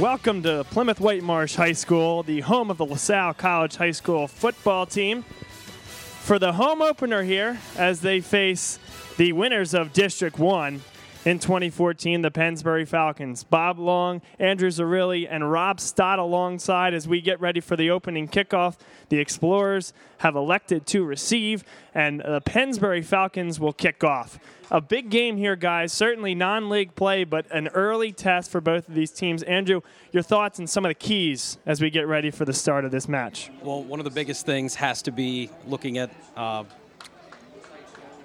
Welcome 0.00 0.42
to 0.44 0.64
Plymouth 0.70 0.98
Whitemarsh 0.98 1.56
High 1.56 1.74
School, 1.74 2.22
the 2.22 2.40
home 2.40 2.70
of 2.70 2.78
the 2.78 2.86
LaSalle 2.86 3.34
College 3.34 3.76
High 3.76 3.90
School 3.90 4.26
football 4.26 4.86
team. 4.86 5.24
For 6.22 6.38
the 6.38 6.54
home 6.54 6.80
opener 6.80 7.22
here, 7.22 7.58
as 7.76 8.00
they 8.00 8.22
face 8.22 8.78
the 9.18 9.34
winners 9.34 9.74
of 9.74 9.92
District 9.92 10.38
1 10.38 10.80
in 11.24 11.38
2014, 11.38 12.22
the 12.22 12.30
Pennsbury 12.30 12.84
Falcons. 12.84 13.44
Bob 13.44 13.78
Long, 13.78 14.22
Andrew 14.38 14.70
Zarilli, 14.70 15.26
and 15.28 15.50
Rob 15.50 15.78
Stott 15.78 16.18
alongside 16.18 16.94
as 16.94 17.06
we 17.06 17.20
get 17.20 17.40
ready 17.40 17.60
for 17.60 17.76
the 17.76 17.90
opening 17.90 18.26
kickoff. 18.26 18.78
The 19.10 19.18
Explorers 19.18 19.92
have 20.18 20.34
elected 20.34 20.86
to 20.88 21.04
receive, 21.04 21.64
and 21.94 22.20
the 22.20 22.40
Pennsbury 22.40 23.02
Falcons 23.02 23.60
will 23.60 23.72
kick 23.72 24.02
off. 24.02 24.38
A 24.70 24.80
big 24.80 25.10
game 25.10 25.36
here, 25.36 25.56
guys. 25.56 25.92
Certainly 25.92 26.36
non 26.36 26.70
league 26.70 26.94
play, 26.94 27.24
but 27.24 27.44
an 27.50 27.68
early 27.68 28.12
test 28.12 28.50
for 28.50 28.60
both 28.60 28.88
of 28.88 28.94
these 28.94 29.10
teams. 29.10 29.42
Andrew, 29.42 29.80
your 30.12 30.22
thoughts 30.22 30.58
and 30.58 30.70
some 30.70 30.84
of 30.84 30.90
the 30.90 30.94
keys 30.94 31.58
as 31.66 31.80
we 31.80 31.90
get 31.90 32.06
ready 32.06 32.30
for 32.30 32.44
the 32.44 32.52
start 32.52 32.84
of 32.84 32.92
this 32.92 33.08
match? 33.08 33.50
Well, 33.62 33.82
one 33.82 33.98
of 33.98 34.04
the 34.04 34.10
biggest 34.10 34.46
things 34.46 34.76
has 34.76 35.02
to 35.02 35.12
be 35.12 35.50
looking 35.66 35.98
at 35.98 36.10
uh, 36.36 36.64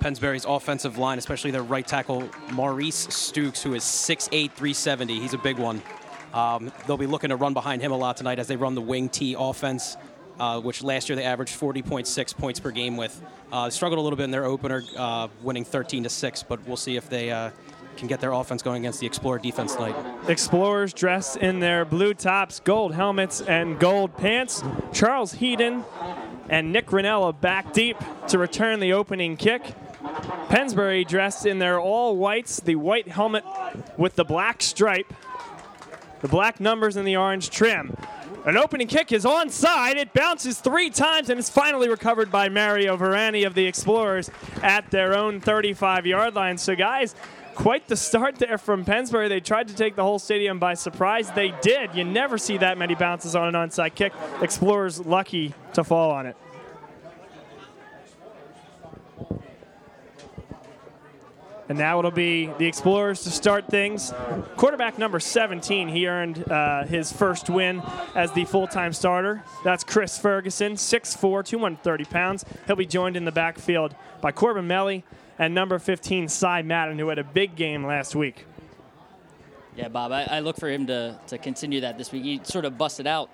Pennsbury's 0.05 0.45
offensive 0.45 0.99
line, 0.99 1.17
especially 1.17 1.49
their 1.49 1.63
right 1.63 1.87
tackle, 1.87 2.29
Maurice 2.51 3.07
Stukes, 3.07 3.63
who 3.63 3.73
is 3.73 3.81
6'8, 3.81 4.51
370. 4.51 5.19
He's 5.19 5.33
a 5.33 5.39
big 5.39 5.57
one. 5.57 5.81
Um, 6.31 6.71
they'll 6.85 6.95
be 6.95 7.07
looking 7.07 7.31
to 7.31 7.35
run 7.35 7.55
behind 7.55 7.81
him 7.81 7.91
a 7.91 7.97
lot 7.97 8.15
tonight 8.15 8.37
as 8.37 8.47
they 8.47 8.55
run 8.55 8.75
the 8.75 8.83
wing 8.83 9.09
T 9.09 9.35
offense, 9.35 9.97
uh, 10.39 10.61
which 10.61 10.83
last 10.83 11.09
year 11.09 11.15
they 11.15 11.23
averaged 11.23 11.59
40.6 11.59 12.37
points 12.37 12.59
per 12.59 12.69
game 12.69 12.97
with. 12.97 13.19
Uh, 13.51 13.71
struggled 13.71 13.97
a 13.97 14.01
little 14.03 14.15
bit 14.15 14.25
in 14.25 14.29
their 14.29 14.45
opener, 14.45 14.83
uh, 14.95 15.27
winning 15.41 15.65
13 15.65 16.03
to 16.03 16.09
6, 16.09 16.43
but 16.43 16.63
we'll 16.67 16.77
see 16.77 16.97
if 16.97 17.09
they 17.09 17.31
uh, 17.31 17.49
can 17.97 18.07
get 18.07 18.21
their 18.21 18.33
offense 18.33 18.61
going 18.61 18.83
against 18.83 18.99
the 18.99 19.07
Explorer 19.07 19.39
defense 19.39 19.73
tonight. 19.73 19.95
Explorers 20.27 20.93
dressed 20.93 21.37
in 21.37 21.59
their 21.59 21.83
blue 21.83 22.13
tops, 22.13 22.59
gold 22.59 22.93
helmets, 22.93 23.41
and 23.41 23.79
gold 23.79 24.15
pants. 24.17 24.63
Charles 24.93 25.33
Heaton 25.33 25.83
and 26.47 26.71
Nick 26.71 26.89
Ranella 26.89 27.41
back 27.41 27.73
deep 27.73 27.97
to 28.27 28.37
return 28.37 28.79
the 28.79 28.93
opening 28.93 29.35
kick. 29.35 29.73
Pennsbury 30.49 31.03
dressed 31.03 31.45
in 31.45 31.59
their 31.59 31.79
all 31.79 32.15
whites, 32.15 32.59
the 32.59 32.75
white 32.75 33.07
helmet 33.07 33.43
with 33.97 34.15
the 34.15 34.23
black 34.23 34.61
stripe, 34.61 35.13
the 36.21 36.27
black 36.27 36.59
numbers 36.59 36.95
and 36.95 37.07
the 37.07 37.15
orange 37.15 37.49
trim. 37.49 37.95
An 38.45 38.57
opening 38.57 38.87
kick 38.87 39.11
is 39.11 39.25
onside. 39.25 39.95
It 39.95 40.13
bounces 40.13 40.59
three 40.59 40.91
times 40.91 41.31
and 41.31 41.39
is 41.39 41.49
finally 41.49 41.89
recovered 41.89 42.31
by 42.31 42.47
Mario 42.47 42.95
Verani 42.95 43.45
of 43.47 43.55
the 43.55 43.65
Explorers 43.65 44.29
at 44.61 44.91
their 44.91 45.17
own 45.17 45.41
35 45.41 46.05
yard 46.05 46.35
line. 46.35 46.59
So, 46.59 46.75
guys, 46.75 47.15
quite 47.55 47.87
the 47.87 47.95
start 47.95 48.35
there 48.35 48.59
from 48.59 48.85
Pennsbury. 48.85 49.29
They 49.29 49.39
tried 49.39 49.69
to 49.69 49.75
take 49.75 49.95
the 49.95 50.03
whole 50.03 50.19
stadium 50.19 50.59
by 50.59 50.75
surprise. 50.75 51.31
They 51.31 51.55
did. 51.61 51.95
You 51.95 52.03
never 52.03 52.37
see 52.37 52.57
that 52.57 52.77
many 52.77 52.93
bounces 52.93 53.35
on 53.35 53.47
an 53.47 53.55
onside 53.55 53.95
kick. 53.95 54.13
Explorers 54.41 55.03
lucky 55.03 55.55
to 55.73 55.83
fall 55.83 56.11
on 56.11 56.27
it. 56.27 56.37
And 61.67 61.77
now 61.77 61.97
it'll 61.97 62.11
be 62.11 62.45
the 62.59 62.65
Explorers 62.65 63.23
to 63.23 63.31
start 63.31 63.67
things. 63.67 64.13
Quarterback 64.55 64.99
number 64.99 65.19
17, 65.19 65.87
he 65.87 66.07
earned 66.07 66.47
uh, 66.49 66.83
his 66.85 67.11
first 67.11 67.49
win 67.49 67.81
as 68.13 68.31
the 68.33 68.45
full 68.45 68.67
time 68.67 68.93
starter. 68.93 69.43
That's 69.63 69.83
Chris 69.83 70.17
Ferguson, 70.17 70.73
6'4, 70.73 71.43
230 71.43 72.05
pounds. 72.05 72.45
He'll 72.67 72.75
be 72.75 72.85
joined 72.85 73.17
in 73.17 73.25
the 73.25 73.31
backfield 73.31 73.95
by 74.21 74.31
Corbin 74.31 74.67
Melly 74.67 75.03
and 75.39 75.55
number 75.55 75.79
15, 75.79 76.27
Cy 76.27 76.61
Madden, 76.61 76.99
who 76.99 77.09
had 77.09 77.19
a 77.19 77.23
big 77.23 77.55
game 77.55 77.85
last 77.85 78.15
week. 78.15 78.45
Yeah, 79.75 79.89
Bob, 79.89 80.11
I, 80.11 80.23
I 80.23 80.39
look 80.39 80.57
for 80.57 80.69
him 80.69 80.87
to, 80.87 81.19
to 81.27 81.37
continue 81.37 81.81
that 81.81 81.97
this 81.97 82.11
week. 82.11 82.23
He 82.23 82.39
sort 82.43 82.63
of 82.63 82.77
busted 82.77 83.07
out, 83.07 83.29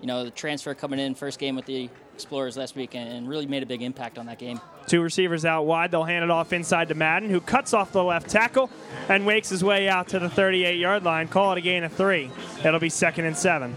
you 0.00 0.06
know, 0.06 0.24
the 0.24 0.30
transfer 0.30 0.74
coming 0.74 0.98
in, 0.98 1.14
first 1.14 1.38
game 1.38 1.54
with 1.54 1.66
the 1.66 1.88
Explorers 2.14 2.56
last 2.56 2.76
week, 2.76 2.94
and 2.94 3.28
really 3.28 3.46
made 3.46 3.62
a 3.62 3.66
big 3.66 3.82
impact 3.82 4.18
on 4.18 4.26
that 4.26 4.38
game. 4.38 4.60
Two 4.86 5.02
receivers 5.02 5.44
out 5.44 5.66
wide. 5.66 5.90
They'll 5.90 6.04
hand 6.04 6.24
it 6.24 6.30
off 6.30 6.52
inside 6.52 6.88
to 6.88 6.94
Madden, 6.94 7.28
who 7.28 7.40
cuts 7.40 7.74
off 7.74 7.90
the 7.90 8.04
left 8.04 8.30
tackle 8.30 8.70
and 9.08 9.26
wakes 9.26 9.48
his 9.48 9.64
way 9.64 9.88
out 9.88 10.08
to 10.08 10.18
the 10.18 10.30
38 10.30 10.78
yard 10.78 11.02
line. 11.02 11.26
Call 11.26 11.52
it 11.52 11.58
a 11.58 11.60
gain 11.60 11.82
of 11.82 11.92
three. 11.92 12.30
It'll 12.64 12.78
be 12.78 12.88
second 12.88 13.24
and 13.24 13.36
seven. 13.36 13.74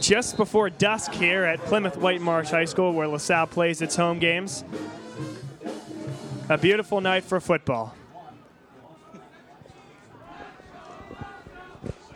Just 0.00 0.36
before 0.36 0.70
dusk 0.70 1.12
here 1.12 1.42
at 1.42 1.58
Plymouth 1.60 1.96
Whitemarsh 1.96 2.50
High 2.50 2.66
School, 2.66 2.92
where 2.92 3.08
LaSalle 3.08 3.48
plays 3.48 3.82
its 3.82 3.96
home 3.96 4.20
games. 4.20 4.62
A 6.48 6.56
beautiful 6.56 7.00
night 7.00 7.24
for 7.24 7.40
football. 7.40 7.92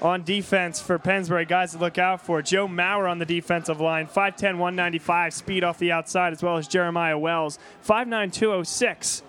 On 0.02 0.22
defense 0.22 0.80
for 0.80 0.98
Pennsbury. 0.98 1.44
Guys 1.44 1.72
to 1.72 1.78
look 1.78 1.98
out 1.98 2.24
for. 2.24 2.40
Joe 2.40 2.66
Maurer 2.66 3.06
on 3.06 3.18
the 3.18 3.26
defensive 3.26 3.80
line, 3.80 4.06
5'10, 4.06 4.56
195, 4.56 5.34
speed 5.34 5.62
off 5.62 5.78
the 5.78 5.92
outside, 5.92 6.32
as 6.32 6.42
well 6.42 6.56
as 6.56 6.66
Jeremiah 6.66 7.18
Wells, 7.18 7.58
5'9, 7.86 8.32
206. 8.32 9.22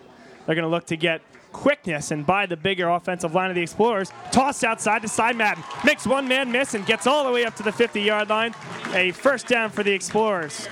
They're 0.45 0.55
going 0.55 0.63
to 0.63 0.69
look 0.69 0.85
to 0.87 0.95
get 0.95 1.21
quickness 1.51 2.11
and 2.11 2.25
by 2.25 2.45
the 2.45 2.55
bigger 2.55 2.87
offensive 2.89 3.35
line 3.35 3.49
of 3.49 3.55
the 3.55 3.61
Explorers. 3.61 4.11
Tossed 4.31 4.63
outside 4.63 5.01
to 5.01 5.07
Cy 5.09 5.33
Madden. 5.33 5.63
Makes 5.83 6.07
one 6.07 6.27
man 6.27 6.51
miss 6.51 6.73
and 6.73 6.85
gets 6.85 7.05
all 7.05 7.25
the 7.25 7.31
way 7.31 7.45
up 7.45 7.55
to 7.55 7.63
the 7.63 7.71
50 7.71 8.01
yard 8.01 8.29
line. 8.29 8.55
A 8.93 9.11
first 9.11 9.47
down 9.47 9.69
for 9.69 9.83
the 9.83 9.91
Explorers. 9.91 10.67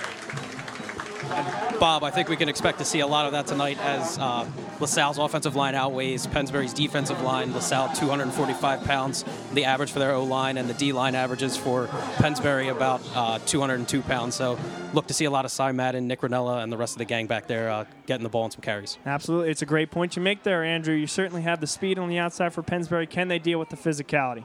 Bob, 1.80 2.04
I 2.04 2.10
think 2.10 2.28
we 2.28 2.36
can 2.36 2.48
expect 2.48 2.78
to 2.78 2.84
see 2.84 3.00
a 3.00 3.06
lot 3.06 3.26
of 3.26 3.32
that 3.32 3.46
tonight 3.46 3.78
as 3.80 4.18
uh, 4.18 4.46
LaSalle's 4.80 5.18
offensive 5.18 5.56
line 5.56 5.74
outweighs 5.74 6.26
Pennsbury's 6.26 6.74
defensive 6.74 7.22
line. 7.22 7.52
LaSalle 7.54 7.92
245 7.94 8.84
pounds, 8.84 9.24
the 9.54 9.64
average 9.64 9.90
for 9.90 9.98
their 9.98 10.12
O 10.12 10.24
line, 10.24 10.58
and 10.58 10.68
the 10.68 10.74
D 10.74 10.92
line 10.92 11.14
averages 11.14 11.56
for 11.56 11.86
Pennsbury 12.16 12.68
about 12.68 13.00
uh, 13.14 13.38
202 13.46 14.02
pounds. 14.02 14.34
So 14.34 14.58
look 14.92 15.06
to 15.06 15.14
see 15.14 15.24
a 15.24 15.30
lot 15.30 15.44
of 15.44 15.50
Cy 15.50 15.72
Madden, 15.72 16.06
Nick 16.06 16.20
Ranella, 16.20 16.62
and 16.62 16.72
the 16.72 16.76
rest 16.76 16.94
of 16.94 16.98
the 16.98 17.04
gang 17.06 17.26
back 17.26 17.46
there 17.46 17.70
uh, 17.70 17.84
getting 18.06 18.24
the 18.24 18.28
ball 18.28 18.44
and 18.44 18.52
some 18.52 18.60
carries. 18.60 18.98
Absolutely. 19.06 19.50
It's 19.50 19.62
a 19.62 19.66
great 19.66 19.90
point 19.90 20.16
you 20.16 20.22
make 20.22 20.42
there, 20.42 20.64
Andrew. 20.64 20.94
You 20.94 21.06
certainly 21.06 21.42
have 21.42 21.60
the 21.60 21.66
speed 21.66 21.98
on 21.98 22.08
the 22.08 22.18
outside 22.18 22.52
for 22.52 22.62
Pennsbury. 22.62 23.06
Can 23.06 23.28
they 23.28 23.38
deal 23.38 23.58
with 23.58 23.70
the 23.70 23.76
physicality? 23.76 24.44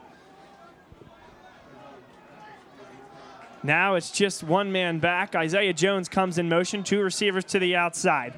Now 3.66 3.96
it's 3.96 4.12
just 4.12 4.44
one 4.44 4.72
man 4.72 5.00
back. 5.00 5.34
Isaiah 5.34 5.74
Jones 5.74 6.08
comes 6.08 6.38
in 6.38 6.48
motion, 6.48 6.84
two 6.84 7.02
receivers 7.02 7.46
to 7.46 7.58
the 7.58 7.76
outside. 7.76 8.36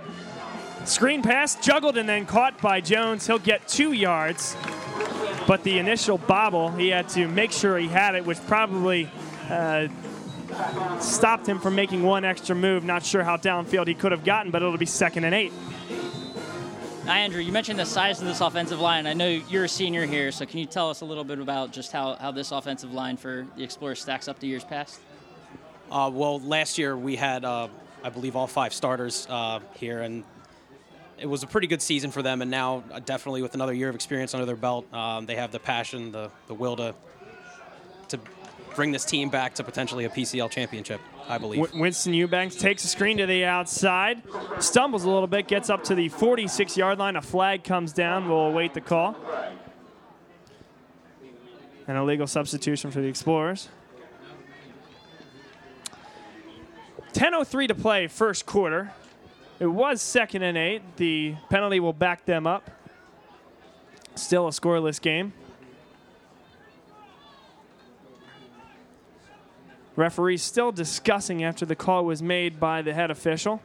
Screen 0.85 1.21
pass, 1.21 1.55
juggled 1.55 1.97
and 1.97 2.07
then 2.07 2.25
caught 2.25 2.61
by 2.61 2.79
Jones. 2.79 3.27
He'll 3.27 3.38
get 3.38 3.67
two 3.67 3.91
yards, 3.91 4.55
but 5.45 5.63
the 5.63 5.79
initial 5.79 6.17
bobble, 6.17 6.71
he 6.71 6.88
had 6.88 7.09
to 7.09 7.27
make 7.27 7.51
sure 7.51 7.77
he 7.77 7.89
had 7.89 8.15
it, 8.15 8.25
which 8.25 8.39
probably 8.47 9.09
uh, 9.49 9.89
stopped 11.01 11.45
him 11.45 11.59
from 11.59 11.75
making 11.75 12.03
one 12.03 12.23
extra 12.23 12.55
move. 12.55 12.85
Not 12.85 13.03
sure 13.03 13.21
how 13.21 13.35
downfield 13.35 13.88
he 13.88 13.95
could 13.95 14.13
have 14.13 14.23
gotten, 14.23 14.49
but 14.49 14.61
it'll 14.61 14.77
be 14.77 14.85
second 14.85 15.25
and 15.25 15.35
eight. 15.35 15.51
Andrew. 17.05 17.41
You 17.41 17.51
mentioned 17.51 17.79
the 17.79 17.85
size 17.85 18.21
of 18.21 18.27
this 18.27 18.39
offensive 18.39 18.79
line. 18.79 19.07
I 19.07 19.13
know 19.13 19.27
you're 19.27 19.65
a 19.65 19.69
senior 19.69 20.05
here, 20.05 20.31
so 20.31 20.45
can 20.45 20.59
you 20.59 20.65
tell 20.65 20.89
us 20.89 21.01
a 21.01 21.05
little 21.05 21.23
bit 21.25 21.39
about 21.39 21.73
just 21.73 21.91
how, 21.91 22.15
how 22.15 22.31
this 22.31 22.53
offensive 22.53 22.94
line 22.94 23.17
for 23.17 23.45
the 23.57 23.63
Explorers 23.63 24.01
stacks 24.01 24.29
up 24.29 24.39
to 24.39 24.47
years 24.47 24.63
past? 24.63 25.01
Uh, 25.92 26.09
well, 26.14 26.40
last 26.40 26.78
year 26.78 26.98
we 26.98 27.16
had, 27.16 27.45
uh, 27.45 27.68
I 28.04 28.10
believe, 28.10 28.36
all 28.36 28.48
five 28.48 28.74
starters 28.74 29.25
uh, 29.30 29.60
here, 29.75 30.01
and 30.01 30.24
it 31.18 31.28
was 31.28 31.44
a 31.44 31.48
pretty 31.48 31.68
good 31.68 31.81
season 31.81 32.12
for 32.12 32.22
them. 32.22 32.42
And 32.42 32.51
now, 32.51 32.84
uh, 32.92 33.00
definitely 33.00 33.42
with 33.42 33.54
another 33.56 33.74
year 33.74 33.89
of 33.89 33.95
experience 33.95 34.34
under 34.34 34.45
their 34.45 34.56
belt, 34.56 34.92
um, 34.94 35.25
they 35.25 35.36
have 35.36 35.51
the 35.51 35.60
passion, 35.60 36.12
the, 36.12 36.30
the 36.48 36.54
will 36.54 36.75
to 36.78 36.95
to 38.10 38.19
bring 38.75 38.92
this 38.92 39.04
team 39.04 39.30
back 39.30 39.56
to 39.56 39.63
potentially 39.63 40.06
a 40.06 40.10
PCL 40.10 40.50
championship. 40.50 41.01
I 41.30 41.38
believe. 41.38 41.74
Winston 41.74 42.13
Eubanks 42.13 42.56
takes 42.56 42.86
a 42.86 42.88
screen 42.88 43.18
to 43.18 43.25
the 43.25 43.44
outside, 43.44 44.24
stumbles 44.60 45.04
a 45.04 45.10
little 45.10 45.28
bit, 45.28 45.48
gets 45.48 45.69
up 45.69 45.83
to 45.86 45.95
the 45.95 46.07
46 46.10 46.78
yard 46.78 47.00
line. 47.00 47.16
A 47.16 47.22
flag 47.22 47.63
comes 47.66 47.92
down. 47.92 48.30
We'll 48.30 48.48
await 48.48 48.74
the 48.74 48.81
call. 48.81 49.18
An 51.88 51.95
illegal 51.95 52.28
substitution 52.28 52.92
for 52.92 53.01
the 53.01 53.07
Explorers. 53.07 53.69
10.03 57.18 57.69
to 57.69 57.74
play, 57.74 58.06
first 58.06 58.46
quarter. 58.46 58.94
It 59.60 59.66
was 59.66 60.04
second 60.04 60.44
and 60.44 60.56
eight. 60.56 60.84
The 60.98 61.34
penalty 61.50 61.80
will 61.80 61.92
back 61.92 62.25
them 62.25 62.46
up. 62.46 62.69
Still 64.14 64.48
a 64.48 64.52
scoreless 64.52 65.02
game. 65.02 65.34
Referees 69.96 70.44
still 70.44 70.72
discussing 70.72 71.44
after 71.44 71.66
the 71.66 71.75
call 71.75 72.06
was 72.06 72.22
made 72.22 72.60
by 72.60 72.84
the 72.84 72.94
head 72.94 73.10
official, 73.10 73.64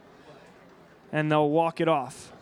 and 1.11 1.31
they'll 1.31 1.51
walk 1.51 1.79
it 1.79 1.87
off. 1.87 2.33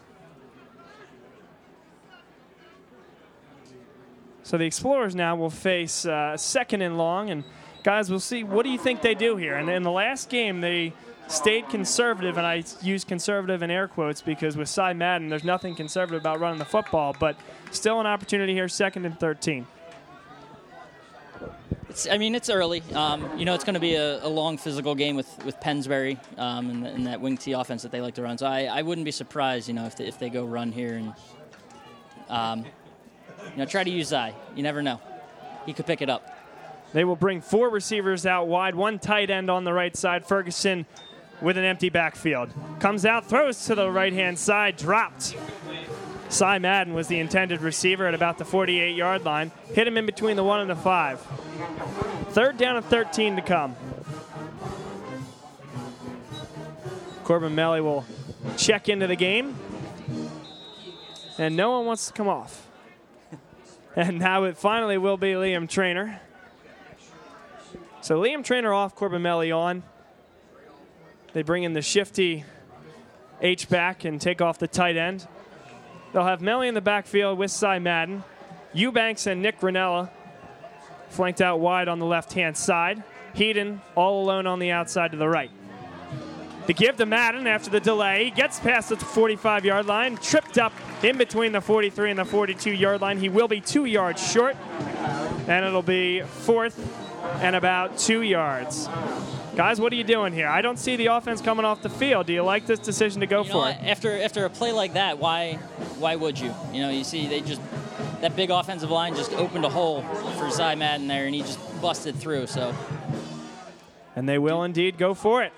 So 4.43 4.57
the 4.57 4.63
Explorers 4.65 5.13
now 5.13 5.35
will 5.35 5.49
face 5.49 6.05
uh, 6.05 6.37
second 6.37 6.81
and 6.81 6.97
long, 6.97 7.29
and 7.29 7.43
guys, 7.83 8.09
we'll 8.09 8.19
see. 8.19 8.43
What 8.43 8.63
do 8.63 8.69
you 8.69 8.77
think 8.77 9.01
they 9.01 9.15
do 9.15 9.37
here? 9.37 9.55
And 9.55 9.69
in 9.69 9.83
the 9.83 9.91
last 9.91 10.29
game, 10.29 10.61
they 10.61 10.93
stayed 11.27 11.69
conservative, 11.69 12.37
and 12.37 12.45
I 12.45 12.63
use 12.81 13.03
conservative 13.03 13.63
in 13.63 13.71
air 13.71 13.87
quotes 13.87 14.21
because 14.21 14.57
with 14.57 14.69
Cy 14.69 14.93
Madden, 14.93 15.29
there's 15.29 15.43
nothing 15.43 15.75
conservative 15.75 16.21
about 16.21 16.39
running 16.39 16.59
the 16.59 16.65
football, 16.65 17.15
but 17.19 17.37
still 17.71 17.99
an 17.99 18.07
opportunity 18.07 18.53
here, 18.53 18.67
second 18.67 19.05
and 19.05 19.19
13. 19.19 19.65
It's, 21.89 22.07
I 22.07 22.17
mean, 22.17 22.35
it's 22.35 22.49
early. 22.49 22.81
Um, 22.93 23.37
you 23.37 23.43
know, 23.43 23.53
it's 23.53 23.65
going 23.65 23.73
to 23.73 23.79
be 23.81 23.95
a, 23.95 24.23
a, 24.23 24.27
long 24.29 24.57
physical 24.57 24.95
game 24.95 25.17
with, 25.17 25.43
with 25.43 25.59
Pennsbury 25.59 26.17
um, 26.37 26.69
and, 26.69 26.87
and, 26.87 27.07
that 27.07 27.19
wing 27.19 27.35
T 27.35 27.51
offense 27.51 27.81
that 27.81 27.91
they 27.91 27.99
like 27.99 28.13
to 28.13 28.21
run. 28.21 28.37
So 28.37 28.45
I, 28.45 28.63
I 28.63 28.81
wouldn't 28.81 29.03
be 29.03 29.11
surprised, 29.11 29.67
you 29.67 29.73
know, 29.73 29.85
if 29.85 29.97
they, 29.97 30.05
if 30.05 30.17
they 30.17 30.29
go 30.29 30.45
run 30.45 30.71
here 30.71 30.95
and, 30.95 31.13
um, 32.29 32.65
you 33.43 33.57
know, 33.57 33.65
try 33.65 33.83
to 33.83 33.89
use 33.89 34.07
Cy. 34.07 34.33
You 34.55 34.63
never 34.63 34.81
know. 34.81 35.01
He 35.65 35.73
could 35.73 35.85
pick 35.85 36.01
it 36.01 36.09
up. 36.09 36.40
They 36.93 37.03
will 37.03 37.15
bring 37.15 37.41
four 37.41 37.69
receivers 37.69 38.25
out 38.25 38.47
wide, 38.47 38.75
one 38.75 38.99
tight 38.99 39.29
end 39.29 39.49
on 39.49 39.63
the 39.63 39.73
right 39.73 39.95
side. 39.95 40.25
Ferguson 40.25 40.85
with 41.41 41.57
an 41.57 41.63
empty 41.63 41.89
backfield. 41.89 42.49
Comes 42.79 43.05
out, 43.05 43.25
throws 43.25 43.65
to 43.65 43.75
the 43.75 43.89
right 43.89 44.13
hand 44.13 44.37
side, 44.37 44.77
dropped. 44.77 45.35
Cy 46.29 46.59
Madden 46.59 46.93
was 46.93 47.07
the 47.07 47.19
intended 47.19 47.61
receiver 47.61 48.07
at 48.07 48.13
about 48.13 48.37
the 48.37 48.45
48 48.45 48.95
yard 48.95 49.25
line. 49.25 49.51
Hit 49.73 49.87
him 49.87 49.97
in 49.97 50.05
between 50.05 50.37
the 50.37 50.43
one 50.43 50.61
and 50.61 50.69
the 50.69 50.75
five. 50.75 51.19
Third 52.29 52.57
down 52.57 52.77
and 52.77 52.85
13 52.85 53.35
to 53.35 53.41
come. 53.41 53.75
Corbin 57.23 57.53
Melly 57.53 57.81
will 57.81 58.05
check 58.57 58.87
into 58.87 59.07
the 59.07 59.15
game. 59.15 59.55
And 61.37 61.55
no 61.55 61.71
one 61.71 61.85
wants 61.85 62.07
to 62.07 62.13
come 62.13 62.27
off. 62.27 62.67
And 63.93 64.19
now 64.19 64.45
it 64.45 64.55
finally 64.55 64.97
will 64.97 65.17
be 65.17 65.33
Liam 65.33 65.67
Trainer. 65.67 66.21
So 68.01 68.19
Liam 68.19 68.43
Trainer 68.43 68.73
off, 68.73 68.95
Corbin 68.95 69.21
Melly 69.21 69.51
on. 69.51 69.83
They 71.33 71.43
bring 71.43 71.61
in 71.61 71.73
the 71.73 71.83
shifty 71.83 72.43
H 73.41 73.69
back 73.69 74.05
and 74.05 74.19
take 74.19 74.41
off 74.41 74.57
the 74.57 74.67
tight 74.67 74.97
end. 74.97 75.27
They'll 76.11 76.25
have 76.25 76.41
Melly 76.41 76.67
in 76.67 76.73
the 76.73 76.81
backfield 76.81 77.37
with 77.37 77.51
Cy 77.51 77.77
Madden. 77.77 78.23
Eubanks 78.73 79.27
and 79.27 79.43
Nick 79.43 79.59
Ranella 79.59 80.09
flanked 81.09 81.41
out 81.41 81.59
wide 81.59 81.87
on 81.87 81.99
the 81.99 82.05
left 82.05 82.33
hand 82.33 82.57
side. 82.57 83.03
Heaton 83.35 83.81
all 83.95 84.23
alone 84.23 84.47
on 84.47 84.57
the 84.57 84.71
outside 84.71 85.11
to 85.11 85.17
the 85.17 85.29
right. 85.29 85.51
The 86.65 86.73
give 86.73 86.97
to 86.97 87.05
Madden 87.05 87.45
after 87.45 87.69
the 87.69 87.79
delay. 87.79 88.25
He 88.25 88.31
gets 88.31 88.59
past 88.59 88.89
the 88.89 88.97
45 88.97 89.63
yard 89.63 89.85
line, 89.85 90.17
tripped 90.17 90.57
up 90.57 90.73
in 91.03 91.17
between 91.17 91.51
the 91.51 91.61
43 91.61 92.09
and 92.09 92.19
the 92.19 92.25
42 92.25 92.71
yard 92.71 93.01
line. 93.01 93.19
He 93.19 93.29
will 93.29 93.47
be 93.47 93.61
two 93.61 93.85
yards 93.85 94.31
short, 94.31 94.57
and 95.47 95.65
it'll 95.65 95.83
be 95.83 96.21
fourth 96.21 97.09
and 97.39 97.55
about 97.55 97.97
two 97.97 98.21
yards. 98.21 98.87
Guys, 99.55 99.81
what 99.81 99.91
are 99.91 99.95
you 99.95 100.03
doing 100.03 100.33
here? 100.33 100.47
I 100.47 100.61
don't 100.61 100.79
see 100.79 100.95
the 100.95 101.07
offense 101.07 101.41
coming 101.41 101.65
off 101.65 101.81
the 101.81 101.89
field. 101.89 102.27
Do 102.27 102.33
you 102.33 102.41
like 102.41 102.65
this 102.65 102.79
decision 102.79 103.19
to 103.21 103.27
go 103.27 103.43
you 103.43 103.51
for 103.51 103.69
it? 103.69 103.77
After 103.81 104.21
after 104.21 104.45
a 104.45 104.49
play 104.49 104.71
like 104.71 104.93
that, 104.93 105.19
why 105.19 105.55
why 105.99 106.15
would 106.15 106.39
you? 106.39 106.53
You 106.71 106.81
know, 106.81 106.89
you 106.89 107.03
see 107.03 107.27
they 107.27 107.41
just 107.41 107.61
that 108.21 108.35
big 108.35 108.49
offensive 108.49 108.89
line 108.89 109.15
just 109.15 109.33
opened 109.33 109.65
a 109.65 109.69
hole 109.69 110.03
for 110.37 110.49
Cy 110.51 110.75
Madden 110.75 111.07
there, 111.07 111.25
and 111.25 111.35
he 111.35 111.41
just 111.41 111.59
busted 111.81 112.15
through. 112.15 112.47
So. 112.47 112.73
And 114.15 114.27
they 114.27 114.37
will 114.37 114.63
indeed 114.63 114.97
go 114.97 115.13
for 115.13 115.43
it. 115.43 115.53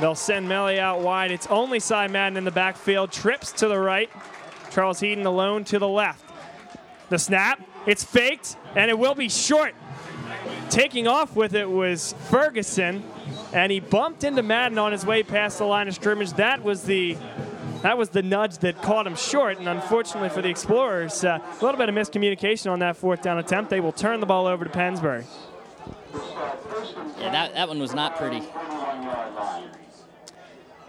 They'll 0.00 0.14
send 0.14 0.48
Melly 0.48 0.80
out 0.80 1.00
wide. 1.00 1.30
It's 1.30 1.46
only 1.46 1.78
Cy 1.78 2.08
Madden 2.08 2.36
in 2.36 2.44
the 2.44 2.50
backfield. 2.50 3.12
Trips 3.12 3.52
to 3.52 3.68
the 3.68 3.78
right. 3.78 4.10
Charles 4.70 5.00
Heaton 5.00 5.26
alone 5.26 5.64
to 5.64 5.78
the 5.78 5.88
left. 5.88 6.24
The 7.10 7.18
snap. 7.18 7.60
It's 7.86 8.02
faked, 8.04 8.56
and 8.74 8.90
it 8.90 8.98
will 8.98 9.14
be 9.14 9.28
short. 9.28 9.74
Taking 10.70 11.06
off 11.06 11.36
with 11.36 11.54
it 11.54 11.70
was 11.70 12.14
Ferguson, 12.30 13.04
and 13.52 13.70
he 13.70 13.80
bumped 13.80 14.24
into 14.24 14.42
Madden 14.42 14.78
on 14.78 14.92
his 14.92 15.04
way 15.04 15.22
past 15.22 15.58
the 15.58 15.64
line 15.64 15.88
of 15.88 15.94
scrimmage. 15.94 16.32
That 16.34 16.62
was 16.62 16.84
the 16.84 17.16
that 17.82 17.98
was 17.98 18.10
the 18.10 18.22
nudge 18.22 18.58
that 18.58 18.80
caught 18.80 19.06
him 19.06 19.16
short, 19.16 19.58
and 19.58 19.68
unfortunately 19.68 20.28
for 20.28 20.40
the 20.40 20.48
Explorers, 20.48 21.24
uh, 21.24 21.40
a 21.40 21.64
little 21.64 21.78
bit 21.78 21.88
of 21.88 21.94
miscommunication 21.96 22.70
on 22.70 22.78
that 22.78 22.96
fourth 22.96 23.22
down 23.22 23.38
attempt. 23.38 23.70
They 23.70 23.80
will 23.80 23.92
turn 23.92 24.20
the 24.20 24.26
ball 24.26 24.46
over 24.46 24.64
to 24.64 24.70
Pennsbury. 24.70 25.24
Yeah, 27.18 27.30
that, 27.32 27.54
that 27.54 27.68
one 27.68 27.80
was 27.80 27.92
not 27.92 28.16
pretty. 28.16 28.42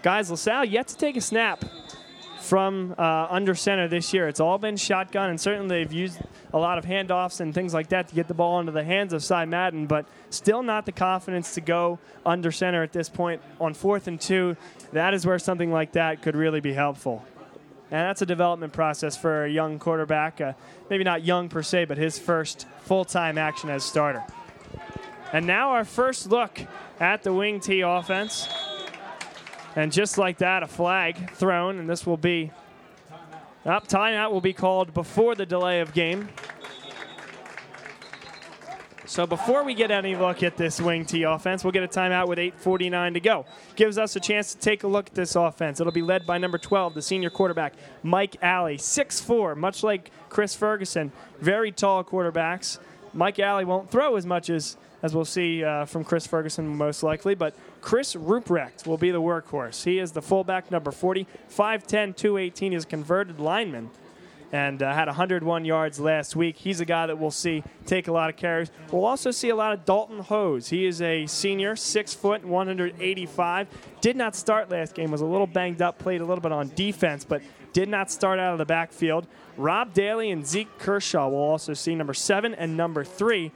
Guys, 0.02 0.30
LaSalle 0.30 0.66
yet 0.66 0.86
to 0.88 0.96
take 0.96 1.16
a 1.16 1.20
snap 1.20 1.64
from 2.44 2.94
uh, 2.98 3.26
under 3.30 3.54
center 3.54 3.88
this 3.88 4.12
year. 4.12 4.28
It's 4.28 4.40
all 4.40 4.58
been 4.58 4.76
shotgun, 4.76 5.30
and 5.30 5.40
certainly 5.40 5.78
they've 5.78 5.92
used 5.92 6.20
a 6.52 6.58
lot 6.58 6.76
of 6.76 6.84
handoffs 6.84 7.40
and 7.40 7.54
things 7.54 7.72
like 7.72 7.88
that 7.88 8.08
to 8.08 8.14
get 8.14 8.28
the 8.28 8.34
ball 8.34 8.60
into 8.60 8.70
the 8.70 8.84
hands 8.84 9.12
of 9.14 9.24
Cy 9.24 9.46
Madden, 9.46 9.86
but 9.86 10.06
still 10.28 10.62
not 10.62 10.84
the 10.84 10.92
confidence 10.92 11.54
to 11.54 11.62
go 11.62 11.98
under 12.26 12.52
center 12.52 12.82
at 12.82 12.92
this 12.92 13.08
point 13.08 13.40
on 13.60 13.72
fourth 13.72 14.06
and 14.06 14.20
two. 14.20 14.56
That 14.92 15.14
is 15.14 15.26
where 15.26 15.38
something 15.38 15.72
like 15.72 15.92
that 15.92 16.20
could 16.22 16.36
really 16.36 16.60
be 16.60 16.74
helpful. 16.74 17.24
And 17.90 18.00
that's 18.08 18.22
a 18.22 18.26
development 18.26 18.72
process 18.72 19.16
for 19.16 19.44
a 19.44 19.50
young 19.50 19.78
quarterback. 19.78 20.40
Uh, 20.40 20.52
maybe 20.90 21.04
not 21.04 21.24
young 21.24 21.48
per 21.48 21.62
se, 21.62 21.86
but 21.86 21.96
his 21.96 22.18
first 22.18 22.66
full 22.82 23.04
time 23.04 23.38
action 23.38 23.70
as 23.70 23.84
starter. 23.84 24.22
And 25.32 25.46
now 25.46 25.70
our 25.70 25.84
first 25.84 26.30
look 26.30 26.60
at 27.00 27.22
the 27.22 27.32
wing 27.32 27.60
T 27.60 27.80
offense. 27.80 28.48
And 29.76 29.92
just 29.92 30.18
like 30.18 30.38
that, 30.38 30.62
a 30.62 30.66
flag 30.66 31.32
thrown, 31.32 31.78
and 31.78 31.88
this 31.88 32.06
will 32.06 32.16
be 32.16 32.52
up. 33.66 33.88
Timeout 33.88 34.30
will 34.30 34.40
be 34.40 34.52
called 34.52 34.94
before 34.94 35.34
the 35.34 35.46
delay 35.46 35.80
of 35.80 35.92
game. 35.92 36.28
So 39.06 39.26
before 39.26 39.64
we 39.64 39.74
get 39.74 39.90
any 39.90 40.16
look 40.16 40.42
at 40.42 40.56
this 40.56 40.80
wing 40.80 41.04
T 41.04 41.24
offense, 41.24 41.62
we'll 41.62 41.72
get 41.72 41.82
a 41.82 41.88
timeout 41.88 42.26
with 42.26 42.38
8:49 42.38 43.14
to 43.14 43.20
go. 43.20 43.46
Gives 43.76 43.98
us 43.98 44.16
a 44.16 44.20
chance 44.20 44.54
to 44.54 44.60
take 44.60 44.82
a 44.82 44.86
look 44.86 45.08
at 45.08 45.14
this 45.14 45.36
offense. 45.36 45.78
It'll 45.78 45.92
be 45.92 46.02
led 46.02 46.26
by 46.26 46.38
number 46.38 46.56
12, 46.56 46.94
the 46.94 47.02
senior 47.02 47.30
quarterback 47.30 47.74
Mike 48.02 48.36
Alley, 48.42 48.78
6'4", 48.78 49.54
much 49.56 49.82
like 49.82 50.10
Chris 50.30 50.54
Ferguson, 50.54 51.12
very 51.40 51.70
tall 51.70 52.02
quarterbacks. 52.02 52.78
Mike 53.12 53.38
Alley 53.38 53.64
won't 53.64 53.90
throw 53.90 54.16
as 54.16 54.24
much 54.24 54.48
as 54.48 54.76
as 55.04 55.14
we'll 55.14 55.26
see 55.26 55.62
uh, 55.62 55.84
from 55.84 56.02
Chris 56.02 56.26
Ferguson 56.26 56.66
most 56.66 57.02
likely, 57.02 57.34
but 57.34 57.54
Chris 57.82 58.14
Ruprecht 58.14 58.86
will 58.86 58.96
be 58.96 59.10
the 59.10 59.20
workhorse. 59.20 59.84
He 59.84 59.98
is 59.98 60.12
the 60.12 60.22
fullback, 60.22 60.70
number 60.70 60.90
40, 60.90 61.26
5'10", 61.50 62.16
218. 62.16 62.72
He's 62.72 62.84
a 62.84 62.86
converted 62.86 63.38
lineman 63.38 63.90
and 64.50 64.82
uh, 64.82 64.94
had 64.94 65.06
101 65.06 65.66
yards 65.66 66.00
last 66.00 66.36
week. 66.36 66.56
He's 66.56 66.80
a 66.80 66.86
guy 66.86 67.06
that 67.06 67.18
we'll 67.18 67.30
see 67.30 67.62
take 67.84 68.08
a 68.08 68.12
lot 68.12 68.30
of 68.30 68.36
carries. 68.36 68.70
We'll 68.90 69.04
also 69.04 69.30
see 69.30 69.50
a 69.50 69.56
lot 69.56 69.74
of 69.74 69.84
Dalton 69.84 70.20
Hose. 70.20 70.68
He 70.68 70.86
is 70.86 71.02
a 71.02 71.26
senior, 71.26 71.76
six 71.76 72.14
foot, 72.14 72.42
185. 72.42 73.68
Did 74.00 74.16
not 74.16 74.34
start 74.34 74.70
last 74.70 74.94
game. 74.94 75.10
Was 75.10 75.20
a 75.20 75.26
little 75.26 75.46
banged 75.46 75.82
up. 75.82 75.98
Played 75.98 76.22
a 76.22 76.24
little 76.24 76.40
bit 76.40 76.52
on 76.52 76.70
defense, 76.74 77.26
but 77.26 77.42
did 77.74 77.90
not 77.90 78.10
start 78.10 78.38
out 78.38 78.52
of 78.52 78.58
the 78.58 78.64
backfield. 78.64 79.26
Rob 79.58 79.92
Daly 79.92 80.30
and 80.30 80.46
Zeke 80.46 80.78
Kershaw 80.78 81.28
will 81.28 81.36
also 81.36 81.74
see 81.74 81.94
number 81.94 82.14
seven 82.14 82.54
and 82.54 82.74
number 82.74 83.04
three. 83.04 83.52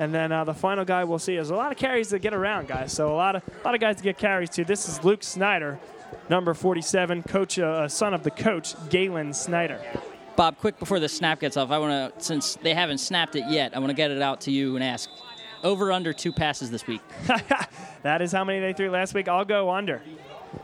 And 0.00 0.14
then 0.14 0.32
uh, 0.32 0.44
the 0.44 0.54
final 0.54 0.86
guy 0.86 1.04
we'll 1.04 1.18
see 1.18 1.36
is 1.36 1.50
a 1.50 1.54
lot 1.54 1.72
of 1.72 1.76
carries 1.76 2.08
to 2.08 2.18
get 2.18 2.32
around, 2.32 2.68
guys. 2.68 2.90
So 2.90 3.12
a 3.12 3.14
lot 3.14 3.36
of 3.36 3.42
a 3.46 3.64
lot 3.66 3.74
of 3.74 3.82
guys 3.82 3.96
to 3.96 4.02
get 4.02 4.16
carries 4.16 4.48
to. 4.50 4.64
This 4.64 4.88
is 4.88 5.04
Luke 5.04 5.22
Snyder, 5.22 5.78
number 6.30 6.54
47, 6.54 7.22
coach, 7.24 7.58
uh, 7.58 7.86
son 7.86 8.14
of 8.14 8.22
the 8.22 8.30
coach, 8.30 8.74
Galen 8.88 9.34
Snyder. 9.34 9.78
Bob, 10.36 10.56
quick 10.56 10.78
before 10.78 11.00
the 11.00 11.08
snap 11.08 11.40
gets 11.40 11.58
off, 11.58 11.70
I 11.70 11.76
want 11.76 12.14
to, 12.16 12.24
since 12.24 12.54
they 12.62 12.72
haven't 12.72 12.96
snapped 12.96 13.36
it 13.36 13.44
yet, 13.50 13.76
I 13.76 13.78
want 13.78 13.90
to 13.90 13.94
get 13.94 14.10
it 14.10 14.22
out 14.22 14.40
to 14.42 14.50
you 14.50 14.74
and 14.74 14.82
ask 14.82 15.10
over 15.62 15.92
under 15.92 16.14
two 16.14 16.32
passes 16.32 16.70
this 16.70 16.86
week. 16.86 17.02
that 18.02 18.22
is 18.22 18.32
how 18.32 18.42
many 18.42 18.58
they 18.58 18.72
threw 18.72 18.88
last 18.88 19.12
week. 19.12 19.28
I'll 19.28 19.44
go 19.44 19.68
under. 19.68 20.00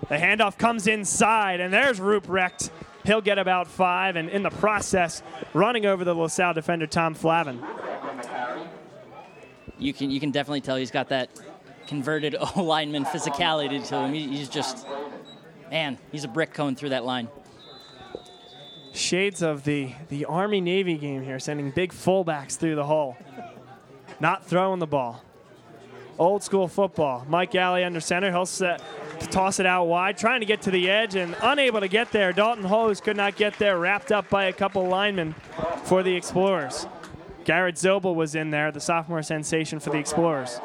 The 0.08 0.16
handoff 0.16 0.56
comes 0.56 0.86
inside, 0.86 1.60
and 1.60 1.74
there's 1.74 2.00
Ruprecht. 2.00 2.70
He'll 3.04 3.20
get 3.20 3.38
about 3.38 3.68
five, 3.68 4.16
and 4.16 4.30
in 4.30 4.42
the 4.42 4.50
process, 4.50 5.22
running 5.52 5.84
over 5.84 6.04
the 6.04 6.14
LaSalle 6.14 6.54
defender, 6.54 6.86
Tom 6.86 7.12
Flavin 7.12 7.62
you 9.78 9.92
can 9.92 10.10
you 10.10 10.20
can 10.20 10.30
definitely 10.30 10.60
tell 10.60 10.76
he's 10.76 10.90
got 10.90 11.08
that 11.10 11.30
converted 11.86 12.36
O 12.56 12.62
lineman 12.62 13.04
physicality 13.04 13.86
to 13.88 13.98
him. 13.98 14.12
he's 14.12 14.48
just 14.48 14.86
man, 15.70 15.98
he's 16.12 16.24
a 16.24 16.28
brick 16.28 16.52
going 16.54 16.76
through 16.76 16.90
that 16.90 17.04
line. 17.04 17.28
Shades 18.92 19.42
of 19.42 19.64
the 19.64 19.92
the 20.08 20.24
Army 20.24 20.60
Navy 20.60 20.96
game 20.96 21.22
here, 21.22 21.38
sending 21.38 21.70
big 21.70 21.92
fullbacks 21.92 22.56
through 22.56 22.76
the 22.76 22.84
hole, 22.84 23.16
not 24.20 24.46
throwing 24.46 24.78
the 24.78 24.86
ball. 24.86 25.22
Old 26.18 26.42
school 26.42 26.66
football. 26.66 27.26
Mike 27.28 27.54
Alley 27.54 27.84
under 27.84 28.00
center. 28.00 28.30
He'll 28.30 28.46
set, 28.46 28.80
toss 29.30 29.60
it 29.60 29.66
out 29.66 29.84
wide, 29.84 30.16
trying 30.16 30.40
to 30.40 30.46
get 30.46 30.62
to 30.62 30.70
the 30.70 30.88
edge 30.88 31.14
and 31.14 31.36
unable 31.42 31.80
to 31.80 31.88
get 31.88 32.10
there. 32.10 32.32
Dalton 32.32 32.64
Hose 32.64 33.02
could 33.02 33.18
not 33.18 33.36
get 33.36 33.58
there, 33.58 33.78
wrapped 33.78 34.12
up 34.12 34.30
by 34.30 34.46
a 34.46 34.52
couple 34.52 34.86
linemen 34.88 35.34
for 35.84 36.02
the 36.02 36.14
Explorers. 36.14 36.86
Garrett 37.46 37.76
Zobel 37.76 38.16
was 38.16 38.34
in 38.34 38.50
there, 38.50 38.72
the 38.72 38.80
sophomore 38.80 39.22
sensation 39.22 39.78
for 39.78 39.90
the 39.90 39.98
Explorers. 39.98 40.60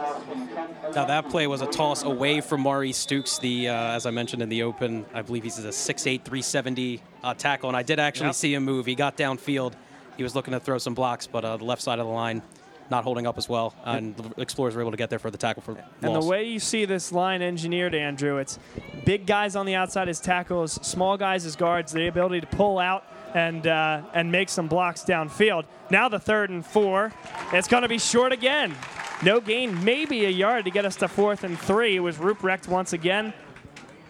Now 0.95 1.05
that 1.05 1.29
play 1.29 1.45
was 1.45 1.61
a 1.61 1.67
toss 1.67 2.01
away 2.01 2.41
from 2.41 2.61
Mari 2.61 2.91
Stukes, 2.91 3.39
the 3.39 3.69
uh, 3.69 3.73
as 3.73 4.07
I 4.07 4.11
mentioned 4.11 4.41
in 4.41 4.49
the 4.49 4.63
open, 4.63 5.05
I 5.13 5.21
believe 5.21 5.43
he's 5.43 5.59
a 5.59 5.67
6'8", 5.67 6.23
370 6.23 6.99
uh, 7.23 7.35
tackle, 7.35 7.69
and 7.69 7.77
I 7.77 7.83
did 7.83 7.99
actually 7.99 8.29
yep. 8.29 8.35
see 8.35 8.55
him 8.55 8.65
move. 8.65 8.87
He 8.87 8.95
got 8.95 9.15
downfield. 9.15 9.73
He 10.17 10.23
was 10.23 10.33
looking 10.33 10.53
to 10.53 10.59
throw 10.59 10.79
some 10.79 10.95
blocks, 10.95 11.27
but 11.27 11.45
uh, 11.45 11.57
the 11.57 11.65
left 11.65 11.83
side 11.83 11.99
of 11.99 12.07
the 12.07 12.11
line 12.11 12.41
not 12.89 13.03
holding 13.03 13.27
up 13.27 13.37
as 13.37 13.47
well, 13.47 13.75
and 13.85 14.17
the 14.17 14.41
Explorers 14.41 14.75
were 14.75 14.81
able 14.81 14.91
to 14.91 14.97
get 14.97 15.11
there 15.11 15.19
for 15.19 15.29
the 15.29 15.37
tackle 15.37 15.61
for 15.61 15.77
And 16.01 16.13
loss. 16.13 16.23
the 16.23 16.29
way 16.29 16.45
you 16.45 16.59
see 16.59 16.85
this 16.85 17.11
line 17.11 17.43
engineered, 17.43 17.93
Andrew, 17.93 18.37
it's 18.37 18.57
big 19.05 19.27
guys 19.27 19.55
on 19.55 19.67
the 19.67 19.75
outside 19.75 20.09
as 20.09 20.19
tackles, 20.19 20.73
small 20.81 21.15
guys 21.15 21.45
as 21.45 21.55
guards, 21.55 21.91
the 21.91 22.07
ability 22.07 22.41
to 22.41 22.47
pull 22.47 22.79
out 22.79 23.05
and 23.33 23.67
uh, 23.67 24.01
and 24.13 24.31
make 24.31 24.49
some 24.49 24.67
blocks 24.67 25.03
downfield. 25.03 25.65
Now 25.89 26.09
the 26.09 26.19
third 26.19 26.49
and 26.49 26.65
four, 26.65 27.13
it's 27.53 27.67
going 27.67 27.83
to 27.83 27.89
be 27.89 27.97
short 27.97 28.31
again. 28.31 28.75
No 29.23 29.39
gain, 29.39 29.83
maybe 29.83 30.25
a 30.25 30.29
yard 30.29 30.65
to 30.65 30.71
get 30.71 30.85
us 30.85 30.95
to 30.97 31.07
fourth 31.07 31.43
and 31.43 31.59
three. 31.59 31.95
It 31.95 31.99
was 31.99 32.17
Ruprecht 32.17 32.67
once 32.67 32.93
again, 32.93 33.33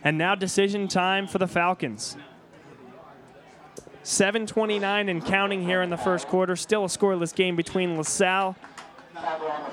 and 0.03 0.17
now 0.17 0.35
decision 0.35 0.87
time 0.87 1.27
for 1.27 1.37
the 1.37 1.47
Falcons. 1.47 2.15
7:29 4.03 5.09
and 5.09 5.25
counting 5.25 5.61
here 5.63 5.81
in 5.81 5.89
the 5.89 5.97
first 5.97 6.27
quarter. 6.27 6.55
Still 6.55 6.85
a 6.85 6.87
scoreless 6.87 7.35
game 7.35 7.55
between 7.55 7.97
LaSalle 7.97 8.55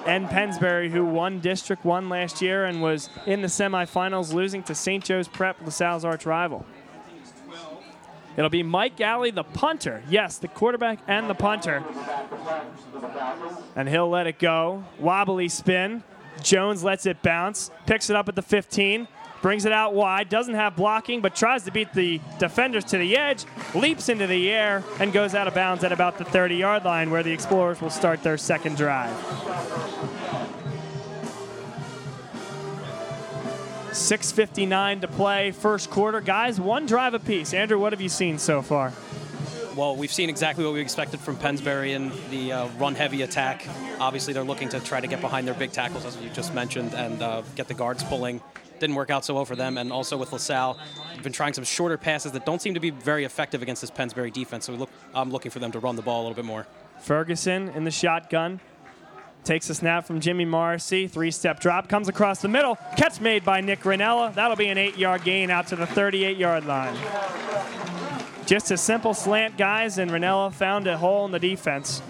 and 0.07 0.29
Pennsbury, 0.29 0.91
who 0.91 1.05
won 1.05 1.41
District 1.41 1.85
1 1.85 2.09
last 2.09 2.43
year 2.43 2.65
and 2.65 2.83
was 2.83 3.09
in 3.27 3.41
the 3.41 3.49
semifinals, 3.49 4.33
losing 4.33 4.63
to 4.65 4.75
St. 4.75 5.05
Joe's 5.05 5.29
Prep, 5.29 5.57
LaSalle's 5.65 6.05
arch 6.05 6.27
rival. 6.27 6.67
It'll 8.39 8.49
be 8.49 8.63
Mike 8.63 9.01
Alley, 9.01 9.33
the 9.33 9.43
punter. 9.43 10.01
Yes, 10.09 10.39
the 10.39 10.47
quarterback 10.47 11.01
and 11.09 11.29
the 11.29 11.35
punter. 11.35 11.83
And 13.75 13.89
he'll 13.89 14.09
let 14.09 14.29
it 14.29 14.39
go. 14.39 14.85
Wobbly 15.01 15.49
spin. 15.49 16.05
Jones 16.41 16.85
lets 16.85 17.05
it 17.05 17.21
bounce, 17.21 17.73
picks 17.85 18.11
it 18.11 18.15
up 18.15 18.29
at 18.29 18.37
the 18.37 18.43
15, 18.43 19.09
brings 19.43 19.65
it 19.65 19.73
out 19.73 19.93
wide, 19.93 20.29
doesn't 20.29 20.55
have 20.55 20.77
blocking, 20.77 21.21
but 21.21 21.35
tries 21.35 21.65
to 21.65 21.73
beat 21.73 21.93
the 21.95 22.21
defenders 22.39 22.85
to 22.85 22.99
the 22.99 23.17
edge, 23.17 23.45
leaps 23.75 24.09
into 24.09 24.29
the 24.29 24.49
air, 24.53 24.85
and 25.01 25.13
goes 25.13 25.35
out 25.35 25.49
of 25.49 25.55
bounds 25.55 25.83
at 25.83 25.91
about 25.91 26.17
the 26.17 26.25
30 26.25 26.55
yard 26.55 26.85
line 26.85 27.11
where 27.11 27.25
the 27.25 27.33
Explorers 27.33 27.81
will 27.81 27.91
start 27.91 28.23
their 28.23 28.39
second 28.39 28.77
drive. 28.77 29.11
6.59 33.99 35.01
to 35.01 35.09
play, 35.09 35.51
first 35.51 35.91
quarter. 35.91 36.21
Guys, 36.21 36.61
one 36.61 36.87
drive 36.87 37.15
apiece. 37.15 37.53
Andrew, 37.53 37.81
what 37.81 37.93
have 37.93 38.01
you 38.01 38.09
seen 38.09 38.39
so 38.39 38.63
far? 38.63 38.93
Well, 39.75 39.97
we've 39.97 40.13
seen 40.13 40.31
exactly 40.31 40.65
what 40.65 40.73
we 40.73 40.81
expected 40.81 41.19
from 41.19 41.37
Pennsbury 41.37 41.93
in 41.93 42.13
the 42.31 42.53
uh, 42.53 42.69
run-heavy 42.79 43.23
attack. 43.23 43.67
Obviously, 43.99 44.33
they're 44.33 44.45
looking 44.45 44.69
to 44.69 44.81
try 44.81 45.01
to 45.01 45.09
get 45.09 45.21
behind 45.21 45.49
their 45.49 45.55
big 45.55 45.73
tackles, 45.73 46.05
as 46.05 46.17
you 46.19 46.31
just 46.31 46.55
mentioned, 46.55 46.95
and 46.95 47.21
uh, 47.21 47.43
get 47.57 47.67
the 47.67 47.75
guards 47.75 48.05
pulling. 48.05 48.41
Didn't 48.79 48.95
work 48.95 49.11
out 49.11 49.25
so 49.25 49.35
well 49.35 49.45
for 49.45 49.57
them, 49.57 49.77
and 49.77 49.93
also 49.93 50.17
with 50.17 50.33
LaSalle, 50.33 50.79
they've 51.13 51.23
been 51.23 51.33
trying 51.33 51.53
some 51.53 51.65
shorter 51.65 51.99
passes 51.99 52.31
that 52.33 52.47
don't 52.47 52.63
seem 52.63 52.75
to 52.75 52.81
be 52.81 52.91
very 52.91 53.25
effective 53.25 53.63
against 53.63 53.81
this 53.81 53.91
Pennsbury 53.91 54.31
defense. 54.31 54.67
So 54.67 54.73
we 54.73 54.79
look, 54.79 54.91
I'm 55.13 55.33
looking 55.33 55.51
for 55.51 55.59
them 55.59 55.73
to 55.73 55.81
run 55.81 55.97
the 55.97 56.03
ball 56.03 56.21
a 56.21 56.25
little 56.29 56.37
bit 56.37 56.45
more. 56.45 56.69
Ferguson 57.01 57.69
in 57.71 57.83
the 57.83 57.91
shotgun. 57.91 58.61
Takes 59.49 59.71
a 59.71 59.75
snap 59.75 60.05
from 60.05 60.21
Jimmy 60.21 60.45
Morrissey. 60.45 61.09
Three 61.09 61.31
step 61.31 61.59
drop. 61.59 61.89
Comes 61.89 62.07
across 62.07 62.43
the 62.43 62.49
middle. 62.49 62.77
Catch 62.99 63.23
made 63.23 63.47
by 63.47 63.63
Nick 63.63 63.81
Ranella. 63.81 64.35
That'll 64.35 64.59
be 64.59 64.67
an 64.67 64.77
eight 64.77 64.99
yard 64.99 65.25
gain 65.25 65.49
out 65.49 65.69
to 65.69 65.77
the 65.77 65.87
38 65.87 66.37
yard 66.37 66.67
line. 66.67 66.95
Just 68.45 68.71
a 68.71 68.77
simple 68.77 69.15
slant, 69.15 69.57
guys, 69.57 69.97
and 69.97 70.11
Ranella 70.11 70.53
found 70.53 70.87
a 70.87 70.99
hole 70.99 71.25
in 71.25 71.33
the 71.33 71.39
defense. 71.39 72.03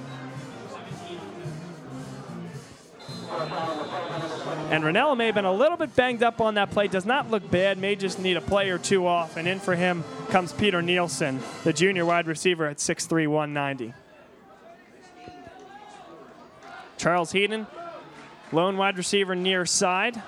And 4.71 4.83
Ranella 4.83 5.17
may 5.17 5.27
have 5.27 5.37
been 5.37 5.45
a 5.45 5.53
little 5.53 5.77
bit 5.77 5.95
banged 5.95 6.25
up 6.25 6.41
on 6.41 6.55
that 6.55 6.73
play. 6.73 6.89
Does 6.89 7.07
not 7.07 7.31
look 7.31 7.49
bad. 7.53 7.79
May 7.79 7.95
just 7.95 8.19
need 8.19 8.37
a 8.37 8.41
play 8.41 8.71
or 8.71 8.79
two 8.79 9.07
off. 9.07 9.37
And 9.37 9.47
in 9.47 9.61
for 9.61 9.77
him 9.77 10.03
comes 10.31 10.53
Peter 10.53 10.83
Nielsen, 10.83 11.39
the 11.63 11.73
junior 11.73 12.05
wide 12.05 12.27
receiver 12.27 12.67
at 12.67 12.79
6'3, 12.79 13.29
190. 13.29 13.95
Charles 16.99 17.33
Heaton, 17.33 17.67
lone 18.53 18.77
wide 18.77 18.97
receiver 18.97 19.35
near 19.35 19.65
side. 19.65 20.21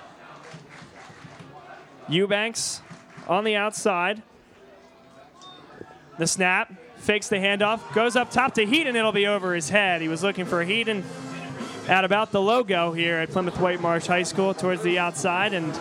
Eubanks 2.07 2.81
on 3.27 3.43
the 3.43 3.55
outside. 3.55 4.21
The 6.17 6.27
snap, 6.27 6.73
fakes 6.97 7.29
the 7.29 7.37
handoff, 7.37 7.93
goes 7.93 8.15
up 8.15 8.31
top 8.31 8.53
to 8.55 8.65
Heaton. 8.65 8.95
It'll 8.95 9.11
be 9.11 9.27
over 9.27 9.53
his 9.53 9.69
head. 9.69 10.01
He 10.01 10.07
was 10.07 10.23
looking 10.23 10.45
for 10.45 10.63
Heaton 10.63 11.03
at 11.87 12.05
about 12.05 12.31
the 12.31 12.41
logo 12.41 12.91
here 12.91 13.17
at 13.17 13.31
Plymouth 13.31 13.55
Whitemarsh 13.55 14.07
High 14.07 14.23
School 14.23 14.53
towards 14.53 14.83
the 14.83 14.99
outside 14.99 15.53
and 15.53 15.77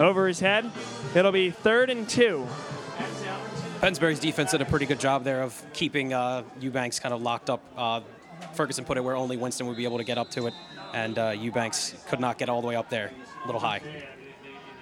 over 0.00 0.26
his 0.26 0.40
head. 0.40 0.70
It'll 1.14 1.32
be 1.32 1.50
third 1.50 1.90
and 1.90 2.08
two. 2.08 2.46
Pennsbury's 3.80 4.20
defense 4.20 4.52
did 4.52 4.62
a 4.62 4.64
pretty 4.64 4.86
good 4.86 4.98
job 4.98 5.24
there 5.24 5.42
of 5.42 5.62
keeping 5.74 6.14
uh, 6.14 6.42
Eubanks 6.60 6.98
kind 6.98 7.12
of 7.12 7.20
locked 7.20 7.50
up. 7.50 7.60
Uh, 7.76 8.00
Ferguson 8.52 8.84
put 8.84 8.96
it 8.96 9.00
where 9.00 9.16
only 9.16 9.36
Winston 9.36 9.66
would 9.66 9.76
be 9.76 9.84
able 9.84 9.98
to 9.98 10.04
get 10.04 10.18
up 10.18 10.30
to 10.32 10.46
it, 10.46 10.54
and 10.92 11.18
uh, 11.18 11.30
Eubanks 11.30 11.94
could 12.08 12.20
not 12.20 12.38
get 12.38 12.48
all 12.48 12.60
the 12.60 12.66
way 12.66 12.76
up 12.76 12.90
there, 12.90 13.10
a 13.42 13.46
little 13.46 13.60
high. 13.60 13.80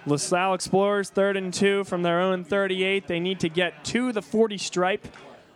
LaSalle 0.04 0.54
Explorers 0.54 1.10
third 1.10 1.36
and 1.36 1.54
two 1.54 1.84
from 1.84 2.02
their 2.02 2.20
own 2.20 2.42
38. 2.42 3.06
They 3.06 3.20
need 3.20 3.40
to 3.40 3.48
get 3.48 3.84
to 3.86 4.12
the 4.12 4.22
40 4.22 4.58
stripe 4.58 5.06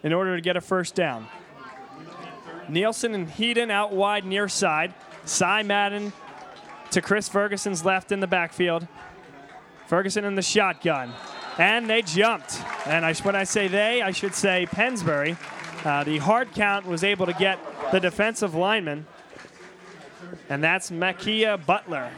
in 0.03 0.13
order 0.13 0.37
to 0.37 0.41
get 0.41 0.57
a 0.57 0.61
first 0.61 0.95
down. 0.95 1.27
Nielsen 2.69 3.15
and 3.15 3.29
Heaton 3.29 3.71
out 3.71 3.93
wide 3.93 4.25
near 4.25 4.49
side. 4.49 4.95
Cy 5.25 5.63
Madden 5.65 6.13
to 6.91 7.03
Chris 7.03 7.29
Ferguson's 7.29 7.85
left 7.85 8.13
in 8.13 8.21
the 8.21 8.27
backfield. 8.27 8.87
Ferguson 9.87 10.25
in 10.25 10.35
the 10.35 10.43
shotgun. 10.43 11.13
And 11.59 11.89
they 11.89 12.03
jumped. 12.03 12.61
And 12.87 13.05
I, 13.05 13.15
when 13.15 13.35
I 13.35 13.45
say 13.45 13.67
they, 13.67 14.03
I 14.03 14.11
should 14.11 14.35
say 14.35 14.67
Pennsbury. 14.67 15.37
Uh, 15.87 16.03
the 16.03 16.19
hard 16.19 16.53
count 16.53 16.85
was 16.85 17.05
able 17.05 17.27
to 17.27 17.33
get 17.35 17.61
the 17.93 18.01
defensive 18.01 18.57
lineman. 18.57 19.07
And 20.49 20.61
that's 20.65 20.91
Makia 20.91 21.65
Butler. 21.65 22.11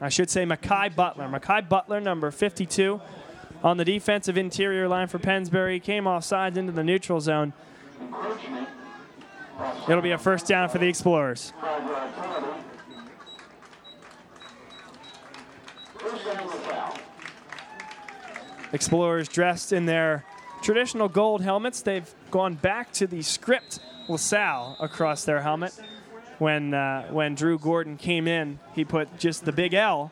I 0.00 0.08
should 0.08 0.30
say 0.30 0.44
Makai 0.46 0.94
Butler. 0.94 1.24
Makai 1.24 1.68
Butler, 1.68 2.00
number 2.00 2.30
52, 2.30 3.00
on 3.64 3.78
the 3.78 3.84
defensive 3.84 4.38
interior 4.38 4.86
line 4.86 5.08
for 5.08 5.18
Pennsbury, 5.18 5.80
came 5.80 6.06
off 6.06 6.22
sides 6.22 6.56
into 6.56 6.70
the 6.70 6.84
neutral 6.84 7.20
zone. 7.20 7.52
It'll 9.88 10.02
be 10.02 10.12
a 10.12 10.18
first 10.18 10.46
down 10.46 10.68
for 10.68 10.78
the 10.78 10.86
Explorers. 10.86 11.52
Explorers 18.72 19.26
dressed 19.26 19.72
in 19.72 19.86
their 19.86 20.24
traditional 20.66 21.08
gold 21.08 21.42
helmets. 21.42 21.80
They've 21.80 22.12
gone 22.32 22.54
back 22.54 22.92
to 22.94 23.06
the 23.06 23.22
script 23.22 23.78
LaSalle 24.08 24.76
across 24.80 25.24
their 25.24 25.40
helmet. 25.40 25.72
When, 26.38 26.74
uh, 26.74 27.06
when 27.10 27.36
Drew 27.36 27.56
Gordon 27.56 27.96
came 27.96 28.26
in, 28.26 28.58
he 28.74 28.84
put 28.84 29.16
just 29.16 29.44
the 29.44 29.52
big 29.52 29.74
L 29.74 30.10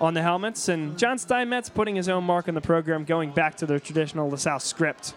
on 0.00 0.14
the 0.14 0.22
helmets. 0.22 0.70
And 0.70 0.98
John 0.98 1.18
Steinmetz 1.18 1.68
putting 1.68 1.94
his 1.94 2.08
own 2.08 2.24
mark 2.24 2.48
on 2.48 2.54
the 2.54 2.62
program, 2.62 3.04
going 3.04 3.32
back 3.32 3.58
to 3.58 3.66
their 3.66 3.78
traditional 3.78 4.30
LaSalle 4.30 4.60
script 4.60 5.12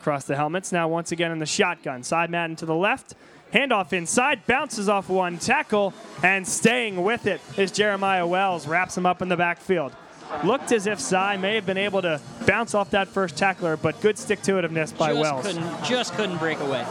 across 0.00 0.24
the 0.24 0.34
helmets. 0.34 0.72
Now, 0.72 0.88
once 0.88 1.12
again, 1.12 1.30
in 1.30 1.38
the 1.38 1.46
shotgun. 1.46 2.02
Cy 2.02 2.26
Madden 2.26 2.56
to 2.56 2.66
the 2.66 2.74
left. 2.74 3.14
Handoff 3.54 3.92
inside, 3.92 4.44
bounces 4.44 4.88
off 4.88 5.08
one 5.08 5.38
tackle, 5.38 5.94
and 6.24 6.48
staying 6.48 7.00
with 7.04 7.28
it 7.28 7.40
is 7.56 7.70
Jeremiah 7.70 8.26
Wells. 8.26 8.66
Wraps 8.66 8.98
him 8.98 9.06
up 9.06 9.22
in 9.22 9.28
the 9.28 9.36
backfield. 9.36 9.94
Looked 10.44 10.72
as 10.72 10.86
if 10.86 10.98
Cy 10.98 11.36
may 11.36 11.54
have 11.54 11.66
been 11.66 11.78
able 11.78 12.02
to 12.02 12.20
bounce 12.46 12.74
off 12.74 12.90
that 12.90 13.08
first 13.08 13.36
tackler, 13.36 13.76
but 13.76 14.00
good 14.00 14.18
stick 14.18 14.42
to 14.42 14.52
itiveness 14.52 14.96
by 14.96 15.12
just 15.12 15.20
Wells. 15.20 15.46
Couldn't, 15.46 15.84
just 15.84 16.14
couldn't 16.14 16.38
break 16.38 16.58
away. 16.60 16.84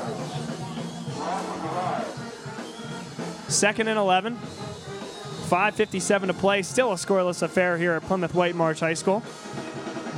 Second 3.50 3.90
and 3.90 4.00
11. 4.00 4.38
5.57 4.38 6.28
to 6.28 6.34
play. 6.34 6.62
Still 6.62 6.94
a 6.94 6.96
scoreless 6.96 7.42
affair 7.42 7.78
here 7.78 7.92
at 7.92 8.04
Plymouth 8.04 8.34
Whitemarsh 8.34 8.80
High 8.80 8.94
School. 8.94 9.22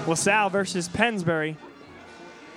LaSalle 0.08 0.52
versus 0.52 0.88
Pennsbury. 0.88 1.58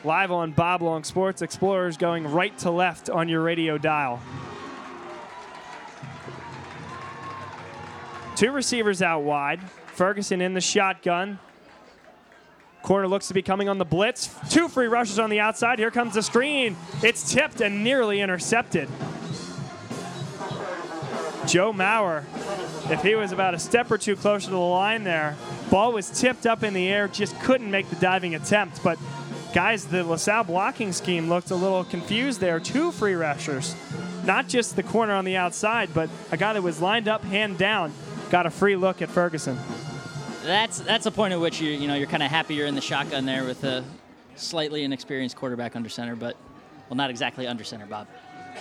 Live 0.04 0.30
on 0.30 0.52
Bob 0.52 0.82
Long 0.82 1.02
Sports. 1.02 1.40
Explorers 1.40 1.96
going 1.96 2.30
right 2.30 2.56
to 2.58 2.70
left 2.70 3.08
on 3.08 3.30
your 3.30 3.40
radio 3.40 3.78
dial. 3.78 4.20
Two 8.36 8.52
receivers 8.52 9.00
out 9.00 9.22
wide. 9.22 9.60
Ferguson 9.96 10.42
in 10.42 10.52
the 10.52 10.60
shotgun. 10.60 11.38
Corner 12.82 13.08
looks 13.08 13.28
to 13.28 13.34
be 13.34 13.42
coming 13.42 13.68
on 13.68 13.78
the 13.78 13.84
blitz. 13.84 14.30
Two 14.50 14.68
free 14.68 14.86
rushes 14.86 15.18
on 15.18 15.30
the 15.30 15.40
outside. 15.40 15.78
Here 15.78 15.90
comes 15.90 16.14
the 16.14 16.22
screen. 16.22 16.76
It's 17.02 17.32
tipped 17.32 17.60
and 17.60 17.82
nearly 17.82 18.20
intercepted. 18.20 18.88
Joe 21.46 21.72
Maurer, 21.72 22.26
if 22.90 23.02
he 23.02 23.14
was 23.14 23.32
about 23.32 23.54
a 23.54 23.58
step 23.58 23.90
or 23.90 23.98
two 23.98 24.16
closer 24.16 24.46
to 24.46 24.50
the 24.50 24.58
line 24.58 25.04
there, 25.04 25.36
ball 25.70 25.92
was 25.92 26.10
tipped 26.10 26.44
up 26.44 26.62
in 26.62 26.74
the 26.74 26.88
air, 26.88 27.08
just 27.08 27.38
couldn't 27.40 27.70
make 27.70 27.88
the 27.88 27.96
diving 27.96 28.34
attempt. 28.34 28.82
But 28.82 28.98
guys, 29.54 29.86
the 29.86 30.04
LaSalle 30.04 30.44
blocking 30.44 30.92
scheme 30.92 31.28
looked 31.28 31.50
a 31.50 31.56
little 31.56 31.84
confused 31.84 32.40
there. 32.40 32.60
Two 32.60 32.92
free 32.92 33.14
rushers, 33.14 33.74
not 34.24 34.48
just 34.48 34.76
the 34.76 34.82
corner 34.82 35.14
on 35.14 35.24
the 35.24 35.36
outside, 35.36 35.94
but 35.94 36.10
a 36.30 36.36
guy 36.36 36.52
that 36.52 36.62
was 36.62 36.82
lined 36.82 37.08
up, 37.08 37.24
hand 37.24 37.58
down, 37.58 37.92
got 38.30 38.44
a 38.44 38.50
free 38.50 38.76
look 38.76 39.00
at 39.00 39.08
Ferguson. 39.08 39.56
That's 40.46 40.78
that's 40.78 41.06
a 41.06 41.10
point 41.10 41.32
at 41.32 41.40
which 41.40 41.60
you 41.60 41.72
you 41.72 41.88
know 41.88 41.94
you're 41.96 42.06
kind 42.06 42.22
of 42.22 42.30
happy 42.30 42.54
you're 42.54 42.68
in 42.68 42.76
the 42.76 42.80
shotgun 42.80 43.26
there 43.26 43.44
with 43.44 43.64
a 43.64 43.84
slightly 44.36 44.84
inexperienced 44.84 45.34
quarterback 45.34 45.74
under 45.74 45.88
center, 45.88 46.14
but 46.14 46.36
well, 46.88 46.96
not 46.96 47.10
exactly 47.10 47.48
under 47.48 47.64
center, 47.64 47.86
Bob. 47.86 48.06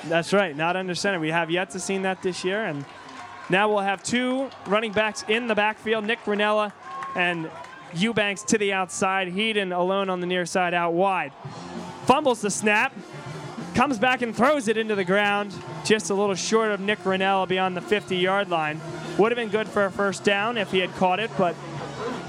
That's 0.05 0.33
right, 0.33 0.55
not 0.55 0.75
under 0.75 0.95
center. 0.95 1.19
We 1.19 1.29
have 1.29 1.51
yet 1.51 1.69
to 1.71 1.79
see 1.79 1.97
that 1.99 2.23
this 2.23 2.43
year, 2.43 2.65
and 2.65 2.85
now 3.49 3.69
we'll 3.69 3.83
have 3.83 4.01
two 4.01 4.49
running 4.65 4.93
backs 4.93 5.23
in 5.27 5.47
the 5.47 5.55
backfield, 5.55 6.05
Nick 6.05 6.19
Ranella 6.25 6.73
and 7.15 7.49
Eubanks 7.93 8.41
to 8.43 8.57
the 8.57 8.73
outside, 8.73 9.27
Heaton 9.27 9.71
alone 9.71 10.09
on 10.09 10.19
the 10.19 10.27
near 10.27 10.45
side 10.45 10.73
out 10.73 10.93
wide. 10.93 11.31
Fumbles 12.05 12.41
the 12.41 12.49
snap, 12.49 12.93
comes 13.73 13.99
back 13.99 14.21
and 14.21 14.35
throws 14.35 14.67
it 14.67 14.77
into 14.77 14.95
the 14.95 15.05
ground, 15.05 15.53
just 15.83 16.09
a 16.09 16.13
little 16.13 16.35
short 16.35 16.71
of 16.71 16.79
Nick 16.79 16.99
Ranella 16.99 17.47
beyond 17.47 17.77
the 17.77 17.81
50-yard 17.81 18.49
line. 18.49 18.81
Would 19.17 19.31
have 19.31 19.37
been 19.37 19.49
good 19.49 19.67
for 19.67 19.85
a 19.85 19.91
first 19.91 20.23
down 20.23 20.57
if 20.57 20.71
he 20.71 20.79
had 20.79 20.93
caught 20.95 21.19
it, 21.19 21.31
but 21.37 21.55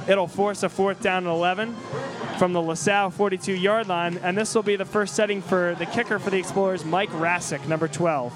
it'll 0.09 0.29
force 0.29 0.63
a 0.63 0.69
fourth 0.69 1.01
down 1.03 1.25
and 1.25 1.33
11 1.33 1.75
from 2.39 2.53
the 2.53 2.61
LaSalle 2.61 3.11
42 3.11 3.53
yard 3.53 3.89
line. 3.89 4.19
And 4.19 4.37
this 4.37 4.55
will 4.55 4.63
be 4.63 4.77
the 4.77 4.85
first 4.85 5.15
setting 5.15 5.43
for 5.43 5.75
the 5.79 5.87
kicker 5.87 6.19
for 6.19 6.31
the 6.31 6.39
Explorers, 6.39 6.85
Mike 6.85 7.11
Rassick, 7.11 7.67
number 7.67 7.89
12. 7.89 8.33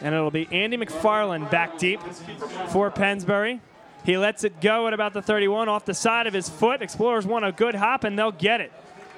And 0.00 0.14
it'll 0.14 0.32
be 0.32 0.48
Andy 0.50 0.76
McFarland 0.76 1.50
back 1.50 1.78
deep 1.78 2.00
for 2.70 2.90
Pennsbury. 2.90 3.60
He 4.04 4.18
lets 4.18 4.42
it 4.42 4.60
go 4.60 4.88
at 4.88 4.94
about 4.94 5.12
the 5.12 5.22
31 5.22 5.68
off 5.68 5.84
the 5.84 5.94
side 5.94 6.26
of 6.26 6.34
his 6.34 6.48
foot. 6.48 6.82
Explorers 6.82 7.24
want 7.24 7.44
a 7.44 7.52
good 7.52 7.76
hop, 7.76 8.02
and 8.02 8.18
they'll 8.18 8.32
get 8.32 8.60
it. 8.60 8.72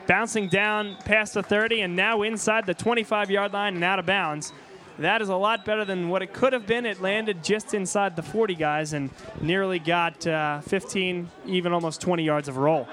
Bouncing 0.06 0.49
down 0.49 0.99
past 1.06 1.32
the 1.32 1.42
30 1.42 1.80
and 1.80 1.96
now 1.96 2.20
inside 2.20 2.66
the 2.66 2.75
25 2.75 3.30
yard 3.30 3.54
line 3.54 3.76
and 3.76 3.82
out 3.82 3.99
of 3.99 4.04
bounds. 4.04 4.52
That 4.98 5.22
is 5.22 5.28
a 5.28 5.36
lot 5.36 5.64
better 5.64 5.84
than 5.84 6.08
what 6.08 6.22
it 6.22 6.32
could 6.32 6.52
have 6.52 6.66
been. 6.66 6.86
It 6.86 7.02
landed 7.02 7.42
just 7.42 7.74
inside 7.74 8.14
the 8.14 8.22
40 8.22 8.54
guys 8.54 8.92
and 8.92 9.10
nearly 9.40 9.80
got 9.80 10.24
uh, 10.26 10.60
15, 10.60 11.30
even 11.46 11.72
almost 11.72 12.00
20 12.00 12.22
yards 12.22 12.48
of 12.48 12.56
roll. 12.56 12.86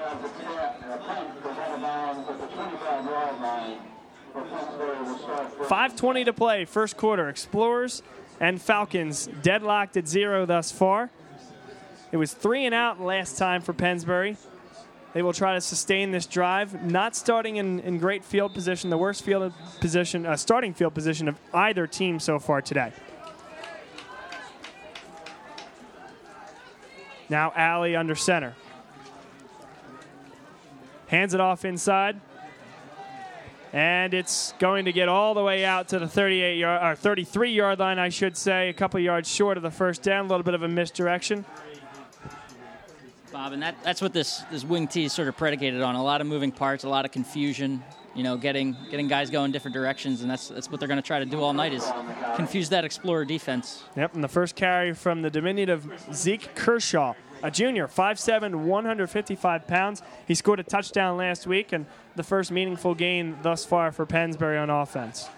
5.20 5.62 6.24
to 6.24 6.32
play, 6.32 6.64
first 6.64 6.96
quarter. 6.96 7.28
Explorers 7.28 8.02
and 8.40 8.60
Falcons 8.60 9.28
deadlocked 9.42 9.96
at 9.96 10.08
zero 10.08 10.44
thus 10.44 10.72
far. 10.72 11.10
It 12.10 12.16
was 12.16 12.34
three 12.34 12.66
and 12.66 12.74
out 12.74 13.00
last 13.00 13.38
time 13.38 13.62
for 13.62 13.72
Pennsbury. 13.72 14.36
They 15.14 15.22
will 15.22 15.34
try 15.34 15.54
to 15.54 15.60
sustain 15.60 16.10
this 16.10 16.24
drive, 16.24 16.82
not 16.84 17.14
starting 17.14 17.56
in, 17.56 17.80
in 17.80 17.98
great 17.98 18.24
field 18.24 18.54
position, 18.54 18.88
the 18.88 18.96
worst 18.96 19.22
field 19.22 19.52
position, 19.80 20.24
uh, 20.24 20.36
starting 20.36 20.72
field 20.72 20.94
position 20.94 21.28
of 21.28 21.38
either 21.52 21.86
team 21.86 22.18
so 22.18 22.38
far 22.38 22.62
today. 22.62 22.92
Now 27.28 27.52
Alley 27.54 27.94
under 27.94 28.14
center. 28.14 28.54
Hands 31.08 31.32
it 31.34 31.40
off 31.40 31.64
inside. 31.66 32.20
And 33.74 34.12
it's 34.12 34.52
going 34.58 34.84
to 34.84 34.92
get 34.92 35.08
all 35.08 35.32
the 35.32 35.42
way 35.42 35.64
out 35.64 35.88
to 35.88 35.98
the 35.98 36.08
38 36.08 36.58
yard 36.58 36.82
or 36.82 36.94
33 36.94 37.52
yard 37.52 37.78
line, 37.78 37.98
I 37.98 38.10
should 38.10 38.36
say, 38.36 38.68
a 38.68 38.72
couple 38.74 39.00
yards 39.00 39.30
short 39.30 39.56
of 39.56 39.62
the 39.62 39.70
first 39.70 40.02
down, 40.02 40.26
a 40.26 40.28
little 40.28 40.42
bit 40.42 40.52
of 40.52 40.62
a 40.62 40.68
misdirection. 40.68 41.46
Bob, 43.32 43.54
and 43.54 43.62
that, 43.62 43.76
that's 43.82 44.02
what 44.02 44.12
this, 44.12 44.42
this 44.50 44.62
wing 44.62 44.86
T 44.86 45.04
is 45.04 45.12
sort 45.12 45.26
of 45.26 45.36
predicated 45.36 45.80
on. 45.80 45.94
A 45.94 46.02
lot 46.02 46.20
of 46.20 46.26
moving 46.26 46.52
parts, 46.52 46.84
a 46.84 46.88
lot 46.88 47.06
of 47.06 47.12
confusion, 47.12 47.82
you 48.14 48.22
know, 48.22 48.36
getting 48.36 48.76
getting 48.90 49.08
guys 49.08 49.30
going 49.30 49.52
different 49.52 49.74
directions, 49.74 50.20
and 50.20 50.30
that's 50.30 50.48
that's 50.48 50.70
what 50.70 50.78
they're 50.78 50.88
going 50.88 51.00
to 51.00 51.06
try 51.06 51.18
to 51.18 51.24
do 51.24 51.40
all 51.40 51.54
night 51.54 51.72
is 51.72 51.90
confuse 52.36 52.68
that 52.68 52.84
Explorer 52.84 53.24
defense. 53.24 53.84
Yep, 53.96 54.14
and 54.14 54.22
the 54.22 54.28
first 54.28 54.54
carry 54.54 54.92
from 54.92 55.22
the 55.22 55.30
diminutive 55.30 55.90
Zeke 56.12 56.54
Kershaw, 56.54 57.14
a 57.42 57.50
junior, 57.50 57.88
5'7", 57.88 58.54
155 58.54 59.66
pounds. 59.66 60.02
He 60.28 60.34
scored 60.34 60.60
a 60.60 60.64
touchdown 60.64 61.16
last 61.16 61.46
week, 61.46 61.72
and 61.72 61.86
the 62.16 62.22
first 62.22 62.52
meaningful 62.52 62.94
gain 62.94 63.38
thus 63.40 63.64
far 63.64 63.92
for 63.92 64.04
Pennsbury 64.04 64.58
on 64.58 64.68
offense. 64.68 65.30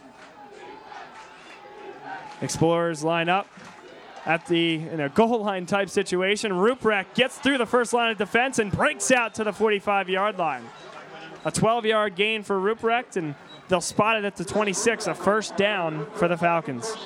Explorers 2.41 3.05
line 3.05 3.29
up 3.29 3.47
at 4.27 4.47
the 4.47 4.75
in 4.77 5.01
a 5.01 5.09
goal 5.09 5.43
line 5.43 5.67
type 5.67 5.91
situation. 5.91 6.53
Ruprecht 6.53 7.15
gets 7.15 7.39
through 7.39 7.59
the 7.59 7.67
first 7.67 7.93
line 7.93 8.11
of 8.11 8.19
defense 8.19 8.59
and 8.59 8.73
breaks 8.73 9.11
out 9.11 9.35
to 9.35 9.45
the 9.45 9.53
45 9.53 10.09
yard 10.09 10.39
line. 10.39 10.65
A 11.45 11.51
12 11.51 11.87
yard 11.87 12.15
gain 12.15 12.43
for 12.43 12.59
Ruprecht, 12.59 13.17
and 13.17 13.35
they'll 13.69 13.81
spot 13.81 14.17
it 14.17 14.25
at 14.25 14.37
the 14.37 14.45
26, 14.45 15.07
a 15.07 15.15
first 15.15 15.57
down 15.57 16.07
for 16.15 16.27
the 16.27 16.37
Falcons. 16.37 16.97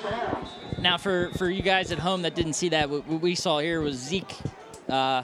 Now, 0.79 0.97
for, 0.97 1.29
for 1.37 1.49
you 1.49 1.61
guys 1.61 1.91
at 1.91 1.99
home 1.99 2.21
that 2.21 2.35
didn't 2.35 2.53
see 2.53 2.69
that, 2.69 2.89
what, 2.89 3.05
we 3.07 3.35
saw 3.35 3.59
here 3.59 3.81
was 3.81 3.97
Zeke 3.97 4.33
uh, 4.87 5.23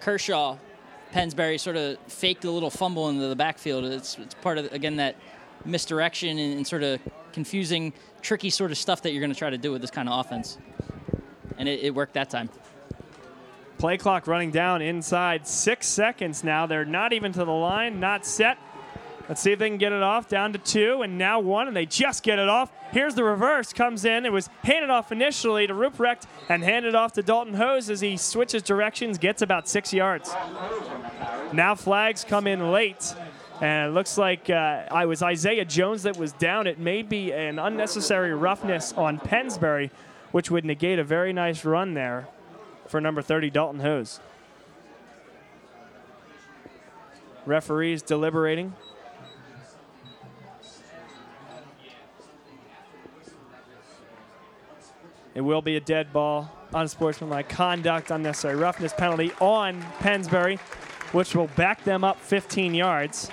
Kershaw, 0.00 0.56
Pennsbury 1.12 1.56
sort 1.56 1.76
of 1.76 1.98
faked 2.08 2.44
a 2.44 2.50
little 2.50 2.70
fumble 2.70 3.08
into 3.08 3.28
the 3.28 3.36
backfield. 3.36 3.84
It's, 3.84 4.18
it's 4.18 4.34
part 4.34 4.58
of, 4.58 4.72
again, 4.72 4.96
that 4.96 5.14
misdirection 5.64 6.36
and, 6.36 6.56
and 6.56 6.66
sort 6.66 6.82
of 6.82 7.00
confusing, 7.32 7.92
tricky 8.22 8.50
sort 8.50 8.72
of 8.72 8.78
stuff 8.78 9.02
that 9.02 9.12
you're 9.12 9.20
going 9.20 9.32
to 9.32 9.38
try 9.38 9.50
to 9.50 9.58
do 9.58 9.70
with 9.70 9.82
this 9.82 9.90
kind 9.92 10.08
of 10.08 10.18
offense 10.18 10.58
and 11.58 11.68
it, 11.68 11.80
it 11.80 11.94
worked 11.94 12.14
that 12.14 12.30
time. 12.30 12.48
Play 13.78 13.98
clock 13.98 14.26
running 14.26 14.50
down 14.50 14.80
inside 14.80 15.46
six 15.46 15.86
seconds 15.86 16.42
now. 16.42 16.66
They're 16.66 16.84
not 16.84 17.12
even 17.12 17.32
to 17.32 17.44
the 17.44 17.50
line, 17.50 18.00
not 18.00 18.24
set. 18.24 18.58
Let's 19.28 19.40
see 19.40 19.52
if 19.52 19.58
they 19.58 19.68
can 19.68 19.76
get 19.76 19.92
it 19.92 20.02
off. 20.02 20.28
Down 20.28 20.52
to 20.52 20.58
two, 20.58 21.02
and 21.02 21.18
now 21.18 21.40
one, 21.40 21.66
and 21.66 21.76
they 21.76 21.84
just 21.84 22.22
get 22.22 22.38
it 22.38 22.48
off. 22.48 22.70
Here's 22.92 23.14
the 23.16 23.24
reverse. 23.24 23.72
Comes 23.72 24.04
in. 24.04 24.24
It 24.24 24.32
was 24.32 24.48
handed 24.62 24.88
off 24.88 25.10
initially 25.10 25.66
to 25.66 25.74
Ruprecht 25.74 26.22
and 26.48 26.62
handed 26.62 26.94
off 26.94 27.12
to 27.14 27.22
Dalton 27.22 27.54
Hose 27.54 27.90
as 27.90 28.00
he 28.00 28.16
switches 28.16 28.62
directions, 28.62 29.18
gets 29.18 29.42
about 29.42 29.68
six 29.68 29.92
yards. 29.92 30.32
Now 31.52 31.74
flags 31.74 32.24
come 32.24 32.46
in 32.46 32.70
late. 32.70 33.14
And 33.60 33.90
it 33.90 33.94
looks 33.94 34.18
like 34.18 34.50
uh, 34.50 34.84
I 34.90 35.06
was 35.06 35.22
Isaiah 35.22 35.64
Jones 35.64 36.02
that 36.02 36.16
was 36.18 36.32
down. 36.32 36.66
It 36.66 36.78
may 36.78 37.02
be 37.02 37.32
an 37.32 37.58
unnecessary 37.58 38.34
roughness 38.34 38.92
on 38.92 39.18
Pennsbury 39.18 39.90
which 40.32 40.50
would 40.50 40.64
negate 40.64 40.98
a 40.98 41.04
very 41.04 41.32
nice 41.32 41.64
run 41.64 41.94
there 41.94 42.28
for 42.88 43.00
number 43.00 43.22
30, 43.22 43.50
Dalton 43.50 43.80
Hose. 43.80 44.20
Referees 47.44 48.02
deliberating. 48.02 48.74
It 55.34 55.42
will 55.42 55.60
be 55.60 55.76
a 55.76 55.80
dead 55.80 56.14
ball, 56.14 56.50
unsportsmanlike 56.72 57.50
conduct, 57.50 58.10
unnecessary 58.10 58.56
roughness 58.56 58.94
penalty 58.94 59.32
on 59.38 59.82
Pennsbury, 60.00 60.56
which 61.12 61.36
will 61.36 61.48
back 61.48 61.84
them 61.84 62.04
up 62.04 62.18
15 62.20 62.74
yards. 62.74 63.30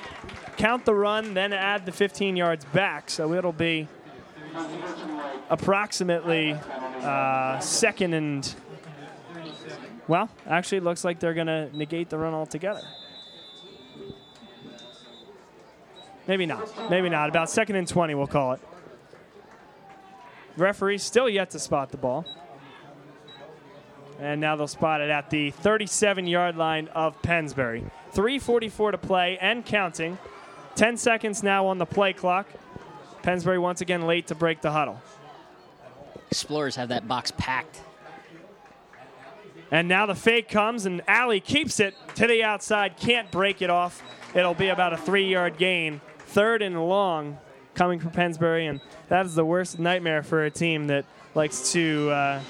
Count 0.57 0.83
the 0.85 0.93
run, 0.93 1.33
then 1.33 1.53
add 1.53 1.85
the 1.85 1.93
15 1.93 2.35
yards 2.35 2.65
back, 2.65 3.09
so 3.09 3.33
it'll 3.33 3.53
be 3.53 3.87
approximately 5.49 6.53
uh, 6.53 7.59
second 7.59 8.13
and 8.13 8.55
well, 10.07 10.29
actually, 10.47 10.79
it 10.79 10.83
looks 10.83 11.05
like 11.05 11.19
they're 11.19 11.33
going 11.33 11.47
to 11.47 11.69
negate 11.75 12.09
the 12.09 12.17
run 12.17 12.33
altogether. 12.33 12.81
Maybe 16.27 16.45
not. 16.45 16.89
Maybe 16.89 17.09
not. 17.09 17.29
About 17.29 17.49
second 17.49 17.77
and 17.77 17.87
20, 17.87 18.15
we'll 18.15 18.27
call 18.27 18.53
it. 18.53 18.61
Referee 20.57 20.97
still 20.97 21.29
yet 21.29 21.51
to 21.51 21.59
spot 21.59 21.91
the 21.91 21.97
ball. 21.97 22.25
And 24.19 24.39
now 24.39 24.55
they'll 24.55 24.67
spot 24.67 25.01
it 25.01 25.09
at 25.09 25.29
the 25.29 25.51
37 25.51 26.27
yard 26.27 26.55
line 26.55 26.87
of 26.89 27.21
Pennsbury. 27.21 27.83
3.44 28.13 28.91
to 28.91 28.97
play 28.97 29.37
and 29.39 29.65
counting. 29.65 30.17
10 30.75 30.97
seconds 30.97 31.43
now 31.43 31.65
on 31.65 31.77
the 31.77 31.85
play 31.85 32.13
clock. 32.13 32.47
Pennsbury 33.23 33.57
once 33.57 33.81
again 33.81 34.05
late 34.05 34.27
to 34.27 34.35
break 34.35 34.61
the 34.61 34.71
huddle. 34.71 35.01
Explorers 36.29 36.75
have 36.75 36.89
that 36.89 37.07
box 37.07 37.31
packed. 37.37 37.81
And 39.71 39.87
now 39.87 40.05
the 40.05 40.13
fake 40.13 40.49
comes, 40.49 40.85
and 40.85 41.01
Alley 41.07 41.39
keeps 41.39 41.79
it 41.79 41.95
to 42.15 42.27
the 42.27 42.43
outside, 42.43 42.97
can't 42.97 43.31
break 43.31 43.61
it 43.61 43.71
off. 43.71 44.03
It'll 44.35 44.53
be 44.53 44.67
about 44.67 44.93
a 44.93 44.97
three 44.97 45.31
yard 45.31 45.57
gain. 45.57 46.01
Third 46.19 46.61
and 46.61 46.87
long 46.87 47.37
coming 47.73 47.99
from 47.99 48.11
Pennsbury, 48.11 48.67
and 48.67 48.81
that 49.07 49.25
is 49.25 49.35
the 49.35 49.45
worst 49.45 49.79
nightmare 49.79 50.21
for 50.21 50.45
a 50.45 50.51
team 50.51 50.87
that 50.87 51.05
likes 51.33 51.71
to 51.71 52.09
uh, 52.11 52.41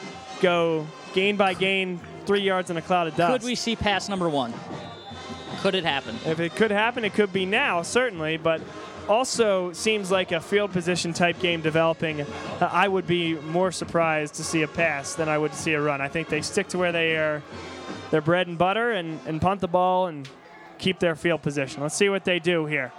go 0.42 0.86
gain 1.14 1.38
by 1.38 1.54
gain, 1.54 2.00
three 2.26 2.42
yards 2.42 2.70
in 2.70 2.78
a 2.78 2.82
cloud 2.82 3.08
of 3.08 3.16
dust. 3.16 3.32
Could 3.32 3.46
we 3.46 3.56
see 3.56 3.76
pass 3.76 4.10
number 4.10 4.28
one? 4.28 4.54
Could 5.64 5.76
it 5.76 5.86
happen? 5.86 6.18
If 6.26 6.42
it 6.42 6.58
could 6.58 6.72
happen, 6.72 7.06
it 7.06 7.14
could 7.14 7.32
be 7.32 7.46
now, 7.46 7.84
certainly, 7.84 8.36
but 8.36 8.60
also 9.08 9.72
seems 9.72 10.12
like 10.12 10.34
a 10.34 10.42
field 10.42 10.74
position 10.74 11.14
type 11.14 11.40
game 11.40 11.62
developing. 11.62 12.20
Uh, 12.20 12.28
I 12.70 12.90
would 12.90 13.08
be 13.08 13.36
more 13.36 13.72
surprised 13.72 14.34
to 14.36 14.44
see 14.44 14.64
a 14.64 14.68
pass 14.68 15.16
than 15.16 15.30
I 15.30 15.38
would 15.38 15.54
to 15.54 15.58
see 15.58 15.72
a 15.72 15.80
run. 15.80 16.02
I 16.02 16.10
think 16.10 16.28
they 16.28 16.42
stick 16.42 16.68
to 16.68 16.78
where 16.78 16.92
they 16.92 17.16
are, 17.16 17.42
their 18.12 18.20
bread 18.20 18.48
and 18.48 18.58
butter, 18.58 18.92
and, 18.92 19.22
and 19.26 19.42
punt 19.42 19.62
the 19.62 19.70
ball 19.70 20.08
and 20.08 20.28
keep 20.80 21.00
their 21.00 21.16
field 21.16 21.42
position. 21.42 21.82
Let's 21.82 21.96
see 21.96 22.10
what 22.10 22.26
they 22.26 22.40
do 22.40 22.66
here. 22.66 22.92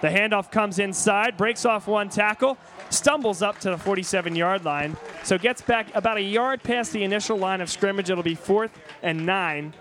The 0.00 0.08
handoff 0.08 0.50
comes 0.50 0.78
inside, 0.78 1.36
breaks 1.36 1.66
off 1.66 1.86
one 1.86 2.08
tackle, 2.08 2.56
stumbles 2.88 3.42
up 3.42 3.58
to 3.60 3.70
the 3.70 3.76
47 3.76 4.34
yard 4.34 4.64
line, 4.64 4.96
so 5.24 5.36
gets 5.36 5.60
back 5.60 5.94
about 5.94 6.16
a 6.16 6.22
yard 6.22 6.62
past 6.62 6.92
the 6.92 7.04
initial 7.04 7.36
line 7.36 7.60
of 7.60 7.68
scrimmage. 7.68 8.08
It'll 8.08 8.22
be 8.22 8.34
fourth 8.34 8.70
and 9.02 9.26
nine. 9.26 9.74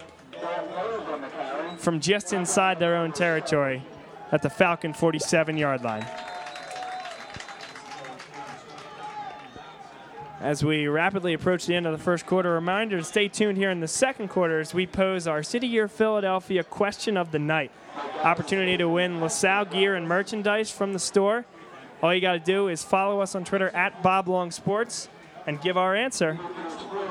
From 1.78 2.00
just 2.00 2.34
inside 2.34 2.80
their 2.80 2.96
own 2.96 3.12
territory 3.12 3.84
at 4.32 4.42
the 4.42 4.50
Falcon 4.50 4.94
47 4.94 5.58
yard 5.58 5.84
line. 5.84 6.06
As 10.40 10.64
we 10.64 10.88
rapidly 10.88 11.34
approach 11.34 11.66
the 11.66 11.76
end 11.76 11.88
of 11.88 11.98
the 11.98 12.04
first 12.04 12.28
quarter, 12.28 12.54
reminder 12.54 12.98
to 12.98 13.04
stay 13.04 13.28
tuned 13.28 13.58
here 13.58 13.72
in 13.72 13.80
the 13.80 13.88
second 13.88 14.28
quarter 14.28 14.60
as 14.60 14.72
we 14.72 14.86
pose 14.86 15.28
our 15.28 15.42
City 15.42 15.68
Year 15.68 15.88
Philadelphia 15.88 16.64
question 16.64 17.18
of 17.18 17.32
the 17.32 17.40
night. 17.40 17.72
Opportunity 18.22 18.78
to 18.78 18.88
win 18.88 19.20
LaSalle 19.20 19.66
gear 19.66 19.96
and 19.96 20.08
merchandise 20.08 20.70
from 20.70 20.94
the 20.94 21.00
store. 21.00 21.46
All 22.04 22.14
you 22.14 22.22
got 22.22 22.34
to 22.34 22.40
do 22.40 22.68
is 22.68 22.84
follow 22.84 23.20
us 23.20 23.34
on 23.34 23.46
Twitter 23.46 23.70
at 23.70 24.04
BobLongSports 24.04 25.08
and 25.48 25.60
give 25.60 25.76
our 25.76 25.96
answer. 25.96 26.40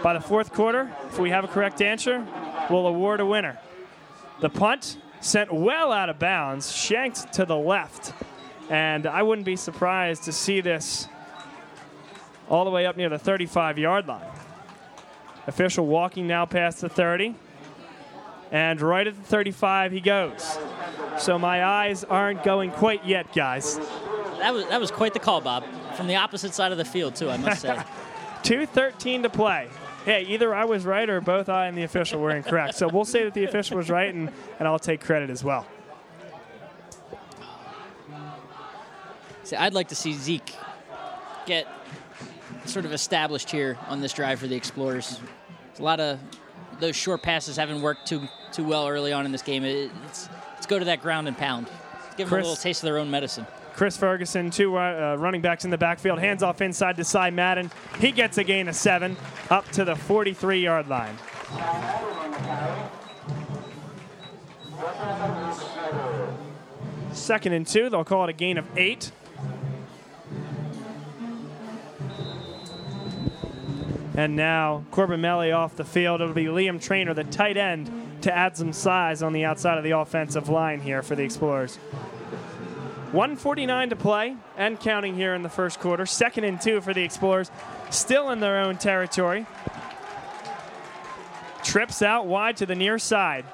By 0.04 0.12
the 0.12 0.20
fourth 0.20 0.52
quarter, 0.52 0.92
if 1.08 1.18
we 1.18 1.30
have 1.30 1.42
a 1.42 1.48
correct 1.48 1.82
answer, 1.82 2.24
we'll 2.70 2.86
award 2.86 3.20
a 3.20 3.26
winner. 3.26 3.58
The 4.40 4.50
punt 4.50 4.98
sent 5.20 5.52
well 5.52 5.92
out 5.92 6.08
of 6.08 6.18
bounds, 6.18 6.70
shanked 6.70 7.32
to 7.34 7.44
the 7.44 7.56
left. 7.56 8.12
And 8.68 9.06
I 9.06 9.22
wouldn't 9.22 9.46
be 9.46 9.56
surprised 9.56 10.24
to 10.24 10.32
see 10.32 10.60
this 10.60 11.08
all 12.48 12.64
the 12.64 12.70
way 12.70 12.86
up 12.86 12.96
near 12.96 13.08
the 13.08 13.18
35 13.18 13.78
yard 13.78 14.06
line. 14.06 14.26
Official 15.46 15.86
walking 15.86 16.26
now 16.26 16.44
past 16.46 16.80
the 16.80 16.88
30. 16.88 17.34
And 18.50 18.80
right 18.80 19.06
at 19.06 19.16
the 19.16 19.22
35 19.22 19.92
he 19.92 20.00
goes. 20.00 20.58
So 21.18 21.38
my 21.38 21.64
eyes 21.64 22.04
aren't 22.04 22.42
going 22.42 22.70
quite 22.70 23.04
yet, 23.04 23.32
guys. 23.32 23.78
That 24.38 24.52
was 24.52 24.66
that 24.66 24.80
was 24.80 24.90
quite 24.90 25.14
the 25.14 25.18
call, 25.20 25.40
Bob. 25.40 25.64
From 25.94 26.06
the 26.08 26.16
opposite 26.16 26.52
side 26.52 26.72
of 26.72 26.78
the 26.78 26.84
field, 26.84 27.16
too, 27.16 27.30
I 27.30 27.38
must 27.38 27.62
say. 27.62 27.74
2.13 28.42 29.22
to 29.22 29.30
play. 29.30 29.68
Hey, 30.06 30.22
either 30.28 30.54
I 30.54 30.66
was 30.66 30.84
right 30.84 31.10
or 31.10 31.20
both 31.20 31.48
I 31.48 31.66
and 31.66 31.76
the 31.76 31.82
official 31.82 32.20
were 32.20 32.30
incorrect. 32.30 32.76
so 32.76 32.86
we'll 32.86 33.04
say 33.04 33.24
that 33.24 33.34
the 33.34 33.42
official 33.42 33.76
was 33.76 33.90
right, 33.90 34.14
and, 34.14 34.30
and 34.60 34.68
I'll 34.68 34.78
take 34.78 35.00
credit 35.00 35.30
as 35.30 35.42
well. 35.42 35.66
See, 39.42 39.56
I'd 39.56 39.74
like 39.74 39.88
to 39.88 39.96
see 39.96 40.12
Zeke 40.12 40.54
get 41.44 41.66
sort 42.66 42.84
of 42.84 42.92
established 42.92 43.50
here 43.50 43.76
on 43.88 44.00
this 44.00 44.12
drive 44.12 44.38
for 44.38 44.46
the 44.46 44.54
Explorers. 44.54 45.18
A 45.76 45.82
lot 45.82 45.98
of 45.98 46.20
those 46.78 46.94
short 46.94 47.22
passes 47.22 47.56
haven't 47.56 47.82
worked 47.82 48.06
too 48.06 48.28
too 48.52 48.62
well 48.62 48.86
early 48.86 49.12
on 49.12 49.26
in 49.26 49.32
this 49.32 49.42
game. 49.42 49.64
It, 49.64 49.90
it's 50.06 50.28
let's 50.54 50.66
go 50.66 50.78
to 50.78 50.84
that 50.84 51.02
ground 51.02 51.26
and 51.26 51.36
pound. 51.36 51.66
Give 52.16 52.30
them 52.30 52.38
a 52.38 52.42
little 52.42 52.54
taste 52.54 52.84
of 52.84 52.86
their 52.86 52.98
own 52.98 53.10
medicine. 53.10 53.44
Chris 53.76 53.94
Ferguson, 53.94 54.50
two 54.50 54.78
uh, 54.78 55.16
running 55.18 55.42
backs 55.42 55.66
in 55.66 55.70
the 55.70 55.76
backfield, 55.76 56.18
hands 56.18 56.42
off 56.42 56.62
inside 56.62 56.96
to 56.96 57.04
Cy 57.04 57.28
Madden. 57.28 57.70
He 58.00 58.10
gets 58.10 58.38
a 58.38 58.44
gain 58.44 58.68
of 58.68 58.74
seven 58.74 59.18
up 59.50 59.68
to 59.72 59.84
the 59.84 59.94
43 59.94 60.60
yard 60.60 60.88
line. 60.88 61.14
Second 67.12 67.52
and 67.52 67.66
two, 67.66 67.90
they'll 67.90 68.02
call 68.02 68.24
it 68.24 68.30
a 68.30 68.32
gain 68.32 68.56
of 68.56 68.66
eight. 68.78 69.12
And 74.16 74.34
now 74.34 74.86
Corbin 74.90 75.20
Melly 75.20 75.52
off 75.52 75.76
the 75.76 75.84
field. 75.84 76.22
It'll 76.22 76.32
be 76.32 76.44
Liam 76.46 76.82
Trainer, 76.82 77.12
the 77.12 77.24
tight 77.24 77.58
end, 77.58 77.90
to 78.22 78.34
add 78.34 78.56
some 78.56 78.72
size 78.72 79.22
on 79.22 79.34
the 79.34 79.44
outside 79.44 79.76
of 79.76 79.84
the 79.84 79.90
offensive 79.90 80.48
line 80.48 80.80
here 80.80 81.02
for 81.02 81.14
the 81.14 81.24
Explorers. 81.24 81.78
149 83.12 83.90
to 83.90 83.96
play 83.96 84.36
and 84.56 84.78
counting 84.80 85.14
here 85.14 85.34
in 85.34 85.42
the 85.42 85.48
first 85.48 85.80
quarter. 85.80 86.06
Second 86.06 86.44
and 86.44 86.60
two 86.60 86.80
for 86.80 86.92
the 86.92 87.02
Explorers, 87.02 87.50
still 87.90 88.30
in 88.30 88.40
their 88.40 88.58
own 88.58 88.76
territory. 88.76 89.46
Trips 91.62 92.02
out 92.02 92.26
wide 92.26 92.56
to 92.58 92.66
the 92.66 92.74
near 92.74 92.98
side. 92.98 93.44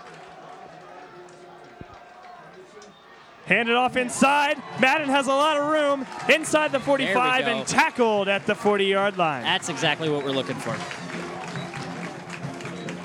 Handed 3.47 3.75
off 3.75 3.97
inside. 3.97 4.63
Madden 4.81 5.09
has 5.09 5.27
a 5.27 5.33
lot 5.33 5.57
of 5.59 5.71
room 5.71 6.07
inside 6.33 6.73
the 6.73 6.81
45 6.81 7.47
and 7.47 7.67
tackled 7.67 8.29
at 8.29 8.47
the 8.47 8.55
40 8.55 8.85
yard 8.85 9.19
line. 9.19 9.43
That's 9.43 9.69
exactly 9.69 10.09
what 10.09 10.25
we're 10.25 10.31
looking 10.31 10.57
for. 10.57 10.77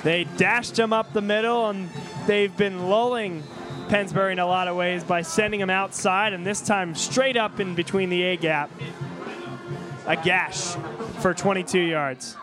They 0.04 0.26
dashed 0.38 0.78
him 0.78 0.94
up 0.94 1.12
the 1.12 1.22
middle, 1.22 1.70
and 1.70 1.90
they've 2.28 2.56
been 2.56 2.88
lulling 2.88 3.44
Pennsbury 3.90 4.34
in 4.34 4.40
a 4.40 4.46
lot 4.46 4.68
of 4.68 4.76
ways 4.76 5.04
by 5.04 5.22
sending 5.22 5.60
him 5.60 5.70
outside, 5.70 6.34
and 6.34 6.46
this 6.46 6.62
time 6.62 6.96
straight 6.96 7.38
up 7.38 7.60
in 7.60 7.76
between 7.76 8.10
the 8.10 8.24
A 8.24 8.38
gap. 8.38 8.70
A 10.06 10.16
gash 10.16 10.76
for 11.20 11.34
22 11.34 11.80
yards. 11.80 12.36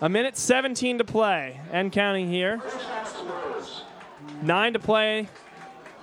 A 0.00 0.08
minute 0.08 0.36
17 0.36 0.98
to 0.98 1.04
play 1.04 1.60
and 1.72 1.90
counting 1.90 2.28
here. 2.28 2.60
Nine 4.42 4.74
to 4.74 4.78
play 4.78 5.28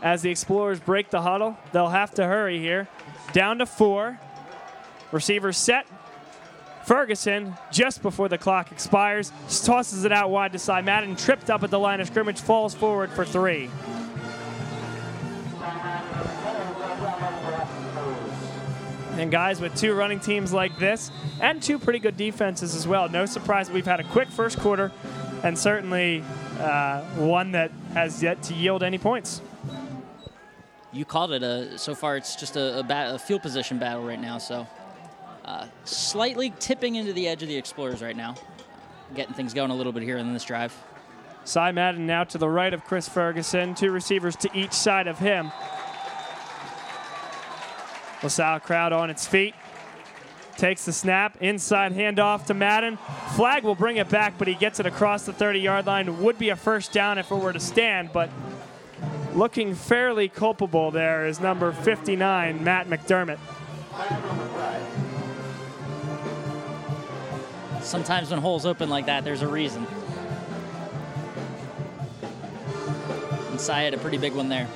as 0.02 0.22
the 0.22 0.32
Explorers 0.32 0.80
break 0.80 1.10
the 1.10 1.22
huddle. 1.22 1.58
They'll 1.72 1.90
have 1.90 2.12
to 2.16 2.26
hurry 2.26 2.60
here. 2.60 2.88
Down 3.34 3.60
to 3.60 3.66
four. 3.66 4.20
Receivers 5.12 5.58
set. 5.58 5.86
Ferguson, 6.86 7.56
just 7.72 8.02
before 8.02 8.28
the 8.28 8.38
clock 8.38 8.72
expires, 8.72 9.32
tosses 9.64 10.04
it 10.04 10.12
out 10.12 10.30
wide 10.30 10.52
to 10.54 10.60
side. 10.60 10.86
Madden 10.86 11.16
tripped 11.16 11.50
up 11.50 11.64
at 11.64 11.70
the 11.70 11.80
line 11.80 12.02
of 12.02 12.08
scrimmage, 12.08 12.40
falls 12.40 12.74
forward 12.74 13.12
for 13.12 13.26
three. 13.26 13.70
And 19.18 19.30
guys, 19.30 19.62
with 19.62 19.76
two 19.76 19.94
running 19.94 20.20
teams 20.20 20.52
like 20.52 20.80
this, 20.80 21.12
and 21.40 21.62
two 21.62 21.78
pretty 21.78 22.00
good 22.00 22.18
defenses 22.18 22.76
as 22.76 22.88
well, 22.88 23.08
no 23.10 23.26
surprise 23.26 23.70
we've 23.70 23.86
had 23.86 24.00
a 24.00 24.04
quick 24.04 24.30
first 24.30 24.58
quarter, 24.58 24.92
and 25.44 25.58
certainly 25.58 26.24
uh, 26.60 27.02
one 27.16 27.52
that 27.52 27.72
has 27.94 28.24
yet 28.24 28.42
to 28.44 28.54
yield 28.54 28.82
any 28.82 28.98
points. 28.98 29.42
You 30.94 31.06
called 31.06 31.34
it 31.34 31.44
a. 31.44 31.78
So 31.78 31.94
far, 31.94 32.18
it's 32.18 32.36
just 32.36 32.56
a, 32.56 32.80
a, 32.80 32.84
bat, 32.84 33.14
a 33.14 33.20
field 33.20 33.42
position 33.42 33.78
battle 33.78 34.04
right 34.04 34.20
now. 34.20 34.38
So, 34.38 34.68
slightly 35.86 36.54
tipping 36.60 36.96
into 36.96 37.14
the 37.14 37.28
edge 37.28 37.42
of 37.42 37.50
the 37.50 37.58
Explorers 37.58 38.02
right 38.02 38.16
now, 38.16 38.36
getting 39.16 39.34
things 39.34 39.54
going 39.54 39.72
a 39.72 39.76
little 39.76 39.92
bit 39.92 40.04
here 40.04 40.18
in 40.18 40.34
this 40.34 40.44
drive. 40.44 40.76
Cy 41.44 41.72
Madden 41.72 42.06
now 42.06 42.24
to 42.26 42.38
the 42.38 42.48
right 42.48 42.74
of 42.74 42.84
Chris 42.86 43.10
Ferguson, 43.10 43.74
two 43.74 43.92
receivers 43.92 44.36
to 44.38 44.50
each 44.54 44.74
side 44.74 45.08
of 45.08 45.18
him. 45.18 45.52
LaSalle 48.24 48.60
crowd 48.60 48.94
on 48.94 49.10
its 49.10 49.26
feet. 49.26 49.56
Takes 50.58 50.86
the 50.86 50.94
snap, 50.94 51.38
inside 51.42 51.94
handoff 51.94 52.46
to 52.46 52.54
Madden. 52.54 52.98
Flag 53.36 53.64
will 53.64 53.74
bring 53.74 53.98
it 53.98 54.10
back, 54.10 54.38
but 54.38 54.48
he 54.48 54.54
gets 54.54 54.80
it 54.80 54.86
across 54.86 55.26
the 55.26 55.34
30 55.34 55.60
yard 55.60 55.88
line. 55.88 56.22
Would 56.22 56.38
be 56.38 56.50
a 56.50 56.56
first 56.56 56.92
down 56.92 57.18
if 57.18 57.32
it 57.32 57.36
were 57.36 57.54
to 57.54 57.60
stand, 57.60 58.12
but 58.14 58.30
looking 59.34 59.74
fairly 59.74 60.28
culpable 60.30 60.92
there 60.92 61.26
is 61.26 61.40
number 61.40 61.72
59, 61.72 62.64
Matt 62.64 62.88
McDermott. 62.88 63.40
Sometimes 67.82 68.30
when 68.30 68.40
holes 68.40 68.66
open 68.66 68.90
like 68.90 69.08
that, 69.08 69.24
there's 69.24 69.42
a 69.42 69.48
reason. 69.48 69.86
And 73.50 73.60
Cy 73.60 73.82
had 73.82 73.94
a 73.94 73.98
pretty 73.98 74.18
big 74.18 74.34
one 74.34 74.50
there. 74.50 74.68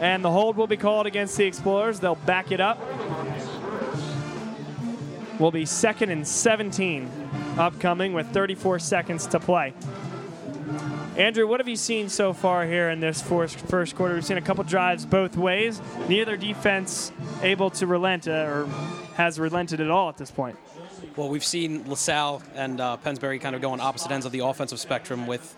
And 0.00 0.24
the 0.24 0.30
hold 0.30 0.56
will 0.56 0.66
be 0.66 0.76
called 0.76 1.06
against 1.06 1.36
the 1.36 1.44
Explorers. 1.44 2.00
They'll 2.00 2.14
back 2.14 2.52
it 2.52 2.60
up. 2.60 2.80
Will 5.38 5.50
be 5.50 5.66
second 5.66 6.10
and 6.10 6.26
17 6.26 7.10
upcoming 7.58 8.12
with 8.12 8.28
34 8.28 8.78
seconds 8.78 9.26
to 9.28 9.40
play. 9.40 9.74
Andrew, 11.16 11.46
what 11.46 11.60
have 11.60 11.68
you 11.68 11.76
seen 11.76 12.08
so 12.08 12.32
far 12.32 12.64
here 12.64 12.88
in 12.88 13.00
this 13.00 13.20
first, 13.20 13.58
first 13.58 13.94
quarter? 13.94 14.14
We've 14.14 14.24
seen 14.24 14.38
a 14.38 14.42
couple 14.42 14.64
drives 14.64 15.04
both 15.04 15.36
ways. 15.36 15.80
Neither 16.08 16.38
defense 16.38 17.12
able 17.42 17.68
to 17.70 17.86
relent 17.86 18.26
uh, 18.26 18.30
or 18.30 18.66
has 19.16 19.38
relented 19.38 19.80
at 19.80 19.90
all 19.90 20.08
at 20.08 20.16
this 20.16 20.30
point. 20.30 20.56
Well, 21.16 21.28
we've 21.28 21.44
seen 21.44 21.88
LaSalle 21.88 22.42
and 22.54 22.80
uh, 22.80 22.96
Pennsbury 22.98 23.38
kind 23.38 23.54
of 23.54 23.62
go 23.62 23.72
on 23.72 23.80
opposite 23.80 24.10
ends 24.10 24.26
of 24.26 24.32
the 24.32 24.40
offensive 24.40 24.80
spectrum 24.80 25.26
with 25.26 25.56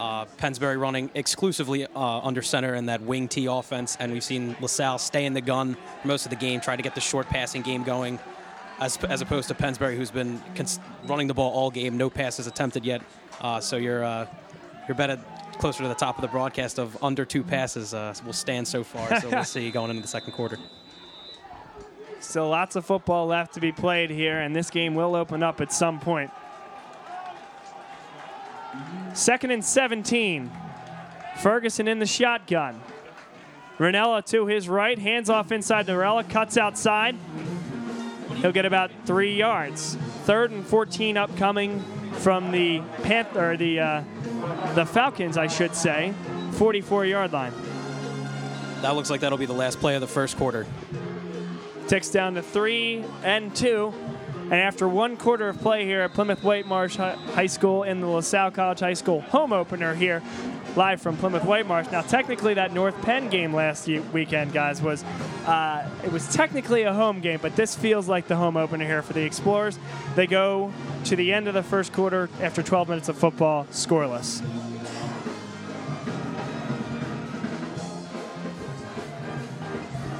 uh, 0.00 0.24
Pennsbury 0.36 0.76
running 0.76 1.10
exclusively 1.14 1.86
uh, 1.86 2.20
under 2.20 2.42
center 2.42 2.74
in 2.74 2.86
that 2.86 3.02
wing 3.02 3.28
T 3.28 3.46
offense, 3.46 3.96
and 4.00 4.12
we've 4.12 4.24
seen 4.24 4.56
LaSalle 4.60 4.98
stay 4.98 5.24
in 5.24 5.34
the 5.34 5.40
gun 5.40 5.76
most 6.04 6.26
of 6.26 6.30
the 6.30 6.36
game, 6.36 6.60
try 6.60 6.76
to 6.76 6.82
get 6.82 6.94
the 6.94 7.00
short 7.00 7.28
passing 7.28 7.62
game 7.62 7.84
going, 7.84 8.18
as, 8.80 8.96
as 9.04 9.20
opposed 9.20 9.48
to 9.48 9.54
Pennsbury, 9.54 9.96
who's 9.96 10.10
been 10.10 10.42
cons- 10.54 10.80
running 11.06 11.28
the 11.28 11.34
ball 11.34 11.52
all 11.52 11.70
game, 11.70 11.96
no 11.96 12.10
passes 12.10 12.46
attempted 12.46 12.84
yet. 12.84 13.02
Uh, 13.40 13.60
so 13.60 13.76
you're 13.76 14.04
uh, 14.04 14.26
you're 14.88 14.96
betting 14.96 15.22
closer 15.58 15.82
to 15.82 15.88
the 15.88 15.94
top 15.94 16.18
of 16.18 16.22
the 16.22 16.28
broadcast 16.28 16.78
of 16.78 17.00
under 17.02 17.24
two 17.24 17.42
passes 17.42 17.94
uh, 17.94 18.14
will 18.24 18.32
stand 18.32 18.66
so 18.66 18.82
far. 18.84 19.20
So 19.20 19.28
we'll 19.30 19.44
see 19.56 19.70
going 19.70 19.90
into 19.90 20.02
the 20.02 20.08
second 20.08 20.32
quarter. 20.32 20.58
Still 22.24 22.48
lots 22.48 22.74
of 22.74 22.84
football 22.84 23.26
left 23.26 23.54
to 23.54 23.60
be 23.60 23.70
played 23.70 24.10
here, 24.10 24.40
and 24.40 24.56
this 24.56 24.70
game 24.70 24.94
will 24.94 25.14
open 25.14 25.42
up 25.42 25.60
at 25.60 25.72
some 25.72 26.00
point. 26.00 26.30
Second 29.12 29.50
and 29.50 29.64
17. 29.64 30.50
Ferguson 31.40 31.86
in 31.86 31.98
the 31.98 32.06
shotgun. 32.06 32.80
Ranella 33.78 34.24
to 34.30 34.46
his 34.46 34.68
right, 34.68 34.98
hands 34.98 35.28
off 35.28 35.52
inside 35.52 35.86
Norella, 35.86 36.28
cuts 36.28 36.56
outside. 36.56 37.16
He'll 38.36 38.52
get 38.52 38.64
about 38.64 38.90
three 39.04 39.36
yards. 39.36 39.96
Third 40.24 40.50
and 40.50 40.66
14 40.66 41.16
upcoming 41.16 41.82
from 42.14 42.52
the 42.52 42.80
Panther, 43.02 43.56
the 43.56 43.80
uh, 43.80 44.02
the 44.74 44.86
Falcons, 44.86 45.36
I 45.36 45.46
should 45.46 45.74
say, 45.74 46.14
44-yard 46.52 47.32
line. 47.32 47.52
That 48.82 48.94
looks 48.94 49.10
like 49.10 49.20
that'll 49.20 49.38
be 49.38 49.46
the 49.46 49.52
last 49.52 49.80
play 49.80 49.94
of 49.94 50.00
the 50.00 50.06
first 50.06 50.36
quarter. 50.36 50.66
Ticks 51.88 52.10
down 52.10 52.34
to 52.34 52.42
three 52.42 53.04
and 53.22 53.54
two. 53.54 53.92
And 54.44 54.54
after 54.54 54.86
one 54.86 55.16
quarter 55.16 55.48
of 55.48 55.58
play 55.58 55.86
here 55.86 56.02
at 56.02 56.12
Plymouth 56.12 56.42
Whitemarsh 56.42 56.96
High 56.96 57.46
School 57.46 57.82
in 57.82 58.00
the 58.00 58.06
LaSalle 58.06 58.50
College 58.50 58.80
High 58.80 58.94
School 58.94 59.22
home 59.22 59.52
opener 59.52 59.94
here, 59.94 60.22
live 60.76 61.00
from 61.00 61.16
Plymouth 61.16 61.44
Whitemarsh. 61.44 61.90
Now, 61.90 62.02
technically, 62.02 62.54
that 62.54 62.72
North 62.72 63.00
Penn 63.02 63.28
game 63.30 63.54
last 63.54 63.86
weekend, 63.86 64.52
guys, 64.52 64.82
was 64.82 65.02
uh, 65.46 65.88
it 66.04 66.12
was 66.12 66.32
technically 66.32 66.82
a 66.82 66.92
home 66.92 67.20
game, 67.20 67.38
but 67.40 67.56
this 67.56 67.74
feels 67.74 68.08
like 68.08 68.28
the 68.28 68.36
home 68.36 68.56
opener 68.56 68.84
here 68.84 69.02
for 69.02 69.12
the 69.12 69.22
Explorers. 69.22 69.78
They 70.14 70.26
go 70.26 70.72
to 71.04 71.16
the 71.16 71.32
end 71.32 71.48
of 71.48 71.54
the 71.54 71.62
first 71.62 71.92
quarter 71.92 72.28
after 72.40 72.62
12 72.62 72.88
minutes 72.88 73.08
of 73.08 73.16
football, 73.16 73.64
scoreless. 73.70 74.42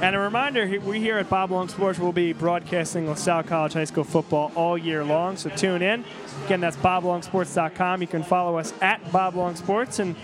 And 0.05 0.15
a 0.15 0.19
reminder, 0.19 0.67
we 0.81 0.99
here 0.99 1.17
at 1.17 1.31
Bob 1.31 1.49
Long 1.49 1.67
Sports 1.67 1.97
will 1.97 2.11
be 2.11 2.31
broadcasting 2.31 3.09
LaSalle 3.09 3.41
College 3.41 3.73
High 3.73 3.85
School 3.85 4.03
football 4.03 4.51
all 4.53 4.77
year 4.77 5.03
long, 5.03 5.35
so 5.35 5.49
tune 5.49 5.81
in. 5.81 6.05
Again, 6.45 6.61
that's 6.61 6.77
boblongsports.com. 6.77 8.01
You 8.03 8.07
can 8.07 8.21
follow 8.21 8.59
us 8.59 8.71
at 8.81 9.11
Bob 9.11 9.33
Long 9.33 9.55
Sports, 9.55 9.97
and 9.97 10.15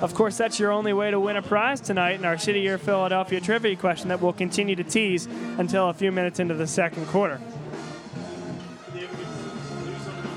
of 0.00 0.12
course, 0.12 0.36
that's 0.36 0.58
your 0.58 0.72
only 0.72 0.92
way 0.92 1.12
to 1.12 1.20
win 1.20 1.36
a 1.36 1.42
prize 1.42 1.80
tonight 1.80 2.18
in 2.18 2.24
our 2.24 2.36
City 2.36 2.62
Year 2.62 2.78
Philadelphia 2.78 3.40
trivia 3.40 3.76
question 3.76 4.08
that 4.08 4.20
we'll 4.20 4.32
continue 4.32 4.74
to 4.74 4.82
tease 4.82 5.26
until 5.58 5.88
a 5.88 5.94
few 5.94 6.10
minutes 6.10 6.40
into 6.40 6.54
the 6.54 6.66
second 6.66 7.06
quarter. 7.06 7.40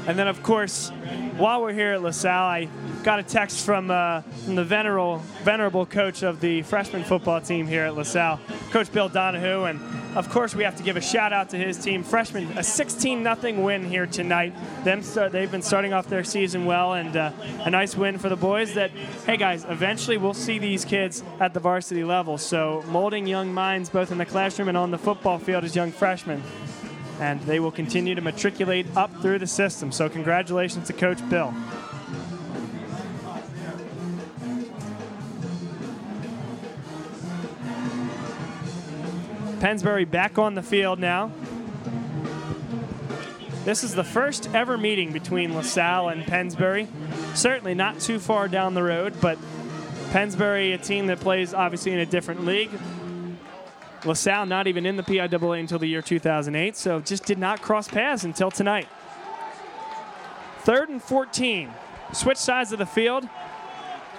And 0.07 0.17
then, 0.17 0.27
of 0.27 0.41
course, 0.41 0.89
while 1.37 1.61
we're 1.61 1.73
here 1.73 1.93
at 1.93 2.01
LaSalle, 2.01 2.43
I 2.43 2.69
got 3.03 3.19
a 3.19 3.23
text 3.23 3.65
from, 3.65 3.91
uh, 3.91 4.21
from 4.45 4.55
the 4.55 4.63
venerable, 4.63 5.19
venerable 5.43 5.85
coach 5.85 6.23
of 6.23 6.41
the 6.41 6.63
freshman 6.63 7.03
football 7.03 7.39
team 7.39 7.67
here 7.67 7.85
at 7.85 7.95
LaSalle, 7.95 8.39
Coach 8.71 8.91
Bill 8.91 9.09
Donahue. 9.09 9.65
And 9.65 9.79
of 10.15 10.29
course, 10.29 10.55
we 10.55 10.63
have 10.63 10.75
to 10.77 10.83
give 10.83 10.97
a 10.97 11.01
shout 11.01 11.33
out 11.33 11.49
to 11.51 11.57
his 11.57 11.77
team. 11.77 12.03
Freshman, 12.03 12.57
a 12.57 12.63
16 12.63 13.23
0 13.23 13.61
win 13.61 13.85
here 13.85 14.07
tonight. 14.07 14.53
Them 14.83 15.03
start, 15.03 15.31
they've 15.31 15.51
been 15.51 15.61
starting 15.61 15.93
off 15.93 16.07
their 16.07 16.23
season 16.23 16.65
well, 16.65 16.93
and 16.93 17.15
uh, 17.15 17.31
a 17.59 17.69
nice 17.69 17.95
win 17.95 18.17
for 18.17 18.27
the 18.27 18.35
boys. 18.35 18.73
That 18.73 18.89
hey 19.25 19.37
guys, 19.37 19.65
eventually 19.69 20.17
we'll 20.17 20.33
see 20.33 20.57
these 20.57 20.83
kids 20.83 21.23
at 21.39 21.53
the 21.53 21.59
varsity 21.59 22.03
level. 22.03 22.37
So 22.37 22.83
molding 22.87 23.27
young 23.27 23.53
minds 23.53 23.89
both 23.89 24.11
in 24.11 24.17
the 24.17 24.25
classroom 24.25 24.67
and 24.67 24.77
on 24.77 24.89
the 24.89 24.97
football 24.97 25.37
field 25.37 25.63
as 25.63 25.75
young 25.75 25.91
freshmen. 25.91 26.41
And 27.21 27.39
they 27.43 27.60
will 27.60 27.71
continue 27.71 28.15
to 28.15 28.21
matriculate 28.21 28.88
up 28.97 29.15
through 29.21 29.39
the 29.39 29.47
system. 29.47 29.91
So, 29.91 30.10
congratulations 30.10 30.88
to 30.88 30.93
Coach 30.93 31.19
Bill. 31.29 31.53
Pennsbury 39.60 40.05
back 40.05 40.39
on 40.39 40.55
the 40.55 40.63
field 40.63 40.97
now. 40.97 41.31
This 43.63 43.84
is 43.84 43.93
the 43.93 44.03
first 44.03 44.49
ever 44.55 44.75
meeting 44.75 45.13
between 45.13 45.53
LaSalle 45.53 46.10
and 46.10 46.23
Pennsbury. 46.25 46.88
Certainly 47.36 47.75
not 47.75 47.99
too 47.99 48.17
far 48.17 48.47
down 48.47 48.73
the 48.73 48.81
road, 48.81 49.13
but 49.21 49.38
Pennsbury, 50.10 50.73
a 50.73 50.79
team 50.79 51.05
that 51.07 51.19
plays 51.19 51.53
obviously 51.53 51.91
in 51.91 51.99
a 51.99 52.05
different 52.07 52.43
league. 52.43 52.71
LaSalle 54.05 54.45
not 54.45 54.67
even 54.67 54.85
in 54.85 54.97
the 54.97 55.03
PIAA 55.03 55.59
until 55.59 55.79
the 55.79 55.87
year 55.87 56.01
2008, 56.01 56.75
so 56.75 56.99
just 56.99 57.25
did 57.25 57.37
not 57.37 57.61
cross 57.61 57.87
paths 57.87 58.23
until 58.23 58.51
tonight. 58.51 58.87
Third 60.59 60.89
and 60.89 61.01
14. 61.01 61.71
Switch 62.13 62.37
sides 62.37 62.71
of 62.71 62.79
the 62.79 62.85
field. 62.85 63.27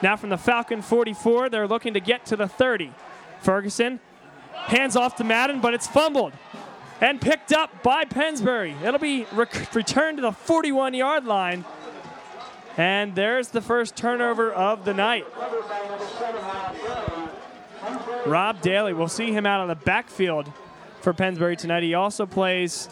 Now 0.02 0.16
from 0.16 0.30
the 0.30 0.38
Falcon 0.38 0.82
44, 0.82 1.48
they're 1.48 1.68
looking 1.68 1.94
to 1.94 2.00
get 2.00 2.26
to 2.26 2.36
the 2.36 2.48
30. 2.48 2.92
Ferguson 3.40 4.00
Hands 4.66 4.94
off 4.94 5.16
to 5.16 5.24
Madden, 5.24 5.60
but 5.60 5.74
it's 5.74 5.86
fumbled 5.86 6.32
and 7.00 7.20
picked 7.20 7.52
up 7.52 7.82
by 7.82 8.04
Pennsbury. 8.04 8.76
It'll 8.84 9.00
be 9.00 9.26
rec- 9.32 9.74
returned 9.74 10.18
to 10.18 10.22
the 10.22 10.32
41 10.32 10.94
yard 10.94 11.24
line. 11.24 11.64
And 12.76 13.14
there's 13.14 13.48
the 13.48 13.60
first 13.60 13.96
turnover 13.96 14.50
of 14.50 14.84
the 14.84 14.94
night. 14.94 15.26
Rob 18.26 18.60
Daly, 18.60 18.92
we'll 18.92 19.08
see 19.08 19.32
him 19.32 19.46
out 19.46 19.60
of 19.60 19.68
the 19.68 19.84
backfield 19.84 20.50
for 21.00 21.12
Pennsbury 21.12 21.56
tonight. 21.56 21.82
He 21.82 21.94
also 21.94 22.26
plays 22.26 22.88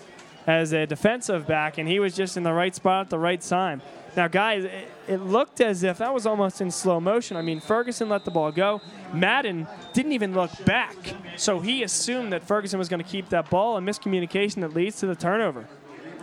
as 0.46 0.72
a 0.72 0.86
defensive 0.86 1.46
back, 1.46 1.78
and 1.78 1.88
he 1.88 2.00
was 2.00 2.14
just 2.14 2.36
in 2.36 2.42
the 2.42 2.52
right 2.52 2.74
spot 2.74 3.06
at 3.06 3.10
the 3.10 3.18
right 3.18 3.40
time. 3.40 3.82
Now, 4.16 4.26
guys, 4.26 4.64
it, 4.64 4.88
it, 5.06 5.16
looked 5.18 5.60
as 5.60 5.84
if 5.84 5.98
that 5.98 6.12
was 6.12 6.26
almost 6.26 6.60
in 6.60 6.70
slow 6.72 6.98
motion. 6.98 7.36
I 7.36 7.42
mean, 7.42 7.60
Ferguson 7.60 8.08
let 8.08 8.24
the 8.24 8.32
ball 8.32 8.50
go. 8.50 8.80
Madden 9.12 9.68
didn't 9.92 10.12
even 10.12 10.34
look 10.34 10.50
back. 10.64 10.96
So 11.36 11.60
he 11.60 11.84
assumed 11.84 12.32
that 12.32 12.42
Ferguson 12.42 12.78
was 12.78 12.88
going 12.88 13.02
to 13.02 13.08
keep 13.08 13.28
that 13.28 13.48
ball, 13.50 13.76
and 13.76 13.86
miscommunication 13.86 14.62
that 14.62 14.74
leads 14.74 14.98
to 15.00 15.06
the 15.06 15.14
turnover. 15.14 15.68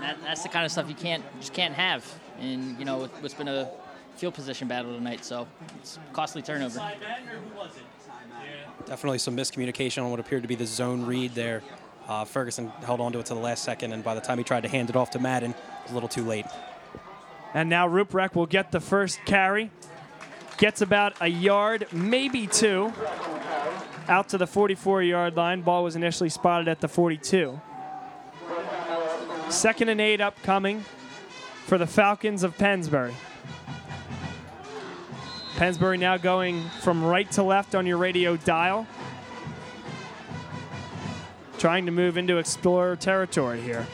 That, 0.02 0.18
that's 0.22 0.44
the 0.44 0.50
kind 0.50 0.66
of 0.66 0.72
stuff 0.72 0.90
you 0.90 0.96
can't 0.96 1.24
just 1.40 1.54
can't 1.54 1.74
have. 1.74 2.06
And, 2.40 2.78
you 2.78 2.86
know, 2.86 3.08
what's 3.22 3.34
been 3.34 3.48
a 3.48 3.70
field 4.18 4.34
position 4.34 4.68
battle 4.68 4.94
tonight. 4.94 5.24
So 5.24 5.48
it's 5.80 5.98
costly 6.12 6.42
turnover. 6.42 6.82
Definitely 8.86 9.20
some 9.20 9.36
miscommunication 9.36 10.04
on 10.04 10.12
what 10.12 10.20
appeared 10.20 10.44
to 10.44 10.48
be 10.48 10.56
the 10.56 10.66
zone 10.66 11.06
read 11.06 11.36
there. 11.36 11.62
Uh, 12.08 12.24
Ferguson 12.24 12.70
held 12.86 13.02
on 13.02 13.12
to 13.12 13.20
it 13.20 13.26
to 13.26 13.34
the 13.34 13.40
last 13.40 13.64
second, 13.64 13.92
and 13.92 14.04
by 14.04 14.16
the 14.16 14.22
time 14.22 14.38
he 14.38 14.44
tried 14.44 14.64
to 14.64 14.70
hand 14.70 14.90
it 14.90 14.96
off 14.96 15.12
to 15.12 15.20
Madden, 15.20 15.52
it 15.52 15.58
was 15.84 15.92
a 15.92 15.94
little 15.94 16.08
too 16.08 16.24
late. 16.24 16.46
And 17.54 17.70
now 17.70 17.88
Ruprecht 17.88 18.36
will 18.36 18.46
get 18.46 18.72
the 18.72 18.80
first 18.80 19.20
carry. 19.26 19.72
Gets 20.58 20.82
about 20.82 21.14
a 21.22 21.28
yard, 21.28 21.88
maybe 21.92 22.48
two, 22.48 22.94
out 24.08 24.30
to 24.30 24.38
the 24.38 24.48
44 24.48 25.04
yard 25.04 25.36
line. 25.36 25.62
Ball 25.62 25.84
was 25.84 25.96
initially 25.96 26.30
spotted 26.30 26.68
at 26.68 26.80
the 26.80 26.88
42. 26.88 27.60
Second 29.50 29.90
and 29.90 30.02
eight 30.02 30.22
upcoming 30.22 30.84
for 31.66 31.78
the 31.78 31.88
Falcons 31.88 32.44
of 32.44 32.58
Pennsbury. 32.58 33.14
Pennsbury 35.58 35.98
now 35.98 36.18
going 36.18 36.70
from 36.82 37.04
right 37.04 37.30
to 37.32 37.42
left 37.42 37.74
on 37.74 37.88
your 37.88 37.98
radio 37.98 38.38
dial. 38.38 38.86
Trying 41.58 41.88
to 41.88 41.92
move 41.92 42.16
into 42.16 42.38
Explorer 42.38 42.96
territory 42.96 43.60
here. 43.62 43.88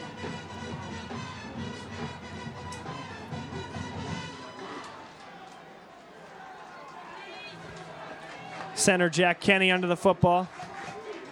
Center 8.74 9.08
Jack 9.08 9.40
Kenny 9.40 9.70
under 9.70 9.86
the 9.86 9.96
football. 9.96 10.46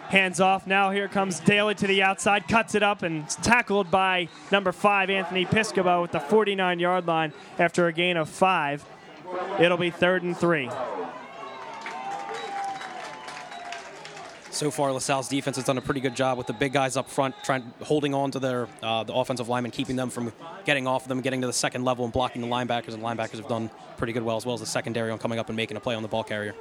Hands 0.09 0.41
off. 0.41 0.67
Now 0.67 0.91
here 0.91 1.09
comes 1.09 1.41
Daly 1.41 1.75
to 1.75 1.87
the 1.87 2.03
outside, 2.03 2.49
cuts 2.49 2.75
it 2.75 2.83
up, 2.83 3.03
and 3.03 3.29
tackled 3.29 3.91
by 3.91 4.29
number 4.51 4.73
five, 4.73 5.11
Anthony 5.11 5.45
Piscopo, 5.45 6.01
with 6.01 6.13
the 6.13 6.21
49 6.21 6.79
yard 6.79 7.07
line 7.07 7.35
after 7.59 7.87
a 7.87 7.93
gain 7.93 8.17
of 8.17 8.31
five. 8.31 8.83
It'll 9.61 9.77
be 9.77 9.91
third 9.91 10.23
and 10.23 10.37
three. 10.37 10.71
So 14.51 14.71
far, 14.71 14.93
LaSalle's 14.93 15.29
defense 15.29 15.57
has 15.57 15.65
done 15.65 15.79
a 15.79 15.81
pretty 15.81 16.01
good 16.01 16.15
job 16.15 16.39
with 16.39 16.47
the 16.47 16.53
big 16.53 16.73
guys 16.73 16.97
up 16.97 17.09
front, 17.09 17.35
trying 17.43 17.73
holding 17.83 18.15
on 18.15 18.31
to 18.33 18.39
their 18.39 18.69
uh, 18.83 19.03
the 19.03 19.15
offensive 19.15 19.49
linemen, 19.49 19.73
keeping 19.73 19.97
them 19.97 20.11
from 20.11 20.33
getting 20.65 20.87
off 20.87 21.09
them, 21.09 21.21
getting 21.21 21.41
to 21.41 21.47
the 21.47 21.53
second 21.53 21.85
level, 21.85 22.05
and 22.05 22.13
blocking 22.13 22.43
the 22.43 22.49
linebackers. 22.49 22.95
And 22.95 23.03
linebackers 23.03 23.39
have 23.39 23.49
done 23.49 23.71
pretty 23.97 24.13
good 24.13 24.23
well, 24.23 24.37
as 24.37 24.45
well 24.45 24.55
as 24.55 24.61
the 24.61 24.67
secondary 24.67 25.11
on 25.11 25.19
coming 25.19 25.39
up 25.39 25.49
and 25.49 25.57
making 25.57 25.79
a 25.79 25.81
play 25.81 25.95
on 25.95 26.03
the 26.03 26.09
ball 26.09 26.23
carrier. 26.23 26.55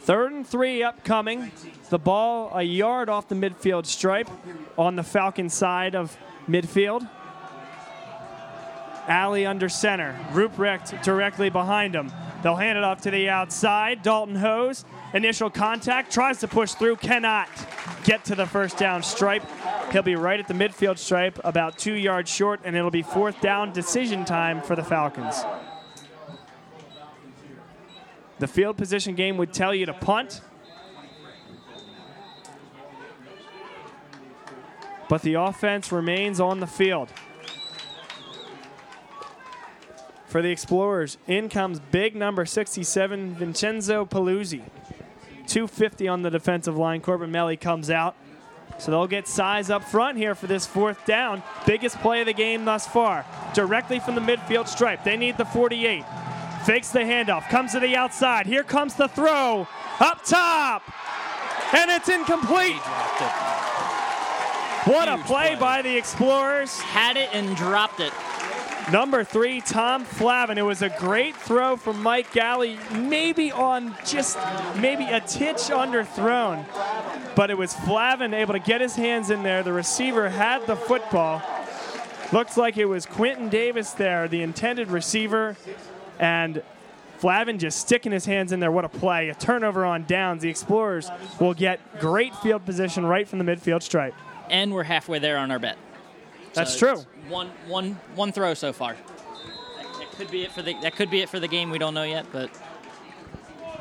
Third 0.00 0.32
and 0.32 0.46
three 0.46 0.82
upcoming. 0.82 1.50
The 1.88 1.98
ball 1.98 2.52
a 2.54 2.62
yard 2.62 3.08
off 3.08 3.28
the 3.28 3.34
midfield 3.34 3.86
stripe 3.86 4.28
on 4.78 4.96
the 4.96 5.02
Falcon 5.02 5.48
side 5.48 5.94
of 5.94 6.16
midfield. 6.48 7.08
Alley 9.10 9.44
under 9.44 9.68
center. 9.68 10.16
Ruprecht 10.30 11.02
directly 11.02 11.50
behind 11.50 11.94
him. 11.96 12.12
They'll 12.42 12.56
hand 12.56 12.78
it 12.78 12.84
off 12.84 13.02
to 13.02 13.10
the 13.10 13.28
outside. 13.28 14.02
Dalton 14.02 14.36
Hose, 14.36 14.84
initial 15.12 15.50
contact, 15.50 16.12
tries 16.12 16.38
to 16.38 16.48
push 16.48 16.72
through, 16.72 16.96
cannot 16.96 17.48
get 18.04 18.24
to 18.26 18.36
the 18.36 18.46
first 18.46 18.78
down 18.78 19.02
stripe. 19.02 19.42
He'll 19.90 20.02
be 20.02 20.14
right 20.14 20.38
at 20.38 20.46
the 20.46 20.54
midfield 20.54 20.96
stripe, 20.96 21.40
about 21.42 21.76
two 21.76 21.94
yards 21.94 22.30
short, 22.30 22.60
and 22.64 22.76
it'll 22.76 22.92
be 22.92 23.02
fourth 23.02 23.40
down 23.40 23.72
decision 23.72 24.24
time 24.24 24.62
for 24.62 24.76
the 24.76 24.84
Falcons. 24.84 25.44
The 28.38 28.46
field 28.46 28.78
position 28.78 29.16
game 29.16 29.36
would 29.36 29.52
tell 29.52 29.74
you 29.74 29.86
to 29.86 29.92
punt. 29.92 30.40
But 35.08 35.22
the 35.22 35.34
offense 35.34 35.90
remains 35.90 36.38
on 36.38 36.60
the 36.60 36.68
field. 36.68 37.12
For 40.30 40.42
the 40.42 40.50
Explorers, 40.50 41.18
in 41.26 41.48
comes 41.48 41.80
big 41.80 42.14
number 42.14 42.46
67, 42.46 43.34
Vincenzo 43.34 44.04
Paluzzi. 44.04 44.62
250 45.48 46.06
on 46.06 46.22
the 46.22 46.30
defensive 46.30 46.76
line. 46.76 47.00
Corbin 47.00 47.32
Melly 47.32 47.56
comes 47.56 47.90
out. 47.90 48.14
So 48.78 48.92
they'll 48.92 49.08
get 49.08 49.26
size 49.26 49.70
up 49.70 49.82
front 49.82 50.18
here 50.18 50.36
for 50.36 50.46
this 50.46 50.68
fourth 50.68 51.04
down. 51.04 51.42
Biggest 51.66 51.98
play 51.98 52.20
of 52.20 52.26
the 52.26 52.32
game 52.32 52.64
thus 52.64 52.86
far. 52.86 53.26
Directly 53.54 53.98
from 53.98 54.14
the 54.14 54.20
midfield 54.20 54.68
stripe. 54.68 55.02
They 55.02 55.16
need 55.16 55.36
the 55.36 55.46
48. 55.46 56.04
Fakes 56.64 56.90
the 56.90 57.00
handoff. 57.00 57.48
Comes 57.48 57.72
to 57.72 57.80
the 57.80 57.96
outside. 57.96 58.46
Here 58.46 58.62
comes 58.62 58.94
the 58.94 59.08
throw. 59.08 59.66
Up 59.98 60.24
top. 60.24 60.84
And 61.74 61.90
it's 61.90 62.08
incomplete. 62.08 62.74
He 62.74 62.78
dropped 62.78 63.20
it. 63.20 64.92
What 64.92 65.08
a 65.08 65.16
play 65.24 65.48
play. 65.48 65.56
by 65.56 65.82
the 65.82 65.96
Explorers. 65.96 66.78
Had 66.78 67.16
it 67.16 67.30
and 67.32 67.56
dropped 67.56 67.98
it. 67.98 68.12
Number 68.92 69.22
three, 69.22 69.60
Tom 69.60 70.04
Flavin. 70.04 70.58
It 70.58 70.62
was 70.62 70.82
a 70.82 70.88
great 70.88 71.36
throw 71.36 71.76
from 71.76 72.02
Mike 72.02 72.32
Galley, 72.32 72.76
maybe 72.92 73.52
on 73.52 73.94
just 74.04 74.36
maybe 74.78 75.04
a 75.04 75.20
titch 75.20 75.68
underthrown, 75.70 76.64
but 77.36 77.50
it 77.50 77.58
was 77.58 77.72
Flavin 77.72 78.34
able 78.34 78.52
to 78.52 78.58
get 78.58 78.80
his 78.80 78.96
hands 78.96 79.30
in 79.30 79.44
there. 79.44 79.62
The 79.62 79.72
receiver 79.72 80.28
had 80.28 80.66
the 80.66 80.74
football. 80.74 81.40
Looks 82.32 82.56
like 82.56 82.78
it 82.78 82.84
was 82.86 83.06
Quinton 83.06 83.48
Davis 83.48 83.92
there, 83.92 84.26
the 84.26 84.42
intended 84.42 84.88
receiver, 84.88 85.56
and 86.18 86.62
Flavin 87.18 87.58
just 87.58 87.78
sticking 87.78 88.12
his 88.12 88.24
hands 88.24 88.50
in 88.50 88.60
there. 88.60 88.72
What 88.72 88.84
a 88.84 88.88
play. 88.88 89.28
A 89.28 89.34
turnover 89.34 89.84
on 89.84 90.04
downs. 90.04 90.42
The 90.42 90.48
Explorers 90.48 91.10
will 91.38 91.54
get 91.54 92.00
great 92.00 92.34
field 92.36 92.64
position 92.64 93.04
right 93.04 93.28
from 93.28 93.38
the 93.38 93.44
midfield 93.44 93.82
stripe. 93.82 94.14
And 94.48 94.72
we're 94.72 94.84
halfway 94.84 95.18
there 95.18 95.36
on 95.36 95.50
our 95.50 95.58
bet. 95.58 95.76
That's 96.54 96.72
So 96.76 96.94
true. 96.94 97.04
One, 97.30 97.48
one, 97.68 97.92
one 98.16 98.32
throw 98.32 98.54
so 98.54 98.72
far. 98.72 98.94
That, 99.76 99.86
that 99.98 100.10
could 100.12 100.30
be 100.30 100.42
it 100.42 100.50
for 100.52 100.62
the. 100.62 100.74
That 100.82 100.96
could 100.96 101.10
be 101.10 101.20
it 101.20 101.28
for 101.28 101.38
the 101.38 101.48
game. 101.48 101.70
We 101.70 101.78
don't 101.78 101.94
know 101.94 102.02
yet, 102.02 102.26
but 102.32 102.50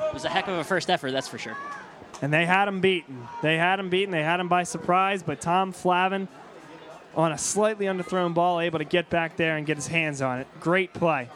it 0.08 0.14
was 0.14 0.24
a 0.24 0.30
heck 0.30 0.48
of 0.48 0.54
a 0.54 0.64
first 0.64 0.90
effort. 0.90 1.12
That's 1.12 1.28
for 1.28 1.40
sure. 1.40 1.58
And 2.22 2.32
they 2.32 2.46
had 2.46 2.68
him 2.68 2.80
beaten. 2.80 3.28
They 3.42 3.58
had 3.58 3.80
him 3.80 3.90
beaten. 3.90 4.12
They 4.12 4.22
had 4.22 4.40
him 4.40 4.50
by 4.50 4.64
surprise, 4.64 5.24
but 5.24 5.42
Tom 5.42 5.72
Flavin 5.72 6.28
on 7.16 7.32
a 7.32 7.38
slightly 7.38 7.88
underthrown 7.88 8.36
ball, 8.36 8.60
able 8.60 8.80
to 8.80 8.86
get 8.86 9.10
back 9.10 9.36
there 9.36 9.58
and 9.58 9.66
get 9.66 9.78
his 9.78 9.88
hands 9.88 10.22
on 10.22 10.40
it. 10.40 10.48
Great 10.60 10.94
play. 10.94 11.28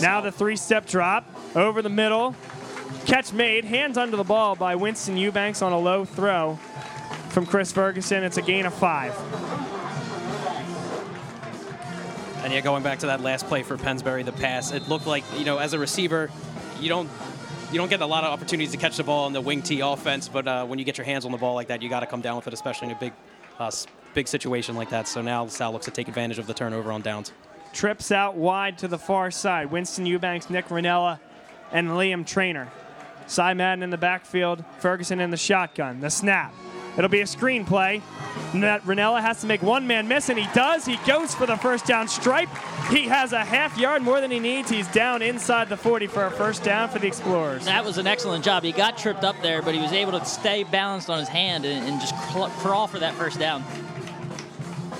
Now 0.00 0.20
the 0.20 0.32
three 0.32 0.56
step 0.56 0.86
drop 0.86 1.24
over 1.54 1.80
the 1.80 1.88
middle. 1.88 2.34
Catch 3.04 3.32
made. 3.32 3.64
Hands 3.64 3.96
under 3.96 4.16
the 4.16 4.24
ball 4.24 4.56
by 4.56 4.74
Winston 4.74 5.16
Eubanks 5.16 5.62
on 5.62 5.72
a 5.72 5.78
low 5.78 6.04
throw 6.04 6.56
from 7.28 7.46
Chris 7.46 7.70
Ferguson. 7.70 8.24
It's 8.24 8.36
a 8.36 8.42
gain 8.42 8.66
of 8.66 8.74
five. 8.74 9.14
And 12.46 12.54
yeah, 12.54 12.60
going 12.60 12.84
back 12.84 13.00
to 13.00 13.06
that 13.06 13.22
last 13.22 13.48
play 13.48 13.64
for 13.64 13.76
Pennsbury, 13.76 14.22
the 14.22 14.30
pass, 14.30 14.70
it 14.70 14.88
looked 14.88 15.08
like 15.08 15.24
you 15.36 15.44
know, 15.44 15.58
as 15.58 15.72
a 15.72 15.80
receiver, 15.80 16.30
you 16.78 16.88
don't 16.88 17.10
you 17.72 17.76
don't 17.76 17.90
get 17.90 18.02
a 18.02 18.06
lot 18.06 18.22
of 18.22 18.32
opportunities 18.32 18.70
to 18.70 18.76
catch 18.76 18.96
the 18.96 19.02
ball 19.02 19.26
in 19.26 19.32
the 19.32 19.40
wing 19.40 19.62
T 19.62 19.80
offense. 19.80 20.28
But 20.28 20.46
uh, 20.46 20.64
when 20.64 20.78
you 20.78 20.84
get 20.84 20.96
your 20.96 21.06
hands 21.06 21.24
on 21.24 21.32
the 21.32 21.38
ball 21.38 21.56
like 21.56 21.66
that, 21.66 21.82
you 21.82 21.88
got 21.88 22.00
to 22.00 22.06
come 22.06 22.20
down 22.20 22.36
with 22.36 22.46
it, 22.46 22.54
especially 22.54 22.90
in 22.90 22.94
a 22.94 23.00
big 23.00 23.12
uh, 23.58 23.72
big 24.14 24.28
situation 24.28 24.76
like 24.76 24.90
that. 24.90 25.08
So 25.08 25.22
now 25.22 25.48
Sal 25.48 25.72
looks 25.72 25.86
to 25.86 25.90
take 25.90 26.06
advantage 26.06 26.38
of 26.38 26.46
the 26.46 26.54
turnover 26.54 26.92
on 26.92 27.02
downs. 27.02 27.32
Trips 27.72 28.12
out 28.12 28.36
wide 28.36 28.78
to 28.78 28.86
the 28.86 28.96
far 28.96 29.32
side. 29.32 29.72
Winston 29.72 30.06
Eubanks, 30.06 30.48
Nick 30.48 30.68
Ranella, 30.68 31.18
and 31.72 31.88
Liam 31.88 32.24
Trainer. 32.24 32.70
Cy 33.26 33.54
Madden 33.54 33.82
in 33.82 33.90
the 33.90 33.98
backfield, 33.98 34.64
Ferguson 34.78 35.18
in 35.18 35.32
the 35.32 35.36
shotgun. 35.36 35.98
The 35.98 36.10
snap. 36.10 36.54
It'll 36.96 37.10
be 37.10 37.20
a 37.20 37.24
screenplay. 37.24 38.02
That 38.54 38.82
Ranella 38.84 39.20
has 39.20 39.40
to 39.42 39.46
make 39.46 39.62
one 39.62 39.86
man 39.86 40.08
miss, 40.08 40.28
and 40.28 40.38
he 40.38 40.46
does. 40.54 40.86
He 40.86 40.96
goes 41.06 41.34
for 41.34 41.46
the 41.46 41.56
first 41.56 41.84
down 41.84 42.08
stripe. 42.08 42.48
He 42.90 43.08
has 43.08 43.32
a 43.32 43.44
half 43.44 43.76
yard 43.76 44.02
more 44.02 44.20
than 44.20 44.30
he 44.30 44.38
needs. 44.38 44.70
He's 44.70 44.88
down 44.88 45.20
inside 45.20 45.68
the 45.68 45.76
40 45.76 46.06
for 46.06 46.26
a 46.26 46.30
first 46.30 46.62
down 46.62 46.88
for 46.88 46.98
the 46.98 47.06
Explorers. 47.06 47.64
That 47.66 47.84
was 47.84 47.98
an 47.98 48.06
excellent 48.06 48.44
job. 48.44 48.62
He 48.62 48.72
got 48.72 48.96
tripped 48.96 49.24
up 49.24 49.36
there, 49.42 49.60
but 49.62 49.74
he 49.74 49.80
was 49.80 49.92
able 49.92 50.18
to 50.18 50.24
stay 50.24 50.64
balanced 50.64 51.10
on 51.10 51.18
his 51.18 51.28
hand 51.28 51.64
and, 51.64 51.86
and 51.86 52.00
just 52.00 52.14
cl- 52.32 52.48
crawl 52.50 52.86
for 52.86 52.98
that 53.00 53.14
first 53.14 53.38
down. 53.38 53.64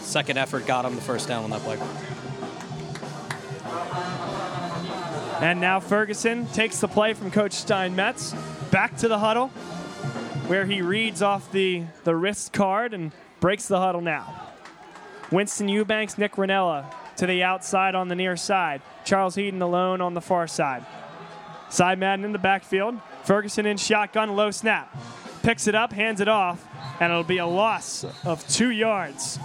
Second 0.01 0.39
effort 0.39 0.67
got 0.67 0.85
him 0.85 0.95
the 0.95 1.01
first 1.01 1.29
down 1.29 1.45
on 1.45 1.51
that 1.51 1.61
play. 1.63 1.79
And 5.41 5.61
now 5.61 5.81
Ferguson 5.81 6.47
takes 6.47 6.81
the 6.81 6.89
play 6.89 7.13
from 7.13 7.31
Coach 7.31 7.53
Steinmetz 7.53 8.35
back 8.71 8.97
to 8.99 9.09
the 9.09 9.19
huddle, 9.19 9.51
where 10.47 10.65
he 10.65 10.81
reads 10.81 11.23
off 11.23 11.51
the, 11.51 11.83
the 12.05 12.15
wrist 12.15 12.53
card 12.53 12.95
and 12.95 13.11
breaks 13.41 13.67
the 13.67 13.79
huddle 13.79 14.01
now. 14.01 14.53
Winston 15.33 15.69
Eubanks, 15.69 16.19
Nick 16.19 16.33
Ranella 16.37 16.87
to 17.17 17.27
the 17.27 17.43
outside 17.43 17.95
on 17.95 18.09
the 18.09 18.15
near 18.15 18.37
side. 18.37 18.81
Charles 19.05 19.35
Heaton 19.35 19.61
alone 19.61 20.01
on 20.01 20.15
the 20.15 20.21
far 20.21 20.47
side. 20.47 20.87
Cy 21.69 21.97
Madden 21.97 22.25
in 22.25 22.33
the 22.33 22.39
backfield. 22.39 23.01
Ferguson 23.25 23.67
in 23.67 23.77
shotgun, 23.77 24.37
low 24.37 24.53
snap. 24.53 24.97
Picks 25.43 25.67
it 25.67 25.75
up, 25.75 25.93
hands 25.93 26.21
it 26.21 26.29
off, 26.29 26.65
and 27.01 27.11
it'll 27.11 27.25
be 27.25 27.39
a 27.39 27.47
loss 27.47 28.05
of 28.25 28.47
two 28.49 28.71
yards. 28.71 29.39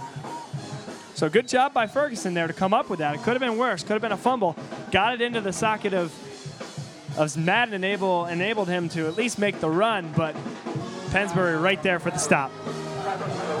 So 1.14 1.28
good 1.28 1.48
job 1.48 1.74
by 1.74 1.86
Ferguson 1.86 2.34
there 2.34 2.46
to 2.46 2.52
come 2.52 2.72
up 2.72 2.88
with 2.88 3.00
that. 3.00 3.16
It 3.16 3.22
could 3.22 3.34
have 3.34 3.40
been 3.40 3.58
worse. 3.58 3.82
Could 3.82 3.92
have 3.92 4.02
been 4.02 4.12
a 4.12 4.16
fumble. 4.16 4.56
Got 4.92 5.14
it 5.14 5.20
into 5.20 5.40
the 5.40 5.52
socket 5.52 5.94
of 5.94 6.12
of 7.18 7.36
Madden 7.36 7.74
enable 7.74 8.26
enabled 8.26 8.68
him 8.68 8.88
to 8.90 9.06
at 9.06 9.16
least 9.16 9.38
make 9.38 9.60
the 9.60 9.68
run, 9.68 10.12
but 10.16 10.34
Pennsbury 11.12 11.56
right 11.58 11.82
there 11.82 11.98
for 11.98 12.10
the 12.10 12.16
stop. 12.16 12.50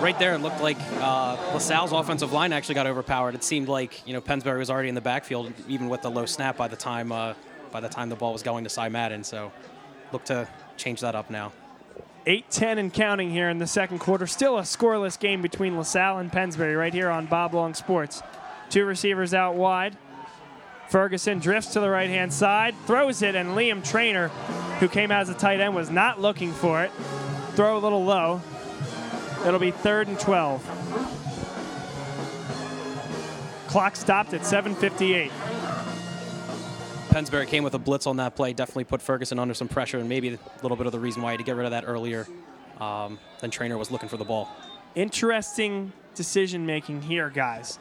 Right 0.00 0.18
there, 0.18 0.32
it 0.34 0.38
looked 0.38 0.62
like 0.62 0.78
uh, 1.00 1.36
LaSalle's 1.52 1.92
offensive 1.92 2.32
line 2.32 2.50
actually 2.52 2.76
got 2.76 2.86
overpowered. 2.86 3.34
It 3.34 3.44
seemed 3.44 3.68
like 3.68 4.06
you 4.06 4.14
know 4.14 4.22
Pennsbury 4.22 4.58
was 4.58 4.70
already 4.70 4.88
in 4.88 4.94
the 4.94 5.02
backfield, 5.02 5.52
even 5.68 5.90
with 5.90 6.00
the 6.00 6.10
low 6.10 6.24
snap 6.24 6.56
by 6.56 6.68
the 6.68 6.76
time 6.76 7.12
uh, 7.12 7.34
by 7.70 7.80
the 7.80 7.90
time 7.90 8.08
the 8.08 8.16
ball 8.16 8.32
was 8.32 8.42
going 8.42 8.64
to 8.64 8.70
Cy 8.70 8.88
Madden. 8.88 9.22
So 9.22 9.52
look 10.12 10.24
to 10.24 10.48
change 10.78 11.02
that 11.02 11.14
up 11.14 11.28
now. 11.28 11.52
8-10 12.26 12.78
and 12.78 12.92
counting 12.92 13.30
here 13.30 13.50
in 13.50 13.58
the 13.58 13.66
second 13.66 13.98
quarter. 13.98 14.26
Still 14.26 14.56
a 14.56 14.62
scoreless 14.62 15.18
game 15.18 15.42
between 15.42 15.76
LaSalle 15.76 16.18
and 16.18 16.32
Pennsbury 16.32 16.74
right 16.74 16.94
here 16.94 17.10
on 17.10 17.26
Bob 17.26 17.52
Long 17.52 17.74
Sports. 17.74 18.22
Two 18.70 18.86
receivers 18.86 19.34
out 19.34 19.56
wide. 19.56 19.98
Ferguson 20.88 21.38
drifts 21.38 21.72
to 21.72 21.80
the 21.80 21.90
right 21.90 22.08
hand 22.08 22.32
side, 22.32 22.74
throws 22.86 23.22
it, 23.22 23.34
and 23.34 23.50
Liam 23.50 23.84
Trainer, 23.84 24.28
who 24.78 24.88
came 24.88 25.10
out 25.10 25.22
as 25.22 25.30
a 25.30 25.34
tight 25.34 25.60
end, 25.60 25.74
was 25.74 25.90
not 25.90 26.20
looking 26.20 26.52
for 26.52 26.82
it. 26.82 26.90
Throw 27.54 27.76
a 27.76 27.80
little 27.80 28.04
low. 28.04 28.40
It'll 29.46 29.60
be 29.60 29.72
third 29.72 30.08
and 30.08 30.18
12. 30.18 30.62
Clock 33.68 33.96
stopped 33.96 34.32
at 34.34 34.42
7:58. 34.42 35.30
Pennsbury 37.10 37.46
came 37.46 37.62
with 37.62 37.74
a 37.74 37.78
blitz 37.78 38.06
on 38.06 38.16
that 38.16 38.34
play, 38.36 38.54
definitely 38.54 38.84
put 38.84 39.02
Ferguson 39.02 39.38
under 39.38 39.52
some 39.52 39.68
pressure, 39.68 39.98
and 39.98 40.08
maybe 40.08 40.28
a 40.28 40.38
little 40.62 40.76
bit 40.78 40.86
of 40.86 40.92
the 40.92 40.98
reason 40.98 41.22
why 41.22 41.30
he 41.30 41.32
had 41.34 41.38
to 41.38 41.44
get 41.44 41.56
rid 41.56 41.66
of 41.66 41.72
that 41.72 41.84
earlier 41.86 42.26
um, 42.80 43.18
than 43.40 43.50
Trainer 43.50 43.76
was 43.76 43.90
looking 43.90 44.08
for 44.08 44.16
the 44.16 44.24
ball. 44.24 44.48
Interesting 44.94 45.92
decision 46.14 46.64
making 46.64 47.02
here, 47.02 47.28
guys. 47.28 47.78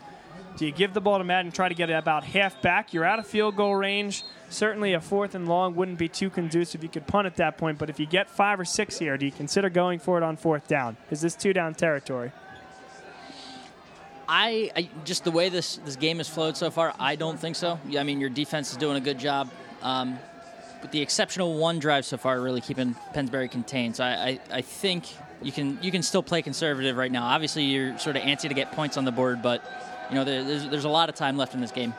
Do 0.57 0.65
you 0.65 0.71
give 0.71 0.93
the 0.93 1.01
ball 1.01 1.17
to 1.17 1.23
Madden 1.23 1.47
and 1.47 1.55
try 1.55 1.69
to 1.69 1.75
get 1.75 1.89
it 1.89 1.93
about 1.93 2.23
half 2.23 2.61
back? 2.61 2.93
You're 2.93 3.05
out 3.05 3.19
of 3.19 3.25
field 3.25 3.55
goal 3.55 3.75
range. 3.75 4.23
Certainly, 4.49 4.93
a 4.93 5.01
fourth 5.01 5.33
and 5.33 5.47
long 5.47 5.75
wouldn't 5.75 5.97
be 5.97 6.09
too 6.09 6.29
conducive. 6.29 6.83
You 6.83 6.89
could 6.89 7.07
punt 7.07 7.25
at 7.25 7.37
that 7.37 7.57
point, 7.57 7.77
but 7.77 7.89
if 7.89 7.99
you 7.99 8.05
get 8.05 8.29
five 8.29 8.59
or 8.59 8.65
six 8.65 8.99
here, 8.99 9.17
do 9.17 9.25
you 9.25 9.31
consider 9.31 9.69
going 9.69 9.99
for 9.99 10.17
it 10.17 10.23
on 10.23 10.35
fourth 10.37 10.67
down? 10.67 10.97
Is 11.09 11.21
this 11.21 11.35
two 11.35 11.53
down 11.53 11.73
territory? 11.73 12.31
I, 14.27 14.71
I 14.75 14.89
just 15.03 15.23
the 15.23 15.31
way 15.31 15.49
this 15.49 15.77
this 15.77 15.95
game 15.95 16.17
has 16.17 16.29
flowed 16.29 16.55
so 16.55 16.69
far, 16.69 16.93
I 16.99 17.15
don't 17.15 17.39
think 17.39 17.55
so. 17.55 17.79
I 17.97 18.03
mean, 18.03 18.19
your 18.19 18.29
defense 18.29 18.71
is 18.71 18.77
doing 18.77 18.97
a 18.97 19.01
good 19.01 19.19
job. 19.19 19.49
Um, 19.81 20.19
with 20.81 20.91
the 20.91 21.01
exceptional 21.01 21.57
one 21.57 21.79
drive 21.79 22.05
so 22.05 22.17
far, 22.17 22.39
really 22.39 22.61
keeping 22.61 22.95
Pennsbury 23.13 23.47
contained. 23.47 23.97
So 23.97 24.03
I, 24.03 24.09
I, 24.09 24.39
I 24.51 24.61
think 24.61 25.05
you 25.41 25.51
can 25.51 25.79
you 25.81 25.91
can 25.91 26.01
still 26.01 26.23
play 26.23 26.41
conservative 26.41 26.97
right 26.97 27.11
now. 27.11 27.23
Obviously, 27.25 27.63
you're 27.65 27.97
sort 27.99 28.15
of 28.15 28.23
antsy 28.23 28.47
to 28.47 28.53
get 28.53 28.71
points 28.71 28.97
on 28.97 29.05
the 29.05 29.11
board, 29.11 29.41
but 29.41 29.63
you 30.12 30.16
know 30.16 30.24
there's 30.24 30.68
there's 30.68 30.86
a 30.86 30.89
lot 30.89 31.09
of 31.09 31.16
time 31.16 31.38
left 31.38 31.55
in 31.55 31.62
this 31.62 31.72
game. 31.72 31.93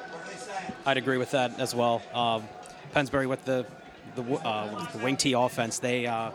I'd 0.87 0.99
agree 0.99 1.17
with 1.17 1.31
that 1.33 1.59
as 1.59 1.75
well. 1.75 2.03
Um, 2.15 2.47
Pennsbury 2.93 3.27
with 3.27 3.45
the 3.45 3.67
the, 4.15 4.23
uh, 4.23 4.93
the 4.93 4.99
wing 4.99 5.17
T 5.17 5.33
offense, 5.33 5.79
they 5.79 6.07
uh, 6.07 6.31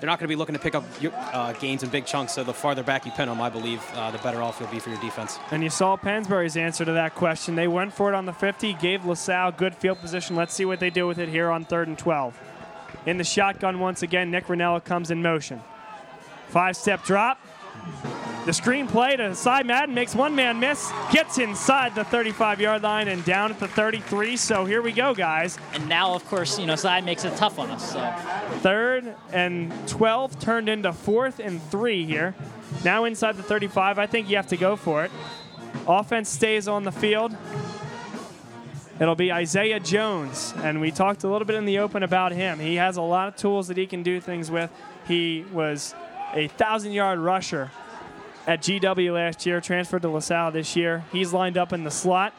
they're 0.00 0.06
not 0.06 0.18
going 0.18 0.28
to 0.28 0.32
be 0.32 0.36
looking 0.36 0.54
to 0.54 0.60
pick 0.60 0.74
up 0.74 0.84
uh, 1.32 1.52
gains 1.54 1.82
in 1.82 1.90
big 1.90 2.06
chunks. 2.06 2.32
So 2.32 2.44
the 2.44 2.54
farther 2.54 2.82
back 2.82 3.04
you 3.04 3.12
pin 3.12 3.28
them, 3.28 3.40
I 3.40 3.50
believe, 3.50 3.82
uh, 3.94 4.10
the 4.10 4.18
better 4.18 4.42
off 4.42 4.58
you'll 4.60 4.70
be 4.70 4.78
for 4.78 4.90
your 4.90 5.00
defense. 5.00 5.38
And 5.50 5.62
you 5.62 5.70
saw 5.70 5.96
Pennsbury's 5.96 6.56
answer 6.56 6.84
to 6.84 6.92
that 6.92 7.14
question. 7.14 7.56
They 7.56 7.68
went 7.68 7.92
for 7.92 8.08
it 8.08 8.14
on 8.14 8.24
the 8.24 8.32
50, 8.32 8.74
gave 8.74 9.04
LaSalle 9.04 9.52
good 9.52 9.74
field 9.74 9.98
position. 9.98 10.36
Let's 10.36 10.54
see 10.54 10.64
what 10.64 10.80
they 10.80 10.90
do 10.90 11.06
with 11.06 11.18
it 11.18 11.28
here 11.28 11.50
on 11.50 11.64
third 11.64 11.88
and 11.88 11.98
12. 11.98 12.38
In 13.06 13.18
the 13.18 13.24
shotgun 13.24 13.80
once 13.80 14.02
again, 14.02 14.30
Nick 14.30 14.46
Ranella 14.46 14.82
comes 14.82 15.10
in 15.10 15.20
motion. 15.20 15.60
Five 16.48 16.76
step 16.76 17.04
drop. 17.04 17.40
The 18.48 18.54
screen 18.54 18.86
play 18.86 19.14
to 19.14 19.34
Cy 19.34 19.62
Madden 19.62 19.94
makes 19.94 20.14
one 20.14 20.34
man 20.34 20.58
miss, 20.58 20.90
gets 21.12 21.36
inside 21.36 21.94
the 21.94 22.04
35 22.04 22.62
yard 22.62 22.82
line 22.82 23.08
and 23.08 23.22
down 23.26 23.50
at 23.50 23.60
the 23.60 23.68
33. 23.68 24.38
So 24.38 24.64
here 24.64 24.80
we 24.80 24.90
go, 24.90 25.12
guys. 25.12 25.58
And 25.74 25.86
now, 25.86 26.14
of 26.14 26.24
course, 26.24 26.58
you 26.58 26.64
know 26.64 26.74
Cy 26.74 27.02
makes 27.02 27.26
it 27.26 27.36
tough 27.36 27.58
on 27.58 27.70
us. 27.70 27.92
So 27.92 28.00
Third 28.60 29.14
and 29.34 29.70
12 29.86 30.38
turned 30.40 30.70
into 30.70 30.94
fourth 30.94 31.40
and 31.40 31.62
three 31.64 32.06
here. 32.06 32.34
Now 32.86 33.04
inside 33.04 33.36
the 33.36 33.42
35, 33.42 33.98
I 33.98 34.06
think 34.06 34.30
you 34.30 34.36
have 34.36 34.46
to 34.46 34.56
go 34.56 34.76
for 34.76 35.04
it. 35.04 35.10
Offense 35.86 36.30
stays 36.30 36.68
on 36.68 36.84
the 36.84 36.92
field. 36.92 37.36
It'll 38.98 39.14
be 39.14 39.30
Isaiah 39.30 39.78
Jones, 39.78 40.54
and 40.56 40.80
we 40.80 40.90
talked 40.90 41.22
a 41.22 41.28
little 41.28 41.44
bit 41.44 41.56
in 41.56 41.66
the 41.66 41.80
open 41.80 42.02
about 42.02 42.32
him. 42.32 42.60
He 42.60 42.76
has 42.76 42.96
a 42.96 43.02
lot 43.02 43.28
of 43.28 43.36
tools 43.36 43.68
that 43.68 43.76
he 43.76 43.86
can 43.86 44.02
do 44.02 44.22
things 44.22 44.50
with. 44.50 44.70
He 45.06 45.44
was 45.52 45.94
a 46.32 46.48
thousand 46.48 46.92
yard 46.92 47.18
rusher 47.18 47.70
at 48.48 48.62
GW 48.62 49.12
last 49.12 49.44
year, 49.44 49.60
transferred 49.60 50.00
to 50.02 50.08
LaSalle 50.08 50.52
this 50.52 50.74
year. 50.74 51.04
He's 51.12 51.34
lined 51.34 51.58
up 51.58 51.74
in 51.74 51.84
the 51.84 51.90
slot. 51.90 52.32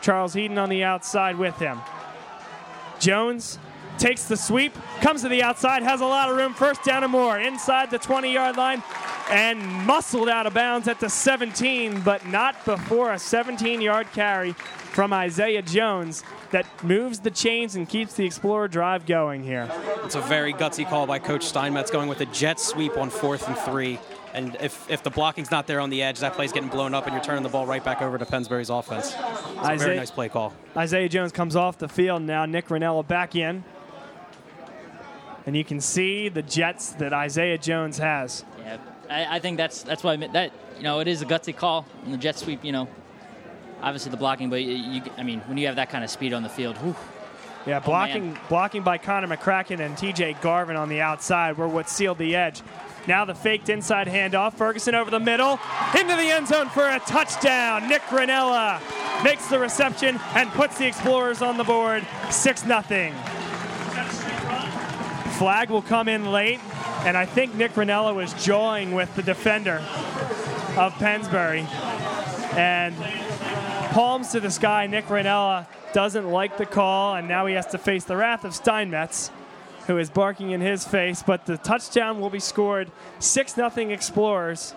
Charles 0.00 0.32
Heaton 0.32 0.56
on 0.56 0.70
the 0.70 0.82
outside 0.82 1.36
with 1.36 1.58
him. 1.58 1.78
Jones 2.98 3.58
takes 3.98 4.24
the 4.24 4.36
sweep, 4.36 4.72
comes 5.02 5.20
to 5.22 5.28
the 5.28 5.42
outside, 5.42 5.82
has 5.82 6.00
a 6.00 6.06
lot 6.06 6.30
of 6.30 6.38
room. 6.38 6.54
First 6.54 6.82
down 6.84 7.02
and 7.02 7.12
more 7.12 7.38
inside 7.38 7.90
the 7.90 7.98
20 7.98 8.32
yard 8.32 8.56
line 8.56 8.82
and 9.28 9.62
muscled 9.86 10.30
out 10.30 10.46
of 10.46 10.54
bounds 10.54 10.88
at 10.88 11.00
the 11.00 11.10
17, 11.10 12.00
but 12.00 12.26
not 12.26 12.64
before 12.64 13.12
a 13.12 13.18
17 13.18 13.82
yard 13.82 14.06
carry 14.14 14.52
from 14.52 15.12
Isaiah 15.12 15.60
Jones 15.60 16.24
that 16.50 16.66
moves 16.82 17.20
the 17.20 17.30
chains 17.30 17.76
and 17.76 17.86
keeps 17.86 18.14
the 18.14 18.24
Explorer 18.24 18.68
drive 18.68 19.04
going 19.04 19.42
here. 19.42 19.70
It's 20.02 20.14
a 20.14 20.22
very 20.22 20.54
gutsy 20.54 20.88
call 20.88 21.06
by 21.06 21.18
Coach 21.18 21.44
Steinmetz 21.44 21.90
going 21.90 22.08
with 22.08 22.22
a 22.22 22.26
jet 22.26 22.58
sweep 22.58 22.96
on 22.96 23.10
fourth 23.10 23.46
and 23.46 23.58
three. 23.58 23.98
And 24.36 24.54
if, 24.60 24.88
if 24.90 25.02
the 25.02 25.08
blocking's 25.08 25.50
not 25.50 25.66
there 25.66 25.80
on 25.80 25.88
the 25.88 26.02
edge, 26.02 26.20
that 26.20 26.34
play's 26.34 26.52
getting 26.52 26.68
blown 26.68 26.92
up, 26.92 27.06
and 27.06 27.14
you're 27.14 27.24
turning 27.24 27.42
the 27.42 27.48
ball 27.48 27.64
right 27.64 27.82
back 27.82 28.02
over 28.02 28.18
to 28.18 28.26
Pennsbury's 28.26 28.68
offense. 28.68 29.06
It's 29.06 29.16
a 29.16 29.60
Isaiah- 29.60 29.78
very 29.78 29.96
nice 29.96 30.10
play 30.10 30.28
call. 30.28 30.52
Isaiah 30.76 31.08
Jones 31.08 31.32
comes 31.32 31.56
off 31.56 31.78
the 31.78 31.88
field 31.88 32.20
now. 32.20 32.44
Nick 32.44 32.68
Ranella 32.68 33.08
back 33.08 33.34
in. 33.34 33.64
And 35.46 35.56
you 35.56 35.64
can 35.64 35.80
see 35.80 36.28
the 36.28 36.42
jets 36.42 36.90
that 36.94 37.14
Isaiah 37.14 37.56
Jones 37.56 37.96
has. 37.96 38.44
Yeah, 38.58 38.76
I, 39.08 39.36
I 39.36 39.38
think 39.38 39.56
that's 39.56 39.82
that's 39.84 40.02
why 40.02 40.12
I 40.12 40.16
meant 40.16 40.32
that 40.34 40.50
you 40.76 40.82
know 40.82 40.98
it 40.98 41.06
is 41.06 41.22
a 41.22 41.24
gutsy 41.24 41.56
call 41.56 41.86
and 42.04 42.12
the 42.12 42.18
jet 42.18 42.36
sweep. 42.36 42.64
You 42.64 42.72
know, 42.72 42.88
obviously 43.80 44.10
the 44.10 44.16
blocking, 44.16 44.50
but 44.50 44.64
you, 44.64 44.74
you 44.74 45.02
I 45.16 45.22
mean 45.22 45.38
when 45.42 45.56
you 45.56 45.66
have 45.68 45.76
that 45.76 45.88
kind 45.88 46.02
of 46.02 46.10
speed 46.10 46.32
on 46.32 46.42
the 46.42 46.48
field, 46.48 46.76
whew, 46.78 46.96
Yeah, 47.64 47.78
oh, 47.78 47.86
blocking 47.86 48.36
blocking 48.48 48.82
by 48.82 48.98
Connor 48.98 49.28
McCracken 49.28 49.78
and 49.78 49.96
TJ 49.96 50.40
Garvin 50.40 50.74
on 50.74 50.88
the 50.88 51.00
outside 51.00 51.56
were 51.56 51.68
what 51.68 51.88
sealed 51.88 52.18
the 52.18 52.34
edge. 52.34 52.60
Now 53.06 53.24
the 53.24 53.34
faked 53.34 53.68
inside 53.68 54.08
handoff. 54.08 54.54
Ferguson 54.54 54.94
over 54.94 55.10
the 55.10 55.20
middle, 55.20 55.58
into 55.98 56.16
the 56.16 56.30
end 56.30 56.48
zone 56.48 56.68
for 56.68 56.88
a 56.88 56.98
touchdown. 57.00 57.88
Nick 57.88 58.02
Ranella 58.02 58.80
makes 59.22 59.46
the 59.48 59.58
reception 59.58 60.18
and 60.34 60.50
puts 60.50 60.78
the 60.78 60.86
Explorers 60.86 61.42
on 61.42 61.56
the 61.56 61.64
board, 61.64 62.06
6 62.30 62.62
0. 62.62 63.12
Flag 65.38 65.70
will 65.70 65.82
come 65.82 66.08
in 66.08 66.32
late, 66.32 66.60
and 67.04 67.16
I 67.16 67.26
think 67.26 67.54
Nick 67.54 67.72
Ranella 67.72 68.14
was 68.14 68.32
jawing 68.42 68.92
with 68.92 69.14
the 69.16 69.22
defender 69.22 69.84
of 70.76 70.94
Pennsbury. 70.94 71.66
And 72.52 72.94
palms 73.96 74.32
to 74.32 74.40
the 74.40 74.50
sky. 74.50 74.86
Nick 74.86 75.06
Ranella 75.06 75.66
doesn't 75.94 76.30
like 76.30 76.58
the 76.58 76.66
call, 76.66 77.14
and 77.14 77.26
now 77.26 77.46
he 77.46 77.54
has 77.54 77.66
to 77.68 77.78
face 77.78 78.04
the 78.04 78.14
wrath 78.14 78.44
of 78.44 78.54
Steinmetz, 78.54 79.30
who 79.86 79.98
is 79.98 80.10
barking 80.10 80.50
in 80.50 80.60
his 80.60 80.84
face. 80.84 81.22
But 81.22 81.46
the 81.46 81.58
touchdown 81.58 82.20
will 82.20 82.30
be 82.30 82.40
scored 82.40 82.90
6 83.18 83.54
0 83.54 83.70
Explorers, 83.90 84.74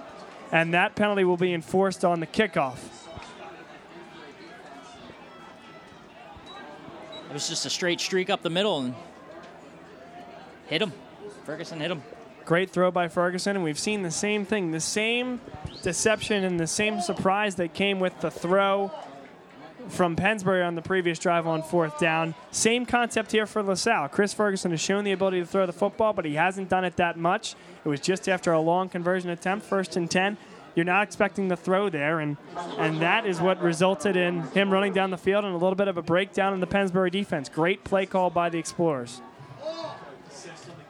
and 0.51 0.73
that 0.73 0.95
penalty 0.95 1.23
will 1.23 1.37
be 1.37 1.53
enforced 1.53 2.05
on 2.05 2.19
the 2.19 2.27
kickoff. 2.27 2.77
it 7.29 7.33
was 7.33 7.47
just 7.47 7.65
a 7.65 7.69
straight 7.69 8.01
streak 8.01 8.29
up 8.29 8.41
the 8.41 8.49
middle 8.49 8.79
and 8.79 8.95
hit 10.65 10.81
him. 10.81 10.91
Ferguson 11.45 11.79
hit 11.79 11.91
him. 11.91 12.01
Great 12.43 12.71
throw 12.71 12.89
by 12.89 13.07
Ferguson, 13.07 13.55
and 13.55 13.63
we've 13.63 13.77
seen 13.77 14.01
the 14.01 14.09
same 14.09 14.45
thing, 14.45 14.71
the 14.71 14.79
same 14.79 15.39
deception 15.83 16.43
and 16.43 16.59
the 16.59 16.65
same 16.65 16.99
surprise 16.99 17.55
that 17.55 17.73
came 17.75 17.99
with 17.99 18.19
the 18.21 18.31
throw 18.31 18.91
from 19.89 20.15
Pennsbury 20.15 20.63
on 20.63 20.75
the 20.75 20.81
previous 20.81 21.19
drive 21.19 21.47
on 21.47 21.61
fourth 21.63 21.99
down. 21.99 22.35
Same 22.51 22.85
concept 22.85 23.31
here 23.31 23.45
for 23.45 23.61
LaSalle. 23.61 24.09
Chris 24.09 24.33
Ferguson 24.33 24.71
has 24.71 24.79
shown 24.79 25.03
the 25.03 25.11
ability 25.11 25.39
to 25.39 25.45
throw 25.45 25.65
the 25.65 25.73
football, 25.73 26.13
but 26.13 26.25
he 26.25 26.35
hasn't 26.35 26.69
done 26.69 26.85
it 26.85 26.95
that 26.97 27.17
much. 27.17 27.55
It 27.83 27.89
was 27.89 27.99
just 27.99 28.29
after 28.29 28.51
a 28.51 28.59
long 28.59 28.89
conversion 28.89 29.29
attempt, 29.29 29.65
first 29.65 29.95
and 29.95 30.09
10. 30.09 30.37
You're 30.75 30.85
not 30.85 31.03
expecting 31.03 31.47
the 31.47 31.57
throw 31.57 31.89
there, 31.89 32.19
and, 32.19 32.37
and 32.77 33.01
that 33.01 33.25
is 33.25 33.41
what 33.41 33.61
resulted 33.61 34.15
in 34.15 34.41
him 34.51 34.71
running 34.71 34.93
down 34.93 35.09
the 35.09 35.17
field 35.17 35.43
and 35.43 35.53
a 35.53 35.57
little 35.57 35.75
bit 35.75 35.87
of 35.87 35.97
a 35.97 36.01
breakdown 36.01 36.53
in 36.53 36.59
the 36.59 36.67
Pennsbury 36.67 37.09
defense. 37.09 37.49
Great 37.49 37.83
play 37.83 38.05
call 38.05 38.29
by 38.29 38.49
the 38.49 38.59
Explorers. 38.59 39.21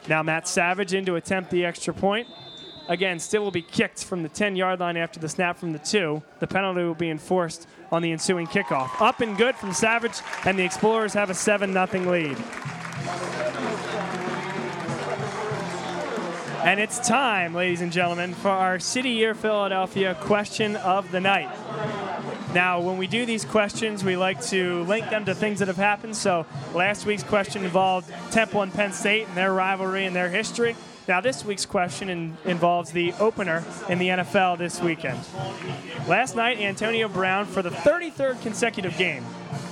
Now 0.08 0.24
Matt 0.24 0.48
Savage 0.48 0.94
in 0.94 1.06
to 1.06 1.16
attempt 1.16 1.50
the 1.52 1.66
extra 1.66 1.94
point. 1.94 2.28
Again, 2.90 3.20
still 3.20 3.44
will 3.44 3.52
be 3.52 3.62
kicked 3.62 4.04
from 4.04 4.24
the 4.24 4.30
10 4.30 4.56
yard 4.56 4.80
line 4.80 4.98
after 4.98 5.20
the 5.20 5.30
snap 5.30 5.60
from 5.60 5.74
the 5.74 5.80
two. 5.80 6.24
The 6.40 6.48
penalty 6.48 6.82
will 6.82 6.96
be 6.96 7.12
enforced 7.12 7.68
on 7.92 8.02
the 8.02 8.12
ensuing 8.12 8.48
kickoff. 8.48 8.90
Up 9.02 9.22
and 9.22 9.38
good 9.38 9.56
from 9.56 9.74
Savage, 9.74 10.20
and 10.46 10.58
the 10.58 10.64
Explorers 10.64 11.14
have 11.14 11.30
a 11.30 11.34
7 11.34 11.74
0 11.74 12.12
lead. 12.12 12.38
And 16.64 16.80
it's 16.80 17.00
time, 17.08 17.54
ladies 17.54 17.80
and 17.80 17.92
gentlemen, 17.92 18.34
for 18.34 18.50
our 18.50 18.80
City 18.80 19.12
Year 19.12 19.34
Philadelphia 19.34 20.14
question 20.16 20.76
of 20.76 21.10
the 21.10 21.22
night. 21.22 21.50
Now, 22.54 22.82
when 22.82 22.98
we 22.98 23.08
do 23.08 23.26
these 23.26 23.46
questions, 23.46 24.04
we 24.04 24.18
like 24.18 24.42
to 24.48 24.84
link 24.84 25.10
them 25.10 25.24
to 25.26 25.36
things 25.36 25.60
that 25.60 25.68
have 25.68 25.78
happened. 25.78 26.18
So, 26.18 26.46
last 26.74 27.06
week's 27.06 27.24
question 27.24 27.64
involved 27.64 28.12
Temple 28.32 28.62
and 28.62 28.74
Penn 28.74 28.92
State 28.92 29.28
and 29.28 29.38
their 29.38 29.54
rivalry 29.54 30.06
and 30.06 30.16
their 30.16 30.30
history. 30.30 30.76
Now, 31.10 31.22
this 31.22 31.44
week's 31.44 31.66
question 31.66 32.08
in, 32.08 32.38
involves 32.46 32.92
the 32.92 33.14
opener 33.14 33.64
in 33.90 33.98
the 33.98 34.10
NFL 34.10 34.60
this 34.60 34.80
weekend. 34.80 35.20
Last 36.08 36.36
night, 36.36 36.60
Antonio 36.60 37.08
Brown, 37.08 37.48
for 37.48 37.64
the 37.64 37.72
33rd 37.72 38.40
consecutive 38.44 38.96
game, 38.96 39.26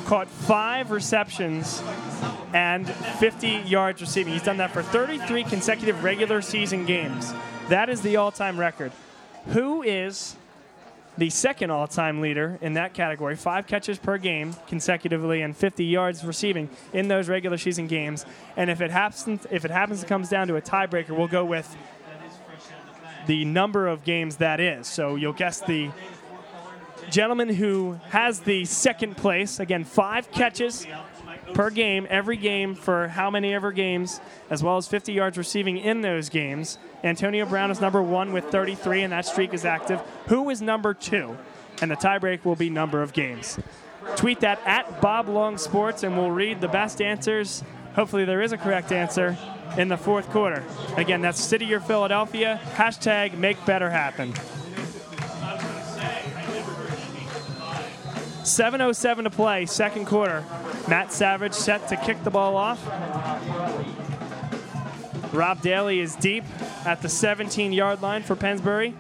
caught 0.05 0.27
five 0.27 0.89
receptions 0.89 1.83
and 2.55 2.89
50 2.89 3.49
yards 3.67 4.01
receiving. 4.01 4.33
He's 4.33 4.41
done 4.41 4.57
that 4.57 4.71
for 4.71 4.81
33 4.81 5.43
consecutive 5.43 6.03
regular 6.03 6.41
season 6.41 6.87
games. 6.87 7.31
That 7.69 7.87
is 7.89 8.01
the 8.01 8.15
all 8.15 8.31
time 8.31 8.59
record. 8.59 8.91
Who 9.49 9.83
is 9.83 10.36
the 11.17 11.29
second 11.29 11.71
all 11.71 11.87
time 11.87 12.21
leader 12.21 12.57
in 12.61 12.73
that 12.73 12.93
category? 12.93 13.35
Five 13.35 13.67
catches 13.67 13.97
per 13.97 14.17
game 14.17 14.55
consecutively 14.67 15.41
and 15.41 15.55
50 15.55 15.85
yards 15.85 16.23
receiving 16.23 16.69
in 16.93 17.07
those 17.07 17.27
regular 17.29 17.57
season 17.57 17.87
games. 17.87 18.25
And 18.55 18.69
if 18.69 18.81
it 18.81 18.91
happens, 18.91 19.45
if 19.51 19.65
it 19.65 19.71
happens, 19.71 20.03
it 20.03 20.07
comes 20.07 20.29
down 20.29 20.47
to 20.47 20.55
a 20.55 20.61
tiebreaker, 20.61 21.09
we'll 21.09 21.27
go 21.27 21.45
with 21.45 21.75
the 23.25 23.45
number 23.45 23.87
of 23.87 24.03
games 24.03 24.37
that 24.37 24.59
is. 24.59 24.87
So 24.87 25.15
you'll 25.15 25.33
guess 25.33 25.59
the 25.59 25.91
gentleman 27.09 27.49
who 27.49 27.99
has 28.09 28.41
the 28.41 28.65
second 28.65 29.17
place. 29.17 29.59
Again, 29.59 29.83
five 29.83 30.31
catches 30.31 30.87
per 31.53 31.69
game, 31.69 32.07
every 32.09 32.37
game 32.37 32.75
for 32.75 33.07
how 33.07 33.29
many 33.29 33.53
ever 33.53 33.71
games, 33.71 34.19
as 34.49 34.63
well 34.63 34.77
as 34.77 34.87
50 34.87 35.13
yards 35.13 35.37
receiving 35.37 35.77
in 35.77 36.01
those 36.01 36.29
games. 36.29 36.77
Antonio 37.03 37.45
Brown 37.45 37.71
is 37.71 37.79
number 37.79 38.01
one 38.01 38.33
with 38.33 38.45
33, 38.45 39.03
and 39.03 39.13
that 39.13 39.25
streak 39.25 39.53
is 39.53 39.65
active. 39.65 40.01
Who 40.27 40.49
is 40.49 40.61
number 40.61 40.93
two? 40.93 41.37
And 41.81 41.91
the 41.91 41.95
tiebreak 41.95 42.43
will 42.43 42.55
be 42.55 42.69
number 42.69 43.01
of 43.01 43.13
games. 43.13 43.59
Tweet 44.15 44.39
that 44.39 44.59
at 44.65 45.01
Bob 45.01 45.27
Long 45.27 45.57
Sports, 45.57 46.03
and 46.03 46.17
we'll 46.17 46.31
read 46.31 46.61
the 46.61 46.67
best 46.67 47.01
answers. 47.01 47.63
Hopefully, 47.93 48.25
there 48.25 48.41
is 48.41 48.51
a 48.51 48.57
correct 48.57 48.91
answer 48.91 49.37
in 49.77 49.87
the 49.87 49.97
fourth 49.97 50.29
quarter. 50.29 50.63
Again, 50.95 51.21
that's 51.21 51.39
City 51.39 51.65
Year 51.65 51.79
Philadelphia. 51.79 52.59
Hashtag 52.75 53.37
make 53.37 53.63
better 53.65 53.89
happen. 53.89 54.33
7.07 58.47 59.23
to 59.23 59.29
play, 59.29 59.65
second 59.65 60.05
quarter. 60.05 60.43
Matt 60.87 61.11
Savage 61.11 61.53
set 61.53 61.89
to 61.89 61.97
kick 61.97 62.23
the 62.23 62.31
ball 62.31 62.55
off. 62.55 62.81
Rob 65.33 65.61
Daly 65.61 65.99
is 65.99 66.15
deep 66.15 66.43
at 66.85 67.01
the 67.01 67.09
17 67.09 67.73
yard 67.73 68.01
line 68.01 68.23
for 68.23 68.35
Pennsbury. 68.35 68.95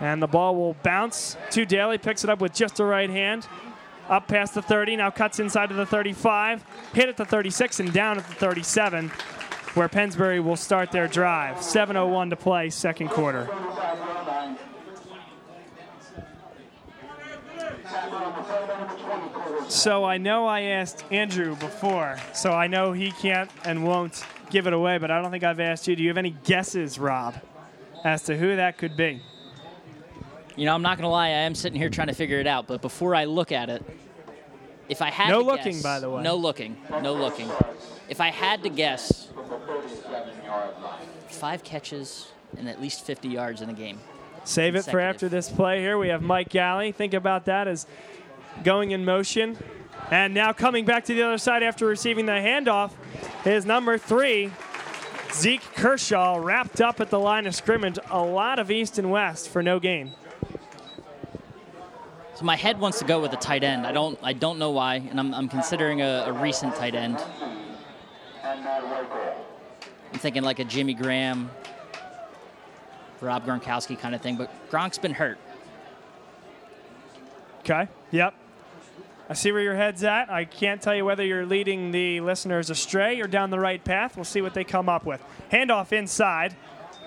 And 0.00 0.22
the 0.22 0.26
ball 0.26 0.54
will 0.54 0.74
bounce 0.82 1.36
to 1.50 1.64
Daly, 1.64 1.98
picks 1.98 2.22
it 2.22 2.30
up 2.30 2.40
with 2.40 2.52
just 2.52 2.80
a 2.80 2.84
right 2.84 3.08
hand. 3.08 3.48
Up 4.08 4.28
past 4.28 4.54
the 4.54 4.62
30, 4.62 4.96
now 4.96 5.10
cuts 5.10 5.40
inside 5.40 5.70
to 5.70 5.74
the 5.74 5.86
35, 5.86 6.64
hit 6.92 7.08
at 7.08 7.16
the 7.16 7.24
36, 7.24 7.80
and 7.80 7.92
down 7.92 8.18
at 8.18 8.28
the 8.28 8.34
37, 8.34 9.08
where 9.74 9.88
Pennsbury 9.88 10.38
will 10.38 10.56
start 10.56 10.92
their 10.92 11.08
drive. 11.08 11.56
7.01 11.56 12.30
to 12.30 12.36
play, 12.36 12.70
second 12.70 13.08
quarter. 13.08 13.48
So 19.68 20.04
I 20.04 20.18
know 20.18 20.46
I 20.46 20.62
asked 20.62 21.04
Andrew 21.10 21.56
before, 21.56 22.18
so 22.34 22.52
I 22.52 22.66
know 22.66 22.92
he 22.92 23.10
can't 23.10 23.50
and 23.64 23.84
won't 23.84 24.24
give 24.50 24.66
it 24.66 24.72
away, 24.72 24.98
but 24.98 25.10
I 25.10 25.20
don't 25.20 25.30
think 25.30 25.44
I've 25.44 25.60
asked 25.60 25.88
you. 25.88 25.96
Do 25.96 26.02
you 26.02 26.08
have 26.08 26.18
any 26.18 26.30
guesses, 26.44 26.98
Rob, 26.98 27.34
as 28.04 28.22
to 28.24 28.36
who 28.36 28.56
that 28.56 28.78
could 28.78 28.96
be? 28.96 29.20
You 30.54 30.64
know, 30.66 30.74
I'm 30.74 30.82
not 30.82 30.96
gonna 30.98 31.10
lie, 31.10 31.26
I 31.26 31.30
am 31.30 31.54
sitting 31.54 31.78
here 31.78 31.90
trying 31.90 32.06
to 32.08 32.14
figure 32.14 32.38
it 32.38 32.46
out. 32.46 32.66
But 32.66 32.80
before 32.80 33.14
I 33.14 33.24
look 33.24 33.52
at 33.52 33.68
it, 33.68 33.84
if 34.88 35.02
I 35.02 35.10
had 35.10 35.28
No 35.28 35.40
to 35.40 35.46
looking, 35.46 35.72
guess- 35.72 35.82
by 35.82 35.98
the 36.00 36.08
way. 36.08 36.22
no 36.22 36.36
looking, 36.36 36.76
no 37.02 37.12
looking. 37.14 37.50
If 38.08 38.20
I 38.20 38.30
had 38.30 38.62
to 38.62 38.68
guess, 38.68 39.28
five 41.28 41.64
catches 41.64 42.28
and 42.56 42.68
at 42.68 42.80
least 42.80 43.04
50 43.04 43.28
yards 43.28 43.60
in 43.62 43.68
a 43.68 43.72
game. 43.74 43.98
Save 44.46 44.76
it 44.76 44.84
for 44.84 45.00
after 45.00 45.28
this 45.28 45.50
play 45.50 45.80
here. 45.80 45.98
We 45.98 46.08
have 46.08 46.22
Mike 46.22 46.50
Galley. 46.50 46.92
Think 46.92 47.14
about 47.14 47.46
that 47.46 47.66
as 47.66 47.84
going 48.62 48.92
in 48.92 49.04
motion. 49.04 49.58
And 50.12 50.34
now 50.34 50.52
coming 50.52 50.84
back 50.84 51.04
to 51.06 51.14
the 51.14 51.22
other 51.24 51.38
side 51.38 51.64
after 51.64 51.84
receiving 51.84 52.26
the 52.26 52.32
handoff 52.32 52.92
is 53.44 53.66
number 53.66 53.98
three, 53.98 54.52
Zeke 55.32 55.62
Kershaw 55.74 56.38
wrapped 56.40 56.80
up 56.80 57.00
at 57.00 57.10
the 57.10 57.18
line 57.18 57.46
of 57.46 57.56
scrimmage. 57.56 57.98
A 58.08 58.22
lot 58.22 58.60
of 58.60 58.70
east 58.70 58.98
and 58.98 59.10
west 59.10 59.48
for 59.48 59.64
no 59.64 59.80
gain. 59.80 60.12
So 62.36 62.44
my 62.44 62.54
head 62.54 62.78
wants 62.78 63.00
to 63.00 63.04
go 63.04 63.20
with 63.20 63.32
a 63.32 63.36
tight 63.36 63.64
end. 63.64 63.84
I 63.84 63.90
don't. 63.90 64.16
I 64.22 64.32
don't 64.32 64.58
know 64.58 64.70
why, 64.70 64.96
and 64.96 65.18
I'm, 65.18 65.34
I'm 65.34 65.48
considering 65.48 66.02
a, 66.02 66.24
a 66.26 66.32
recent 66.32 66.76
tight 66.76 66.94
end. 66.94 67.18
I'm 68.44 70.18
thinking 70.18 70.44
like 70.44 70.58
a 70.60 70.64
Jimmy 70.64 70.94
Graham, 70.94 71.50
Rob 73.20 73.46
Gronkowski 73.46 73.98
kind 73.98 74.14
of 74.14 74.20
thing. 74.20 74.36
But 74.36 74.50
Gronk's 74.70 74.98
been 74.98 75.14
hurt. 75.14 75.38
Okay. 77.60 77.88
Yep. 78.10 78.34
I 79.28 79.34
see 79.34 79.50
where 79.50 79.60
your 79.60 79.74
head's 79.74 80.04
at. 80.04 80.30
I 80.30 80.44
can't 80.44 80.80
tell 80.80 80.94
you 80.94 81.04
whether 81.04 81.24
you're 81.24 81.46
leading 81.46 81.90
the 81.90 82.20
listeners 82.20 82.70
astray 82.70 83.20
or 83.20 83.26
down 83.26 83.50
the 83.50 83.58
right 83.58 83.82
path. 83.82 84.16
We'll 84.16 84.24
see 84.24 84.40
what 84.40 84.54
they 84.54 84.62
come 84.62 84.88
up 84.88 85.04
with. 85.04 85.20
Handoff 85.50 85.92
inside. 85.92 86.54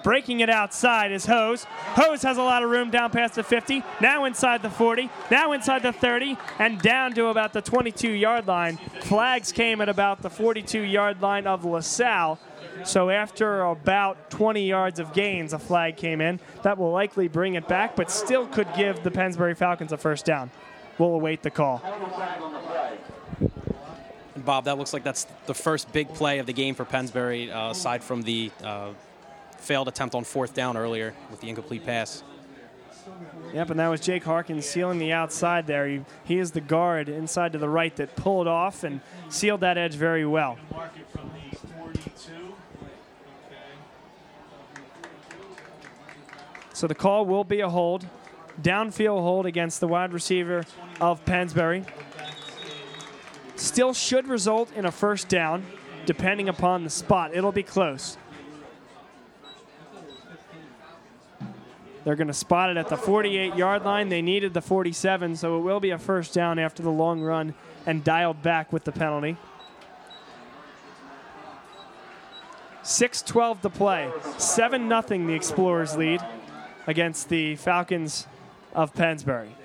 Breaking 0.03 0.39
it 0.41 0.49
outside 0.49 1.11
is 1.11 1.25
Hose. 1.25 1.63
Hose 1.63 2.21
has 2.23 2.37
a 2.37 2.41
lot 2.41 2.63
of 2.63 2.69
room 2.69 2.89
down 2.89 3.11
past 3.11 3.35
the 3.35 3.43
50. 3.43 3.83
Now 4.01 4.25
inside 4.25 4.61
the 4.61 4.69
40. 4.69 5.09
Now 5.31 5.51
inside 5.53 5.81
the 5.81 5.93
30. 5.93 6.37
And 6.57 6.81
down 6.81 7.13
to 7.13 7.27
about 7.27 7.53
the 7.53 7.61
22 7.61 8.11
yard 8.11 8.47
line. 8.47 8.77
Flags 9.01 9.51
came 9.51 9.81
at 9.81 9.89
about 9.89 10.21
the 10.21 10.29
42 10.29 10.81
yard 10.81 11.21
line 11.21 11.47
of 11.47 11.65
LaSalle. 11.65 12.39
So 12.83 13.09
after 13.09 13.61
about 13.61 14.29
20 14.29 14.67
yards 14.67 14.99
of 14.99 15.13
gains, 15.13 15.53
a 15.53 15.59
flag 15.59 15.97
came 15.97 16.21
in. 16.21 16.39
That 16.63 16.77
will 16.77 16.91
likely 16.91 17.27
bring 17.27 17.55
it 17.55 17.67
back, 17.67 17.95
but 17.95 18.09
still 18.11 18.47
could 18.47 18.67
give 18.75 19.03
the 19.03 19.11
Pennsbury 19.11 19.55
Falcons 19.55 19.91
a 19.91 19.97
first 19.97 20.25
down. 20.25 20.51
We'll 20.97 21.13
await 21.13 21.43
the 21.43 21.51
call. 21.51 21.81
Bob, 24.37 24.65
that 24.65 24.77
looks 24.77 24.93
like 24.93 25.03
that's 25.03 25.25
the 25.45 25.53
first 25.53 25.91
big 25.91 26.13
play 26.13 26.39
of 26.39 26.45
the 26.45 26.53
game 26.53 26.75
for 26.75 26.85
Pennsbury, 26.85 27.51
uh, 27.51 27.71
aside 27.71 28.03
from 28.03 28.21
the 28.21 28.51
uh, 28.63 28.89
failed 29.57 29.87
attempt 29.87 30.15
on 30.15 30.23
fourth 30.23 30.53
down 30.53 30.77
earlier 30.77 31.13
with 31.29 31.41
the 31.41 31.49
incomplete 31.49 31.85
pass. 31.85 32.23
Yep, 33.53 33.71
and 33.71 33.79
that 33.79 33.87
was 33.87 33.99
Jake 34.01 34.23
Harkins 34.23 34.65
sealing 34.65 34.99
the 34.99 35.11
outside 35.11 35.65
there. 35.65 35.87
He, 35.87 36.01
he 36.23 36.37
is 36.37 36.51
the 36.51 36.61
guard 36.61 37.09
inside 37.09 37.53
to 37.53 37.57
the 37.57 37.69
right 37.69 37.95
that 37.95 38.15
pulled 38.15 38.47
off 38.47 38.83
and 38.83 39.01
sealed 39.29 39.61
that 39.61 39.77
edge 39.77 39.95
very 39.95 40.25
well. 40.25 40.57
So 46.79 46.87
the 46.87 46.95
call 46.95 47.25
will 47.25 47.43
be 47.43 47.59
a 47.59 47.67
hold, 47.67 48.05
downfield 48.61 49.19
hold 49.19 49.45
against 49.45 49.81
the 49.81 49.87
wide 49.89 50.13
receiver 50.13 50.63
of 51.01 51.25
Pennsbury. 51.25 51.83
Still 53.57 53.93
should 53.93 54.29
result 54.29 54.71
in 54.73 54.85
a 54.85 54.91
first 54.91 55.27
down, 55.27 55.65
depending 56.05 56.47
upon 56.47 56.85
the 56.85 56.89
spot. 56.89 57.35
It'll 57.35 57.51
be 57.51 57.63
close. 57.63 58.17
They're 62.05 62.15
going 62.15 62.27
to 62.27 62.33
spot 62.33 62.69
it 62.69 62.77
at 62.77 62.87
the 62.87 62.95
48 62.95 63.55
yard 63.55 63.83
line. 63.83 64.07
They 64.07 64.21
needed 64.21 64.53
the 64.53 64.61
47, 64.61 65.35
so 65.35 65.57
it 65.57 65.61
will 65.63 65.81
be 65.81 65.89
a 65.89 65.97
first 65.97 66.33
down 66.33 66.59
after 66.59 66.81
the 66.81 66.89
long 66.89 67.19
run 67.19 67.55
and 67.85 68.05
dialed 68.05 68.41
back 68.41 68.71
with 68.71 68.85
the 68.85 68.93
penalty. 68.93 69.35
6 72.83 73.21
12 73.23 73.61
to 73.63 73.69
play. 73.69 74.09
7 74.37 74.87
0 74.87 75.01
the 75.27 75.33
Explorers 75.33 75.97
lead 75.97 76.21
against 76.89 77.29
the 77.29 77.55
Falcons 77.55 78.25
of 78.73 78.95
Pennsbury. 78.95 79.55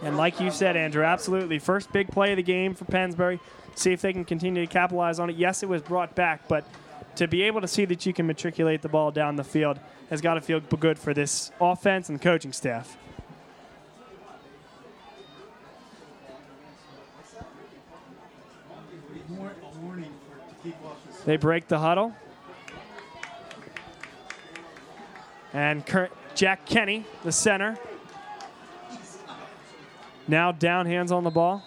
And 0.00 0.16
like 0.16 0.38
you 0.38 0.52
said, 0.52 0.76
Andrew, 0.76 1.02
absolutely. 1.02 1.58
First 1.58 1.92
big 1.92 2.06
play 2.12 2.30
of 2.30 2.36
the 2.36 2.44
game 2.44 2.74
for 2.74 2.84
Pennsbury. 2.84 3.40
See 3.74 3.92
if 3.92 4.00
they 4.00 4.12
can 4.12 4.24
continue 4.24 4.64
to 4.64 4.72
capitalize 4.72 5.18
on 5.18 5.30
it. 5.30 5.36
Yes, 5.36 5.64
it 5.64 5.68
was 5.68 5.82
brought 5.82 6.14
back, 6.14 6.46
but 6.46 6.64
to 7.16 7.26
be 7.26 7.42
able 7.42 7.60
to 7.60 7.66
see 7.66 7.84
that 7.86 8.06
you 8.06 8.12
can 8.12 8.24
matriculate 8.24 8.82
the 8.82 8.88
ball 8.88 9.10
down 9.10 9.34
the 9.34 9.42
field 9.42 9.80
has 10.10 10.20
got 10.20 10.34
to 10.34 10.40
feel 10.40 10.60
good 10.60 10.96
for 10.96 11.12
this 11.12 11.50
offense 11.60 12.08
and 12.08 12.20
the 12.20 12.22
coaching 12.22 12.52
staff. 12.52 12.96
They 21.24 21.36
break 21.36 21.66
the 21.66 21.80
huddle. 21.80 22.14
And 25.52 25.84
Jack 26.34 26.64
Kenny, 26.66 27.04
the 27.24 27.32
center, 27.32 27.78
now 30.28 30.52
down 30.52 30.86
hands 30.86 31.10
on 31.10 31.24
the 31.24 31.30
ball. 31.30 31.64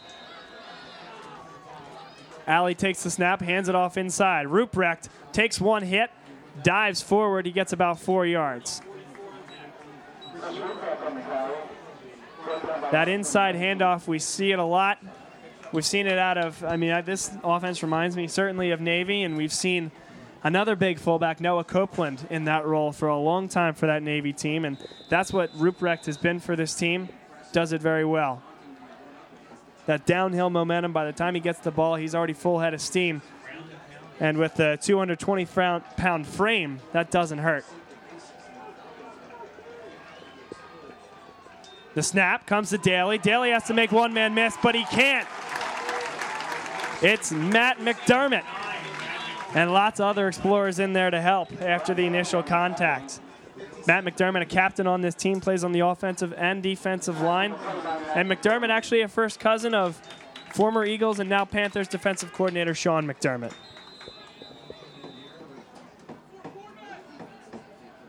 Alley 2.47 2.75
takes 2.75 3.03
the 3.03 3.09
snap, 3.09 3.41
hands 3.41 3.69
it 3.69 3.75
off 3.75 3.97
inside. 3.97 4.47
Ruprecht 4.47 5.09
takes 5.31 5.59
one 5.59 5.83
hit, 5.83 6.11
dives 6.61 7.01
forward. 7.01 7.45
He 7.45 7.51
gets 7.51 7.73
about 7.73 7.99
four 7.99 8.25
yards. 8.25 8.81
That 12.91 13.07
inside 13.07 13.55
handoff, 13.55 14.07
we 14.07 14.19
see 14.19 14.51
it 14.51 14.59
a 14.59 14.63
lot. 14.63 14.99
We've 15.71 15.85
seen 15.85 16.05
it 16.05 16.19
out 16.19 16.37
of, 16.37 16.63
I 16.63 16.77
mean, 16.77 17.03
this 17.05 17.31
offense 17.43 17.81
reminds 17.81 18.15
me 18.15 18.27
certainly 18.27 18.71
of 18.71 18.79
Navy, 18.79 19.23
and 19.23 19.35
we've 19.35 19.53
seen 19.53 19.91
another 20.43 20.75
big 20.75 20.99
fullback, 20.99 21.39
Noah 21.41 21.63
Copeland, 21.63 22.27
in 22.29 22.45
that 22.45 22.65
role 22.65 22.91
for 22.91 23.07
a 23.07 23.17
long 23.17 23.47
time 23.47 23.73
for 23.73 23.87
that 23.87 24.03
Navy 24.03 24.33
team, 24.33 24.65
and 24.65 24.77
that's 25.09 25.33
what 25.33 25.51
Ruprecht 25.57 26.05
has 26.05 26.17
been 26.17 26.39
for 26.39 26.55
this 26.55 26.73
team. 26.75 27.09
Does 27.51 27.71
it 27.71 27.81
very 27.81 28.05
well. 28.05 28.41
That 29.85 30.05
downhill 30.05 30.49
momentum, 30.49 30.93
by 30.93 31.05
the 31.05 31.13
time 31.13 31.35
he 31.35 31.41
gets 31.41 31.59
the 31.59 31.71
ball, 31.71 31.95
he's 31.95 32.15
already 32.15 32.33
full 32.33 32.59
head 32.59 32.73
of 32.73 32.81
steam. 32.81 33.21
And 34.19 34.37
with 34.37 34.55
the 34.55 34.77
220 34.81 35.45
pound 35.97 36.27
frame, 36.27 36.79
that 36.93 37.11
doesn't 37.11 37.39
hurt. 37.39 37.65
The 41.95 42.03
snap 42.03 42.47
comes 42.47 42.69
to 42.71 42.77
Daly. 42.77 43.17
Daly 43.17 43.51
has 43.51 43.65
to 43.65 43.73
make 43.73 43.91
one 43.91 44.13
man 44.13 44.33
miss, 44.33 44.55
but 44.63 44.73
he 44.73 44.83
can't. 44.85 45.27
It's 47.01 47.31
Matt 47.31 47.79
McDermott. 47.79 48.43
And 49.55 49.71
lots 49.71 49.99
of 49.99 50.07
other 50.07 50.27
explorers 50.27 50.79
in 50.79 50.93
there 50.93 51.11
to 51.11 51.21
help 51.21 51.61
after 51.61 51.93
the 51.93 52.05
initial 52.05 52.41
contact. 52.41 53.19
Matt 53.85 54.05
McDermott, 54.05 54.41
a 54.41 54.45
captain 54.45 54.87
on 54.87 55.01
this 55.01 55.13
team, 55.13 55.41
plays 55.41 55.63
on 55.63 55.73
the 55.73 55.81
offensive 55.81 56.33
and 56.33 56.63
defensive 56.63 57.21
line. 57.21 57.53
And 58.15 58.29
McDermott, 58.29 58.69
actually 58.69 59.01
a 59.01 59.07
first 59.07 59.39
cousin 59.39 59.73
of 59.75 60.01
former 60.53 60.85
Eagles 60.85 61.19
and 61.19 61.29
now 61.29 61.45
Panthers 61.45 61.87
defensive 61.87 62.31
coordinator 62.33 62.73
Sean 62.73 63.05
McDermott. 63.05 63.53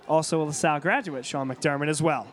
Also 0.07 0.43
a 0.43 0.45
LaSalle 0.45 0.81
graduate, 0.81 1.25
Sean 1.25 1.49
McDermott, 1.49 1.89
as 1.89 2.03
well. 2.03 2.27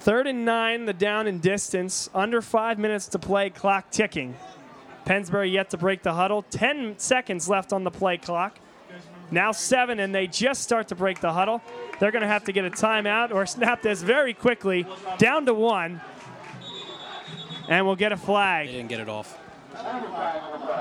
Third 0.00 0.26
and 0.26 0.44
nine, 0.44 0.84
the 0.84 0.92
down 0.92 1.26
and 1.26 1.42
distance. 1.42 2.08
Under 2.14 2.40
five 2.40 2.78
minutes 2.78 3.08
to 3.08 3.18
play, 3.18 3.50
clock 3.50 3.90
ticking. 3.90 4.36
Pennsbury 5.08 5.48
yet 5.48 5.70
to 5.70 5.78
break 5.78 6.02
the 6.02 6.12
huddle. 6.12 6.42
Ten 6.42 6.98
seconds 6.98 7.48
left 7.48 7.72
on 7.72 7.82
the 7.82 7.90
play 7.90 8.18
clock. 8.18 8.58
Now 9.30 9.52
seven, 9.52 10.00
and 10.00 10.14
they 10.14 10.26
just 10.26 10.62
start 10.62 10.88
to 10.88 10.94
break 10.94 11.22
the 11.22 11.32
huddle. 11.32 11.62
They're 11.98 12.10
going 12.10 12.20
to 12.20 12.28
have 12.28 12.44
to 12.44 12.52
get 12.52 12.66
a 12.66 12.70
timeout 12.70 13.32
or 13.32 13.46
snap 13.56 13.80
this 13.80 14.02
very 14.02 14.34
quickly. 14.34 14.86
Down 15.16 15.46
to 15.46 15.54
one. 15.54 16.02
And 17.70 17.86
we'll 17.86 17.96
get 17.96 18.12
a 18.12 18.18
flag. 18.18 18.66
They 18.66 18.74
didn't 18.74 18.90
get 18.90 19.00
it 19.00 19.08
off. 19.08 19.38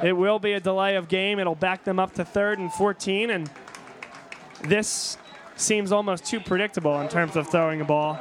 It 0.04 0.12
will 0.12 0.40
be 0.40 0.52
a 0.54 0.60
delay 0.60 0.98
of 0.98 1.08
game. 1.08 1.40
It'll 1.40 1.56
back 1.56 1.86
them 1.86 1.98
up 1.98 2.14
to 2.16 2.26
third 2.26 2.60
and 2.60 2.72
14. 2.74 3.30
And 3.30 3.50
this 4.66 5.18
seems 5.56 5.94
almost 5.94 6.26
too 6.26 6.42
predictable 6.42 7.00
in 7.00 7.08
terms 7.08 7.38
of 7.38 7.48
throwing 7.48 7.80
a 7.80 7.86
ball. 7.86 8.20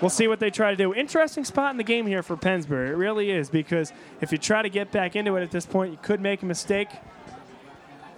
We'll 0.00 0.10
see 0.10 0.28
what 0.28 0.40
they 0.40 0.50
try 0.50 0.70
to 0.70 0.76
do. 0.76 0.94
Interesting 0.94 1.44
spot 1.44 1.72
in 1.72 1.76
the 1.76 1.84
game 1.84 2.06
here 2.06 2.22
for 2.22 2.36
Pennsbury. 2.36 2.88
It 2.90 2.96
really 2.96 3.30
is 3.30 3.50
because 3.50 3.92
if 4.22 4.32
you 4.32 4.38
try 4.38 4.62
to 4.62 4.70
get 4.70 4.90
back 4.90 5.14
into 5.14 5.36
it 5.36 5.42
at 5.42 5.50
this 5.50 5.66
point, 5.66 5.92
you 5.92 5.98
could 6.00 6.20
make 6.20 6.42
a 6.42 6.46
mistake. 6.46 6.88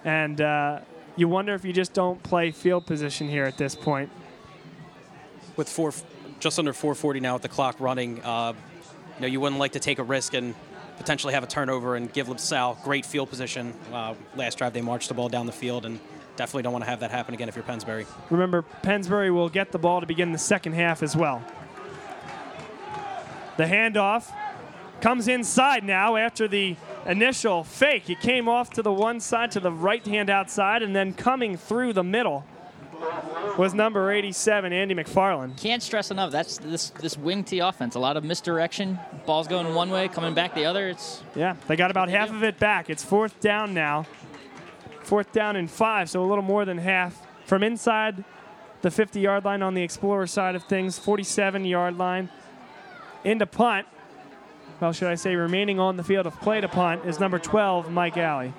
And 0.05 0.41
uh, 0.41 0.81
you 1.17 1.29
wonder 1.29 1.55
if 1.55 1.65
you 1.65 1.73
just 1.73 1.93
don't 1.93 2.23
play 2.23 2.53
field 2.53 2.87
position 2.87 3.29
here 3.29 3.45
at 3.45 3.59
this 3.59 3.75
point. 3.75 4.11
With 5.57 5.69
four, 5.69 5.93
just 6.39 6.59
under 6.59 6.73
440 6.73 7.21
now 7.21 7.35
at 7.35 7.43
the 7.43 7.49
clock 7.49 7.81
running, 7.81 8.23
uh, 8.23 8.53
you 9.17 9.21
know 9.21 9.27
you 9.27 9.41
wouldn't 9.41 9.59
like 9.59 9.73
to 9.73 9.81
take 9.81 9.99
a 9.99 10.05
risk 10.05 10.35
and 10.35 10.55
potentially 10.99 11.35
have 11.35 11.43
a 11.43 11.49
turnover 11.49 11.97
and 11.97 12.13
give 12.13 12.29
LaSalle 12.29 12.79
great 12.85 13.05
field 13.05 13.29
position. 13.29 13.75
Uh, 13.93 14.15
last 14.37 14.59
drive 14.59 14.73
they 14.73 14.81
marched 14.81 15.09
the 15.09 15.15
ball 15.15 15.29
down 15.29 15.47
the 15.47 15.53
field 15.53 15.85
and 15.85 15.99
definitely 16.37 16.63
don't 16.63 16.73
want 16.73 16.85
to 16.85 16.91
have 16.91 17.01
that 17.01 17.11
happen 17.11 17.35
again 17.35 17.49
if 17.49 17.57
you're 17.57 17.65
Pennsbury. 17.65 18.07
Remember, 18.31 18.63
Pennsbury 18.63 19.31
will 19.31 19.49
get 19.49 19.73
the 19.73 19.79
ball 19.79 20.01
to 20.01 20.07
begin 20.07 20.33
the 20.33 20.39
second 20.39 20.73
half 20.73 21.03
as 21.03 21.17
well. 21.17 21.43
The 23.57 23.65
handoff 23.65 24.33
comes 25.01 25.29
inside 25.29 25.85
now 25.85 26.17
after 26.17 26.49
the 26.49 26.77
initial 27.07 27.65
fake. 27.65 28.05
He 28.05 28.15
came 28.15 28.49
off 28.49 28.71
to 28.71 28.83
the 28.83 28.93
one 28.93 29.21
side, 29.21 29.51
to 29.53 29.61
the 29.61 29.73
right 29.73 30.05
hand 30.07 30.31
outside, 30.31 30.83
and 30.83 30.95
then 30.95 31.13
coming 31.13 31.57
through 31.57 31.93
the 31.93 32.05
middle 32.05 32.45
was 33.59 33.75
number 33.75 34.13
87, 34.13 34.73
Andy 34.73 34.95
McFarland. 34.95 35.61
Can't 35.61 35.83
stress 35.83 36.11
enough. 36.11 36.31
That's 36.31 36.59
this 36.59 36.91
this 36.91 37.19
wing 37.19 37.45
T 37.45 37.59
offense. 37.59 37.97
A 37.97 37.99
lot 37.99 38.17
of 38.17 38.25
misdirection. 38.25 38.99
Ball's 39.27 39.49
going 39.49 39.75
one 39.75 39.91
way, 39.91 40.09
coming 40.09 40.35
back 40.35 40.55
the 40.55 40.65
other. 40.65 40.89
It's 40.89 41.23
yeah. 41.35 41.57
They 41.67 41.77
got 41.77 41.91
about 41.91 42.09
half 42.09 42.31
of 42.31 42.43
it 42.45 42.59
back. 42.59 42.89
It's 42.89 43.05
fourth 43.05 43.41
down 43.41 43.75
now. 43.75 44.07
Fourth 45.03 45.33
down 45.33 45.57
and 45.57 45.69
five, 45.71 46.09
so 46.09 46.25
a 46.25 46.27
little 46.27 46.45
more 46.45 46.65
than 46.65 46.79
half 46.79 47.27
from 47.45 47.65
inside 47.65 48.25
the 48.83 48.91
50 48.91 49.21
yard 49.21 49.45
line 49.45 49.63
on 49.63 49.75
the 49.75 49.83
Explorer 49.83 50.27
side 50.27 50.55
of 50.55 50.65
things, 50.65 50.99
47 50.99 51.65
yard 51.65 51.99
line. 51.99 52.31
Into 53.25 53.47
punt, 53.47 53.87
well, 54.81 54.93
should 54.93 55.09
I 55.09 55.15
say, 55.15 55.37
remaining 55.37 55.79
on 55.79 55.97
the 55.97 56.03
field 56.03 56.27
of 56.27 56.39
play 56.41 56.61
to 56.61 56.69
punt 56.69 57.05
is 57.05 57.21
number 57.21 57.39
12, 57.39 57.91
Mike 57.91 58.17
Alley. 58.17 58.53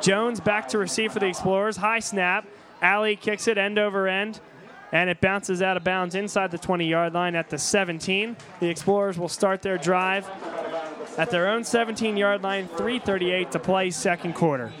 Jones 0.00 0.40
back 0.40 0.68
to 0.68 0.78
receive 0.78 1.12
for 1.12 1.18
the 1.18 1.26
Explorers. 1.26 1.76
High 1.76 1.98
snap. 1.98 2.46
Alley 2.80 3.16
kicks 3.16 3.46
it 3.48 3.58
end 3.58 3.78
over 3.78 4.08
end, 4.08 4.40
and 4.92 5.10
it 5.10 5.20
bounces 5.20 5.60
out 5.60 5.76
of 5.76 5.84
bounds 5.84 6.14
inside 6.14 6.50
the 6.50 6.58
20 6.58 6.86
yard 6.86 7.12
line 7.12 7.34
at 7.34 7.50
the 7.50 7.58
17. 7.58 8.34
The 8.60 8.68
Explorers 8.68 9.18
will 9.18 9.28
start 9.28 9.60
their 9.60 9.76
drive 9.76 10.26
at 11.18 11.30
their 11.30 11.48
own 11.48 11.64
17 11.64 12.16
yard 12.16 12.42
line, 12.42 12.66
3.38 12.68 13.50
to 13.50 13.58
play, 13.58 13.90
second 13.90 14.34
quarter. 14.34 14.72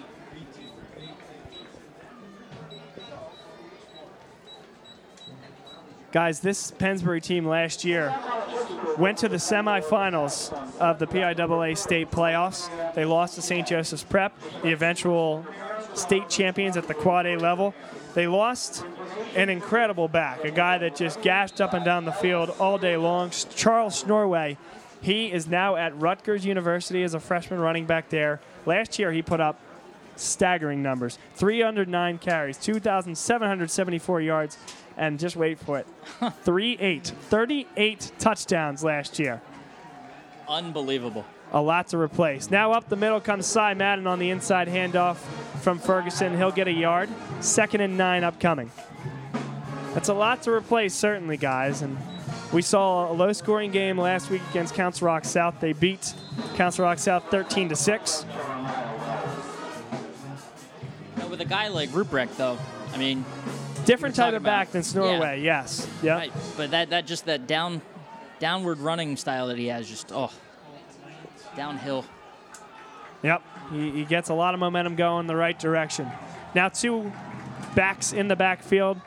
Guys, 6.12 6.40
this 6.40 6.72
Pennsbury 6.72 7.20
team 7.20 7.46
last 7.46 7.84
year 7.84 8.12
went 8.98 9.18
to 9.18 9.28
the 9.28 9.36
semifinals 9.36 10.52
of 10.80 10.98
the 10.98 11.06
PIAA 11.06 11.78
state 11.78 12.10
playoffs. 12.10 12.68
They 12.94 13.04
lost 13.04 13.36
to 13.36 13.42
St. 13.42 13.64
Joseph's 13.64 14.02
Prep, 14.02 14.36
the 14.62 14.72
eventual 14.72 15.46
state 15.94 16.28
champions 16.28 16.76
at 16.76 16.88
the 16.88 16.94
quad 16.94 17.26
A 17.26 17.36
level. 17.36 17.74
They 18.14 18.26
lost 18.26 18.84
an 19.36 19.50
incredible 19.50 20.08
back, 20.08 20.42
a 20.44 20.50
guy 20.50 20.78
that 20.78 20.96
just 20.96 21.22
gashed 21.22 21.60
up 21.60 21.74
and 21.74 21.84
down 21.84 22.04
the 22.04 22.12
field 22.12 22.56
all 22.58 22.76
day 22.76 22.96
long. 22.96 23.30
Charles 23.54 24.02
Snorweah, 24.02 24.56
he 25.00 25.30
is 25.30 25.46
now 25.46 25.76
at 25.76 25.96
Rutgers 25.96 26.44
University 26.44 27.04
as 27.04 27.14
a 27.14 27.20
freshman 27.20 27.60
running 27.60 27.86
back 27.86 28.08
there. 28.08 28.40
Last 28.66 28.98
year, 28.98 29.12
he 29.12 29.22
put 29.22 29.40
up 29.40 29.60
staggering 30.16 30.82
numbers 30.82 31.18
309 31.36 32.18
carries, 32.18 32.58
2,774 32.58 34.20
yards, 34.20 34.58
and 34.96 35.18
just 35.18 35.36
wait 35.36 35.58
for 35.58 35.78
it 35.78 35.86
3 36.42 36.76
8. 36.78 37.06
38 37.06 38.12
touchdowns 38.18 38.84
last 38.84 39.18
year. 39.18 39.40
Unbelievable. 40.48 41.24
A 41.52 41.60
lot 41.60 41.88
to 41.88 41.98
replace. 41.98 42.50
Now 42.50 42.72
up 42.72 42.88
the 42.88 42.96
middle 42.96 43.20
comes 43.20 43.46
Cy 43.46 43.74
Madden 43.74 44.06
on 44.06 44.18
the 44.18 44.30
inside 44.30 44.68
handoff 44.68 45.16
from 45.60 45.78
Ferguson. 45.78 46.36
He'll 46.36 46.52
get 46.52 46.68
a 46.68 46.72
yard. 46.72 47.08
Second 47.40 47.80
and 47.80 47.98
nine 47.98 48.24
upcoming. 48.24 48.70
That's 49.94 50.08
a 50.08 50.14
lot 50.14 50.42
to 50.44 50.52
replace, 50.52 50.94
certainly, 50.94 51.36
guys. 51.36 51.82
And 51.82 51.98
we 52.52 52.62
saw 52.62 53.10
a 53.10 53.14
low 53.14 53.32
scoring 53.32 53.72
game 53.72 53.98
last 53.98 54.30
week 54.30 54.42
against 54.50 54.74
Council 54.74 55.06
Rock 55.06 55.24
South. 55.24 55.58
They 55.60 55.72
beat 55.72 56.14
Council 56.54 56.84
Rock 56.84 56.98
South 56.98 57.24
13 57.30 57.70
to 57.70 57.76
6. 57.76 58.24
with 61.30 61.40
a 61.40 61.44
guy 61.44 61.68
like 61.68 61.88
Ruprecht, 61.90 62.36
though, 62.36 62.58
I 62.92 62.98
mean, 62.98 63.24
different 63.84 64.14
type 64.14 64.34
of 64.34 64.42
back 64.42 64.70
than 64.70 64.82
Snorweah. 64.82 65.20
yeah. 65.20 65.34
Yes. 65.34 65.88
Yeah. 66.02 66.14
right, 66.14 66.32
but 66.56 66.70
that 66.72 66.90
that 66.90 67.06
just 67.06 67.26
that 67.26 67.46
down 67.46 67.82
downward 68.38 68.78
running 68.78 69.16
style 69.16 69.48
that 69.48 69.58
he 69.58 69.66
has, 69.66 69.88
just 69.88 70.12
oh, 70.12 70.32
downhill. 71.56 72.04
Yep. 73.22 73.42
He, 73.70 73.90
he 73.90 74.04
gets 74.04 74.30
a 74.30 74.34
lot 74.34 74.54
of 74.54 74.60
momentum 74.60 74.96
going 74.96 75.26
the 75.26 75.36
right 75.36 75.58
direction. 75.58 76.10
Now 76.54 76.68
two 76.68 77.12
backs 77.74 78.12
in 78.12 78.28
the 78.28 78.36
backfield. 78.36 79.00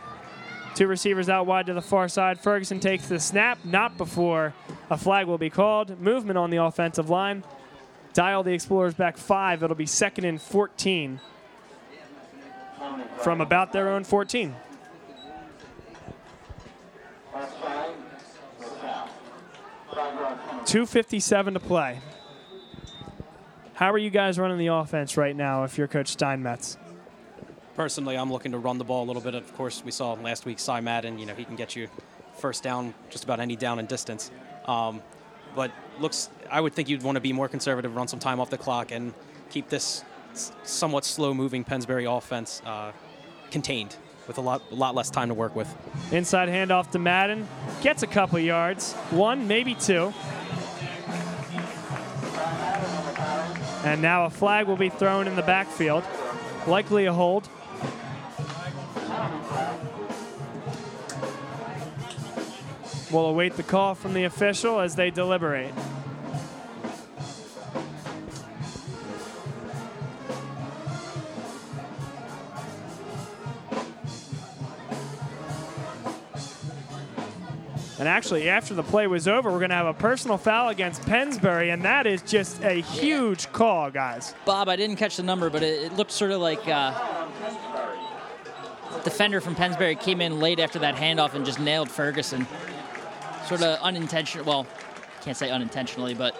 Two 0.75 0.87
receivers 0.87 1.29
out 1.29 1.45
wide 1.45 1.67
to 1.67 1.73
the 1.73 1.81
far 1.81 2.07
side. 2.07 2.39
Ferguson 2.39 2.79
takes 2.79 3.07
the 3.07 3.19
snap, 3.19 3.59
not 3.63 3.95
before 3.97 4.55
a 4.89 4.97
flag 4.97 5.27
will 5.27 5.37
be 5.37 5.49
called. 5.49 5.99
Movement 5.99 6.37
on 6.37 6.49
the 6.49 6.57
offensive 6.57 7.09
line. 7.09 7.43
Dial 8.13 8.43
the 8.43 8.53
Explorers 8.53 8.95
back 8.95 9.17
five. 9.17 9.61
It'll 9.61 9.75
be 9.75 9.85
second 9.85 10.25
and 10.25 10.41
14 10.41 11.19
from 13.19 13.41
about 13.41 13.71
their 13.73 13.89
own 13.89 14.03
14. 14.03 14.55
Two 20.65 20.85
fifty-seven 20.85 21.53
to 21.53 21.59
play. 21.59 21.99
How 23.73 23.91
are 23.91 23.97
you 23.97 24.09
guys 24.09 24.39
running 24.39 24.57
the 24.57 24.67
offense 24.67 25.17
right 25.17 25.35
now 25.35 25.63
if 25.65 25.77
you're 25.77 25.87
Coach 25.87 26.07
Steinmetz? 26.07 26.77
Personally, 27.75 28.17
I'm 28.17 28.31
looking 28.31 28.51
to 28.53 28.57
run 28.57 28.77
the 28.77 28.83
ball 28.83 29.03
a 29.03 29.07
little 29.07 29.21
bit. 29.21 29.35
Of 29.35 29.53
course, 29.55 29.83
we 29.83 29.91
saw 29.91 30.13
last 30.13 30.45
week 30.45 30.59
Cy 30.59 30.79
Madden. 30.79 31.19
You 31.19 31.25
know, 31.25 31.35
he 31.35 31.43
can 31.43 31.55
get 31.55 31.75
you 31.75 31.89
first 32.37 32.63
down, 32.63 32.93
just 33.09 33.23
about 33.23 33.39
any 33.39 33.55
down 33.55 33.79
and 33.79 33.87
distance. 33.87 34.31
Um, 34.65 35.01
but 35.55 35.71
looks, 35.99 36.29
I 36.49 36.61
would 36.61 36.73
think 36.73 36.87
you'd 36.87 37.03
want 37.03 37.15
to 37.15 37.21
be 37.21 37.33
more 37.33 37.47
conservative, 37.47 37.95
run 37.95 38.07
some 38.07 38.19
time 38.19 38.39
off 38.39 38.49
the 38.49 38.57
clock, 38.57 38.91
and 38.91 39.13
keep 39.49 39.69
this 39.69 40.03
somewhat 40.63 41.05
slow-moving 41.05 41.63
Pennsbury 41.63 42.05
offense 42.05 42.61
uh, 42.65 42.91
contained 43.51 43.95
with 44.27 44.37
a 44.37 44.41
lot, 44.41 44.61
a 44.71 44.75
lot 44.75 44.95
less 44.95 45.09
time 45.09 45.27
to 45.27 45.33
work 45.33 45.55
with. 45.55 45.73
Inside 46.11 46.49
handoff 46.49 46.91
to 46.91 46.99
Madden. 46.99 47.47
Gets 47.81 48.03
a 48.03 48.07
couple 48.07 48.39
yards. 48.39 48.93
One, 49.11 49.47
maybe 49.47 49.75
two. 49.75 50.13
And 53.83 54.01
now 54.01 54.25
a 54.25 54.29
flag 54.29 54.67
will 54.67 54.77
be 54.77 54.89
thrown 54.89 55.27
in 55.27 55.35
the 55.35 55.41
backfield. 55.41 56.03
Likely 56.67 57.05
a 57.05 57.13
hold. 57.13 57.49
We'll 63.11 63.25
await 63.27 63.57
the 63.57 63.63
call 63.63 63.93
from 63.93 64.13
the 64.13 64.23
official 64.23 64.79
as 64.79 64.95
they 64.95 65.11
deliberate. 65.11 65.73
And 78.03 78.09
actually, 78.09 78.49
after 78.49 78.73
the 78.73 78.83
play 78.83 79.07
was 79.07 79.29
over, 79.29 79.49
we're 79.49 79.59
going 79.59 79.69
to 79.69 79.77
have 79.77 79.85
a 79.85 79.93
personal 79.93 80.37
foul 80.37 80.67
against 80.67 81.05
Pennsbury, 81.05 81.69
and 81.69 81.83
that 81.83 82.05
is 82.05 82.21
just 82.21 82.61
a 82.61 82.81
huge 82.81 83.49
call, 83.53 83.89
guys. 83.91 84.35
Bob, 84.43 84.67
I 84.67 84.75
didn't 84.75 84.97
catch 84.97 85.15
the 85.15 85.23
number, 85.23 85.49
but 85.49 85.63
it, 85.63 85.83
it 85.83 85.93
looked 85.93 86.11
sort 86.11 86.31
of 86.31 86.41
like 86.41 86.67
uh, 86.67 86.91
defender 89.05 89.39
from 89.39 89.55
Pennsbury 89.55 89.95
came 89.95 90.19
in 90.19 90.41
late 90.41 90.59
after 90.59 90.79
that 90.79 90.95
handoff 90.95 91.33
and 91.33 91.45
just 91.45 91.61
nailed 91.61 91.89
Ferguson. 91.89 92.45
Sort 93.45 93.61
of 93.61 93.79
unintentional. 93.79 94.43
Well, 94.45 94.67
can't 95.21 95.37
say 95.37 95.49
unintentionally, 95.49 96.13
but 96.13 96.35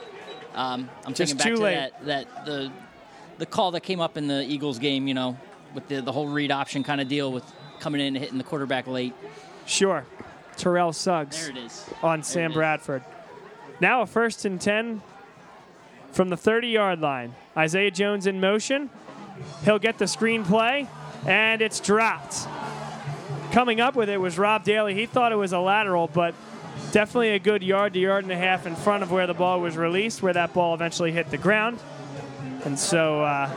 um, 0.56 0.90
I'm 1.06 1.14
Just 1.14 1.38
thinking 1.38 1.38
back 1.38 1.56
to 1.60 1.64
late. 1.64 1.76
that 1.76 2.06
that 2.34 2.46
the 2.46 2.72
the 3.38 3.46
call 3.46 3.72
that 3.72 3.84
came 3.84 4.02
up 4.02 4.18
in 4.18 4.28
the 4.28 4.44
Eagles 4.44 4.80
game. 4.80 5.08
You 5.08 5.14
know, 5.14 5.38
with 5.74 5.88
the 5.88 6.02
the 6.02 6.12
whole 6.12 6.28
read 6.28 6.52
option 6.52 6.84
kind 6.84 7.00
of 7.00 7.08
deal 7.08 7.32
with 7.32 7.46
coming 7.80 8.02
in 8.02 8.08
and 8.08 8.18
hitting 8.18 8.38
the 8.38 8.44
quarterback 8.44 8.86
late. 8.86 9.14
Sure. 9.66 10.06
Terrell 10.58 10.94
Suggs. 10.94 11.48
There 11.48 11.58
it 11.58 11.66
is. 11.66 11.86
on 12.02 12.20
There 12.20 12.24
Sam. 12.24 12.54
Bradford. 12.54 13.04
Now 13.80 14.02
a 14.02 14.06
first 14.06 14.46
and 14.46 14.60
10 14.62 15.02
from 16.12 16.30
the 16.30 16.38
30 16.38 16.68
yard 16.68 17.02
line. 17.02 17.36
Isaiah 17.58 17.92
Jones 17.92 18.28
in 18.28 18.40
motion. 18.40 18.90
He'll 19.66 19.80
get 19.80 19.98
the 19.98 20.08
screen 20.08 20.44
play, 20.44 20.88
and 21.26 21.62
it's 21.62 21.80
dropped. 21.80 22.48
Coming 23.52 23.82
up 23.82 23.96
with 23.96 24.10
it 24.10 24.18
was 24.18 24.38
Rob 24.38 24.64
Daly. 24.64 24.94
He 24.94 25.06
thought 25.06 25.32
it 25.32 25.38
was 25.38 25.54
a 25.54 25.60
lateral, 25.60 26.08
but 26.08 26.34
definitely 26.92 27.32
a 27.32 27.40
good 27.40 27.64
yard 27.64 27.94
to 27.94 28.00
yard 28.00 28.24
and 28.24 28.32
a 28.32 28.38
half 28.38 28.66
in 28.66 28.76
front 28.76 29.04
of 29.04 29.12
where 29.12 29.28
the 29.28 29.34
ball 29.34 29.60
was 29.60 29.78
released, 29.78 30.22
where 30.22 30.34
that 30.34 30.54
ball 30.54 30.74
eventually 30.74 31.12
hit 31.12 31.30
the 31.30 31.38
ground. 31.38 31.80
And 32.66 32.80
so, 32.80 33.24
uh, 33.24 33.50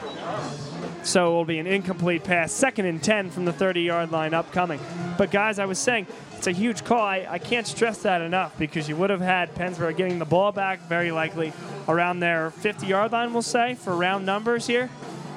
so 1.02 1.28
it 1.28 1.30
will 1.30 1.44
be 1.44 1.58
an 1.58 1.66
incomplete 1.66 2.24
pass. 2.24 2.52
Second 2.52 2.86
and 2.86 3.02
10 3.02 3.30
from 3.30 3.44
the 3.44 3.52
30 3.52 3.82
yard 3.82 4.10
line 4.10 4.34
upcoming. 4.34 4.80
But, 5.16 5.30
guys, 5.30 5.58
I 5.58 5.66
was 5.66 5.78
saying, 5.78 6.06
it's 6.36 6.46
a 6.46 6.52
huge 6.52 6.84
call. 6.84 7.00
I, 7.00 7.26
I 7.28 7.38
can't 7.38 7.66
stress 7.66 7.98
that 7.98 8.20
enough 8.20 8.56
because 8.58 8.88
you 8.88 8.96
would 8.96 9.10
have 9.10 9.20
had 9.20 9.54
Pennsbury 9.54 9.94
getting 9.94 10.18
the 10.18 10.24
ball 10.24 10.52
back 10.52 10.80
very 10.88 11.10
likely 11.10 11.52
around 11.88 12.20
their 12.20 12.50
50 12.50 12.86
yard 12.86 13.12
line, 13.12 13.32
we'll 13.32 13.42
say, 13.42 13.74
for 13.74 13.96
round 13.96 14.26
numbers 14.26 14.66
here, 14.66 14.90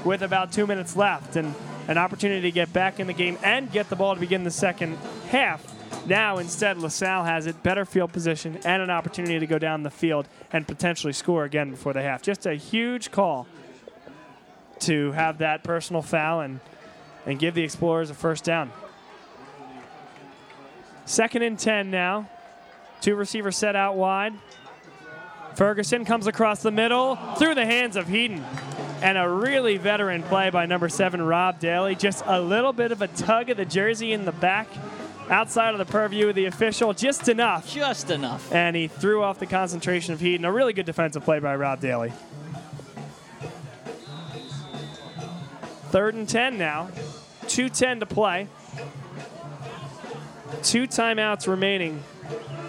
with 0.03 0.21
about 0.21 0.51
two 0.51 0.67
minutes 0.67 0.95
left. 0.95 1.35
And 1.35 1.53
an 1.89 1.97
opportunity 1.97 2.41
to 2.41 2.51
get 2.51 2.71
back 2.71 2.99
in 2.99 3.07
the 3.07 3.13
game 3.13 3.35
and 3.43 3.71
get 3.71 3.89
the 3.89 3.95
ball 3.95 4.13
to 4.13 4.19
begin 4.19 4.43
the 4.43 4.51
second 4.51 4.95
half. 5.29 5.65
Now, 6.05 6.37
instead, 6.37 6.77
LaSalle 6.77 7.23
has 7.23 7.47
it, 7.47 7.63
better 7.63 7.83
field 7.83 8.13
position, 8.13 8.59
and 8.63 8.83
an 8.83 8.91
opportunity 8.91 9.39
to 9.39 9.47
go 9.47 9.57
down 9.57 9.81
the 9.81 9.89
field 9.89 10.27
and 10.53 10.67
potentially 10.67 11.13
score 11.13 11.45
again 11.45 11.71
before 11.71 11.93
the 11.93 12.03
half. 12.03 12.21
Just 12.21 12.45
a 12.45 12.53
huge 12.53 13.09
call 13.09 13.47
to 14.81 15.13
have 15.13 15.39
that 15.39 15.63
personal 15.63 16.03
foul 16.03 16.41
and, 16.41 16.59
and 17.25 17.39
give 17.39 17.55
the 17.55 17.63
Explorers 17.63 18.11
a 18.11 18.13
first 18.13 18.43
down. 18.43 18.71
Second 21.09 21.41
and 21.41 21.57
10 21.57 21.89
now. 21.89 22.29
Two 23.01 23.15
receivers 23.15 23.57
set 23.57 23.75
out 23.75 23.95
wide. 23.95 24.35
Ferguson 25.55 26.05
comes 26.05 26.27
across 26.27 26.61
the 26.61 26.69
middle 26.69 27.15
through 27.39 27.55
the 27.55 27.65
hands 27.65 27.95
of 27.95 28.07
Heaton. 28.07 28.45
And 29.01 29.17
a 29.17 29.27
really 29.27 29.77
veteran 29.77 30.21
play 30.21 30.51
by 30.51 30.67
number 30.67 30.87
seven, 30.87 31.19
Rob 31.23 31.59
Daly. 31.59 31.95
Just 31.95 32.23
a 32.27 32.39
little 32.39 32.73
bit 32.73 32.91
of 32.91 33.01
a 33.01 33.07
tug 33.07 33.49
of 33.49 33.57
the 33.57 33.65
jersey 33.65 34.13
in 34.13 34.25
the 34.25 34.31
back, 34.31 34.67
outside 35.31 35.73
of 35.73 35.79
the 35.79 35.91
purview 35.91 36.29
of 36.29 36.35
the 36.35 36.45
official, 36.45 36.93
just 36.93 37.27
enough. 37.27 37.67
Just 37.67 38.11
enough. 38.11 38.53
And 38.53 38.75
he 38.75 38.87
threw 38.87 39.23
off 39.23 39.39
the 39.39 39.47
concentration 39.47 40.13
of 40.13 40.19
Heaton. 40.19 40.45
A 40.45 40.51
really 40.51 40.73
good 40.73 40.85
defensive 40.85 41.23
play 41.23 41.39
by 41.39 41.55
Rob 41.55 41.79
Daly. 41.79 42.13
Third 45.89 46.13
and 46.13 46.29
10 46.29 46.59
now. 46.59 46.89
2.10 47.47 48.01
to 48.01 48.05
play. 48.05 48.47
Two 50.63 50.87
timeouts 50.87 51.47
remaining 51.47 52.03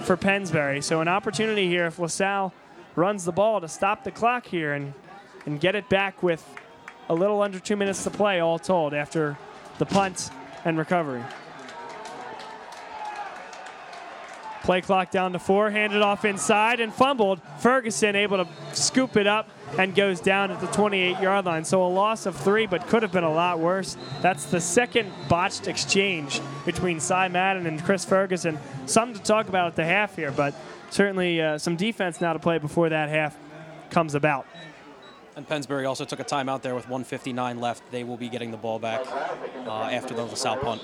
for 0.02 0.16
Pennsbury. 0.16 0.80
So 0.80 1.00
an 1.00 1.08
opportunity 1.08 1.66
here 1.66 1.86
if 1.86 1.98
LaSalle 1.98 2.52
runs 2.94 3.24
the 3.24 3.32
ball 3.32 3.60
to 3.60 3.68
stop 3.68 4.04
the 4.04 4.10
clock 4.10 4.46
here 4.46 4.74
and, 4.74 4.92
and 5.46 5.60
get 5.60 5.74
it 5.74 5.88
back 5.88 6.22
with 6.22 6.44
a 7.08 7.14
little 7.14 7.42
under 7.42 7.58
two 7.58 7.76
minutes 7.76 8.04
to 8.04 8.10
play, 8.10 8.40
all 8.40 8.58
told, 8.58 8.94
after 8.94 9.36
the 9.78 9.86
punt 9.86 10.30
and 10.64 10.78
recovery. 10.78 11.22
Play 14.62 14.82
clock 14.82 15.10
down 15.10 15.32
to 15.32 15.38
four, 15.38 15.70
handed 15.70 16.02
off 16.02 16.24
inside 16.24 16.80
and 16.80 16.92
fumbled. 16.92 17.40
Ferguson 17.58 18.14
able 18.14 18.44
to 18.44 18.48
scoop 18.72 19.16
it 19.16 19.26
up 19.26 19.48
and 19.78 19.94
goes 19.94 20.20
down 20.20 20.50
at 20.50 20.60
the 20.60 20.66
28 20.68 21.20
yard 21.20 21.44
line. 21.44 21.64
So 21.64 21.84
a 21.84 21.88
loss 21.88 22.26
of 22.26 22.36
three, 22.36 22.66
but 22.66 22.86
could 22.88 23.02
have 23.02 23.12
been 23.12 23.24
a 23.24 23.32
lot 23.32 23.58
worse. 23.58 23.96
That's 24.20 24.44
the 24.46 24.60
second 24.60 25.12
botched 25.28 25.68
exchange 25.68 26.40
between 26.64 27.00
Cy 27.00 27.28
Madden 27.28 27.66
and 27.66 27.82
Chris 27.82 28.04
Ferguson. 28.04 28.58
Something 28.86 29.18
to 29.18 29.22
talk 29.22 29.48
about 29.48 29.68
at 29.68 29.76
the 29.76 29.84
half 29.84 30.16
here, 30.16 30.32
but 30.32 30.54
certainly 30.90 31.40
uh, 31.40 31.58
some 31.58 31.76
defense 31.76 32.20
now 32.20 32.32
to 32.32 32.38
play 32.38 32.58
before 32.58 32.88
that 32.88 33.08
half 33.08 33.36
comes 33.90 34.14
about. 34.14 34.46
And 35.36 35.46
Pennsbury 35.48 35.86
also 35.86 36.04
took 36.04 36.20
a 36.20 36.24
timeout 36.24 36.62
there 36.62 36.74
with 36.74 36.84
159 36.84 37.60
left. 37.60 37.90
They 37.90 38.04
will 38.04 38.16
be 38.16 38.28
getting 38.28 38.50
the 38.50 38.56
ball 38.56 38.78
back 38.78 39.00
uh, 39.66 39.70
after 39.70 40.12
the 40.12 40.24
LaSalle 40.24 40.58
punt. 40.58 40.82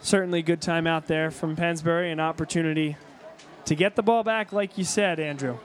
Certainly 0.00 0.42
good 0.42 0.60
timeout 0.60 1.06
there 1.06 1.32
from 1.32 1.56
Pennsbury, 1.56 2.12
an 2.12 2.20
opportunity 2.20 2.96
to 3.66 3.74
get 3.74 3.96
the 3.96 4.02
ball 4.02 4.24
back, 4.24 4.52
like 4.52 4.78
you 4.78 4.84
said, 4.84 5.20
Andrew. 5.20 5.58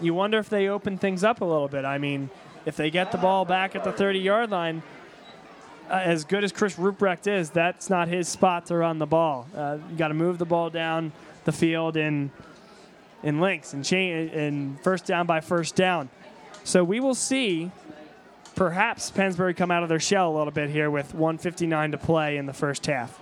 You 0.00 0.14
wonder 0.14 0.38
if 0.38 0.48
they 0.48 0.68
open 0.68 0.96
things 0.96 1.24
up 1.24 1.40
a 1.40 1.44
little 1.44 1.68
bit. 1.68 1.84
I 1.84 1.98
mean, 1.98 2.30
if 2.64 2.76
they 2.76 2.90
get 2.90 3.10
the 3.10 3.18
ball 3.18 3.44
back 3.44 3.74
at 3.74 3.82
the 3.82 3.92
30 3.92 4.20
yard 4.20 4.50
line, 4.50 4.82
uh, 5.90 5.94
as 5.94 6.24
good 6.24 6.44
as 6.44 6.52
Chris 6.52 6.76
Ruprecht 6.76 7.26
is, 7.26 7.50
that's 7.50 7.90
not 7.90 8.08
his 8.08 8.28
spot 8.28 8.66
to 8.66 8.76
run 8.76 8.98
the 8.98 9.06
ball. 9.06 9.46
Uh, 9.56 9.78
you 9.90 9.96
got 9.96 10.08
to 10.08 10.14
move 10.14 10.38
the 10.38 10.44
ball 10.44 10.70
down 10.70 11.12
the 11.44 11.52
field 11.52 11.96
in 11.96 12.30
in 13.22 13.40
links 13.40 13.72
and 13.72 13.84
chain 13.84 14.28
and 14.28 14.80
first 14.82 15.04
down 15.04 15.26
by 15.26 15.40
first 15.40 15.74
down. 15.74 16.08
So 16.62 16.84
we 16.84 17.00
will 17.00 17.16
see 17.16 17.72
perhaps 18.54 19.10
Pennsbury 19.10 19.54
come 19.54 19.70
out 19.70 19.82
of 19.82 19.88
their 19.88 19.98
shell 19.98 20.30
a 20.30 20.34
little 20.36 20.52
bit 20.52 20.70
here 20.70 20.90
with 20.90 21.14
159 21.14 21.92
to 21.92 21.98
play 21.98 22.36
in 22.36 22.46
the 22.46 22.52
first 22.52 22.86
half. 22.86 23.18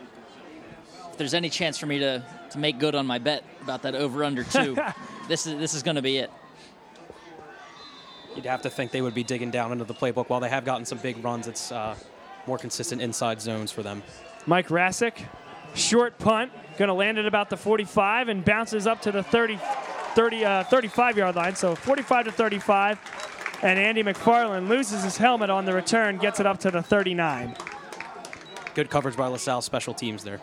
If 1.17 1.19
there's 1.21 1.33
any 1.33 1.49
chance 1.49 1.79
for 1.79 1.87
me 1.87 1.99
to, 2.01 2.23
to 2.51 2.59
make 2.59 2.79
good 2.79 2.95
on 2.95 3.07
my 3.07 3.19
bet 3.19 3.43
about 3.63 3.81
that 3.85 3.95
over 3.95 4.23
under 4.23 4.45
two, 4.45 4.77
this 5.29 5.47
is 5.47 5.59
this 5.59 5.73
is 5.73 5.83
going 5.83 5.95
to 5.95 6.03
be 6.03 6.19
it. 6.19 6.31
You'd 8.35 8.45
have 8.45 8.61
to 8.61 8.69
think 8.69 8.91
they 8.91 9.01
would 9.01 9.15
be 9.15 9.25
digging 9.25 9.51
down 9.51 9.73
into 9.73 9.85
the 9.85 9.95
playbook. 9.95 10.29
While 10.29 10.41
they 10.41 10.51
have 10.51 10.67
gotten 10.67 10.85
some 10.85 10.99
big 10.99 11.25
runs, 11.25 11.49
it's 11.49 11.73
uh, 11.73 11.97
more 12.47 12.59
consistent 12.59 13.01
inside 13.01 13.41
zones 13.41 13.73
for 13.73 13.83
them. 13.83 14.03
Mike 14.45 14.69
Rasick, 14.69 15.25
short 15.75 16.19
punt, 16.19 16.53
going 16.77 16.89
to 16.89 16.95
land 16.95 17.17
at 17.17 17.25
about 17.25 17.49
the 17.49 17.57
45 17.57 18.29
and 18.29 18.45
bounces 18.45 18.87
up 18.87 19.01
to 19.01 19.11
the 19.11 19.23
30, 19.23 19.59
30 20.15 20.45
uh, 20.45 20.65
35 20.65 21.17
yard 21.17 21.35
line. 21.35 21.57
So 21.57 21.75
45 21.75 22.27
to 22.27 22.33
35. 22.33 22.99
And 23.63 23.79
Andy 23.79 24.03
McFarland 24.03 24.69
loses 24.69 25.03
his 25.03 25.17
helmet 25.17 25.49
on 25.49 25.65
the 25.65 25.73
return, 25.73 26.19
gets 26.19 26.41
it 26.41 26.47
up 26.47 26.61
to 26.61 26.71
the 26.71 26.83
39. 26.83 27.57
Good 28.75 28.91
coverage 28.91 29.17
by 29.17 29.29
LaSalle 29.29 29.63
special 29.63 29.95
teams 29.95 30.23
there. 30.23 30.43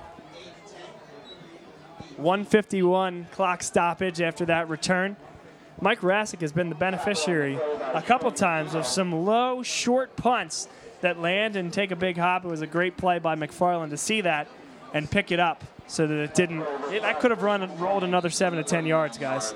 151 2.24 3.28
clock 3.32 3.62
stoppage 3.62 4.22
after 4.22 4.46
that 4.46 4.70
return. 4.70 5.18
Mike 5.82 6.00
Rasick 6.00 6.42
has 6.42 6.52
been 6.52 6.70
the 6.70 6.76
beneficiary 6.76 7.60
a 7.94 8.02
couple 8.02 8.32
times 8.32 8.74
of 8.74 8.88
some 8.88 9.26
low, 9.26 9.62
short 9.62 10.16
punts 10.16 10.68
that 11.02 11.20
land 11.20 11.56
and 11.56 11.74
take 11.74 11.92
a 11.92 11.96
big 11.96 12.18
hop. 12.18 12.46
It 12.46 12.48
was 12.48 12.62
a 12.62 12.68
great 12.68 12.96
play 12.96 13.20
by 13.20 13.36
McFarland 13.36 13.90
to 13.90 13.98
see 13.98 14.22
that 14.22 14.48
and 14.94 15.10
pick 15.10 15.32
it 15.32 15.40
up 15.40 15.64
so 15.88 16.08
that 16.08 16.18
it 16.18 16.34
didn't. 16.34 16.62
It, 16.90 17.02
that 17.02 17.20
could 17.20 17.32
have 17.32 17.44
run 17.44 17.62
and 17.62 17.80
rolled 17.80 18.04
another 18.04 18.30
seven 18.30 18.58
to 18.58 18.64
ten 18.64 18.86
yards, 18.86 19.18
guys. 19.18 19.54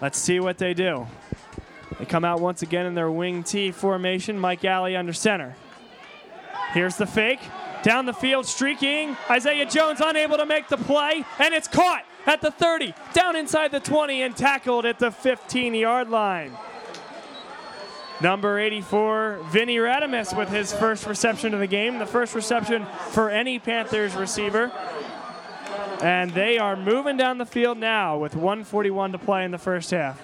Let's 0.00 0.18
see 0.18 0.38
what 0.38 0.58
they 0.58 0.74
do. 0.74 1.06
They 1.98 2.04
come 2.04 2.24
out 2.24 2.40
once 2.40 2.62
again 2.62 2.86
in 2.86 2.94
their 2.94 3.10
wing 3.10 3.42
T 3.42 3.72
formation. 3.72 4.38
Mike 4.38 4.64
Alley 4.64 4.94
under 4.94 5.12
center. 5.12 5.56
Here's 6.72 6.96
the 6.96 7.06
fake. 7.06 7.40
Down 7.82 8.06
the 8.06 8.12
field, 8.12 8.46
streaking. 8.46 9.16
Isaiah 9.30 9.66
Jones 9.66 10.00
unable 10.02 10.36
to 10.38 10.46
make 10.46 10.68
the 10.68 10.76
play, 10.76 11.24
and 11.38 11.54
it's 11.54 11.68
caught 11.68 12.04
at 12.26 12.40
the 12.40 12.50
30, 12.50 12.94
down 13.12 13.36
inside 13.36 13.70
the 13.70 13.80
20, 13.80 14.22
and 14.22 14.36
tackled 14.36 14.84
at 14.84 14.98
the 14.98 15.10
15 15.10 15.74
yard 15.74 16.08
line. 16.08 16.52
Number 18.20 18.58
84, 18.58 19.40
Vinny 19.50 19.76
Radamus 19.76 20.36
with 20.36 20.48
his 20.48 20.72
first 20.72 21.06
reception 21.06 21.52
of 21.52 21.60
the 21.60 21.66
game, 21.66 21.98
the 21.98 22.06
first 22.06 22.34
reception 22.34 22.86
for 23.10 23.28
any 23.28 23.58
Panthers 23.58 24.14
receiver. 24.14 24.72
And 26.00 26.30
they 26.32 26.56
are 26.58 26.76
moving 26.76 27.18
down 27.18 27.36
the 27.36 27.46
field 27.46 27.76
now 27.76 28.18
with 28.18 28.34
141 28.34 29.12
to 29.12 29.18
play 29.18 29.44
in 29.44 29.50
the 29.50 29.58
first 29.58 29.90
half. 29.90 30.20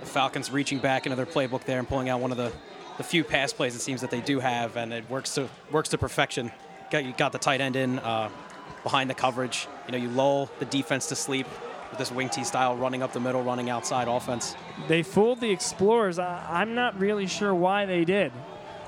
The 0.00 0.06
Falcons 0.06 0.50
reaching 0.50 0.78
back 0.78 1.06
into 1.06 1.16
their 1.16 1.26
playbook 1.26 1.64
there 1.64 1.78
and 1.78 1.88
pulling 1.88 2.10
out 2.10 2.20
one 2.20 2.32
of 2.32 2.36
the, 2.36 2.52
the 2.96 3.04
few 3.04 3.24
pass 3.24 3.52
plays 3.52 3.74
it 3.74 3.80
seems 3.80 4.00
that 4.00 4.10
they 4.10 4.20
do 4.20 4.40
have, 4.40 4.76
and 4.76 4.92
it 4.92 5.08
works 5.08 5.34
to 5.34 5.48
works 5.70 5.88
to 5.90 5.98
perfection. 5.98 6.52
Got, 6.90 7.04
you 7.04 7.14
got 7.16 7.32
the 7.32 7.38
tight 7.38 7.60
end 7.60 7.76
in 7.76 7.98
uh, 8.00 8.28
behind 8.82 9.08
the 9.08 9.14
coverage. 9.14 9.66
You 9.86 9.92
know, 9.92 9.98
you 9.98 10.08
lull 10.08 10.50
the 10.58 10.66
defense 10.66 11.06
to 11.08 11.16
sleep 11.16 11.46
with 11.90 11.98
this 11.98 12.12
wing 12.12 12.28
T 12.28 12.44
style, 12.44 12.76
running 12.76 13.02
up 13.02 13.12
the 13.12 13.20
middle, 13.20 13.42
running 13.42 13.70
outside 13.70 14.08
offense. 14.08 14.54
They 14.88 15.02
fooled 15.02 15.40
the 15.40 15.50
Explorers. 15.50 16.18
I, 16.18 16.44
I'm 16.48 16.74
not 16.74 16.98
really 16.98 17.26
sure 17.26 17.54
why 17.54 17.86
they 17.86 18.04
did. 18.04 18.32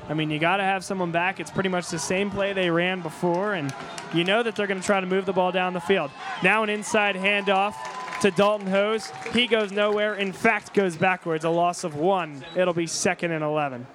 I 0.09 0.13
mean, 0.13 0.31
you 0.31 0.39
got 0.39 0.59
to 0.59 0.63
have 0.63 0.85
someone 0.85 1.13
back. 1.13 1.41
It's 1.41 1.51
pretty 1.51 1.71
much 1.71 1.89
the 1.89 1.99
same 1.99 2.31
play 2.31 2.53
they 2.53 2.69
ran 2.69 3.01
before, 3.01 3.55
and 3.55 3.73
you 4.13 4.25
know 4.25 4.43
that 4.43 4.55
they're 4.55 4.67
going 4.67 4.81
to 4.81 4.87
try 4.87 5.01
to 5.01 5.07
move 5.07 5.25
the 5.25 5.33
ball 5.33 5.51
down 5.51 5.73
the 5.73 5.81
field. 5.81 6.11
Now 6.43 6.63
an 6.63 6.69
inside 6.69 7.17
handoff 7.17 7.75
to 8.21 8.31
Dalton 8.31 8.67
Hose. 8.67 9.11
He 9.33 9.47
goes 9.47 9.73
nowhere. 9.73 10.15
In 10.15 10.33
fact, 10.33 10.75
goes 10.75 10.97
backwards. 10.97 11.45
A 11.45 11.51
loss 11.51 11.85
of 11.85 11.95
one. 11.95 12.45
It'll 12.55 12.75
be 12.75 12.87
second 12.87 13.33
and 13.33 13.43
11. 13.43 13.87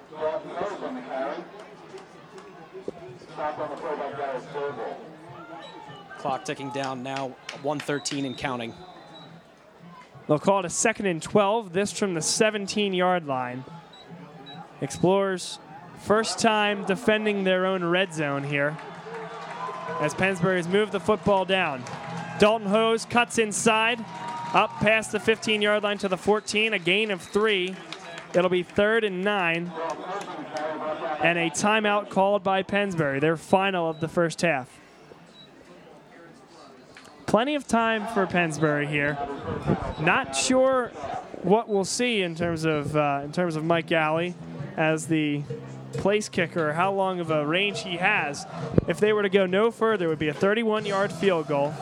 Clock 6.18 6.44
ticking 6.44 6.70
down 6.70 7.02
now, 7.02 7.28
113 7.62 8.24
and 8.24 8.36
counting. 8.36 8.74
They'll 10.26 10.38
call 10.38 10.60
it 10.60 10.66
a 10.66 10.70
second 10.70 11.06
and 11.06 11.22
12. 11.22 11.72
This 11.72 11.92
from 11.92 12.14
the 12.14 12.22
17 12.22 12.92
yard 12.92 13.26
line. 13.26 13.64
Explorers, 14.80 15.58
first 16.00 16.38
time 16.38 16.84
defending 16.84 17.44
their 17.44 17.66
own 17.66 17.84
red 17.84 18.12
zone 18.14 18.44
here 18.44 18.76
as 20.00 20.14
Pennsbury's 20.14 20.68
moved 20.68 20.92
the 20.92 21.00
football 21.00 21.44
down. 21.44 21.82
Dalton 22.38 22.68
Hose 22.68 23.04
cuts 23.04 23.38
inside, 23.38 24.04
up 24.54 24.70
past 24.80 25.12
the 25.12 25.20
15 25.20 25.60
yard 25.62 25.82
line 25.82 25.98
to 25.98 26.08
the 26.08 26.16
14, 26.16 26.72
a 26.74 26.78
gain 26.78 27.10
of 27.10 27.20
three. 27.20 27.74
It'll 28.34 28.50
be 28.50 28.62
third 28.62 29.04
and 29.04 29.22
nine. 29.22 29.72
And 31.20 31.38
a 31.38 31.50
timeout 31.50 32.08
called 32.08 32.42
by 32.42 32.62
Pennsbury, 32.62 33.20
their 33.20 33.36
final 33.36 33.90
of 33.90 34.00
the 34.00 34.08
first 34.08 34.40
half. 34.42 34.70
Plenty 37.26 37.54
of 37.54 37.66
time 37.66 38.06
for 38.08 38.26
Pennsbury 38.26 38.86
here. 38.86 39.18
Not 40.00 40.34
sure 40.34 40.88
what 41.42 41.68
we'll 41.68 41.84
see 41.84 42.22
in 42.22 42.34
terms 42.34 42.64
of 42.64 42.96
uh, 42.96 43.20
in 43.24 43.32
terms 43.32 43.56
of 43.56 43.64
Mike 43.64 43.92
Alley 43.92 44.34
as 44.76 45.06
the 45.06 45.42
place 45.92 46.28
kicker, 46.28 46.72
how 46.72 46.92
long 46.92 47.20
of 47.20 47.30
a 47.30 47.46
range 47.46 47.82
he 47.82 47.96
has. 47.96 48.46
If 48.88 48.98
they 48.98 49.12
were 49.12 49.22
to 49.22 49.28
go 49.28 49.46
no 49.46 49.70
further, 49.70 50.06
it 50.06 50.08
would 50.08 50.18
be 50.18 50.28
a 50.28 50.34
31 50.34 50.86
yard 50.86 51.12
field 51.12 51.48
goal. 51.48 51.74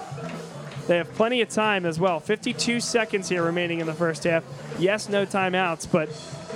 They 0.86 0.96
have 0.96 1.12
plenty 1.14 1.42
of 1.42 1.50
time 1.50 1.84
as 1.84 2.00
well. 2.00 2.18
52 2.18 2.80
seconds 2.80 3.28
here 3.28 3.42
remaining 3.42 3.80
in 3.80 3.86
the 3.86 3.94
first 3.94 4.24
half. 4.24 4.42
Yes, 4.78 5.08
no 5.08 5.26
timeouts, 5.26 5.90
but 5.90 6.08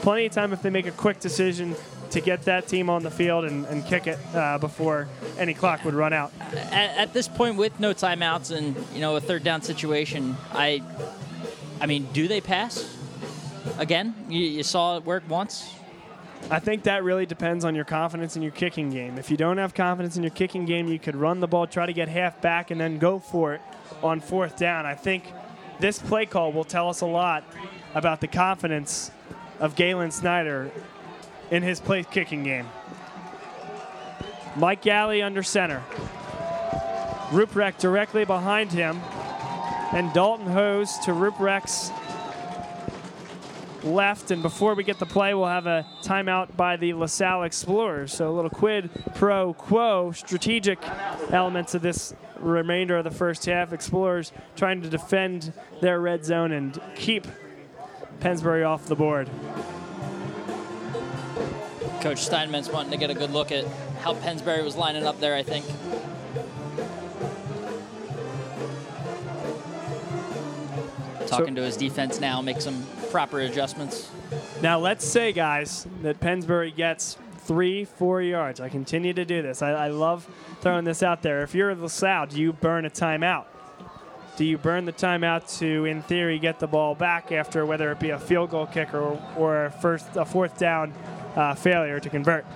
plenty 0.03 0.27
of 0.27 0.33
time 0.33 0.53
if 0.53 0.61
they 0.61 0.71
make 0.71 0.87
a 0.87 0.93
quick 0.93 1.21
decision 1.21 1.75
to 2.11 2.21
get 2.21 2.43
that 2.43 2.69
team 2.69 2.91
on 2.91 3.03
the 3.03 3.11
field 3.11 3.45
and, 3.45 3.65
and 3.67 3.87
kick 3.87 4.07
it 4.07 4.19
uh, 4.35 4.59
before 4.59 5.09
any 5.39 5.55
clock 5.55 5.83
would 5.85 5.95
run 5.95 6.13
out. 6.13 6.31
At, 6.53 6.99
at, 6.99 7.13
this 7.15 7.27
point, 7.27 7.57
with 7.57 7.81
no 7.81 7.95
timeouts 7.95 8.55
and 8.55 8.77
you 8.93 9.01
know 9.01 9.17
a 9.17 9.21
third 9.21 9.43
down 9.43 9.63
situation, 9.63 10.37
I, 10.53 10.83
I 11.81 11.87
mean, 11.87 12.07
do 12.13 12.29
they 12.29 12.43
pass 12.43 12.95
again? 13.79 14.15
You, 14.29 14.41
you 14.41 14.63
saw 14.63 14.99
it 14.99 15.05
work 15.05 15.23
once. 15.29 15.75
I 16.51 16.59
think 16.59 16.83
that 16.83 17.05
really 17.05 17.25
depends 17.25 17.65
on 17.65 17.75
your 17.75 17.85
confidence 17.85 18.37
in 18.37 18.43
your 18.43 18.51
kicking 18.51 18.91
game. 18.91 19.17
If 19.17 19.31
you 19.31 19.37
don't 19.37 19.59
have 19.59 19.73
confidence 19.73 20.17
in 20.17 20.23
your 20.23 20.31
kicking 20.31 20.67
game, 20.67 20.89
you 20.89 20.99
could 20.99 21.17
run 21.17 21.41
the 21.41 21.47
ball, 21.47 21.67
try 21.67 21.87
to 21.87 21.93
get 21.93 22.09
half 22.09 22.43
back, 22.43 22.71
and 22.71 22.81
then 22.81 22.99
go 22.99 23.21
for 23.21 23.55
it 23.55 23.61
on 24.03 24.21
fourth 24.21 24.57
down. 24.57 24.85
I 24.85 24.95
think 24.95 25.25
this 25.79 25.99
play 26.01 26.27
call 26.27 26.53
will 26.53 26.65
tell 26.65 26.89
us 26.89 27.01
a 27.01 27.07
lot 27.07 27.45
about 27.95 28.21
the 28.21 28.27
confidence 28.27 29.11
of 29.63 29.77
Galen 29.77 30.11
Snyder 30.11 30.71
in 31.51 31.63
his 31.63 31.81
play 31.81 32.03
kicking 32.03 32.43
game. 32.43 32.67
Mike 34.57 34.83
Galley 34.83 35.23
under 35.23 35.43
center. 35.43 35.83
Ruprecht 37.31 37.79
directly 37.79 38.27
behind 38.27 38.73
him. 38.73 39.01
and 39.93 40.13
Dalton 40.13 40.47
Hose 40.47 40.99
to 41.01 41.13
Ruprecht's 41.13 41.91
left. 43.85 44.31
And 44.31 44.43
before 44.43 44.75
we 44.75 44.85
get 44.85 44.99
the 44.99 45.07
play, 45.07 45.35
we'll 45.35 45.47
have 45.47 45.67
a 45.67 45.87
timeout 46.03 46.57
by 46.57 46.77
the 46.77 46.95
LaSalle 46.95 47.45
Explorers. 47.45 48.13
So 48.13 48.31
a 48.31 48.33
little 48.33 48.51
quid 48.51 48.91
pro 49.15 49.53
quo 49.53 50.13
strategic 50.13 50.79
elements 51.31 51.75
of 51.75 51.83
this 51.83 52.15
remainder 52.39 52.97
of 52.97 53.05
the 53.05 53.11
first 53.11 53.45
half. 53.47 53.73
Explorers 53.73 54.33
trying 54.57 54.83
to 54.83 54.89
defend 54.89 55.53
their 55.81 56.01
red 56.01 56.25
zone 56.25 56.53
and 56.53 56.81
keep 56.97 57.27
Pennsbury 58.23 58.63
off 58.63 58.87
the 58.87 58.95
board. 58.95 59.29
Coach 62.01 62.21
Steinmetz 62.21 62.69
wanting 62.69 62.93
to 62.93 62.97
get 62.97 63.11
a 63.11 63.15
good 63.15 63.33
look 63.33 63.51
at 63.51 63.67
how 64.01 64.15
Pennsbury 64.15 64.63
was 64.63 64.77
lining 64.77 65.05
up 65.05 65.19
there, 65.19 65.35
I 65.35 65.43
think. 65.43 65.67
Talking 71.27 71.57
to 71.57 71.63
his 71.63 71.77
defense 71.77 72.21
now, 72.21 72.41
make 72.41 72.61
some 72.61 72.87
proper 73.11 73.41
adjustments. 73.41 74.09
Now, 74.63 74.79
let's 74.79 75.05
say, 75.05 75.33
guys, 75.33 75.89
that 76.03 76.21
Pennsbury 76.21 76.71
gets 76.71 77.19
three, 77.39 77.85
four 77.85 78.23
yards. 78.23 78.61
I 78.61 78.69
continue 78.69 79.13
to 79.15 79.25
do 79.25 79.43
this. 79.43 79.63
I, 79.63 79.71
I 79.71 79.89
love 79.89 80.29
throwing 80.61 80.85
this 80.85 81.03
out 81.03 81.23
there. 81.23 81.43
If 81.43 81.57
you're 81.57 81.75
LaSalle, 81.75 82.27
do 82.27 82.41
you 82.41 82.53
burn 82.53 82.85
a 82.85 82.91
timeout? 82.91 83.47
Do 84.37 84.45
you 84.45 84.57
burn 84.57 84.87
the 84.87 84.93
timeout 84.93 85.59
to, 85.59 85.85
in 85.85 86.03
theory, 86.03 86.39
get 86.39 86.59
the 86.59 86.67
ball 86.67 86.95
back 86.95 87.33
after 87.33 87.67
whether 87.67 87.93
it 87.93 88.01
be 88.01 88.11
a 88.11 88.19
field 88.19 88.51
goal 88.51 88.67
kick 88.67 88.95
or, 88.95 89.21
or 89.37 89.67
a 89.67 89.71
first 89.71 90.07
a 90.17 90.25
fourth 90.25 90.59
down 90.59 90.95
uh, 91.37 91.55
failure 91.55 92.01
to 92.01 92.09
convert? 92.09 92.47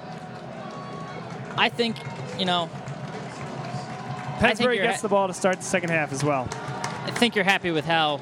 I 1.59 1.69
think, 1.69 1.97
you 2.39 2.47
know, 2.47 2.71
Pennsbury 4.39 4.79
gets 4.79 4.97
ha- 4.97 5.03
the 5.03 5.09
ball 5.09 5.29
to 5.29 5.35
start 5.35 5.59
the 5.59 5.65
second 5.65 5.91
half 5.91 6.13
as 6.13 6.25
well. 6.25 6.49
I 7.05 7.11
think 7.11 7.35
you're 7.35 7.45
happy 7.45 7.71
with 7.71 7.85
how 7.85 8.21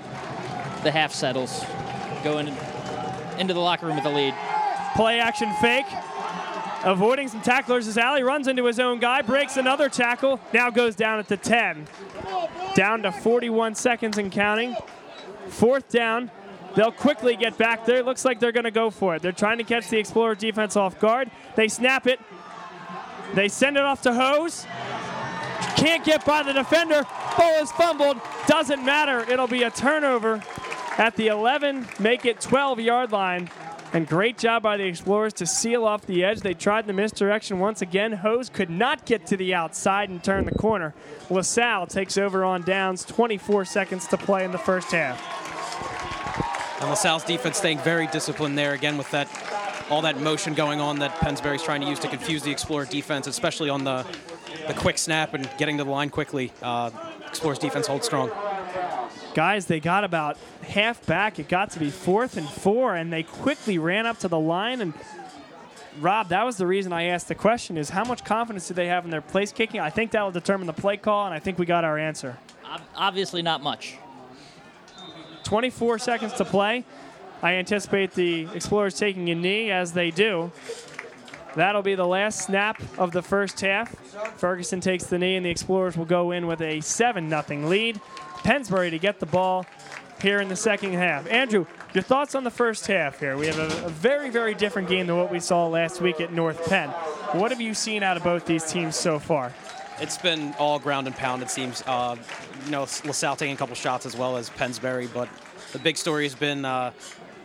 the 0.82 0.90
half 0.90 1.12
settles. 1.12 1.64
Going 2.22 2.54
into 3.38 3.54
the 3.54 3.60
locker 3.60 3.86
room 3.86 3.96
with 3.96 4.04
a 4.04 4.10
lead. 4.10 4.34
Play 4.96 5.18
action 5.20 5.52
fake. 5.60 5.86
Avoiding 6.84 7.28
some 7.28 7.40
tacklers 7.40 7.88
as 7.88 7.96
Alley 7.96 8.22
runs 8.22 8.46
into 8.46 8.64
his 8.66 8.78
own 8.78 8.98
guy, 8.98 9.22
breaks 9.22 9.56
another 9.56 9.88
tackle, 9.88 10.38
now 10.52 10.70
goes 10.70 10.94
down 10.94 11.18
at 11.18 11.28
the 11.28 11.36
10. 11.36 11.86
Down 12.74 13.02
to 13.02 13.12
41 13.12 13.74
seconds 13.74 14.18
and 14.18 14.30
counting. 14.30 14.76
Fourth 15.48 15.88
down. 15.88 16.30
They'll 16.74 16.92
quickly 16.92 17.36
get 17.36 17.56
back 17.56 17.86
there. 17.86 18.02
Looks 18.02 18.24
like 18.24 18.40
they're 18.40 18.52
going 18.52 18.64
to 18.64 18.70
go 18.70 18.90
for 18.90 19.14
it. 19.14 19.22
They're 19.22 19.32
trying 19.32 19.58
to 19.58 19.64
catch 19.64 19.88
the 19.88 19.98
Explorer 19.98 20.34
defense 20.34 20.76
off 20.76 20.98
guard. 20.98 21.30
They 21.54 21.68
snap 21.68 22.06
it. 22.06 22.20
They 23.34 23.48
send 23.48 23.76
it 23.76 23.82
off 23.82 24.02
to 24.02 24.12
Hose. 24.12 24.66
Can't 25.76 26.04
get 26.04 26.24
by 26.24 26.42
the 26.42 26.52
defender. 26.52 27.06
Ball 27.38 27.62
is 27.62 27.72
fumbled. 27.72 28.20
Doesn't 28.46 28.84
matter. 28.84 29.20
It'll 29.30 29.46
be 29.46 29.62
a 29.62 29.70
turnover 29.70 30.42
at 30.98 31.16
the 31.16 31.28
11, 31.28 31.86
make 31.98 32.24
it 32.24 32.40
12 32.40 32.80
yard 32.80 33.12
line. 33.12 33.50
And 33.94 34.08
great 34.08 34.38
job 34.38 34.64
by 34.64 34.76
the 34.76 34.84
Explorers 34.84 35.32
to 35.34 35.46
seal 35.46 35.84
off 35.84 36.04
the 36.04 36.24
edge. 36.24 36.40
They 36.40 36.52
tried 36.52 36.88
the 36.88 36.92
misdirection 36.92 37.60
once 37.60 37.80
again. 37.80 38.10
Hose 38.10 38.48
could 38.48 38.68
not 38.68 39.06
get 39.06 39.24
to 39.28 39.36
the 39.36 39.54
outside 39.54 40.10
and 40.10 40.22
turn 40.22 40.46
the 40.46 40.50
corner. 40.50 40.92
LaSalle 41.30 41.86
takes 41.86 42.18
over 42.18 42.44
on 42.44 42.62
downs, 42.62 43.04
24 43.04 43.64
seconds 43.64 44.08
to 44.08 44.16
play 44.16 44.44
in 44.44 44.50
the 44.50 44.58
first 44.58 44.90
half. 44.90 45.20
And 46.80 46.90
LaSalle's 46.90 47.22
defense 47.22 47.56
staying 47.56 47.78
very 47.78 48.08
disciplined 48.08 48.58
there 48.58 48.72
again 48.72 48.98
with 48.98 49.08
that 49.12 49.28
all 49.90 50.02
that 50.02 50.20
motion 50.20 50.54
going 50.54 50.80
on 50.80 50.98
that 50.98 51.14
Pennsbury's 51.20 51.62
trying 51.62 51.82
to 51.82 51.86
use 51.86 52.00
to 52.00 52.08
confuse 52.08 52.42
the 52.42 52.50
Explorer 52.50 52.86
defense, 52.86 53.28
especially 53.28 53.70
on 53.70 53.84
the 53.84 54.04
the 54.66 54.74
quick 54.74 54.98
snap 54.98 55.34
and 55.34 55.48
getting 55.56 55.78
to 55.78 55.84
the 55.84 55.90
line 55.90 56.10
quickly. 56.10 56.50
Uh, 56.62 56.90
Explorers 57.34 57.58
defense 57.58 57.88
holds 57.88 58.06
strong. 58.06 58.30
Guys, 59.34 59.66
they 59.66 59.80
got 59.80 60.04
about 60.04 60.38
half 60.62 61.04
back. 61.04 61.40
It 61.40 61.48
got 61.48 61.72
to 61.72 61.80
be 61.80 61.90
fourth 61.90 62.36
and 62.36 62.48
four, 62.48 62.94
and 62.94 63.12
they 63.12 63.24
quickly 63.24 63.76
ran 63.76 64.06
up 64.06 64.20
to 64.20 64.28
the 64.28 64.38
line. 64.38 64.80
And 64.80 64.94
Rob, 65.98 66.28
that 66.28 66.44
was 66.44 66.58
the 66.58 66.66
reason 66.68 66.92
I 66.92 67.06
asked 67.06 67.26
the 67.26 67.34
question: 67.34 67.76
is 67.76 67.90
how 67.90 68.04
much 68.04 68.24
confidence 68.24 68.68
do 68.68 68.74
they 68.74 68.86
have 68.86 69.04
in 69.04 69.10
their 69.10 69.20
place 69.20 69.50
kicking? 69.50 69.80
I 69.80 69.90
think 69.90 70.12
that 70.12 70.22
will 70.22 70.30
determine 70.30 70.68
the 70.68 70.72
play 70.72 70.96
call, 70.96 71.26
and 71.26 71.34
I 71.34 71.40
think 71.40 71.58
we 71.58 71.66
got 71.66 71.82
our 71.82 71.98
answer. 71.98 72.38
Obviously, 72.94 73.42
not 73.42 73.64
much. 73.64 73.96
24 75.42 75.98
seconds 75.98 76.34
to 76.34 76.44
play. 76.44 76.84
I 77.42 77.54
anticipate 77.54 78.12
the 78.12 78.46
Explorers 78.54 78.96
taking 78.96 79.28
a 79.30 79.34
knee 79.34 79.72
as 79.72 79.92
they 79.92 80.12
do. 80.12 80.52
That'll 81.56 81.82
be 81.82 81.94
the 81.94 82.06
last 82.06 82.42
snap 82.42 82.82
of 82.98 83.12
the 83.12 83.22
first 83.22 83.60
half. 83.60 83.94
Ferguson 84.36 84.80
takes 84.80 85.04
the 85.04 85.18
knee, 85.18 85.36
and 85.36 85.46
the 85.46 85.50
Explorers 85.50 85.96
will 85.96 86.04
go 86.04 86.32
in 86.32 86.46
with 86.46 86.60
a 86.60 86.80
7 86.80 87.28
0 87.28 87.68
lead. 87.68 88.00
Pennsbury 88.42 88.90
to 88.90 88.98
get 88.98 89.20
the 89.20 89.26
ball 89.26 89.64
here 90.20 90.40
in 90.40 90.48
the 90.48 90.56
second 90.56 90.92
half. 90.94 91.28
Andrew, 91.30 91.66
your 91.92 92.02
thoughts 92.02 92.34
on 92.34 92.44
the 92.44 92.50
first 92.50 92.86
half 92.86 93.20
here? 93.20 93.36
We 93.36 93.46
have 93.46 93.58
a, 93.58 93.86
a 93.86 93.88
very, 93.88 94.30
very 94.30 94.54
different 94.54 94.88
game 94.88 95.06
than 95.06 95.16
what 95.16 95.30
we 95.30 95.40
saw 95.40 95.66
last 95.68 96.00
week 96.00 96.20
at 96.20 96.32
North 96.32 96.68
Penn. 96.68 96.88
What 97.32 97.50
have 97.50 97.60
you 97.60 97.74
seen 97.74 98.02
out 98.02 98.16
of 98.16 98.24
both 98.24 98.46
these 98.46 98.64
teams 98.64 98.96
so 98.96 99.18
far? 99.18 99.52
It's 100.00 100.18
been 100.18 100.54
all 100.58 100.78
ground 100.78 101.06
and 101.06 101.14
pound, 101.14 101.42
it 101.42 101.50
seems. 101.50 101.82
Uh, 101.86 102.16
you 102.64 102.70
know, 102.70 102.80
LaSalle 102.80 103.36
taking 103.36 103.54
a 103.54 103.58
couple 103.58 103.76
shots 103.76 104.06
as 104.06 104.16
well 104.16 104.36
as 104.36 104.50
Pennsbury, 104.50 105.08
but 105.12 105.28
the 105.72 105.78
big 105.78 105.96
story 105.96 106.24
has 106.24 106.34
been 106.34 106.64
uh, 106.64 106.92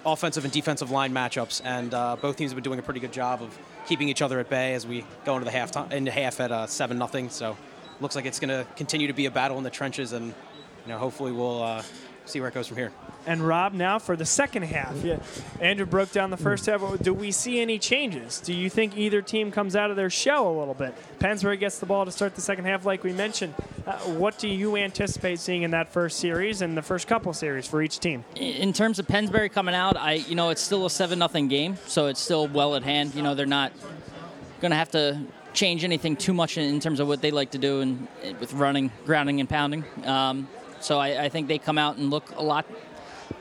offensive 0.06 0.46
and 0.46 0.54
defensive 0.54 0.90
line 0.90 1.14
matchups, 1.14 1.62
and 1.64 1.94
uh, 1.94 2.16
both 2.16 2.38
teams 2.38 2.52
have 2.52 2.56
been 2.56 2.64
doing 2.64 2.80
a 2.80 2.82
pretty 2.82 3.00
good 3.00 3.14
job 3.14 3.42
of 3.42 3.58
keeping 3.88 4.10
each 4.10 4.22
other 4.22 4.40
at 4.40 4.50
bay 4.50 4.74
as 4.74 4.86
we 4.86 5.06
go 5.26 5.34
into 5.34 5.46
the 5.46 5.52
half 5.52 5.72
time, 5.72 5.92
into 5.92 6.12
half 6.12 6.40
at 6.40 6.52
uh, 6.52 6.68
seven 6.68 6.98
nothing. 6.98 7.30
So, 7.30 7.58
looks 8.00 8.16
like 8.16 8.26
it's 8.26 8.40
going 8.40 8.50
to 8.50 8.66
continue 8.76 9.08
to 9.08 9.14
be 9.14 9.26
a 9.26 9.32
battle 9.32 9.58
in 9.58 9.64
the 9.64 9.70
trenches, 9.70 10.14
and 10.14 10.28
you 10.28 10.34
know, 10.88 10.98
hopefully 10.98 11.32
we'll 11.32 11.62
uh, 11.62 11.84
see 12.26 12.40
where 12.40 12.50
it 12.50 12.54
goes 12.54 12.68
from 12.68 12.78
here. 12.78 12.92
And 13.30 13.42
Rob, 13.42 13.74
now 13.74 14.00
for 14.00 14.16
the 14.16 14.26
second 14.26 14.64
half. 14.64 15.04
Yeah. 15.04 15.20
Andrew 15.62 15.86
broke 15.86 16.12
down 16.12 16.32
the 16.32 16.38
first 16.38 16.66
half. 16.66 16.82
Do 17.00 17.14
we 17.14 17.30
see 17.30 17.60
any 17.60 17.78
changes? 17.78 18.40
Do 18.40 18.56
you 18.56 18.72
think 18.72 18.98
either 18.98 19.22
team 19.22 19.52
comes 19.52 19.76
out 19.76 19.92
of 19.92 19.96
their 19.96 20.10
shell 20.10 20.50
a 20.50 20.56
little 20.58 20.74
bit? 20.74 20.96
Pennsbury 21.20 21.58
gets 21.58 21.78
the 21.78 21.86
ball 21.86 22.06
to 22.06 22.12
start 22.12 22.34
the 22.34 22.42
second 22.42 22.66
half, 22.66 22.88
like 22.88 23.04
we 23.04 23.14
mentioned. 23.14 23.54
Uh, 23.86 24.00
what 24.18 24.40
do 24.40 24.48
you 24.48 24.76
anticipate 24.78 25.40
seeing 25.40 25.62
in 25.62 25.70
that 25.70 25.94
first 25.94 26.18
series 26.18 26.64
and 26.64 26.76
the 26.76 26.82
first 26.82 27.08
couple 27.08 27.32
series 27.32 27.68
for 27.68 27.84
each 27.84 28.00
team? 28.00 28.26
In 28.36 28.74
terms 28.74 28.98
of 28.98 29.08
Pennsbury 29.08 29.50
coming 29.50 29.76
out, 29.76 29.96
I 29.96 30.14
you 30.14 30.34
know 30.34 30.50
it's 30.50 30.64
still 30.64 30.88
a 30.88 30.90
seven 30.90 31.20
nothing 31.20 31.50
game, 31.50 31.78
so 31.86 32.08
it's 32.08 32.20
still 32.20 32.48
well 32.48 32.76
at 32.76 32.82
hand. 32.82 33.14
You 33.14 33.22
know 33.22 33.36
they're 33.36 33.46
not 33.46 33.72
going 34.60 34.72
to 34.72 34.78
have 34.78 34.90
to 34.92 35.22
change 35.54 35.84
anything 35.84 36.16
too 36.16 36.34
much 36.34 36.58
in, 36.58 36.64
in 36.64 36.80
terms 36.80 37.00
of 37.00 37.08
what 37.08 37.22
they 37.22 37.30
like 37.30 37.52
to 37.52 37.60
do 37.60 37.82
and 37.82 38.08
with 38.40 38.54
running, 38.54 38.90
grounding, 39.06 39.40
and 39.40 39.48
pounding. 39.48 39.86
Um, 40.04 40.48
so 40.82 40.98
I, 40.98 41.26
I 41.26 41.30
think 41.30 41.48
they 41.48 41.60
come 41.60 41.78
out 41.78 41.98
and 41.98 42.10
look 42.10 42.32
a 42.36 42.42
lot 42.42 42.66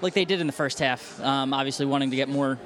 like 0.00 0.14
they 0.14 0.24
did 0.24 0.40
in 0.40 0.46
the 0.46 0.52
first 0.52 0.78
half. 0.78 1.20
Um, 1.22 1.52
obviously, 1.52 1.86
wanting 1.86 2.10
to 2.10 2.16
get 2.16 2.28
more 2.28 2.58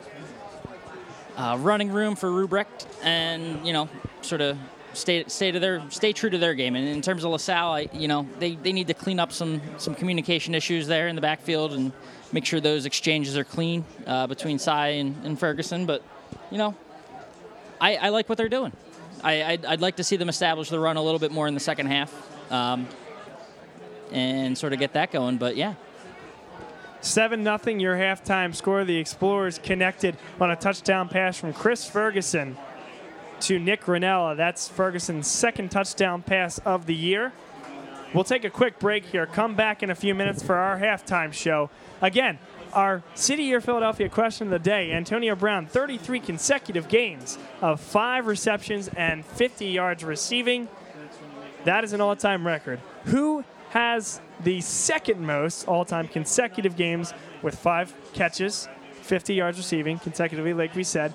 uh, 1.36 1.56
running 1.60 1.90
room 1.90 2.16
for 2.16 2.28
Ruprecht, 2.28 2.86
and 3.02 3.66
you 3.66 3.72
know, 3.72 3.88
sort 4.20 4.40
of 4.40 4.58
stay 4.92 5.24
stay 5.26 5.50
to 5.50 5.58
their 5.58 5.82
stay 5.90 6.12
true 6.12 6.30
to 6.30 6.38
their 6.38 6.54
game. 6.54 6.76
And 6.76 6.86
in 6.86 7.02
terms 7.02 7.24
of 7.24 7.30
LaSalle, 7.30 7.72
I, 7.72 7.88
you 7.92 8.08
know, 8.08 8.28
they, 8.38 8.56
they 8.56 8.72
need 8.72 8.88
to 8.88 8.94
clean 8.94 9.18
up 9.18 9.32
some 9.32 9.60
some 9.78 9.94
communication 9.94 10.54
issues 10.54 10.86
there 10.86 11.08
in 11.08 11.14
the 11.16 11.22
backfield 11.22 11.72
and 11.72 11.92
make 12.32 12.44
sure 12.44 12.60
those 12.60 12.86
exchanges 12.86 13.36
are 13.36 13.44
clean 13.44 13.84
uh, 14.06 14.26
between 14.26 14.58
Cy 14.58 14.88
and, 14.88 15.16
and 15.24 15.38
Ferguson. 15.38 15.86
But 15.86 16.02
you 16.50 16.58
know, 16.58 16.74
I, 17.80 17.96
I 17.96 18.08
like 18.10 18.28
what 18.28 18.38
they're 18.38 18.48
doing. 18.48 18.72
I, 19.24 19.44
I'd, 19.44 19.64
I'd 19.64 19.80
like 19.80 19.96
to 19.96 20.04
see 20.04 20.16
them 20.16 20.28
establish 20.28 20.68
the 20.68 20.80
run 20.80 20.96
a 20.96 21.02
little 21.02 21.20
bit 21.20 21.30
more 21.30 21.46
in 21.46 21.54
the 21.54 21.60
second 21.60 21.86
half. 21.86 22.12
Um, 22.50 22.88
and 24.10 24.56
sort 24.56 24.72
of 24.72 24.78
get 24.78 24.92
that 24.92 25.10
going, 25.10 25.38
but 25.38 25.56
yeah, 25.56 25.74
7 27.02 27.42
0, 27.42 27.58
your 27.78 27.96
halftime 27.96 28.54
score. 28.54 28.84
The 28.84 28.96
Explorers 28.96 29.58
connected 29.58 30.16
on 30.40 30.50
a 30.50 30.56
touchdown 30.56 31.08
pass 31.08 31.36
from 31.36 31.52
Chris 31.52 31.84
Ferguson 31.88 32.56
to 33.40 33.58
Nick 33.58 33.82
Ranella. 33.82 34.36
That's 34.36 34.68
Ferguson's 34.68 35.26
second 35.26 35.70
touchdown 35.70 36.22
pass 36.22 36.58
of 36.58 36.86
the 36.86 36.94
year. 36.94 37.32
We'll 38.14 38.24
take 38.24 38.44
a 38.44 38.50
quick 38.50 38.78
break 38.78 39.06
here. 39.06 39.26
Come 39.26 39.56
back 39.56 39.82
in 39.82 39.90
a 39.90 39.94
few 39.96 40.14
minutes 40.14 40.42
for 40.42 40.54
our 40.54 40.78
halftime 40.78 41.32
show. 41.32 41.70
Again, 42.00 42.38
our 42.72 43.02
City 43.14 43.44
Year 43.44 43.60
Philadelphia 43.60 44.08
question 44.08 44.46
of 44.46 44.50
the 44.52 44.58
day 44.58 44.92
Antonio 44.92 45.34
Brown, 45.34 45.66
33 45.66 46.20
consecutive 46.20 46.88
games 46.88 47.36
of 47.60 47.80
five 47.80 48.26
receptions 48.26 48.88
and 48.96 49.24
50 49.24 49.66
yards 49.66 50.04
receiving. 50.04 50.68
That 51.64 51.82
is 51.82 51.92
an 51.92 52.00
all 52.00 52.14
time 52.14 52.46
record. 52.46 52.80
Who 53.06 53.44
has 53.72 54.20
the 54.40 54.60
second 54.60 55.18
most 55.18 55.66
all 55.66 55.82
time 55.82 56.06
consecutive 56.06 56.76
games 56.76 57.14
with 57.40 57.58
five 57.58 57.94
catches, 58.12 58.68
50 59.00 59.32
yards 59.32 59.56
receiving 59.56 59.98
consecutively, 59.98 60.52
like 60.52 60.74
we 60.74 60.84
said? 60.84 61.14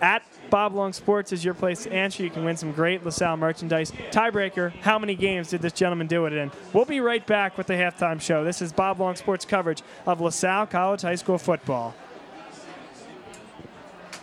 At 0.00 0.24
Bob 0.50 0.74
Long 0.74 0.92
Sports 0.92 1.30
is 1.30 1.44
your 1.44 1.54
place 1.54 1.84
to 1.84 1.92
answer. 1.92 2.24
You 2.24 2.30
can 2.30 2.44
win 2.44 2.56
some 2.56 2.72
great 2.72 3.04
LaSalle 3.04 3.36
merchandise. 3.36 3.92
Tiebreaker, 4.10 4.72
how 4.80 4.98
many 4.98 5.14
games 5.14 5.50
did 5.50 5.62
this 5.62 5.72
gentleman 5.72 6.08
do 6.08 6.26
it 6.26 6.32
in? 6.32 6.50
We'll 6.72 6.84
be 6.84 6.98
right 6.98 7.24
back 7.24 7.56
with 7.56 7.68
the 7.68 7.74
halftime 7.74 8.20
show. 8.20 8.42
This 8.42 8.60
is 8.60 8.72
Bob 8.72 8.98
Long 8.98 9.14
Sports 9.14 9.44
coverage 9.44 9.82
of 10.04 10.20
LaSalle 10.20 10.66
College 10.66 11.02
High 11.02 11.14
School 11.14 11.38
football. 11.38 11.94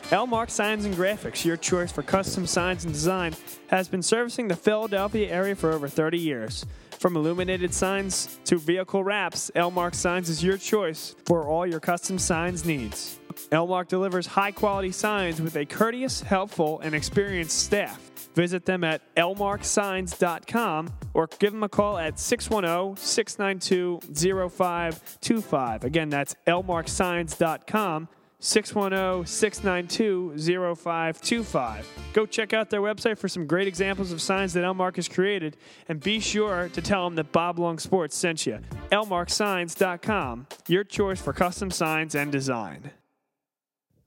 Elmark 0.09 0.49
Signs 0.49 0.83
and 0.83 0.95
Graphics, 0.95 1.45
your 1.45 1.55
choice 1.55 1.91
for 1.91 2.03
custom 2.03 2.45
signs 2.45 2.83
and 2.83 2.93
design, 2.93 3.33
has 3.67 3.87
been 3.87 4.01
servicing 4.01 4.49
the 4.49 4.55
Philadelphia 4.57 5.31
area 5.31 5.55
for 5.55 5.71
over 5.71 5.87
30 5.87 6.17
years. 6.17 6.65
From 6.99 7.15
illuminated 7.15 7.73
signs 7.73 8.39
to 8.43 8.57
vehicle 8.57 9.05
wraps, 9.05 9.49
Elmark 9.55 9.95
Signs 9.95 10.27
is 10.27 10.43
your 10.43 10.57
choice 10.57 11.15
for 11.25 11.47
all 11.47 11.65
your 11.65 11.79
custom 11.79 12.19
signs 12.19 12.65
needs. 12.65 13.21
Elmark 13.53 13.87
delivers 13.87 14.27
high 14.27 14.51
quality 14.51 14.91
signs 14.91 15.41
with 15.41 15.55
a 15.55 15.65
courteous, 15.65 16.19
helpful, 16.19 16.81
and 16.81 16.93
experienced 16.93 17.57
staff. 17.57 18.11
Visit 18.35 18.65
them 18.65 18.83
at 18.83 19.01
elmarksigns.com 19.15 20.93
or 21.13 21.29
give 21.39 21.53
them 21.53 21.63
a 21.63 21.69
call 21.69 21.97
at 21.97 22.19
610 22.19 23.01
692 23.01 24.49
0525. 24.49 25.85
Again, 25.85 26.09
that's 26.09 26.35
elmarksigns.com 26.47 28.09
610 28.41 29.25
692 29.25 30.75
0525. 30.75 31.87
Go 32.13 32.25
check 32.25 32.53
out 32.53 32.69
their 32.69 32.79
website 32.79 33.17
for 33.17 33.27
some 33.27 33.45
great 33.45 33.67
examples 33.67 34.13
of 34.13 34.21
signs 34.21 34.53
that 34.53 34.63
Elmark 34.63 34.95
has 34.95 35.09
created, 35.09 35.57
and 35.89 35.99
be 35.99 36.21
sure 36.21 36.69
to 36.69 36.81
tell 36.81 37.03
them 37.03 37.15
that 37.15 37.33
Bob 37.33 37.59
Long 37.59 37.79
Sports 37.79 38.15
sent 38.15 38.45
you. 38.45 38.59
elmarksigns.com, 38.93 40.47
your 40.67 40.85
choice 40.85 41.19
for 41.19 41.33
custom 41.33 41.69
signs 41.69 42.15
and 42.15 42.31
design. 42.31 42.91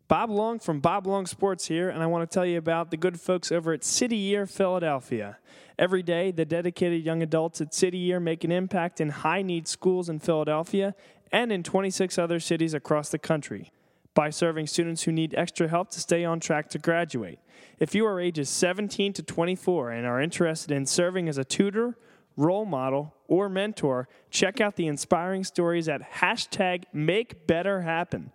Bob 0.09 0.31
Long 0.31 0.59
from 0.59 0.81
Bob 0.81 1.07
Long 1.07 1.27
Sports 1.27 1.67
here, 1.67 1.91
and 1.91 2.03
I 2.03 2.07
want 2.07 2.29
to 2.29 2.35
tell 2.35 2.47
you 2.47 2.57
about 2.57 2.91
the 2.91 2.97
good 2.97 3.21
folks 3.21 3.53
over 3.53 3.73
at 3.73 3.85
City 3.85 4.17
Year 4.17 4.47
Philadelphia. 4.47 5.39
Every 5.79 6.03
day, 6.03 6.31
the 6.31 6.45
dedicated 6.47 7.05
young 7.05 7.23
adults 7.23 7.61
at 7.61 7.75
City 7.75 7.99
Year 7.99 8.19
make 8.19 8.45
an 8.45 8.53
impact 8.53 9.01
in 9.01 9.11
high 9.11 9.43
need 9.43 9.69
schools 9.69 10.09
in 10.09 10.21
Philadelphia 10.21 10.95
and 11.31 11.53
in 11.53 11.63
26 11.63 12.19
other 12.19 12.41
cities 12.41 12.73
across 12.75 13.11
the 13.11 13.19
country 13.19 13.73
by 14.15 14.31
serving 14.31 14.67
students 14.67 15.03
who 15.03 15.13
need 15.13 15.35
extra 15.37 15.69
help 15.69 15.91
to 15.91 16.01
stay 16.01 16.25
on 16.25 16.41
track 16.41 16.69
to 16.71 16.79
graduate. 16.79 17.39
If 17.79 17.95
you 17.95 18.07
are 18.07 18.21
ages 18.21 18.49
17 18.49 19.13
to 19.15 19.23
24 19.23 19.91
and 19.91 20.07
are 20.07 20.21
interested 20.21 20.71
in 20.71 20.87
serving 20.87 21.29
as 21.29 21.39
a 21.39 21.45
tutor, 21.45 21.97
role 22.37 22.65
model, 22.65 23.15
or 23.29 23.49
mentor, 23.49 24.09
check 24.31 24.61
out 24.61 24.77
the 24.77 24.87
inspiring 24.87 25.45
stories 25.45 25.89
at 25.89 26.13
hashtag 26.15 26.85
Make 26.93 27.47
Better 27.47 27.83
Happen. 27.83 28.33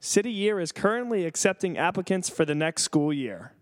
City 0.00 0.30
Year 0.30 0.60
is 0.60 0.72
currently 0.72 1.24
accepting 1.24 1.78
applicants 1.78 2.28
for 2.28 2.44
the 2.44 2.54
next 2.54 2.82
school 2.82 3.12
year. 3.12 3.52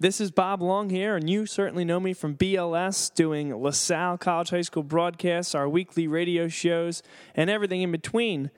This 0.00 0.20
is 0.20 0.30
Bob 0.30 0.60
Long 0.60 0.90
here, 0.90 1.14
and 1.14 1.30
you 1.30 1.46
certainly 1.46 1.84
know 1.84 2.00
me 2.00 2.12
from 2.12 2.36
BLS, 2.36 3.14
doing 3.14 3.54
LaSalle 3.54 4.18
College 4.18 4.50
High 4.50 4.62
School 4.62 4.82
broadcasts, 4.82 5.54
our 5.54 5.68
weekly 5.68 6.08
radio 6.08 6.48
shows, 6.48 7.02
and 7.34 7.48
everything 7.48 7.82
in 7.82 7.92
between. 7.92 8.50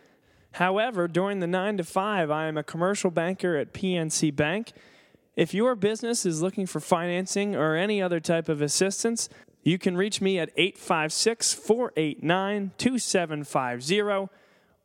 However, 0.56 1.06
during 1.06 1.40
the 1.40 1.46
9 1.46 1.76
to 1.76 1.84
5, 1.84 2.30
I 2.30 2.46
am 2.46 2.56
a 2.56 2.62
commercial 2.62 3.10
banker 3.10 3.56
at 3.56 3.74
PNC 3.74 4.34
Bank. 4.34 4.72
If 5.36 5.52
your 5.52 5.74
business 5.74 6.24
is 6.24 6.40
looking 6.40 6.64
for 6.64 6.80
financing 6.80 7.54
or 7.54 7.76
any 7.76 8.00
other 8.00 8.20
type 8.20 8.48
of 8.48 8.62
assistance, 8.62 9.28
you 9.64 9.76
can 9.76 9.98
reach 9.98 10.22
me 10.22 10.38
at 10.38 10.48
856 10.56 11.52
489 11.52 12.70
2750 12.78 14.28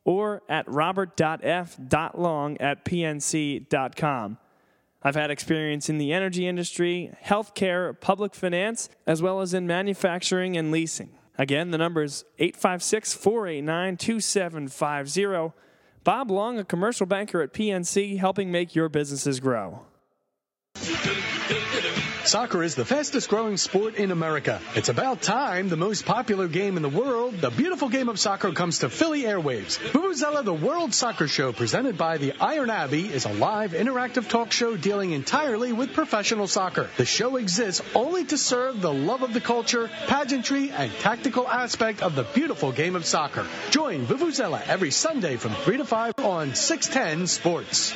or 0.04 0.42
at 0.46 0.68
robert.f.long 0.68 2.58
at 2.58 2.84
pnc.com. 2.84 4.38
I've 5.02 5.14
had 5.14 5.30
experience 5.30 5.88
in 5.88 5.96
the 5.96 6.12
energy 6.12 6.46
industry, 6.46 7.14
healthcare, 7.24 7.98
public 7.98 8.34
finance, 8.34 8.90
as 9.06 9.22
well 9.22 9.40
as 9.40 9.54
in 9.54 9.66
manufacturing 9.66 10.54
and 10.54 10.70
leasing. 10.70 11.14
Again, 11.38 11.70
the 11.70 11.78
number 11.78 12.02
is 12.02 12.24
856 12.38 13.14
489 13.14 13.96
2750. 13.96 15.52
Bob 16.04 16.30
Long, 16.30 16.58
a 16.58 16.64
commercial 16.64 17.06
banker 17.06 17.42
at 17.42 17.52
PNC, 17.52 18.18
helping 18.18 18.50
make 18.50 18.74
your 18.74 18.88
businesses 18.88 19.40
grow. 19.40 19.82
Soccer 22.24 22.62
is 22.62 22.76
the 22.76 22.84
fastest 22.84 23.28
growing 23.28 23.56
sport 23.56 23.96
in 23.96 24.12
America. 24.12 24.60
It's 24.76 24.88
about 24.88 25.22
time 25.22 25.68
the 25.68 25.76
most 25.76 26.04
popular 26.04 26.46
game 26.46 26.76
in 26.76 26.82
the 26.82 26.88
world, 26.88 27.40
the 27.40 27.50
beautiful 27.50 27.88
game 27.88 28.08
of 28.08 28.18
soccer, 28.18 28.52
comes 28.52 28.78
to 28.78 28.88
Philly 28.88 29.22
airwaves. 29.22 29.78
Vuvuzela, 29.78 30.44
the 30.44 30.54
World 30.54 30.94
Soccer 30.94 31.26
Show, 31.26 31.52
presented 31.52 31.98
by 31.98 32.18
the 32.18 32.32
Iron 32.40 32.70
Abbey, 32.70 33.12
is 33.12 33.24
a 33.24 33.32
live 33.32 33.72
interactive 33.72 34.28
talk 34.28 34.52
show 34.52 34.76
dealing 34.76 35.10
entirely 35.10 35.72
with 35.72 35.94
professional 35.94 36.46
soccer. 36.46 36.88
The 36.96 37.04
show 37.04 37.36
exists 37.36 37.82
only 37.92 38.24
to 38.26 38.38
serve 38.38 38.80
the 38.80 38.92
love 38.92 39.22
of 39.22 39.34
the 39.34 39.40
culture, 39.40 39.90
pageantry, 40.06 40.70
and 40.70 40.92
tactical 41.00 41.48
aspect 41.48 42.02
of 42.02 42.14
the 42.14 42.22
beautiful 42.22 42.70
game 42.70 42.94
of 42.94 43.04
soccer. 43.04 43.44
Join 43.70 44.06
Vuvuzela 44.06 44.62
every 44.68 44.92
Sunday 44.92 45.36
from 45.36 45.54
3 45.54 45.78
to 45.78 45.84
5 45.84 46.14
on 46.20 46.54
610 46.54 47.26
Sports. 47.26 47.92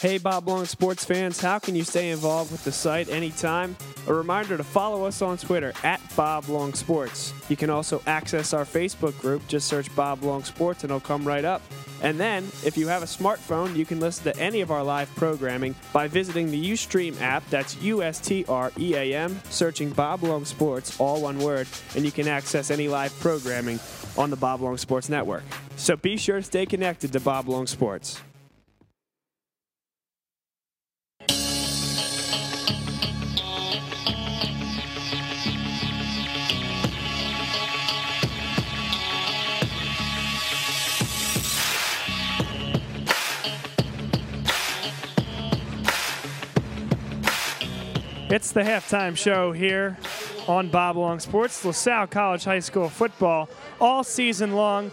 Hey, 0.00 0.18
Bob 0.18 0.46
Long 0.46 0.64
sports 0.64 1.04
fans, 1.04 1.40
how 1.40 1.58
can 1.58 1.74
you 1.74 1.82
stay 1.82 2.10
involved 2.10 2.52
with 2.52 2.62
the 2.62 2.70
site 2.70 3.08
anytime? 3.08 3.76
A 4.06 4.14
reminder 4.14 4.56
to 4.56 4.62
follow 4.62 5.04
us 5.04 5.22
on 5.22 5.38
Twitter 5.38 5.72
at 5.82 6.00
Bob 6.14 6.48
Long 6.48 6.72
Sports. 6.72 7.34
You 7.48 7.56
can 7.56 7.68
also 7.68 8.00
access 8.06 8.52
our 8.52 8.64
Facebook 8.64 9.18
group. 9.20 9.44
Just 9.48 9.66
search 9.66 9.92
Bob 9.96 10.22
Long 10.22 10.44
Sports 10.44 10.84
and 10.84 10.92
it'll 10.92 11.00
come 11.00 11.26
right 11.26 11.44
up. 11.44 11.62
And 12.00 12.20
then, 12.20 12.44
if 12.64 12.76
you 12.76 12.86
have 12.86 13.02
a 13.02 13.06
smartphone, 13.06 13.74
you 13.74 13.84
can 13.84 13.98
listen 13.98 14.32
to 14.32 14.38
any 14.38 14.60
of 14.60 14.70
our 14.70 14.84
live 14.84 15.12
programming 15.16 15.74
by 15.92 16.06
visiting 16.06 16.52
the 16.52 16.64
Ustream 16.70 17.20
app. 17.20 17.42
That's 17.50 17.76
U 17.82 18.00
S 18.04 18.20
T 18.20 18.44
R 18.48 18.70
E 18.78 18.94
A 18.94 19.14
M, 19.16 19.40
searching 19.50 19.90
Bob 19.90 20.22
Long 20.22 20.44
Sports, 20.44 21.00
all 21.00 21.22
one 21.22 21.40
word, 21.40 21.66
and 21.96 22.04
you 22.04 22.12
can 22.12 22.28
access 22.28 22.70
any 22.70 22.86
live 22.86 23.18
programming 23.18 23.80
on 24.16 24.30
the 24.30 24.36
Bob 24.36 24.60
Long 24.60 24.76
Sports 24.76 25.08
Network. 25.08 25.42
So 25.74 25.96
be 25.96 26.16
sure 26.16 26.36
to 26.36 26.42
stay 26.44 26.66
connected 26.66 27.12
to 27.14 27.18
Bob 27.18 27.48
Long 27.48 27.66
Sports. 27.66 28.22
It's 48.30 48.52
the 48.52 48.60
halftime 48.60 49.16
show 49.16 49.52
here 49.52 49.96
on 50.46 50.68
Bob 50.68 50.98
Long 50.98 51.18
Sports, 51.18 51.64
LaSalle 51.64 52.08
College 52.08 52.44
High 52.44 52.58
School 52.58 52.90
football 52.90 53.48
all 53.80 54.04
season 54.04 54.52
long. 54.52 54.92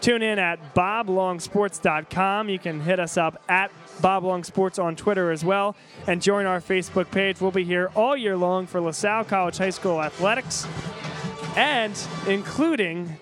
Tune 0.00 0.22
in 0.22 0.38
at 0.38 0.72
boblongsports.com. 0.72 2.48
You 2.48 2.60
can 2.60 2.80
hit 2.80 3.00
us 3.00 3.16
up 3.16 3.42
at 3.48 3.72
Bob 4.00 4.22
Long 4.22 4.44
Sports 4.44 4.78
on 4.78 4.94
Twitter 4.94 5.32
as 5.32 5.44
well 5.44 5.74
and 6.06 6.22
join 6.22 6.46
our 6.46 6.60
Facebook 6.60 7.10
page. 7.10 7.40
We'll 7.40 7.50
be 7.50 7.64
here 7.64 7.90
all 7.96 8.16
year 8.16 8.36
long 8.36 8.68
for 8.68 8.80
LaSalle 8.80 9.24
College 9.24 9.58
High 9.58 9.70
School 9.70 10.00
athletics 10.00 10.64
and 11.56 12.00
including 12.28 13.16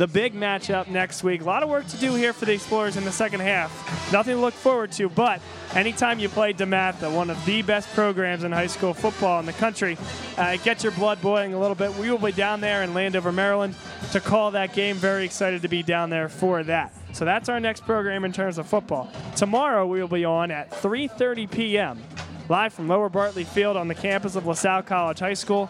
the 0.00 0.08
big 0.08 0.32
matchup 0.32 0.88
next 0.88 1.22
week. 1.22 1.42
A 1.42 1.44
lot 1.44 1.62
of 1.62 1.68
work 1.68 1.86
to 1.88 1.96
do 1.98 2.14
here 2.14 2.32
for 2.32 2.46
the 2.46 2.54
Explorers 2.54 2.96
in 2.96 3.04
the 3.04 3.12
second 3.12 3.40
half. 3.40 4.10
Nothing 4.10 4.36
to 4.36 4.40
look 4.40 4.54
forward 4.54 4.92
to, 4.92 5.10
but 5.10 5.42
anytime 5.74 6.18
you 6.18 6.30
play 6.30 6.54
DeMatha, 6.54 7.14
one 7.14 7.28
of 7.28 7.44
the 7.44 7.60
best 7.60 7.86
programs 7.90 8.42
in 8.42 8.50
high 8.50 8.66
school 8.66 8.94
football 8.94 9.40
in 9.40 9.44
the 9.44 9.52
country, 9.52 9.98
uh, 10.38 10.56
get 10.56 10.82
your 10.82 10.92
blood 10.92 11.20
boiling 11.20 11.52
a 11.52 11.60
little 11.60 11.74
bit. 11.74 11.94
We 11.96 12.10
will 12.10 12.16
be 12.16 12.32
down 12.32 12.62
there 12.62 12.82
in 12.82 12.94
Landover, 12.94 13.30
Maryland 13.30 13.74
to 14.12 14.20
call 14.20 14.52
that 14.52 14.72
game. 14.72 14.96
Very 14.96 15.26
excited 15.26 15.60
to 15.60 15.68
be 15.68 15.82
down 15.82 16.08
there 16.08 16.30
for 16.30 16.62
that. 16.62 16.94
So 17.12 17.26
that's 17.26 17.50
our 17.50 17.60
next 17.60 17.84
program 17.84 18.24
in 18.24 18.32
terms 18.32 18.56
of 18.56 18.66
football. 18.66 19.12
Tomorrow 19.36 19.86
we 19.86 20.00
will 20.00 20.08
be 20.08 20.24
on 20.24 20.50
at 20.50 20.70
3:30 20.70 21.50
p.m. 21.50 22.02
live 22.48 22.72
from 22.72 22.88
Lower 22.88 23.10
Bartley 23.10 23.44
Field 23.44 23.76
on 23.76 23.86
the 23.86 23.94
campus 23.94 24.34
of 24.34 24.46
LaSalle 24.46 24.82
College 24.82 25.18
High 25.18 25.34
School, 25.34 25.66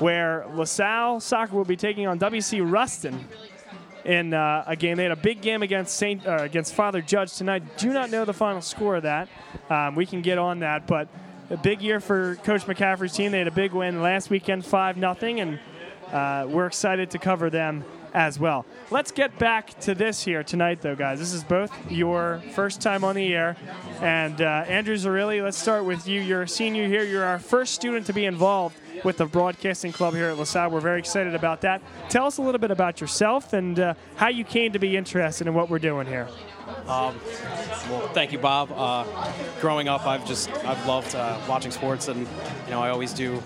where 0.00 0.46
LaSalle 0.52 1.20
soccer 1.20 1.54
will 1.54 1.64
be 1.64 1.76
taking 1.76 2.08
on 2.08 2.18
WC 2.18 2.60
Rustin 2.68 3.24
in 4.04 4.34
uh, 4.34 4.64
a 4.66 4.76
game. 4.76 4.96
They 4.96 5.04
had 5.04 5.12
a 5.12 5.16
big 5.16 5.40
game 5.40 5.62
against 5.62 5.96
Saint 5.96 6.26
uh, 6.26 6.38
against 6.40 6.74
Father 6.74 7.00
Judge 7.00 7.34
tonight. 7.36 7.78
Do 7.78 7.92
not 7.92 8.10
know 8.10 8.24
the 8.24 8.32
final 8.32 8.60
score 8.60 8.96
of 8.96 9.04
that. 9.04 9.28
Um, 9.70 9.94
we 9.94 10.06
can 10.06 10.22
get 10.22 10.38
on 10.38 10.60
that, 10.60 10.86
but 10.86 11.08
a 11.50 11.56
big 11.56 11.82
year 11.82 12.00
for 12.00 12.36
Coach 12.36 12.62
McCaffrey's 12.62 13.12
team. 13.12 13.32
They 13.32 13.38
had 13.38 13.48
a 13.48 13.52
big 13.52 13.72
win 13.72 14.02
last 14.02 14.30
weekend, 14.30 14.64
five 14.64 14.96
nothing, 14.96 15.40
and 15.40 15.60
uh, 16.10 16.46
we're 16.48 16.66
excited 16.66 17.10
to 17.12 17.18
cover 17.18 17.50
them 17.50 17.84
as 18.14 18.38
well. 18.38 18.66
Let's 18.90 19.10
get 19.10 19.38
back 19.38 19.78
to 19.80 19.94
this 19.94 20.22
here 20.22 20.42
tonight, 20.42 20.80
though, 20.80 20.96
guys. 20.96 21.18
This 21.18 21.32
is 21.32 21.44
both 21.44 21.72
your 21.90 22.42
first 22.52 22.80
time 22.80 23.04
on 23.04 23.14
the 23.14 23.34
air, 23.34 23.56
and 24.00 24.40
uh, 24.40 24.64
Andrew 24.68 24.96
Zarilli. 24.96 25.42
Let's 25.42 25.58
start 25.58 25.84
with 25.84 26.06
you. 26.06 26.20
You're 26.20 26.42
a 26.42 26.48
senior 26.48 26.86
here. 26.86 27.04
You're 27.04 27.24
our 27.24 27.38
first 27.38 27.74
student 27.74 28.06
to 28.06 28.12
be 28.12 28.26
involved 28.26 28.76
with 29.04 29.16
the 29.16 29.26
broadcasting 29.26 29.92
club 29.92 30.14
here 30.14 30.28
at 30.28 30.38
LaSalle. 30.38 30.70
We're 30.70 30.80
very 30.80 30.98
excited 30.98 31.34
about 31.34 31.60
that. 31.62 31.82
Tell 32.08 32.26
us 32.26 32.38
a 32.38 32.42
little 32.42 32.60
bit 32.60 32.70
about 32.70 33.00
yourself 33.00 33.52
and 33.52 33.78
uh, 33.78 33.94
how 34.16 34.28
you 34.28 34.44
came 34.44 34.72
to 34.72 34.78
be 34.78 34.96
interested 34.96 35.46
in 35.46 35.54
what 35.54 35.70
we're 35.70 35.78
doing 35.78 36.06
here. 36.06 36.28
Um, 36.86 37.20
well, 37.90 38.08
thank 38.08 38.32
you, 38.32 38.38
Bob. 38.38 38.72
Uh, 38.72 39.04
growing 39.60 39.88
up, 39.88 40.06
I've 40.06 40.26
just 40.26 40.50
I've 40.64 40.84
loved 40.86 41.14
uh, 41.14 41.38
watching 41.48 41.70
sports, 41.70 42.08
and 42.08 42.20
you 42.64 42.70
know 42.70 42.80
I 42.82 42.90
always 42.90 43.12
do. 43.12 43.42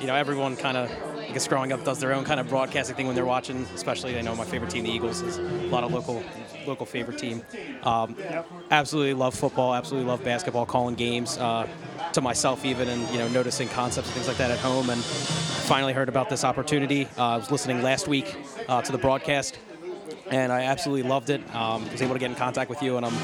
You 0.00 0.06
know, 0.06 0.14
everyone 0.14 0.56
kind 0.56 0.76
of 0.76 0.90
I 1.28 1.32
guess 1.32 1.48
growing 1.48 1.72
up 1.72 1.84
does 1.84 1.98
their 2.00 2.12
own 2.12 2.24
kind 2.24 2.38
of 2.38 2.48
broadcasting 2.48 2.96
thing 2.96 3.06
when 3.06 3.14
they're 3.16 3.24
watching. 3.24 3.66
Especially, 3.74 4.18
I 4.18 4.22
know 4.22 4.34
my 4.36 4.44
favorite 4.44 4.70
team, 4.70 4.84
the 4.84 4.90
Eagles, 4.90 5.22
is 5.22 5.38
a 5.38 5.42
lot 5.42 5.84
of 5.84 5.92
local 5.92 6.22
local 6.66 6.86
favorite 6.86 7.18
team. 7.18 7.42
Um, 7.82 8.16
Absolutely 8.70 9.14
love 9.14 9.34
football. 9.34 9.74
Absolutely 9.74 10.08
love 10.08 10.22
basketball. 10.24 10.66
Calling 10.66 10.96
games 10.96 11.38
uh, 11.38 11.66
to 12.12 12.20
myself 12.20 12.64
even, 12.64 12.88
and 12.88 13.08
you 13.10 13.18
know 13.18 13.28
noticing 13.28 13.68
concepts 13.68 14.08
and 14.08 14.14
things 14.14 14.28
like 14.28 14.36
that 14.38 14.50
at 14.50 14.58
home. 14.58 14.90
And 14.90 15.02
finally 15.02 15.92
heard 15.92 16.08
about 16.08 16.28
this 16.28 16.44
opportunity. 16.44 17.06
Uh, 17.18 17.22
I 17.24 17.36
was 17.36 17.50
listening 17.50 17.82
last 17.82 18.06
week 18.08 18.36
uh, 18.68 18.82
to 18.82 18.92
the 18.92 18.98
broadcast 18.98 19.58
and 20.30 20.52
I 20.52 20.62
absolutely 20.62 21.08
loved 21.08 21.30
it. 21.30 21.40
Um, 21.54 21.90
was 21.90 22.02
able 22.02 22.14
to 22.14 22.18
get 22.18 22.30
in 22.30 22.36
contact 22.36 22.68
with 22.68 22.82
you, 22.82 22.96
and 22.96 23.06
I'm 23.06 23.14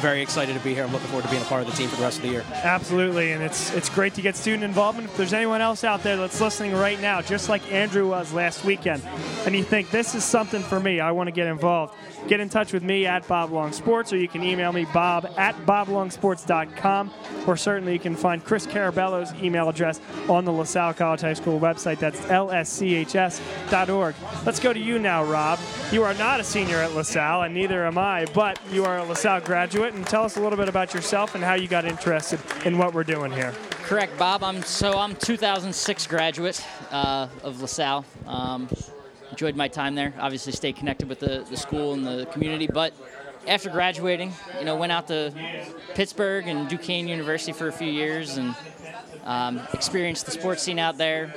very 0.00 0.22
excited 0.22 0.54
to 0.54 0.60
be 0.60 0.74
here. 0.74 0.84
I'm 0.84 0.92
looking 0.92 1.08
forward 1.08 1.24
to 1.24 1.30
being 1.30 1.42
a 1.42 1.46
part 1.46 1.62
of 1.62 1.70
the 1.70 1.76
team 1.76 1.88
for 1.88 1.96
the 1.96 2.02
rest 2.02 2.18
of 2.18 2.24
the 2.24 2.30
year. 2.30 2.44
Absolutely, 2.52 3.32
and 3.32 3.42
it's 3.42 3.72
it's 3.74 3.88
great 3.88 4.14
to 4.14 4.22
get 4.22 4.36
student 4.36 4.64
involvement. 4.64 5.08
If 5.10 5.16
there's 5.16 5.32
anyone 5.32 5.60
else 5.60 5.84
out 5.84 6.02
there 6.02 6.16
that's 6.16 6.40
listening 6.40 6.72
right 6.72 7.00
now, 7.00 7.20
just 7.22 7.48
like 7.48 7.70
Andrew 7.72 8.08
was 8.08 8.32
last 8.32 8.64
weekend, 8.64 9.02
and 9.46 9.54
you 9.54 9.64
think 9.64 9.90
this 9.90 10.14
is 10.14 10.24
something 10.24 10.62
for 10.62 10.78
me, 10.78 11.00
I 11.00 11.12
want 11.12 11.28
to 11.28 11.32
get 11.32 11.46
involved, 11.46 11.94
get 12.28 12.40
in 12.40 12.48
touch 12.48 12.72
with 12.72 12.82
me 12.82 13.06
at 13.06 13.26
Bob 13.28 13.50
Long 13.52 13.72
Sports, 13.72 14.12
or 14.12 14.16
you 14.16 14.28
can 14.28 14.42
email 14.42 14.72
me 14.72 14.86
bob 14.92 15.26
at 15.36 15.54
boblongsports.com, 15.66 17.12
or 17.46 17.56
certainly 17.56 17.92
you 17.92 17.98
can 17.98 18.16
find 18.16 18.44
Chris 18.44 18.66
Carabello's 18.66 19.34
email 19.42 19.68
address 19.68 20.00
on 20.28 20.44
the 20.44 20.52
LaSalle 20.52 20.94
College 20.94 21.20
High 21.20 21.34
School 21.34 21.60
website. 21.60 21.98
That's 21.98 22.20
lschs.org. 22.20 24.14
Let's 24.44 24.60
go 24.60 24.72
to 24.72 24.80
you 24.80 24.98
now, 24.98 25.24
Rob. 25.24 25.58
You 25.90 26.04
are 26.04 26.14
not 26.14 26.40
a 26.40 26.44
senior 26.44 26.76
at 26.76 26.92
LaSalle, 26.94 27.42
and 27.42 27.54
neither 27.54 27.86
am 27.86 27.98
I, 27.98 28.26
but 28.34 28.58
you 28.70 28.84
are 28.84 28.98
a 28.98 29.04
LaSalle 29.04 29.40
graduate, 29.40 29.94
and 29.94 30.06
tell 30.06 30.24
us 30.24 30.36
a 30.36 30.40
little 30.40 30.58
bit 30.58 30.68
about 30.68 30.94
yourself 30.94 31.34
and 31.34 31.42
how 31.44 31.54
you 31.54 31.68
got 31.68 31.84
interested 31.84 32.40
in 32.64 32.78
what 32.78 32.94
we're 32.94 33.04
doing 33.04 33.32
here. 33.32 33.52
Correct, 33.82 34.16
Bob. 34.16 34.42
I'm 34.42 34.62
so 34.62 34.98
I'm 34.98 35.14
2006 35.16 36.06
graduate 36.06 36.64
uh, 36.90 37.28
of 37.42 37.60
LaSalle. 37.60 38.04
Um, 38.26 38.68
enjoyed 39.32 39.56
my 39.56 39.66
time 39.66 39.94
there. 39.94 40.12
Obviously, 40.20 40.52
stayed 40.52 40.76
connected 40.76 41.08
with 41.08 41.18
the, 41.18 41.44
the 41.50 41.56
school 41.56 41.94
and 41.94 42.06
the 42.06 42.26
community. 42.26 42.66
But 42.66 42.92
after 43.48 43.70
graduating, 43.70 44.32
you 44.58 44.64
know, 44.64 44.76
went 44.76 44.92
out 44.92 45.08
to 45.08 45.32
Pittsburgh 45.94 46.46
and 46.46 46.68
Duquesne 46.68 47.08
University 47.08 47.52
for 47.52 47.66
a 47.66 47.72
few 47.72 47.90
years 47.90 48.36
and 48.36 48.54
um, 49.24 49.60
experienced 49.72 50.26
the 50.26 50.32
sports 50.32 50.62
scene 50.62 50.78
out 50.78 50.98
there. 50.98 51.34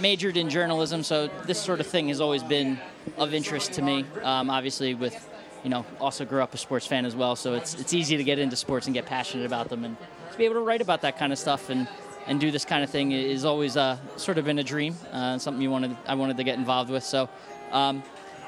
Majored 0.00 0.36
in 0.36 0.50
journalism, 0.50 1.02
so 1.02 1.28
this 1.44 1.60
sort 1.60 1.80
of 1.80 1.86
thing 1.86 2.08
has 2.08 2.20
always 2.20 2.42
been 2.42 2.78
of 3.16 3.32
interest 3.32 3.72
to 3.74 3.82
me. 3.82 4.04
Um, 4.22 4.50
obviously, 4.50 4.94
with 4.94 5.30
you 5.62 5.70
know, 5.70 5.86
also 6.00 6.24
grew 6.24 6.42
up 6.42 6.52
a 6.54 6.58
sports 6.58 6.86
fan 6.86 7.06
as 7.06 7.16
well, 7.16 7.36
so 7.36 7.54
it's 7.54 7.74
it's 7.74 7.94
easy 7.94 8.16
to 8.16 8.24
get 8.24 8.38
into 8.38 8.56
sports 8.56 8.86
and 8.86 8.94
get 8.94 9.06
passionate 9.06 9.46
about 9.46 9.68
them 9.68 9.84
and 9.84 9.96
to 10.32 10.38
be 10.38 10.44
able 10.44 10.56
to 10.56 10.60
write 10.60 10.80
about 10.80 11.02
that 11.02 11.18
kind 11.18 11.32
of 11.32 11.38
stuff 11.38 11.70
and 11.70 11.88
and 12.26 12.40
do 12.40 12.50
this 12.50 12.64
kind 12.64 12.82
of 12.82 12.90
thing 12.90 13.12
is 13.12 13.44
always 13.44 13.76
uh, 13.76 13.98
sort 14.16 14.38
of 14.38 14.44
been 14.44 14.58
a 14.58 14.64
dream, 14.64 14.94
uh, 15.12 15.38
something 15.38 15.62
you 15.62 15.70
wanted 15.70 15.96
I 16.06 16.14
wanted 16.14 16.36
to 16.36 16.44
get 16.44 16.58
involved 16.58 16.90
with. 16.90 17.04
So, 17.04 17.28
um, 17.72 18.02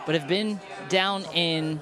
but 0.07 0.15
have 0.15 0.29
been 0.29 0.61
down 0.89 1.25
in 1.35 1.81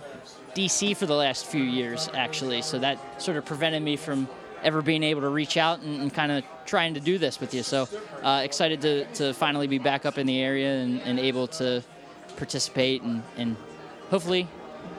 DC 0.54 0.96
for 0.96 1.06
the 1.06 1.14
last 1.14 1.46
few 1.46 1.62
years 1.62 2.08
actually, 2.14 2.62
so 2.62 2.78
that 2.78 3.22
sort 3.22 3.36
of 3.36 3.44
prevented 3.44 3.82
me 3.82 3.96
from 3.96 4.28
ever 4.62 4.82
being 4.82 5.02
able 5.02 5.20
to 5.20 5.28
reach 5.28 5.56
out 5.56 5.80
and, 5.80 6.00
and 6.00 6.12
kind 6.12 6.32
of 6.32 6.44
trying 6.64 6.94
to 6.94 7.00
do 7.00 7.18
this 7.18 7.40
with 7.40 7.54
you. 7.54 7.62
So 7.62 7.88
uh, 8.22 8.40
excited 8.42 8.80
to, 8.82 9.04
to 9.14 9.32
finally 9.32 9.66
be 9.66 9.78
back 9.78 10.06
up 10.06 10.18
in 10.18 10.26
the 10.26 10.40
area 10.40 10.78
and, 10.78 11.00
and 11.02 11.20
able 11.20 11.46
to 11.48 11.84
participate 12.36 13.02
and, 13.02 13.22
and 13.36 13.56
hopefully 14.10 14.48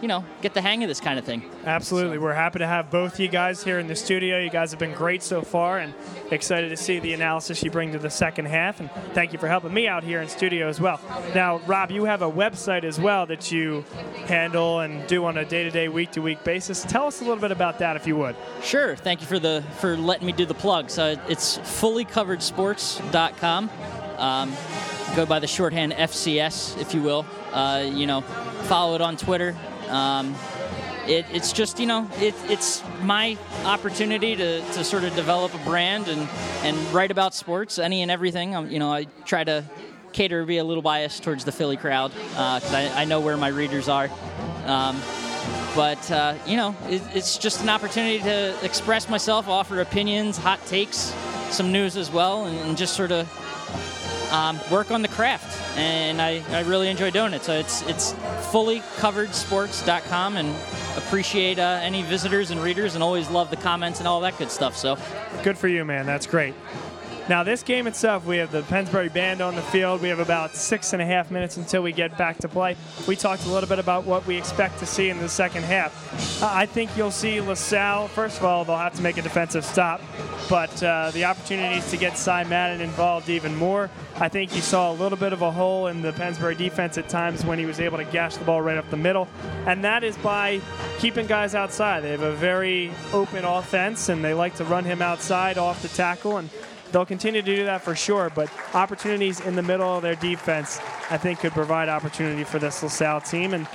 you 0.02 0.08
know, 0.08 0.24
get 0.42 0.54
the 0.54 0.62
hang 0.62 0.84
of 0.84 0.90
this 0.90 1.00
kind 1.00 1.18
of 1.18 1.26
thing. 1.26 1.44
Absolutely. 1.66 2.18
We're 2.18 2.34
happy 2.34 2.60
to 2.60 2.68
have 2.68 2.92
both 2.92 3.20
you 3.20 3.28
guys 3.28 3.64
here 3.64 3.80
in 3.80 3.88
the 3.88 3.96
studio. 3.96 4.40
You 4.40 4.50
guys 4.50 4.72
have 4.72 4.80
been 4.80 4.94
great 4.94 5.24
so 5.24 5.42
far 5.42 5.80
and 5.80 5.94
excited 6.32 6.70
to 6.70 6.78
see 6.78 7.00
the 7.00 7.14
analysis 7.14 7.64
you 7.64 7.72
bring 7.72 7.94
to 7.94 8.00
the 8.00 8.10
second 8.10 8.46
half. 8.46 8.80
And 8.80 8.92
thank 9.14 9.34
you 9.34 9.40
for 9.40 9.48
helping 9.48 9.74
me 9.74 9.88
out 9.88 10.04
here 10.04 10.22
in 10.22 10.28
studio 10.28 10.68
as 10.68 10.80
well. 10.80 11.00
Now, 11.34 11.60
Rob, 11.66 11.92
you 11.92 12.06
have 12.06 12.22
a 12.22 12.32
website 12.32 12.84
as 12.84 13.00
well 13.00 13.26
that 13.26 13.52
you 13.52 13.84
handle 14.26 14.82
and 14.82 15.08
do 15.08 15.26
on 15.26 15.38
a 15.38 15.46
day 15.46 15.64
to 15.64 15.72
day, 15.72 15.88
week 15.88 16.12
to 16.12 16.22
week 16.22 16.44
basis. 16.44 16.84
Tell 16.84 17.08
us 17.08 17.22
a 17.22 17.24
little 17.24 17.42
bit 17.42 17.52
about 17.52 17.80
that 17.80 17.96
if 17.96 18.06
you 18.06 18.16
would. 18.18 18.36
Sure. 18.62 18.96
Thank 18.96 19.22
you 19.22 19.28
for 19.28 19.40
the 19.40 19.64
for 19.80 19.98
letting 19.98 20.28
me 20.28 20.34
do 20.34 20.46
the 20.46 20.54
plug. 20.54 20.90
So 20.90 21.16
it's 21.28 21.58
fullycoveredsports.com. 21.58 23.70
Um, 24.18 24.54
go 25.16 25.26
by 25.26 25.40
the 25.40 25.48
shorthand 25.48 25.94
FCS, 25.94 26.80
if 26.80 26.94
you 26.94 27.02
will. 27.02 27.26
Uh, 27.52 27.90
you 27.92 28.06
know, 28.06 28.22
follow 28.22 28.96
it 28.96 29.02
on 29.02 29.16
Twitter 29.16 29.56
um, 29.90 30.36
it, 31.08 31.26
it's 31.32 31.52
just 31.52 31.80
you 31.80 31.86
know 31.86 32.10
it, 32.18 32.36
it's 32.50 32.84
my 33.02 33.38
opportunity 33.64 34.36
to, 34.36 34.62
to 34.62 34.84
sort 34.84 35.04
of 35.04 35.16
develop 35.16 35.54
a 35.54 35.58
brand 35.60 36.08
and, 36.08 36.28
and 36.64 36.78
write 36.94 37.12
about 37.12 37.34
sports 37.34 37.80
any 37.80 38.02
and 38.02 38.12
everything. 38.12 38.56
Um, 38.56 38.70
you 38.70 38.80
know 38.80 38.92
i 38.92 39.06
try 39.26 39.44
to 39.44 39.64
cater 40.14 40.46
be 40.46 40.58
a 40.58 40.64
little 40.64 40.82
biased 40.82 41.24
towards 41.24 41.46
the 41.46 41.52
philly 41.52 41.78
crowd 41.78 42.12
because 42.12 42.74
uh, 42.74 42.92
I, 42.96 43.02
I, 43.02 43.06
know 43.06 43.20
where 43.20 43.38
my 43.38 43.50
readers 43.50 43.88
are. 43.88 44.10
Um, 44.66 45.00
but 45.76 46.10
uh, 46.12 46.36
you 46.46 46.58
know 46.58 46.76
it, 46.88 47.02
it's 47.14 47.38
just 47.38 47.62
an 47.62 47.70
opportunity 47.70 48.20
to 48.20 48.58
express 48.64 49.10
myself 49.10 49.48
offer 49.48 49.82
opinions 49.82 50.38
hot 50.38 50.66
takes 50.66 51.14
some 51.50 51.72
news 51.72 51.96
as 51.96 52.12
well 52.12 52.46
and, 52.46 52.58
and 52.60 52.78
just 52.78 52.96
sort 52.96 53.12
of 53.12 53.28
um, 54.32 54.60
work 54.72 54.92
on 54.92 55.02
the 55.02 55.08
craft, 55.08 55.78
and 55.78 56.22
I, 56.22 56.44
I 56.52 56.62
really 56.62 56.90
enjoy 56.90 57.12
doing 57.12 57.34
it. 57.34 57.44
So 57.44 57.54
it's 57.54 57.82
it's 57.84 58.14
fullycoveredsports.com, 58.52 60.38
and 60.38 60.56
appreciate 60.98 61.60
uh, 61.60 61.80
any 61.82 62.04
visitors 62.04 62.52
and 62.52 62.62
readers, 62.62 62.96
and 62.96 63.04
always 63.04 63.30
love 63.30 63.50
the 63.50 63.58
comments 63.58 64.00
and 64.00 64.08
all 64.08 64.22
that 64.22 64.38
good 64.38 64.52
stuff. 64.52 64.76
So 64.76 64.98
good 65.44 65.58
for 65.58 65.68
you, 65.68 65.86
man. 65.86 66.06
That's 66.06 66.28
great. 66.28 66.54
Now, 67.30 67.44
this 67.44 67.62
game 67.62 67.88
itself, 67.88 68.26
we 68.26 68.38
have 68.38 68.54
the 68.54 68.64
Pennsbury 68.64 69.10
Band 69.10 69.42
on 69.42 69.56
the 69.56 69.62
field. 69.62 70.02
We 70.02 70.08
have 70.08 70.20
about 70.20 70.56
six 70.56 70.94
and 70.94 71.02
a 71.02 71.06
half 71.06 71.30
minutes 71.30 71.58
until 71.58 71.84
we 71.84 71.92
get 71.92 72.18
back 72.18 72.38
to 72.38 72.48
play. 72.48 72.78
We 73.06 73.18
talked 73.18 73.46
a 73.46 73.50
little 73.50 73.68
bit 73.68 73.80
about 73.80 74.06
what 74.06 74.26
we 74.26 74.38
expect 74.38 74.80
to 74.80 74.86
see 74.86 75.10
in 75.10 75.20
the 75.20 75.28
second 75.28 75.64
half. 75.64 76.42
Uh, 76.42 76.50
I 76.50 76.66
think 76.66 76.96
you'll 76.96 77.12
see 77.12 77.42
LaSalle, 77.42 78.08
first 78.08 78.38
of 78.38 78.46
all, 78.46 78.64
they'll 78.64 78.78
have 78.78 78.96
to 78.96 79.02
make 79.02 79.18
a 79.18 79.22
defensive 79.22 79.66
stop, 79.66 80.02
but 80.50 80.82
uh, 80.82 81.12
the 81.12 81.26
opportunities 81.26 81.90
to 81.92 81.98
get 81.98 82.18
Cy 82.18 82.46
Madden 82.46 82.80
involved 82.80 83.28
even 83.28 83.54
more. 83.58 83.90
I 84.16 84.30
think 84.30 84.56
you 84.56 84.62
saw 84.62 84.92
a 84.92 84.96
little 84.96 85.18
bit 85.18 85.34
of 85.34 85.42
a 85.42 85.52
hole 85.52 85.88
in 85.88 86.02
the 86.02 86.14
Pennsbury 86.14 86.56
defense 86.56 86.98
at 86.98 87.10
times 87.10 87.44
when 87.44 87.60
he 87.60 87.66
was 87.66 87.82
able 87.82 87.98
to 87.98 88.06
gash 88.06 88.38
the 88.38 88.46
ball 88.46 88.62
right 88.62 88.78
up 88.78 88.90
the 88.90 88.96
middle, 88.96 89.28
and 89.66 89.84
that 89.84 90.06
is 90.06 90.16
by 90.20 90.62
keeping 91.00 91.28
guys 91.28 91.56
outside. 91.56 92.04
They 92.04 92.12
have 92.12 92.22
a 92.22 92.32
very 92.32 92.90
open 93.12 93.44
offense, 93.44 94.08
and 94.08 94.24
they 94.24 94.34
like 94.34 94.56
to 94.56 94.64
run 94.64 94.86
him 94.86 95.02
outside 95.02 95.58
off 95.58 95.82
the 95.82 95.90
tackle, 95.90 96.38
and 96.38 96.50
They'll 96.92 97.06
continue 97.06 97.42
to 97.42 97.56
do 97.56 97.66
that 97.66 97.82
for 97.82 97.96
sure, 97.96 98.32
but 98.34 98.50
opportunities 98.74 99.40
in 99.42 99.56
the 99.56 99.64
middle 99.64 99.96
of 99.98 100.02
their 100.02 100.16
defense, 100.16 100.80
I 101.10 101.18
think, 101.18 101.40
could 101.40 101.52
provide 101.52 101.90
opportunity 101.90 102.44
for 102.44 102.60
this 102.60 102.82
LaSalle 102.82 103.22
team. 103.22 103.54
And 103.54 103.68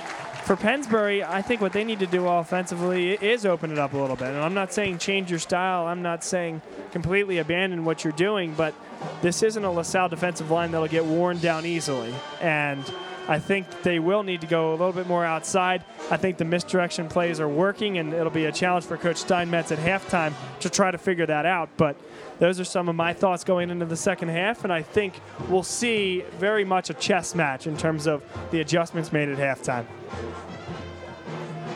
for 0.43 0.55
Pennsbury, 0.55 1.23
I 1.23 1.41
think 1.41 1.61
what 1.61 1.71
they 1.71 1.83
need 1.83 1.99
to 1.99 2.05
do 2.05 2.27
offensively 2.27 3.13
is 3.13 3.45
open 3.45 3.71
it 3.71 3.77
up 3.77 3.93
a 3.93 3.97
little 3.97 4.15
bit. 4.15 4.27
And 4.27 4.39
I'm 4.39 4.53
not 4.53 4.73
saying 4.73 4.97
change 4.97 5.29
your 5.29 5.39
style. 5.39 5.87
I'm 5.87 6.01
not 6.01 6.23
saying 6.23 6.61
completely 6.91 7.37
abandon 7.37 7.85
what 7.85 8.03
you're 8.03 8.13
doing, 8.13 8.53
but 8.55 8.73
this 9.21 9.41
isn't 9.41 9.63
a 9.63 9.71
LaSalle 9.71 10.09
defensive 10.09 10.51
line 10.51 10.71
that'll 10.71 10.87
get 10.87 11.05
worn 11.05 11.37
down 11.39 11.65
easily. 11.65 12.13
And 12.41 12.83
I 13.27 13.39
think 13.39 13.83
they 13.83 13.99
will 13.99 14.23
need 14.23 14.41
to 14.41 14.47
go 14.47 14.71
a 14.71 14.75
little 14.75 14.91
bit 14.91 15.07
more 15.07 15.23
outside. 15.23 15.85
I 16.11 16.17
think 16.17 16.37
the 16.37 16.45
misdirection 16.45 17.07
plays 17.07 17.39
are 17.39 17.47
working, 17.47 17.97
and 17.97 18.13
it'll 18.13 18.29
be 18.29 18.45
a 18.45 18.51
challenge 18.51 18.83
for 18.83 18.97
Coach 18.97 19.17
Steinmetz 19.17 19.71
at 19.71 19.79
halftime 19.79 20.33
to 20.59 20.69
try 20.69 20.91
to 20.91 20.97
figure 20.97 21.25
that 21.25 21.45
out. 21.45 21.69
But 21.77 21.95
those 22.39 22.59
are 22.59 22.65
some 22.65 22.89
of 22.89 22.95
my 22.95 23.13
thoughts 23.13 23.43
going 23.43 23.69
into 23.69 23.85
the 23.85 23.95
second 23.95 24.29
half, 24.29 24.63
and 24.63 24.73
I 24.73 24.81
think 24.81 25.19
we'll 25.49 25.63
see 25.63 26.23
very 26.37 26.65
much 26.65 26.89
a 26.89 26.93
chess 26.93 27.35
match 27.35 27.67
in 27.67 27.77
terms 27.77 28.07
of 28.07 28.23
the 28.51 28.61
adjustments 28.61 29.11
made 29.11 29.29
at 29.29 29.37
halftime. 29.37 29.85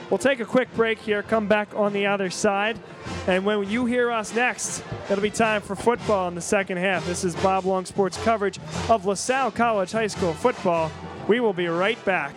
We'll 0.09 0.17
take 0.17 0.39
a 0.39 0.45
quick 0.45 0.73
break 0.73 0.99
here, 0.99 1.21
come 1.21 1.47
back 1.47 1.75
on 1.75 1.91
the 1.91 2.05
other 2.05 2.29
side, 2.29 2.79
and 3.27 3.45
when 3.45 3.69
you 3.69 3.85
hear 3.85 4.09
us 4.09 4.33
next, 4.33 4.81
it'll 5.09 5.21
be 5.21 5.29
time 5.29 5.61
for 5.61 5.75
football 5.75 6.29
in 6.29 6.35
the 6.35 6.41
second 6.41 6.77
half. 6.77 7.05
This 7.05 7.25
is 7.25 7.35
Bob 7.35 7.65
Long 7.65 7.85
Sports 7.85 8.17
coverage 8.23 8.57
of 8.89 9.05
LaSalle 9.05 9.51
College 9.51 9.91
High 9.91 10.07
School 10.07 10.33
football. 10.33 10.91
We 11.27 11.41
will 11.41 11.53
be 11.53 11.67
right 11.67 12.03
back. 12.05 12.33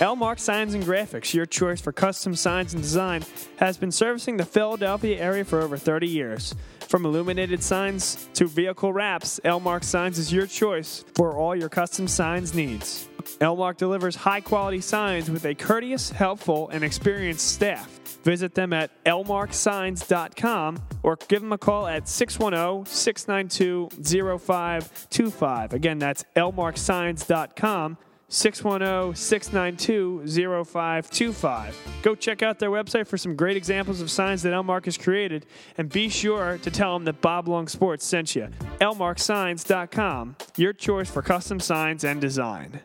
Elmark 0.00 0.40
Signs 0.40 0.74
and 0.74 0.82
Graphics, 0.82 1.32
your 1.32 1.46
choice 1.46 1.80
for 1.80 1.92
custom 1.92 2.34
signs 2.34 2.74
and 2.74 2.82
design, 2.82 3.22
has 3.58 3.76
been 3.76 3.92
servicing 3.92 4.36
the 4.36 4.44
Philadelphia 4.44 5.16
area 5.20 5.44
for 5.44 5.62
over 5.62 5.76
30 5.76 6.08
years. 6.08 6.52
From 6.80 7.06
illuminated 7.06 7.62
signs 7.62 8.28
to 8.34 8.48
vehicle 8.48 8.92
wraps, 8.92 9.38
Elmark 9.44 9.84
Signs 9.84 10.18
is 10.18 10.32
your 10.32 10.48
choice 10.48 11.04
for 11.14 11.36
all 11.36 11.54
your 11.54 11.68
custom 11.68 12.08
signs 12.08 12.54
needs. 12.54 13.08
Elmark 13.40 13.76
delivers 13.76 14.16
high 14.16 14.40
quality 14.40 14.80
signs 14.80 15.30
with 15.30 15.44
a 15.44 15.54
courteous, 15.54 16.10
helpful, 16.10 16.68
and 16.70 16.82
experienced 16.82 17.46
staff. 17.52 17.88
Visit 18.24 18.56
them 18.56 18.72
at 18.72 18.90
elmarksigns.com 19.04 20.82
or 21.04 21.16
give 21.28 21.40
them 21.40 21.52
a 21.52 21.58
call 21.58 21.86
at 21.86 22.08
610 22.08 22.92
692 22.92 24.38
0525. 24.38 25.72
Again, 25.72 25.98
that's 26.00 26.24
elmarksigns.com 26.34 27.96
610 28.34 29.14
692 29.14 30.26
0525. 30.64 31.78
Go 32.02 32.14
check 32.16 32.42
out 32.42 32.58
their 32.58 32.70
website 32.70 33.06
for 33.06 33.16
some 33.16 33.36
great 33.36 33.56
examples 33.56 34.00
of 34.00 34.10
signs 34.10 34.42
that 34.42 34.52
Elmark 34.52 34.86
has 34.86 34.98
created, 34.98 35.46
and 35.78 35.88
be 35.88 36.08
sure 36.08 36.58
to 36.58 36.70
tell 36.70 36.94
them 36.94 37.04
that 37.04 37.20
Bob 37.20 37.46
Long 37.46 37.68
Sports 37.68 38.04
sent 38.04 38.34
you. 38.34 38.48
elmarksigns.com, 38.80 40.36
your 40.56 40.72
choice 40.72 41.08
for 41.08 41.22
custom 41.22 41.60
signs 41.60 42.02
and 42.02 42.20
design. 42.20 42.80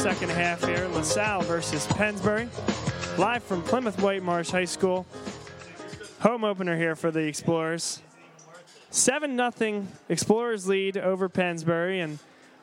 Second 0.00 0.30
half 0.30 0.64
here. 0.64 0.88
LaSalle 0.88 1.42
versus 1.42 1.86
Pennsbury. 1.88 2.48
Live 3.18 3.42
from 3.42 3.62
Plymouth 3.62 3.98
Whitemarsh 3.98 4.50
High 4.50 4.64
School. 4.64 5.04
Home 6.20 6.42
opener 6.42 6.74
here 6.74 6.96
for 6.96 7.10
the 7.10 7.20
Explorers. 7.20 8.00
7 8.88 9.36
0 9.36 9.86
Explorers 10.08 10.66
lead 10.66 10.96
over 10.96 11.28
Pennsbury. 11.28 12.00
And 12.00 12.18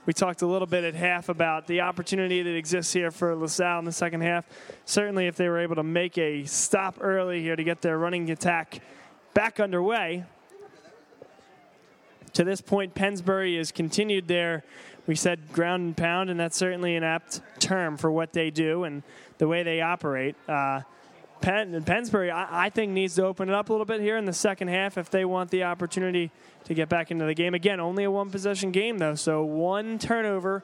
we 0.08 0.14
talked 0.14 0.42
a 0.42 0.48
little 0.48 0.66
bit 0.66 0.84
at 0.84 0.96
half 0.96 1.30
about 1.30 1.68
the 1.68 1.82
opportunity 1.82 2.42
that 2.42 2.56
exists 2.56 2.92
here 2.92 3.12
for 3.12 3.36
LaSalle 3.36 3.78
in 3.78 3.86
the 3.86 3.92
second 3.92 4.22
half. 4.22 4.48
Certainly, 4.86 5.28
if 5.28 5.36
they 5.36 5.48
were 5.48 5.60
able 5.60 5.76
to 5.76 5.84
make 5.84 6.18
a 6.18 6.44
stop 6.46 6.98
early 7.00 7.44
here 7.44 7.56
to 7.56 7.64
get 7.64 7.84
their 7.84 8.00
running 8.00 8.32
attack 8.32 8.82
back 9.36 9.60
underway, 9.60 10.26
to 12.38 12.44
this 12.44 12.62
point, 12.62 12.94
Pennsbury 12.94 13.58
has 13.58 13.72
continued 13.72 14.28
their, 14.28 14.64
we 15.08 15.16
said 15.16 15.52
ground 15.54 15.84
and 15.84 15.98
pound, 15.98 16.30
and 16.30 16.40
that's 16.40 16.58
certainly 16.58 16.96
an 16.96 17.04
apt 17.04 17.42
term 17.60 17.98
for 17.98 18.12
what 18.12 18.34
they 18.34 18.52
do 18.52 18.84
and 18.84 19.04
the 19.38 19.48
way 19.48 19.64
they 19.64 19.82
operate. 19.82 20.36
Uh, 20.48 20.82
Penn, 21.42 21.82
Pennsbury, 21.84 22.32
I, 22.32 22.66
I, 22.66 22.70
think, 22.70 22.92
needs 22.92 23.16
to 23.16 23.26
open 23.26 23.50
it 23.50 23.56
up 23.56 23.70
a 23.70 23.74
little 23.74 23.86
bit 23.86 24.02
here 24.02 24.18
in 24.18 24.26
the 24.26 24.34
second 24.34 24.68
half 24.70 24.98
if 24.98 25.10
they 25.10 25.24
want 25.24 25.52
the 25.52 25.64
opportunity 25.64 26.32
to 26.66 26.74
get 26.74 26.90
back 26.90 27.12
into 27.12 27.26
the 27.26 27.34
game. 27.34 27.54
Again, 27.54 27.80
only 27.80 28.04
a 28.04 28.12
one 28.12 28.30
possession 28.30 28.72
game, 28.72 28.98
though, 28.98 29.16
so 29.16 29.44
one 29.44 30.00
turnover 30.00 30.64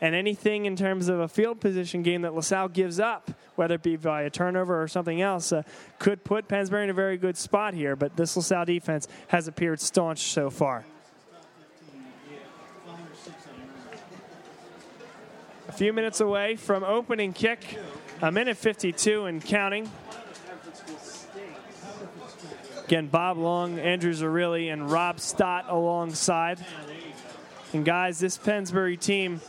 and 0.00 0.14
anything 0.14 0.64
in 0.66 0.74
terms 0.74 1.08
of 1.08 1.20
a 1.20 1.28
field 1.28 1.60
position 1.60 2.02
game 2.02 2.22
that 2.22 2.34
LaSalle 2.34 2.68
gives 2.68 2.98
up, 2.98 3.30
whether 3.54 3.74
it 3.74 3.82
be 3.82 3.96
via 3.96 4.30
turnover 4.30 4.82
or 4.82 4.88
something 4.88 5.20
else, 5.20 5.52
uh, 5.52 5.62
could 5.98 6.24
put 6.24 6.48
Pennsbury 6.48 6.84
in 6.84 6.90
a 6.90 6.94
very 6.94 7.16
good 7.16 7.36
spot 7.36 7.74
here. 7.74 7.94
But 7.94 8.16
this 8.16 8.36
LaSalle 8.36 8.64
defense 8.64 9.06
has 9.28 9.46
appeared 9.46 9.80
staunch 9.80 10.20
so 10.20 10.50
far. 10.50 10.84
A 15.72 15.74
few 15.74 15.94
minutes 15.94 16.20
away 16.20 16.56
from 16.56 16.84
opening 16.84 17.32
kick, 17.32 17.78
a 18.20 18.30
minute 18.30 18.58
52 18.58 19.24
and 19.24 19.42
counting. 19.42 19.90
Again, 22.84 23.06
Bob 23.06 23.38
Long, 23.38 23.78
Andrew 23.78 24.12
Zerilli, 24.12 24.70
and 24.70 24.90
Rob 24.90 25.18
Stott 25.18 25.64
alongside. 25.70 26.62
And 27.72 27.86
guys, 27.86 28.18
this 28.18 28.36
Pennsbury 28.36 28.98
team, 28.98 29.40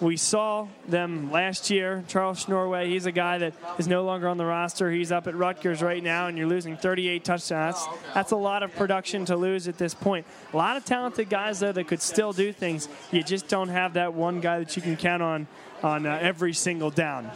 we 0.00 0.16
saw 0.16 0.68
them 0.88 1.30
last 1.30 1.70
year. 1.70 2.04
Charles 2.08 2.44
Snorweah, 2.44 2.86
he's 2.86 3.06
a 3.06 3.12
guy 3.12 3.38
that 3.38 3.54
is 3.78 3.88
no 3.88 4.04
longer 4.04 4.28
on 4.28 4.36
the 4.36 4.44
roster. 4.44 4.90
He's 4.90 5.12
up 5.12 5.26
at 5.26 5.34
Rutgers 5.34 5.82
right 5.82 6.02
now, 6.02 6.26
and 6.26 6.36
you're 6.36 6.46
losing 6.46 6.76
38 6.76 7.24
touchdowns. 7.24 7.76
That's, 7.76 8.14
that's 8.14 8.30
a 8.32 8.36
lot 8.36 8.62
of 8.62 8.74
production 8.74 9.24
to 9.26 9.36
lose 9.36 9.68
at 9.68 9.78
this 9.78 9.94
point. 9.94 10.26
A 10.52 10.56
lot 10.56 10.76
of 10.76 10.84
talented 10.84 11.28
guys, 11.28 11.60
though, 11.60 11.72
that 11.72 11.88
could 11.88 12.02
still 12.02 12.32
do 12.32 12.52
things. 12.52 12.88
You 13.12 13.22
just 13.22 13.48
don't 13.48 13.68
have 13.68 13.94
that 13.94 14.14
one 14.14 14.40
guy 14.40 14.58
that 14.58 14.76
you 14.76 14.82
can 14.82 14.96
count 14.96 15.22
on 15.22 15.46
on 15.82 16.06
uh, 16.06 16.18
every 16.20 16.54
single 16.54 16.90
down. 16.90 17.30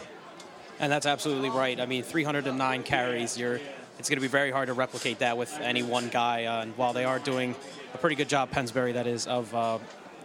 And 0.80 0.90
that's 0.90 1.06
absolutely 1.06 1.50
right. 1.50 1.78
I 1.78 1.86
mean, 1.86 2.02
309 2.02 2.82
carries. 2.82 3.36
You're 3.36 3.60
it's 3.98 4.08
going 4.08 4.18
to 4.18 4.22
be 4.22 4.28
very 4.28 4.52
hard 4.52 4.68
to 4.68 4.74
replicate 4.74 5.18
that 5.18 5.36
with 5.36 5.52
any 5.60 5.82
one 5.82 6.08
guy. 6.08 6.44
Uh, 6.44 6.62
and 6.62 6.76
while 6.76 6.92
they 6.92 7.04
are 7.04 7.18
doing 7.18 7.56
a 7.92 7.98
pretty 7.98 8.14
good 8.14 8.28
job, 8.28 8.50
Pennsbury, 8.50 8.92
that 8.92 9.08
is, 9.08 9.26
of 9.26 9.52
uh, 9.52 9.78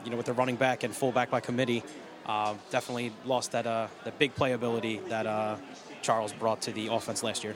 you 0.05 0.11
know, 0.11 0.18
with 0.18 0.27
the 0.27 0.34
running 0.34 0.55
back 0.55 0.84
and 0.84 0.95
fullback 0.95 1.31
by 1.31 1.39
committee, 1.39 1.84
uh, 2.25 2.55
definitely 2.71 3.11
lost 3.25 3.51
that 3.51 3.67
uh, 3.67 3.87
that 4.03 4.17
big 4.19 4.35
playability 4.35 5.07
that 5.09 5.25
uh, 5.25 5.57
Charles 6.01 6.33
brought 6.33 6.61
to 6.61 6.71
the 6.71 6.87
offense 6.87 7.23
last 7.23 7.43
year. 7.43 7.55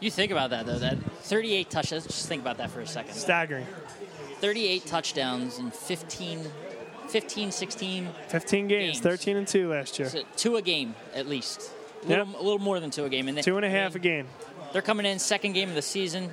You 0.00 0.10
think 0.10 0.32
about 0.32 0.50
that 0.50 0.66
though. 0.66 0.78
That 0.78 0.98
38 0.98 1.70
touchdowns. 1.70 2.06
Just 2.06 2.28
think 2.28 2.42
about 2.42 2.58
that 2.58 2.70
for 2.70 2.80
a 2.80 2.86
second. 2.86 3.14
Staggering. 3.14 3.66
38 4.40 4.84
touchdowns 4.86 5.58
in 5.58 5.70
15 5.70 6.44
15, 7.08 7.52
16. 7.52 8.08
15 8.28 8.68
games, 8.68 8.94
games. 8.94 9.00
13 9.00 9.36
and 9.36 9.46
2 9.46 9.68
last 9.68 9.98
year. 9.98 10.08
So 10.08 10.22
two 10.36 10.56
a 10.56 10.62
game, 10.62 10.94
at 11.14 11.28
least. 11.28 11.70
A 12.02 12.08
little, 12.08 12.26
yep. 12.26 12.36
a 12.36 12.42
little 12.42 12.58
more 12.58 12.80
than 12.80 12.90
two 12.90 13.04
a 13.04 13.08
game. 13.08 13.28
And 13.28 13.38
they, 13.38 13.42
two 13.42 13.56
and 13.56 13.64
a 13.64 13.70
half 13.70 13.94
a 13.94 13.98
game. 13.98 14.26
They're 14.72 14.82
coming 14.82 15.06
in 15.06 15.18
second 15.18 15.52
game 15.52 15.68
of 15.68 15.74
the 15.74 15.82
season. 15.82 16.30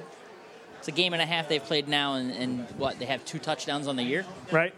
It's 0.79 0.87
a 0.87 0.91
game 0.91 1.13
and 1.13 1.21
a 1.21 1.25
half 1.25 1.47
they've 1.47 1.63
played 1.63 1.87
now, 1.87 2.15
and, 2.15 2.31
and 2.31 2.67
what 2.71 2.97
they 2.97 3.05
have 3.05 3.23
two 3.25 3.37
touchdowns 3.37 3.87
on 3.87 3.95
the 3.95 4.03
year. 4.03 4.25
Right. 4.51 4.73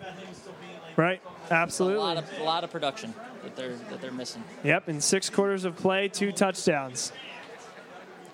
Right. 0.98 1.22
Absolutely. 1.52 1.98
A 1.98 2.02
lot 2.02 2.18
of 2.18 2.40
a 2.40 2.44
lot 2.44 2.64
of 2.64 2.72
production 2.72 3.14
that 3.44 3.56
they're 3.56 3.76
that 3.90 4.02
they're 4.02 4.11
missing. 4.11 4.44
Yep. 4.64 4.90
In 4.90 5.02
six 5.02 5.30
quarters 5.30 5.65
of 5.65 5.76
play, 5.76 6.07
two 6.07 6.32
touchdowns. 6.32 7.11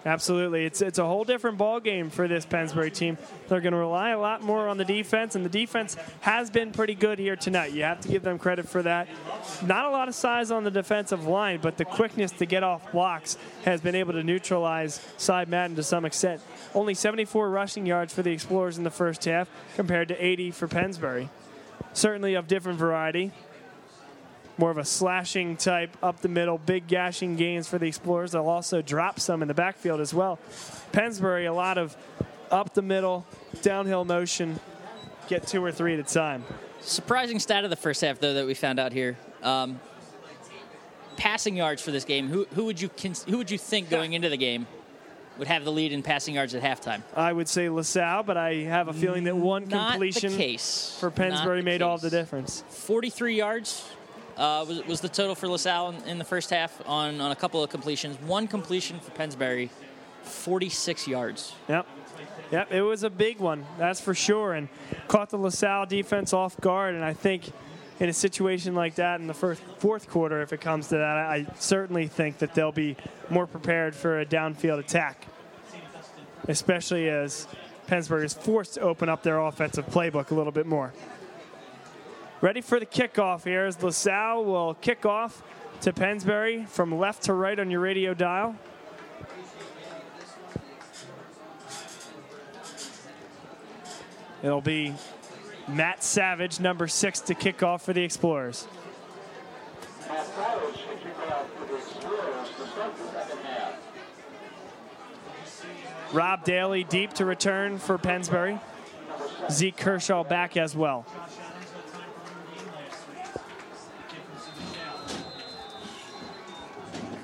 Absolutely. 0.05 0.65
It's, 0.65 0.81
it's 0.81 0.97
a 0.97 1.05
whole 1.05 1.25
different 1.25 1.57
ball 1.57 1.79
game 1.79 2.09
for 2.09 2.27
this 2.27 2.45
Pennsbury 2.45 2.89
team. 2.89 3.17
They're 3.47 3.59
going 3.59 3.73
to 3.73 3.79
rely 3.79 4.11
a 4.11 4.19
lot 4.19 4.41
more 4.41 4.69
on 4.69 4.77
the 4.77 4.85
defense, 4.85 5.35
and 5.35 5.43
the 5.43 5.49
defense 5.49 5.97
has 6.21 6.49
been 6.49 6.71
pretty 6.71 6.95
good 6.95 7.19
here 7.19 7.35
tonight. 7.35 7.73
You 7.73 7.83
have 7.83 7.99
to 8.01 8.07
give 8.07 8.23
them 8.23 8.39
credit 8.39 8.69
for 8.69 8.81
that. 8.83 9.09
Not 9.65 9.85
a 9.85 9.89
lot 9.89 10.07
of 10.07 10.15
size 10.15 10.51
on 10.51 10.63
the 10.63 10.71
defensive 10.71 11.25
line, 11.25 11.59
but 11.61 11.77
the 11.77 11.85
quickness 11.85 12.31
to 12.33 12.45
get 12.45 12.63
off 12.63 12.91
blocks 12.93 13.37
has 13.65 13.81
been 13.81 13.95
able 13.95 14.13
to 14.13 14.23
neutralize 14.23 15.05
Cy 15.17 15.43
Madden 15.45 15.75
to 15.75 15.83
some 15.83 16.05
extent. 16.05 16.41
Only 16.73 16.93
74 16.93 17.49
rushing 17.49 17.85
yards 17.85 18.13
for 18.13 18.21
the 18.21 18.31
Explorers 18.31 18.77
in 18.77 18.85
the 18.85 18.91
first 18.91 19.25
half 19.25 19.49
compared 19.75 20.07
to 20.07 20.25
80 20.25 20.51
for 20.51 20.67
Pennsbury. 20.67 21.29
Certainly 21.93 22.35
of 22.35 22.47
different 22.47 22.79
variety 22.79 23.31
more 24.59 24.69
of 24.69 24.77
a 24.77 24.85
slashing 24.85 25.55
type 25.55 25.95
up 26.03 26.19
the 26.21 26.27
middle, 26.27 26.57
big 26.57 26.85
gashing 26.85 27.37
gains 27.37 27.67
for 27.67 27.77
the 27.77 27.87
Explorers. 27.87 28.33
They'll 28.33 28.49
also 28.49 28.81
drop 28.81 29.19
some 29.19 29.41
in 29.41 29.47
the 29.47 29.53
backfield 29.53 30.01
as 30.01 30.13
well. 30.13 30.37
Pennsbury, 30.91 31.45
a 31.45 31.53
lot 31.53 31.77
of 31.77 31.95
up 32.51 32.73
the 32.73 32.81
middle, 32.81 33.25
downhill 33.61 34.03
motion, 34.03 34.59
get 35.27 35.47
two 35.47 35.63
or 35.63 35.71
three 35.71 35.93
at 35.93 35.99
a 35.99 36.03
time. 36.03 36.43
Surprising 36.81 37.39
stat 37.39 37.63
of 37.63 37.69
the 37.69 37.75
first 37.75 38.01
half, 38.01 38.19
though, 38.19 38.33
that 38.33 38.45
we 38.45 38.53
found 38.53 38.79
out 38.79 38.91
here. 38.91 39.17
Um, 39.41 39.79
passing 41.15 41.55
yards 41.55 41.81
for 41.81 41.91
this 41.91 42.03
game. 42.03 42.27
Who, 42.27 42.45
who 42.53 42.65
would 42.65 42.81
you 42.81 42.89
who 43.27 43.37
would 43.37 43.51
you 43.51 43.57
think 43.57 43.89
going 43.89 44.13
into 44.13 44.29
the 44.29 44.37
game 44.37 44.67
would 45.39 45.47
have 45.47 45.63
the 45.63 45.71
lead 45.71 45.93
in 45.93 46.03
passing 46.03 46.35
yards 46.35 46.53
at 46.53 46.61
halftime? 46.61 47.01
I 47.15 47.31
would 47.31 47.47
say 47.47 47.69
LaSalle, 47.69 48.23
but 48.23 48.37
I 48.37 48.55
have 48.55 48.89
a 48.89 48.93
feeling 48.93 49.23
that 49.23 49.35
one 49.35 49.67
Not 49.69 49.91
completion 49.91 50.31
for 50.99 51.09
Pennsbury 51.09 51.61
made 51.61 51.79
case. 51.79 51.81
all 51.81 51.97
the 51.97 52.09
difference. 52.09 52.63
43 52.69 53.35
yards 53.35 53.89
uh, 54.37 54.65
was, 54.67 54.85
was, 54.85 55.01
the 55.01 55.09
total 55.09 55.35
for 55.35 55.47
LaSalle 55.47 55.91
in, 55.91 56.03
in, 56.03 56.17
the 56.17 56.25
first 56.25 56.49
half 56.49 56.81
on, 56.85 57.19
on 57.21 57.31
a 57.31 57.35
couple 57.35 57.63
of 57.63 57.69
completions. 57.69 58.19
One 58.21 58.47
completion 58.47 58.99
for 58.99 59.11
Pennsbury, 59.11 59.71
46 60.23 61.07
yards. 61.07 61.53
Yep. 61.67 61.87
Yep, 62.51 62.71
it 62.71 62.81
was 62.81 63.03
a 63.03 63.09
big 63.09 63.39
one, 63.39 63.65
that's 63.77 64.01
for 64.01 64.15
sure, 64.15 64.53
and 64.53 64.69
caught 65.07 65.29
the 65.29 65.37
LaSalle 65.37 65.85
defense 65.85 66.33
off 66.33 66.59
guard. 66.59 66.95
And 66.95 67.05
I 67.05 67.13
think 67.13 67.51
in 67.99 68.07
a 68.07 68.13
situation 68.13 68.75
like 68.75 68.95
that 68.95 69.19
in 69.19 69.27
the 69.27 69.33
first 69.33 69.61
fourth 69.77 70.09
quarter, 70.09 70.41
if 70.41 70.53
it 70.53 70.61
comes 70.61 70.87
to 70.87 70.95
that, 70.97 71.17
I 71.17 71.45
certainly 71.57 72.07
think 72.07 72.37
that 72.39 72.53
they'll 72.53 72.71
be 72.71 72.95
more 73.29 73.45
prepared 73.45 73.93
for 73.93 74.21
a 74.21 74.25
downfield 74.25 74.79
attack, 74.79 75.27
especially 76.47 77.09
as 77.09 77.47
Pennsbury 77.87 78.25
is 78.25 78.33
forced 78.33 78.75
to 78.75 78.81
open 78.81 79.09
up 79.09 79.23
their 79.23 79.39
offensive 79.39 79.85
playbook 79.87 80.31
a 80.31 80.35
little 80.35 80.53
bit 80.53 80.65
more. 80.65 80.93
Ready 82.41 82.61
for 82.61 82.79
the 82.79 82.85
kickoff 82.85 83.43
here 83.43 83.65
as 83.65 83.81
LaSalle 83.83 84.45
will 84.45 84.75
kick 84.75 85.05
off 85.05 85.43
to 85.81 85.91
Pennsbury 85.91 86.65
from 86.65 86.97
left 86.97 87.23
to 87.23 87.33
right 87.33 87.59
on 87.59 87.69
your 87.69 87.81
radio 87.81 88.13
dial. 88.13 88.55
It'll 94.41 94.61
be 94.61 94.93
Matt 95.69 96.03
Savage, 96.03 96.59
number 96.59 96.87
six, 96.87 97.19
to 97.21 97.35
kick 97.35 97.61
off 97.63 97.83
for 97.83 97.93
the 97.93 98.03
Explorers. 98.03 98.67
Rob 106.11 106.43
Daly 106.43 106.83
deep 106.83 107.13
to 107.13 107.25
return 107.25 107.77
for 107.77 107.97
Pennsbury. 107.99 108.59
Zeke 109.51 109.77
Kershaw 109.77 110.23
back 110.23 110.57
as 110.57 110.75
well. 110.75 111.05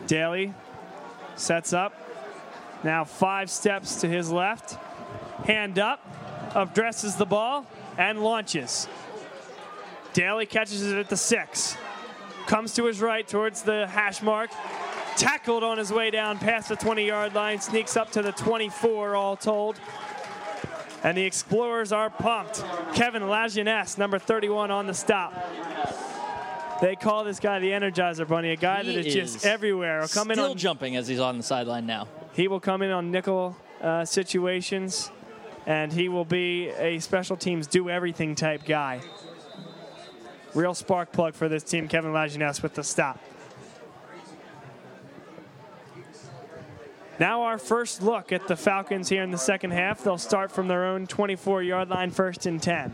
Daly 0.05 0.53
sets 1.35 1.73
up. 1.73 1.93
Now 2.83 3.03
five 3.03 3.49
steps 3.49 4.01
to 4.01 4.07
his 4.07 4.31
left. 4.31 4.77
Hand 5.45 5.79
up, 5.79 6.05
addresses 6.55 7.15
the 7.15 7.25
ball, 7.25 7.65
and 7.97 8.23
launches. 8.23 8.87
Daly 10.13 10.45
catches 10.45 10.81
it 10.91 10.97
at 10.97 11.09
the 11.09 11.17
six. 11.17 11.75
Comes 12.47 12.73
to 12.75 12.85
his 12.85 13.01
right 13.01 13.27
towards 13.27 13.63
the 13.63 13.87
hash 13.87 14.21
mark. 14.21 14.49
Tackled 15.17 15.63
on 15.63 15.77
his 15.77 15.91
way 15.91 16.11
down 16.11 16.37
past 16.37 16.69
the 16.69 16.75
20 16.75 17.05
yard 17.05 17.33
line, 17.33 17.59
sneaks 17.59 17.95
up 17.97 18.11
to 18.11 18.21
the 18.21 18.31
24 18.33 19.15
all 19.15 19.35
told. 19.35 19.79
And 21.03 21.17
the 21.17 21.23
Explorers 21.23 21.91
are 21.91 22.09
pumped. 22.09 22.63
Kevin 22.93 23.23
Lajeunesse, 23.23 23.97
number 23.97 24.19
31, 24.19 24.71
on 24.71 24.87
the 24.87 24.93
stop. 24.93 25.33
They 26.81 26.95
call 26.95 27.23
this 27.23 27.39
guy 27.39 27.59
the 27.59 27.69
Energizer 27.69 28.27
Bunny, 28.27 28.49
a 28.51 28.55
guy 28.57 28.83
He 28.83 28.95
that 28.95 29.05
is, 29.05 29.13
just 29.13 29.45
everywhere. 29.45 29.99
He'll 29.99 30.07
come 30.09 30.31
in 30.31 30.35
Still 30.35 30.51
on, 30.51 30.57
jumping 30.57 30.95
as 30.97 31.07
he's 31.07 31.19
on 31.19 31.37
the 31.37 31.43
sideline 31.43 31.85
now. 31.85 32.07
he 32.33 32.47
will 32.47 32.59
come 32.59 32.81
in 32.81 32.91
on 32.91 33.11
nickel 33.11 33.55
uh, 33.81 34.03
situations, 34.03 35.09
and 35.65 35.91
he 35.91 36.09
will 36.09 36.25
be 36.25 36.69
a 36.69 36.99
special 36.99 37.37
teams 37.37 37.67
do 37.67 37.89
everything 37.89 38.35
type 38.35 38.65
guy. 38.65 39.01
Real 40.53 40.73
spark 40.73 41.11
plug 41.11 41.33
for 41.33 41.49
this 41.49 41.63
team, 41.63 41.87
Kevin 41.87 42.11
Lajeunesse 42.11 42.61
with 42.61 42.75
the 42.75 42.83
stop. 42.83 43.19
Now 47.19 47.43
our 47.43 47.57
first 47.57 48.01
look 48.01 48.31
at 48.31 48.47
the 48.47 48.57
Falcons 48.57 49.07
here 49.07 49.23
in 49.23 49.31
the 49.31 49.37
second 49.37 49.71
half. 49.71 50.03
They'll 50.03 50.17
start 50.17 50.51
from 50.51 50.67
their 50.67 50.85
own 50.85 51.07
24-yard 51.07 51.89
line, 51.89 52.11
first 52.11 52.45
and 52.45 52.61
10. 52.61 52.93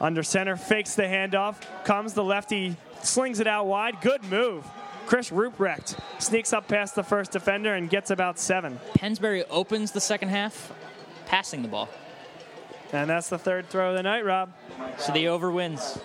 Under 0.00 0.22
center, 0.22 0.56
fakes 0.56 0.94
the 0.94 1.04
handoff, 1.04 1.56
comes 1.84 2.12
the 2.12 2.22
lefty, 2.22 2.76
slings 3.02 3.40
it 3.40 3.46
out 3.46 3.66
wide. 3.66 4.02
Good 4.02 4.22
move. 4.24 4.66
Chris 5.06 5.30
Ruprecht 5.30 5.98
sneaks 6.20 6.52
up 6.52 6.66
past 6.68 6.94
the 6.96 7.02
first 7.02 7.30
defender 7.30 7.74
and 7.74 7.88
gets 7.88 8.10
about 8.10 8.38
seven. 8.38 8.78
Pennsbury 8.94 9.44
opens 9.44 9.92
the 9.92 10.00
second 10.00 10.28
half, 10.30 10.72
passing 11.26 11.62
the 11.62 11.68
ball. 11.68 11.88
And 12.92 13.08
that's 13.10 13.28
the 13.28 13.38
third 13.38 13.68
throw 13.68 13.90
of 13.90 13.96
the 13.96 14.02
night, 14.02 14.24
Rob. 14.24 14.52
So 14.98 15.12
the 15.12 15.28
over 15.28 15.50
wins. 15.50 15.98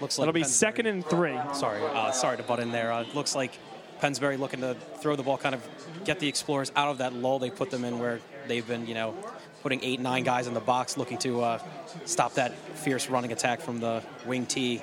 Looks 0.00 0.18
like 0.18 0.24
It'll 0.24 0.32
be 0.32 0.40
Pennsbury- 0.40 0.44
second 0.44 0.86
and 0.86 1.06
three. 1.06 1.38
Sorry, 1.54 1.80
uh, 1.82 2.10
sorry 2.12 2.36
to 2.36 2.42
butt 2.42 2.60
in 2.60 2.72
there. 2.72 2.92
Uh, 2.92 3.04
looks 3.14 3.34
like 3.36 3.52
Pennsbury 4.00 4.36
looking 4.36 4.60
to 4.60 4.74
throw 4.98 5.14
the 5.14 5.22
ball, 5.22 5.38
kind 5.38 5.54
of 5.54 5.66
get 6.04 6.18
the 6.18 6.26
Explorers 6.28 6.72
out 6.74 6.88
of 6.88 6.98
that 6.98 7.12
lull 7.12 7.38
they 7.38 7.50
put 7.50 7.70
them 7.70 7.84
in, 7.84 7.98
where 8.00 8.18
they've 8.48 8.66
been, 8.66 8.86
you 8.86 8.94
know, 8.94 9.14
putting 9.62 9.82
eight, 9.84 10.00
nine 10.00 10.24
guys 10.24 10.48
in 10.48 10.54
the 10.54 10.60
box, 10.60 10.96
looking 10.96 11.18
to 11.18 11.40
uh, 11.42 11.58
stop 12.04 12.34
that 12.34 12.52
fierce 12.76 13.08
running 13.08 13.30
attack 13.30 13.60
from 13.60 13.78
the 13.78 14.02
wing 14.26 14.44
T. 14.46 14.82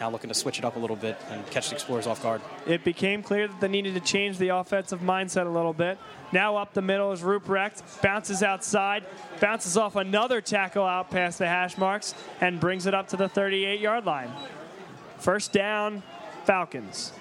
Now 0.00 0.08
looking 0.08 0.28
to 0.28 0.34
switch 0.34 0.58
it 0.58 0.64
up 0.64 0.76
a 0.76 0.78
little 0.78 0.96
bit 0.96 1.18
and 1.28 1.46
catch 1.50 1.68
the 1.68 1.74
Explorers 1.74 2.06
off 2.06 2.22
guard. 2.22 2.40
It 2.66 2.84
became 2.84 3.22
clear 3.22 3.48
that 3.48 3.60
they 3.60 3.68
needed 3.68 3.92
to 3.94 4.00
change 4.00 4.38
the 4.38 4.48
offensive 4.48 5.00
mindset 5.00 5.46
a 5.46 5.50
little 5.50 5.74
bit. 5.74 5.98
Now 6.32 6.56
up 6.56 6.72
the 6.72 6.80
middle 6.80 7.12
is 7.12 7.20
Ruprecht, 7.20 8.00
bounces 8.00 8.42
outside, 8.42 9.04
bounces 9.40 9.76
off 9.76 9.96
another 9.96 10.40
tackle 10.40 10.84
out 10.84 11.10
past 11.10 11.38
the 11.38 11.46
hash 11.46 11.76
marks, 11.76 12.14
and 12.40 12.58
brings 12.58 12.86
it 12.86 12.94
up 12.94 13.08
to 13.08 13.18
the 13.18 13.28
38 13.28 13.78
yard 13.78 14.06
line. 14.06 14.30
First 15.18 15.52
down, 15.52 16.02
Falcons. 16.44 17.12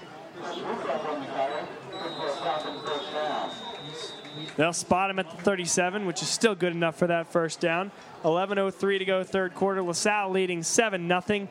They'll 4.56 4.73
spot 4.73 5.10
him 5.10 5.19
at 5.19 5.30
the 5.30 5.38
37, 5.38 6.06
which 6.06 6.22
is 6.22 6.30
still 6.30 6.56
good 6.56 6.73
enough 6.73 6.95
for 6.95 7.07
that 7.07 7.31
first 7.31 7.60
down. 7.60 7.91
11.03 8.23 8.99
to 8.99 9.06
go, 9.06 9.23
third 9.23 9.56
quarter. 9.56 9.81
LaSalle 9.81 10.31
leading 10.31 10.64
7 10.64 11.07
0. 11.07 11.47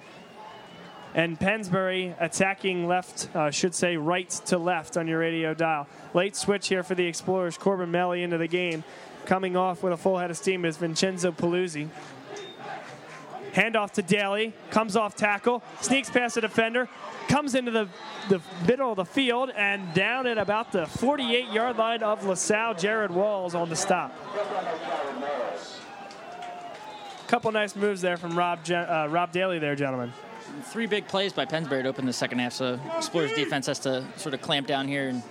And 1.18 1.36
Pennsbury 1.36 2.14
attacking 2.20 2.86
left, 2.86 3.28
uh, 3.34 3.50
should 3.50 3.74
say 3.74 3.96
right 3.96 4.30
to 4.46 4.56
left 4.56 4.96
on 4.96 5.08
your 5.08 5.18
radio 5.18 5.52
dial. 5.52 5.88
Late 6.14 6.36
switch 6.36 6.68
here 6.68 6.84
for 6.84 6.94
the 6.94 7.04
Explorers. 7.04 7.58
Corbin 7.58 7.90
Melly 7.90 8.22
into 8.22 8.38
the 8.38 8.46
game. 8.46 8.84
Coming 9.26 9.56
off 9.56 9.82
with 9.82 9.92
a 9.92 9.96
full 9.96 10.16
head 10.16 10.30
of 10.30 10.36
steam 10.36 10.64
is 10.64 10.76
Vincenzo 10.76 11.32
Paluzzi. 11.32 11.88
Handoff 13.52 13.90
to 13.94 14.02
Daly. 14.02 14.54
Comes 14.70 14.94
off 14.94 15.16
tackle. 15.16 15.60
Sneaks 15.80 16.08
past 16.08 16.36
the 16.36 16.40
defender. 16.40 16.88
Comes 17.26 17.56
into 17.56 17.72
the, 17.72 17.88
the 18.28 18.40
middle 18.68 18.92
of 18.92 18.96
the 18.96 19.04
field 19.04 19.50
and 19.56 19.92
down 19.94 20.28
at 20.28 20.38
about 20.38 20.70
the 20.70 20.86
48 20.86 21.48
yard 21.48 21.78
line 21.78 22.04
of 22.04 22.24
LaSalle. 22.24 22.74
Jared 22.74 23.10
Walls 23.10 23.56
on 23.56 23.68
the 23.68 23.74
stop. 23.74 24.14
Couple 27.26 27.50
nice 27.50 27.74
moves 27.74 28.00
there 28.00 28.16
from 28.16 28.38
Rob, 28.38 28.60
uh, 28.70 29.08
Rob 29.10 29.32
Daly 29.32 29.58
there, 29.58 29.74
gentlemen. 29.74 30.12
Three 30.64 30.86
big 30.86 31.08
plays 31.08 31.32
by 31.32 31.44
Pennsbury 31.44 31.82
to 31.82 31.88
open 31.88 32.06
the 32.06 32.12
second 32.12 32.38
half, 32.40 32.52
so 32.52 32.78
Explorers 32.96 33.32
defense 33.32 33.66
has 33.66 33.78
to 33.80 34.04
sort 34.16 34.34
of 34.34 34.42
clamp 34.42 34.66
down 34.66 34.88
here 34.88 35.08
and 35.08 35.22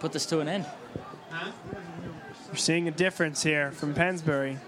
put 0.00 0.12
this 0.12 0.26
to 0.26 0.40
an 0.40 0.48
end. 0.48 0.66
We're 2.48 2.56
seeing 2.56 2.88
a 2.88 2.90
difference 2.90 3.42
here 3.42 3.72
from 3.72 3.94
Pennsbury. 3.94 4.58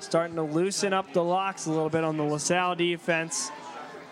Starting 0.00 0.36
to 0.36 0.42
loosen 0.42 0.92
up 0.92 1.12
the 1.12 1.24
locks 1.24 1.66
a 1.66 1.70
little 1.70 1.88
bit 1.88 2.04
on 2.04 2.16
the 2.16 2.22
LaSalle 2.22 2.76
defense. 2.76 3.50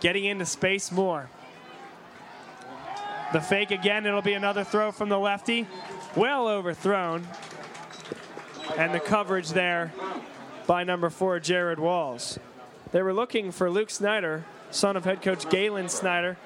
Getting 0.00 0.24
into 0.24 0.46
space 0.46 0.90
more. 0.90 1.28
The 3.32 3.40
fake 3.40 3.70
again, 3.70 4.04
it'll 4.06 4.22
be 4.22 4.34
another 4.34 4.64
throw 4.64 4.92
from 4.92 5.08
the 5.08 5.18
lefty. 5.18 5.66
Well 6.16 6.48
overthrown. 6.48 7.26
And 8.76 8.94
the 8.94 9.00
coverage 9.00 9.50
there 9.50 9.92
by 10.66 10.84
number 10.84 11.10
four, 11.10 11.40
Jared 11.40 11.78
Walls. 11.78 12.38
They 12.92 13.02
were 13.02 13.14
looking 13.14 13.52
for 13.52 13.70
Luke 13.70 13.90
Snyder, 13.90 14.44
son 14.70 14.96
of 14.96 15.04
head 15.04 15.22
coach 15.22 15.48
Galen 15.48 15.88
Snyder. 15.88 16.36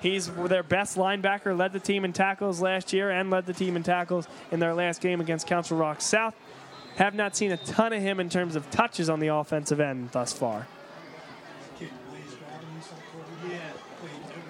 He's 0.00 0.28
their 0.28 0.62
best 0.62 0.96
linebacker, 0.96 1.56
led 1.56 1.72
the 1.72 1.80
team 1.80 2.04
in 2.04 2.12
tackles 2.12 2.60
last 2.60 2.92
year, 2.92 3.10
and 3.10 3.28
led 3.28 3.46
the 3.46 3.52
team 3.52 3.76
in 3.76 3.82
tackles 3.82 4.28
in 4.52 4.60
their 4.60 4.72
last 4.72 5.00
game 5.00 5.20
against 5.20 5.46
Council 5.46 5.76
Rock 5.76 6.00
South. 6.00 6.34
Have 6.96 7.14
not 7.14 7.36
seen 7.36 7.50
a 7.50 7.56
ton 7.56 7.92
of 7.92 8.00
him 8.00 8.20
in 8.20 8.30
terms 8.30 8.56
of 8.56 8.70
touches 8.70 9.10
on 9.10 9.20
the 9.20 9.28
offensive 9.28 9.80
end 9.80 10.10
thus 10.12 10.32
far. 10.32 10.66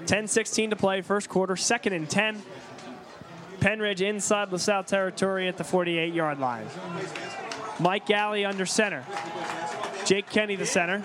10 0.04 0.28
16 0.28 0.70
to 0.70 0.76
play, 0.76 1.00
first 1.00 1.28
quarter, 1.28 1.56
second 1.56 1.92
and 1.94 2.08
10. 2.08 2.40
Penridge 3.60 4.00
inside 4.00 4.52
LaSalle 4.52 4.84
territory 4.84 5.48
at 5.48 5.56
the 5.56 5.64
48 5.64 6.12
yard 6.12 6.38
line. 6.38 6.66
Mike 7.80 8.06
Galley 8.06 8.44
under 8.44 8.66
center. 8.66 9.04
Jake 10.06 10.30
Kenny, 10.30 10.54
the 10.54 10.64
center. 10.64 11.04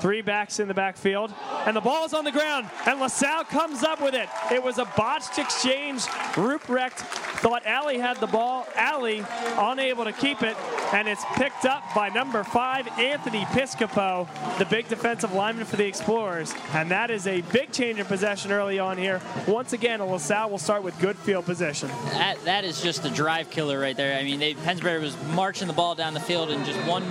Three 0.00 0.20
backs 0.20 0.60
in 0.60 0.68
the 0.68 0.74
backfield. 0.74 1.32
And 1.64 1.74
the 1.74 1.80
ball 1.80 2.04
is 2.04 2.12
on 2.12 2.24
the 2.24 2.32
ground. 2.32 2.68
And 2.86 3.00
LaSalle 3.00 3.44
comes 3.44 3.82
up 3.82 4.02
with 4.02 4.12
it. 4.14 4.28
It 4.52 4.62
was 4.62 4.76
a 4.76 4.84
botched 4.94 5.38
exchange. 5.38 6.02
Ruprecht 6.34 7.23
thought 7.44 7.66
Alley 7.66 7.98
had 7.98 8.16
the 8.20 8.26
ball. 8.26 8.66
Alley 8.74 9.22
unable 9.58 10.04
to 10.04 10.12
keep 10.12 10.42
it. 10.42 10.56
And 10.94 11.06
it's 11.06 11.22
picked 11.34 11.66
up 11.66 11.82
by 11.94 12.08
number 12.08 12.42
five, 12.42 12.88
Anthony 12.98 13.44
Piscopo, 13.46 14.26
the 14.56 14.64
big 14.64 14.88
defensive 14.88 15.34
lineman 15.34 15.66
for 15.66 15.76
the 15.76 15.84
Explorers. 15.84 16.54
And 16.72 16.90
that 16.90 17.10
is 17.10 17.26
a 17.26 17.42
big 17.42 17.70
change 17.70 17.98
in 17.98 18.06
possession 18.06 18.50
early 18.50 18.78
on 18.78 18.96
here. 18.96 19.20
Once 19.46 19.74
again, 19.74 20.00
LaSalle 20.00 20.48
will 20.48 20.56
start 20.56 20.82
with 20.82 20.98
good 21.00 21.18
field 21.18 21.44
position. 21.44 21.88
That 22.12 22.42
that 22.46 22.64
is 22.64 22.80
just 22.80 23.04
a 23.04 23.10
drive 23.10 23.50
killer 23.50 23.78
right 23.78 23.94
there. 23.94 24.18
I 24.18 24.24
mean, 24.24 24.38
they, 24.38 24.54
Pennsbury 24.54 24.98
was 24.98 25.14
marching 25.34 25.68
the 25.68 25.74
ball 25.74 25.94
down 25.94 26.14
the 26.14 26.20
field 26.20 26.48
and 26.48 26.64
just 26.64 26.78
one 26.88 27.02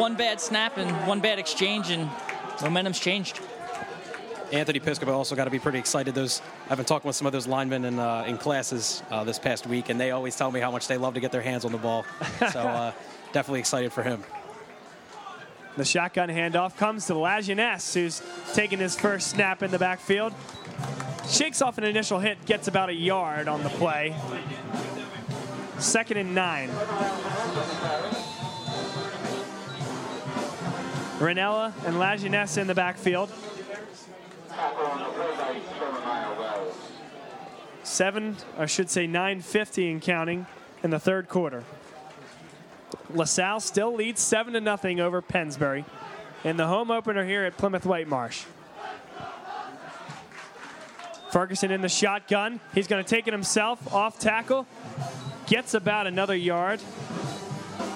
one 0.00 0.16
bad 0.16 0.40
snap 0.40 0.78
and 0.78 0.90
one 1.06 1.20
bad 1.20 1.38
exchange 1.38 1.90
and 1.90 2.10
momentum's 2.60 2.98
changed. 2.98 3.38
Anthony 4.52 4.80
Piscopo 4.80 5.08
also 5.08 5.34
got 5.34 5.44
to 5.44 5.50
be 5.50 5.58
pretty 5.58 5.78
excited. 5.78 6.14
Those 6.14 6.42
I've 6.68 6.76
been 6.76 6.84
talking 6.84 7.08
with 7.08 7.16
some 7.16 7.26
of 7.26 7.32
those 7.32 7.46
linemen 7.46 7.86
in, 7.86 7.98
uh, 7.98 8.24
in 8.26 8.36
classes 8.36 9.02
uh, 9.10 9.24
this 9.24 9.38
past 9.38 9.66
week, 9.66 9.88
and 9.88 9.98
they 9.98 10.10
always 10.10 10.36
tell 10.36 10.52
me 10.52 10.60
how 10.60 10.70
much 10.70 10.88
they 10.88 10.98
love 10.98 11.14
to 11.14 11.20
get 11.20 11.32
their 11.32 11.40
hands 11.40 11.64
on 11.64 11.72
the 11.72 11.78
ball. 11.78 12.04
So 12.38 12.60
uh, 12.60 12.92
definitely 13.32 13.60
excited 13.60 13.94
for 13.94 14.02
him. 14.02 14.22
The 15.78 15.86
shotgun 15.86 16.28
handoff 16.28 16.76
comes 16.76 17.06
to 17.06 17.14
Lajeunesse, 17.14 17.94
who's 17.94 18.22
taking 18.52 18.78
his 18.78 18.94
first 18.94 19.28
snap 19.28 19.62
in 19.62 19.70
the 19.70 19.78
backfield. 19.78 20.34
Shakes 21.26 21.62
off 21.62 21.78
an 21.78 21.84
initial 21.84 22.18
hit, 22.18 22.44
gets 22.44 22.68
about 22.68 22.90
a 22.90 22.94
yard 22.94 23.48
on 23.48 23.62
the 23.62 23.70
play. 23.70 24.14
Second 25.78 26.18
and 26.18 26.34
nine. 26.34 26.68
Ranella 31.18 31.72
and 31.86 31.96
Lajeunesse 31.96 32.58
in 32.58 32.66
the 32.66 32.74
backfield. 32.74 33.30
Seven, 37.82 38.36
I 38.56 38.66
should 38.66 38.88
say 38.88 39.06
950 39.06 39.90
in 39.90 40.00
counting 40.00 40.46
in 40.82 40.90
the 40.90 40.98
third 40.98 41.28
quarter. 41.28 41.64
LaSalle 43.10 43.60
still 43.60 43.94
leads 43.94 44.20
7 44.20 44.54
to 44.54 44.60
nothing 44.60 45.00
over 45.00 45.20
Pennsbury 45.20 45.84
in 46.44 46.56
the 46.56 46.66
home 46.66 46.90
opener 46.90 47.24
here 47.24 47.44
at 47.44 47.56
Plymouth 47.56 47.84
Whitemarsh. 47.84 48.44
Ferguson 51.30 51.70
in 51.70 51.80
the 51.80 51.88
shotgun. 51.88 52.60
He's 52.74 52.86
going 52.86 53.02
to 53.02 53.08
take 53.08 53.26
it 53.26 53.32
himself 53.32 53.92
off 53.92 54.18
tackle. 54.18 54.66
Gets 55.46 55.74
about 55.74 56.06
another 56.06 56.36
yard. 56.36 56.80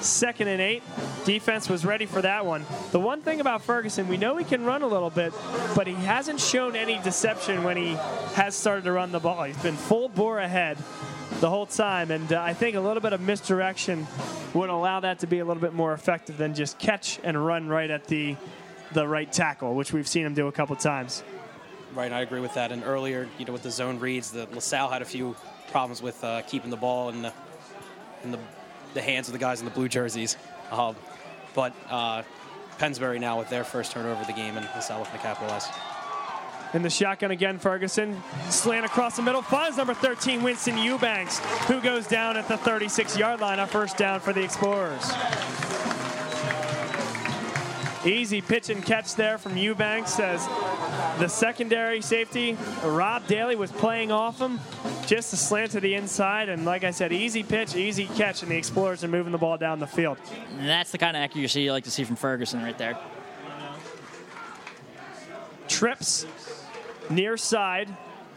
Second 0.01 0.48
and 0.48 0.60
eight. 0.60 0.82
Defense 1.24 1.68
was 1.68 1.85
ready 1.85 2.06
for 2.06 2.23
that 2.23 2.47
one. 2.47 2.64
The 2.93 3.01
one 3.01 3.23
thing 3.23 3.40
about 3.40 3.62
Ferguson, 3.62 4.09
we 4.09 4.16
know 4.16 4.36
he 4.36 4.44
can 4.44 4.64
run 4.64 4.82
a 4.82 4.86
little 4.86 5.10
bit, 5.10 5.32
but 5.74 5.86
he 5.86 5.94
hasn't 5.94 6.40
shown 6.40 6.77
any 6.77 6.98
deception 6.98 7.64
when 7.64 7.77
he 7.77 7.94
has 8.35 8.55
started 8.55 8.85
to 8.85 8.93
run 8.93 9.12
the 9.12 9.20
ball. 9.20 9.44
He's 9.44 9.56
been 9.62 9.77
full 9.77 10.09
bore 10.09 10.39
ahead 10.39 10.78
the 11.40 11.51
whole 11.51 11.66
time, 11.66 12.10
and 12.10 12.32
uh, 12.32 12.40
I 12.40 12.55
think 12.55 12.77
a 12.77 12.81
little 12.81 13.02
bit 13.02 13.12
of 13.12 13.20
misdirection 13.20 14.06
would 14.55 14.70
allow 14.70 15.01
that 15.01 15.18
to 15.20 15.27
be 15.27 15.40
a 15.40 15.44
little 15.44 15.60
bit 15.60 15.74
more 15.74 15.93
effective 15.93 16.39
than 16.39 16.55
just 16.55 16.78
catch 16.78 17.18
and 17.24 17.44
run 17.44 17.68
right 17.68 17.90
at 17.90 18.06
the 18.06 18.36
the 18.93 19.06
right 19.06 19.31
tackle, 19.31 19.74
which 19.74 19.93
we've 19.93 20.06
seen 20.06 20.24
him 20.24 20.32
do 20.35 20.47
a 20.47 20.52
couple 20.52 20.77
times. 20.77 21.24
Right, 21.94 22.12
I 22.12 22.20
agree 22.20 22.40
with 22.40 22.55
that. 22.55 22.73
And 22.73 22.85
earlier, 22.85 23.28
you 23.39 23.44
know, 23.44 23.52
with 23.52 23.62
the 23.62 23.70
zone 23.70 23.98
reads, 23.98 24.31
the 24.31 24.47
LaSalle 24.52 24.89
had 24.89 25.02
a 25.02 25.05
few 25.05 25.35
problems 25.70 26.01
with 26.01 26.23
uh, 26.23 26.43
keeping 26.43 26.70
the 26.70 26.77
ball 26.77 27.09
in 27.09 27.23
the 27.23 27.32
in 28.23 28.31
the, 28.31 28.39
the 28.97 29.02
hands 29.02 29.28
of 29.28 29.32
the 29.32 29.39
guys 29.39 29.60
in 29.60 29.66
the 29.66 29.70
blue 29.70 29.89
jerseys. 29.89 30.36
Um, 30.73 30.97
but 31.55 31.73
uh, 31.89 32.23
Pennsbury 32.78 33.20
now 33.20 33.39
with 33.39 33.48
their 33.48 33.62
first 33.62 33.93
turnover 33.93 34.20
of 34.20 34.27
the 34.27 34.32
game, 34.32 34.56
and 34.56 34.66
LaSalle 34.74 34.98
looking 34.98 35.12
to 35.12 35.18
capitalize. 35.18 35.68
In 36.74 36.82
the 36.82 36.90
shotgun 36.90 37.31
again, 37.31 37.59
Ferguson. 37.59 38.20
Slant 38.51 38.85
across 38.85 39.16
the 39.16 39.23
middle. 39.23 39.40
Finds 39.40 39.77
number 39.77 39.94
13, 39.94 40.43
Winston 40.43 40.77
Eubanks, 40.77 41.39
who 41.68 41.81
goes 41.81 42.09
down 42.09 42.36
at 42.36 42.48
the 42.48 42.56
36 42.56 43.16
yard 43.16 43.40
line. 43.40 43.60
A 43.60 43.66
first 43.66 43.97
down 43.97 44.18
for 44.18 44.32
the 44.32 44.43
Explorers. 44.43 45.12
Easy 48.07 48.41
pitch 48.41 48.70
and 48.70 48.85
catch 48.85 49.16
there 49.16 49.37
from 49.37 49.57
Eubanks 49.57 50.20
as 50.20 50.47
the 51.19 51.27
secondary 51.27 52.01
safety, 52.01 52.57
Rob 52.85 53.27
Daly, 53.27 53.57
was 53.57 53.73
playing 53.73 54.12
off 54.12 54.39
him. 54.39 54.61
Just 55.07 55.33
a 55.33 55.37
slant 55.37 55.73
to 55.73 55.81
the 55.81 55.95
inside, 55.95 56.49
and 56.49 56.65
like 56.65 56.85
I 56.85 56.93
said, 56.93 57.12
easy 57.12 57.43
pitch, 57.43 57.74
easy 57.74 58.07
catch, 58.07 58.43
and 58.43 58.51
the 58.51 58.57
Explorers 58.57 59.03
are 59.03 59.09
moving 59.09 59.33
the 59.33 59.39
ball 59.39 59.59
down 59.59 59.81
the 59.81 59.87
field. 59.87 60.19
And 60.59 60.69
that's 60.69 60.93
the 60.93 60.99
kind 60.99 61.16
of 61.16 61.23
accuracy 61.23 61.62
you 61.62 61.73
like 61.73 61.85
to 61.85 61.91
see 61.91 62.05
from 62.05 62.16
Ferguson 62.16 62.62
right 62.62 62.78
there. 62.78 62.97
Trips 65.66 66.27
near 67.11 67.37
side, 67.37 67.89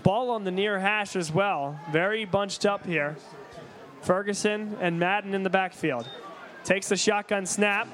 ball 0.01 0.31
on 0.31 0.45
the 0.45 0.51
near 0.51 0.79
hash 0.79 1.15
as 1.15 1.31
well. 1.31 1.79
Very 1.91 2.25
bunched 2.25 2.65
up 2.65 2.85
here. 2.85 3.17
Ferguson 4.01 4.77
and 4.81 4.99
Madden 4.99 5.35
in 5.35 5.43
the 5.43 5.49
backfield. 5.49 6.09
Takes 6.63 6.89
the 6.89 6.97
shotgun 6.97 7.45
snap, 7.45 7.87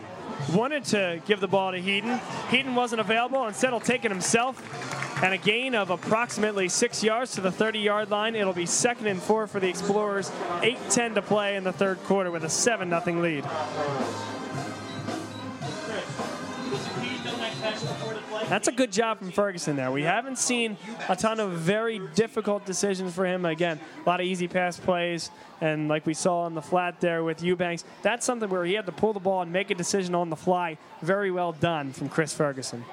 wanted 0.54 0.86
to 0.86 1.22
give 1.26 1.40
the 1.40 1.48
ball 1.48 1.72
to 1.72 1.80
Heaton. 1.80 2.20
Heaton 2.50 2.76
wasn't 2.76 3.02
available. 3.02 3.46
Instead, 3.48 3.72
he'll 3.72 3.80
take 3.80 4.06
it 4.06 4.12
himself. 4.12 4.62
And 5.24 5.34
a 5.34 5.38
gain 5.38 5.76
of 5.76 5.92
approximately 5.92 6.68
six 6.68 7.02
yards 7.02 7.32
to 7.36 7.42
the 7.42 7.52
30 7.52 7.80
yard 7.80 8.12
line. 8.12 8.36
It'll 8.36 8.54
be 8.54 8.66
second 8.66 9.08
and 9.08 9.22
four 9.22 9.48
for 9.48 9.60
the 9.60 9.70
Explorers. 9.70 10.32
8 10.62 10.78
10 10.90 11.16
to 11.16 11.22
play 11.22 11.56
in 11.56 11.64
the 11.64 11.72
third 11.72 12.04
quarter 12.04 12.32
with 12.32 12.44
a 12.44 12.50
7 12.50 12.90
0 12.90 13.22
lead. 13.22 13.46
That's 18.50 18.68
a 18.68 18.72
good 18.72 18.92
job 18.92 19.20
from 19.20 19.32
Ferguson 19.32 19.76
there. 19.76 19.92
We 19.92 20.04
haven't 20.04 20.38
seen 20.38 20.78
a 21.10 21.16
ton 21.16 21.40
of 21.40 21.52
very 21.54 22.00
difficult 22.14 22.66
decisions 22.66 23.14
for 23.14 23.26
him. 23.26 23.46
Again, 23.46 23.80
a 24.06 24.10
lot 24.10 24.20
of 24.20 24.26
easy 24.26 24.48
pass 24.48 24.80
plays, 24.80 25.32
and 25.62 25.88
like 25.88 26.06
we 26.06 26.14
saw 26.14 26.42
on 26.42 26.54
the 26.54 26.62
flat 26.62 27.02
there 27.02 27.24
with 27.24 27.42
Eubanks, 27.42 27.84
that's 28.02 28.26
something 28.26 28.50
where 28.50 28.66
he 28.66 28.74
had 28.74 28.86
to 28.86 28.92
pull 28.92 29.14
the 29.14 29.20
ball 29.20 29.42
and 29.42 29.52
make 29.52 29.72
a 29.72 29.76
decision 29.76 30.14
on 30.16 30.30
the 30.30 30.36
fly. 30.36 30.78
Very 31.02 31.32
well 31.32 31.54
done 31.54 31.92
from 31.92 32.10
Chris 32.10 32.34
Ferguson. 32.34 32.84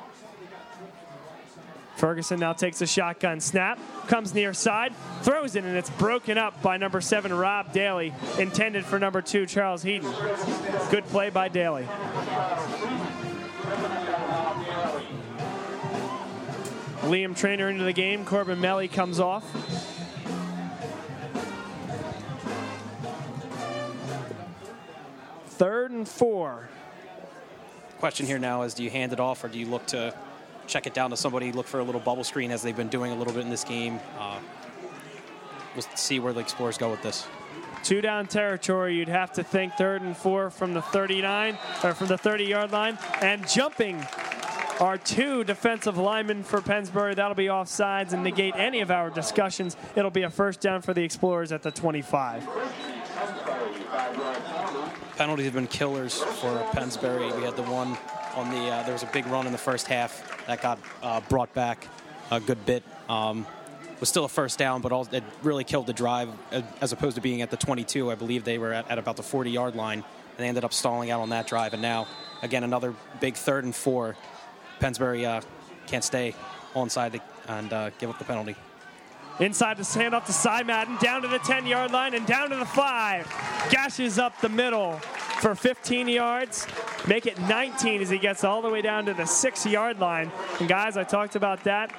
Ferguson 1.97 2.41
now 2.41 2.53
takes 2.53 2.81
a 2.81 2.87
shotgun 2.87 3.39
snap, 3.39 3.79
comes 4.09 4.35
near 4.35 4.53
side, 4.53 4.93
throws 5.21 5.55
it, 5.55 5.65
and 5.65 5.77
it's 5.77 5.91
broken 5.91 6.37
up 6.37 6.61
by 6.63 6.77
number 6.77 7.01
seven, 7.01 7.33
Rob 7.33 7.73
Daly, 7.73 8.13
intended 8.39 8.85
for 8.85 8.99
number 8.99 9.23
two, 9.23 9.47
Charles 9.47 9.83
Heaton. 9.83 10.11
Good 10.91 11.05
play 11.07 11.31
by 11.31 11.49
Daly. 11.49 11.87
Liam 17.03 17.37
Trainer 17.37 17.69
into 17.69 17.85
the 17.85 17.93
game. 17.93 18.25
Corbin 18.25 18.61
Melly 18.61 18.87
comes 18.89 19.19
off. 19.19 19.45
Third 25.47 25.91
and 25.91 26.09
four. 26.09 26.69
Question 27.99 28.27
here 28.27 28.39
now 28.39 28.63
is 28.63 28.75
do 28.75 28.83
you 28.85 28.91
hand 28.91 29.13
it 29.13 29.21
off 29.21 29.43
or 29.45 29.49
do 29.49 29.59
you 29.59 29.67
look 29.67 29.85
to 29.87 30.15
check 30.67 30.87
it 30.87 30.95
down 30.95 31.11
to 31.11 31.17
somebody, 31.17 31.53
look 31.53 31.67
for 31.67 31.81
a 31.81 31.85
little 31.85 32.01
bubble 32.01 32.25
screen 32.25 32.51
as 32.51 32.63
they've 32.63 32.77
been 32.77 32.89
doing 32.89 33.13
a 33.13 33.15
little 33.15 33.33
bit 33.33 33.43
in 33.45 33.51
this 33.51 33.65
game? 33.65 33.99
Uh, 34.19 34.39
we'll 35.75 35.85
see 35.97 36.21
where 36.21 36.33
the 36.33 36.41
Explorers 36.41 36.79
go 36.79 36.91
with 36.91 37.03
this. 37.03 37.27
Two 37.83 38.01
down 38.01 38.29
territory, 38.29 38.95
you'd 38.95 39.09
have 39.09 39.33
to 39.33 39.43
think 39.43 39.75
third 39.75 40.03
and 40.03 40.17
four 40.17 40.51
from 40.51 40.73
the 40.73 40.83
39 40.83 41.59
or 41.83 41.95
from 41.95 42.07
the 42.07 42.19
30 42.19 42.45
yard 42.45 42.71
line. 42.71 42.97
And 43.21 43.47
jumping 43.49 44.01
are 44.83 44.99
two 44.99 45.45
defensive 45.45 45.97
linemen 45.97 46.43
for 46.43 46.61
Pennsbury. 46.61 47.15
That'll 47.15 47.37
be 47.37 47.47
offsides 47.47 48.13
and 48.13 48.25
negate 48.25 48.57
any 48.57 48.81
of 48.81 48.91
our 48.91 49.11
discussions. 49.11 49.77
It'll 49.95 50.11
be 50.11 50.23
a 50.23 50.31
first 50.31 50.61
down 50.61 50.83
for 50.83 50.93
the 50.93 51.05
Explorers 51.05 51.53
at 51.53 51.63
the 51.63 51.71
25. 51.71 52.49
Penalties 55.17 55.45
have 55.45 55.55
been 55.55 55.69
killers 55.69 56.19
for 56.21 56.59
Pennsbury. 56.73 57.27
We 57.33 57.45
had 57.45 57.55
the 57.55 57.63
one 57.63 57.97
on 58.35 58.51
the, 58.51 58.71
uh, 58.71 58.83
there 58.83 58.93
was 58.93 59.05
a 59.05 59.11
big 59.13 59.25
run 59.29 59.47
in 59.47 59.53
the 59.53 59.59
first 59.59 59.87
half 59.87 60.45
that 60.49 60.61
got 60.61 60.81
uh, 61.01 61.21
brought 61.29 61.55
back 61.55 61.87
a 62.33 62.41
good 62.41 62.67
bit. 62.67 62.83
Um, 63.09 63.47
was 64.01 64.09
still 64.09 64.25
a 64.25 64.29
first 64.29 64.59
down, 64.59 64.81
but 64.81 64.91
all, 64.91 65.07
it 65.13 65.23
really 65.45 65.63
killed 65.63 65.87
the 65.87 65.93
drive 65.93 66.29
uh, 66.51 66.61
as 66.81 66.91
opposed 66.91 67.15
to 67.15 67.23
being 67.23 67.41
at 67.41 67.53
the 67.53 67.57
22. 67.57 68.11
I 68.11 68.17
believe 68.17 68.43
they 68.43 68.59
were 68.59 68.73
at, 68.73 68.91
at 68.91 68.99
about 68.99 69.15
the 69.15 69.23
40 69.23 69.49
yard 69.49 69.77
line, 69.77 69.99
and 70.01 70.39
they 70.39 70.49
ended 70.49 70.65
up 70.65 70.73
stalling 70.73 71.13
out 71.13 71.21
on 71.21 71.29
that 71.29 71.47
drive. 71.47 71.73
And 71.73 71.83
now, 71.83 72.09
again, 72.43 72.65
another 72.65 72.97
big 73.21 73.37
third 73.37 73.63
and 73.63 73.73
four. 73.73 74.17
Pennsbury 74.83 75.25
uh, 75.25 75.41
can't 75.87 76.03
stay 76.03 76.35
onside 76.75 77.21
and 77.47 77.73
uh, 77.73 77.91
give 78.01 78.11
up 78.11 78.19
the 78.19 78.25
penalty. 78.25 78.57
Inside 79.43 79.77
to 79.79 79.99
hand 79.99 80.15
off 80.15 80.27
to 80.27 80.33
Cy 80.33 80.63
Madden, 80.63 80.97
down 80.99 81.23
to 81.23 81.29
the 81.29 81.41
10 81.41 81.67
yard 81.67 81.91
line 81.91 82.15
and 82.15 82.25
down 82.27 82.51
to 82.51 82.57
the 82.57 82.65
five. 82.65 83.27
Gashes 83.71 84.17
up 84.17 84.41
the 84.41 84.49
middle 84.49 85.01
for 85.41 85.57
15 85.57 86.07
yards. 86.07 86.69
Make 87.09 87.27
it 87.27 87.37
19 87.41 88.01
as 88.01 88.09
he 88.09 88.19
gets 88.19 88.45
all 88.45 88.63
the 88.63 88.71
way 88.71 88.81
down 88.81 89.07
to 89.07 89.15
the 89.15 89.27
six 89.27 89.67
yard 89.67 89.99
line. 89.99 90.31
And 90.61 90.69
guys, 90.69 90.97
I 90.97 91.03
talked 91.03 91.35
about 91.35 91.65
that 91.65 91.93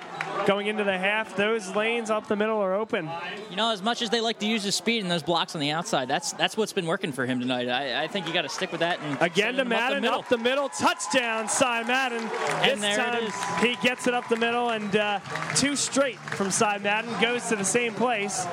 going 0.48 0.68
into 0.68 0.86
the 0.86 0.98
half. 0.98 1.36
Those 1.36 1.76
lanes 1.76 2.10
up 2.10 2.28
the 2.28 2.38
middle 2.38 2.58
are 2.58 2.74
open. 2.74 3.10
You 3.50 3.58
know, 3.58 3.72
as 3.72 3.82
much 3.82 4.02
as 4.02 4.10
they 4.10 4.22
like 4.22 4.40
to 4.40 4.46
use 4.46 4.64
his 4.64 4.76
speed 4.76 5.02
and 5.02 5.12
those 5.12 5.24
blocks 5.24 5.56
on 5.56 5.62
the 5.62 5.72
outside, 5.72 6.08
that's 6.08 6.32
that's 6.34 6.56
what's 6.56 6.74
been 6.74 6.86
working 6.86 7.12
for 7.12 7.26
him 7.26 7.42
tonight. 7.42 7.68
I, 7.68 8.04
I 8.04 8.08
think 8.08 8.28
you 8.28 8.34
got 8.34 8.44
to 8.44 8.50
stick 8.50 8.72
with 8.72 8.80
that. 8.80 9.00
And 9.02 9.22
Again 9.22 9.56
to 9.56 9.62
him 9.62 9.72
up 9.74 9.90
the 9.90 10.02
Madden, 10.02 10.06
up 10.06 10.30
the 10.30 10.38
middle, 10.38 10.70
touchdown, 10.70 11.50
Cy 11.50 11.84
Madden. 11.84 12.24
And 12.62 12.82
this 12.82 12.82
there 12.82 13.00
it 13.00 13.12
time 13.12 13.24
is. 13.24 13.60
he 13.60 13.88
gets 13.88 14.08
it 14.08 14.14
up 14.14 14.28
the 14.30 14.38
middle, 14.38 14.70
and 14.70 14.96
uh, 14.96 15.20
two 15.56 15.76
straight 15.76 16.20
from 16.20 16.50
Cy 16.50 16.78
Madden 16.78 17.12
goes 17.22 17.33
to 17.42 17.56
the 17.56 17.66
same 17.66 17.94
place, 17.94 18.46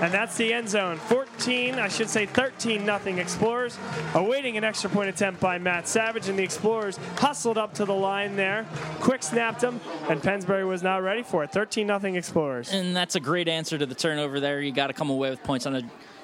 and 0.00 0.12
that's 0.12 0.36
the 0.36 0.52
end 0.52 0.68
zone. 0.68 0.98
14, 0.98 1.76
I 1.76 1.88
should 1.88 2.08
say 2.08 2.26
13 2.26 2.84
nothing 2.84 3.18
Explorers, 3.18 3.78
awaiting 4.14 4.56
an 4.56 4.64
extra 4.64 4.90
point 4.90 5.08
attempt 5.08 5.40
by 5.40 5.58
Matt 5.58 5.86
Savage, 5.86 6.28
and 6.28 6.38
the 6.38 6.42
Explorers 6.42 6.98
hustled 7.16 7.58
up 7.58 7.74
to 7.74 7.84
the 7.84 7.94
line 7.94 8.36
there, 8.36 8.66
quick 9.00 9.22
snapped 9.22 9.62
him, 9.62 9.80
and 10.08 10.22
Pennsbury 10.22 10.64
was 10.64 10.82
not 10.82 11.02
ready 11.02 11.22
for 11.22 11.44
it. 11.44 11.52
13 11.52 11.86
nothing 11.86 12.16
Explorers. 12.16 12.72
And 12.72 12.94
that's 12.96 13.14
a 13.14 13.20
great 13.20 13.48
answer 13.48 13.78
to 13.78 13.86
the 13.86 13.94
turnover 13.94 14.40
there. 14.40 14.60
You 14.60 14.72
got 14.72 14.88
to 14.88 14.92
come 14.92 15.10
away 15.10 15.30
with 15.30 15.42
points 15.42 15.66
on 15.66 15.76
a 15.76 15.82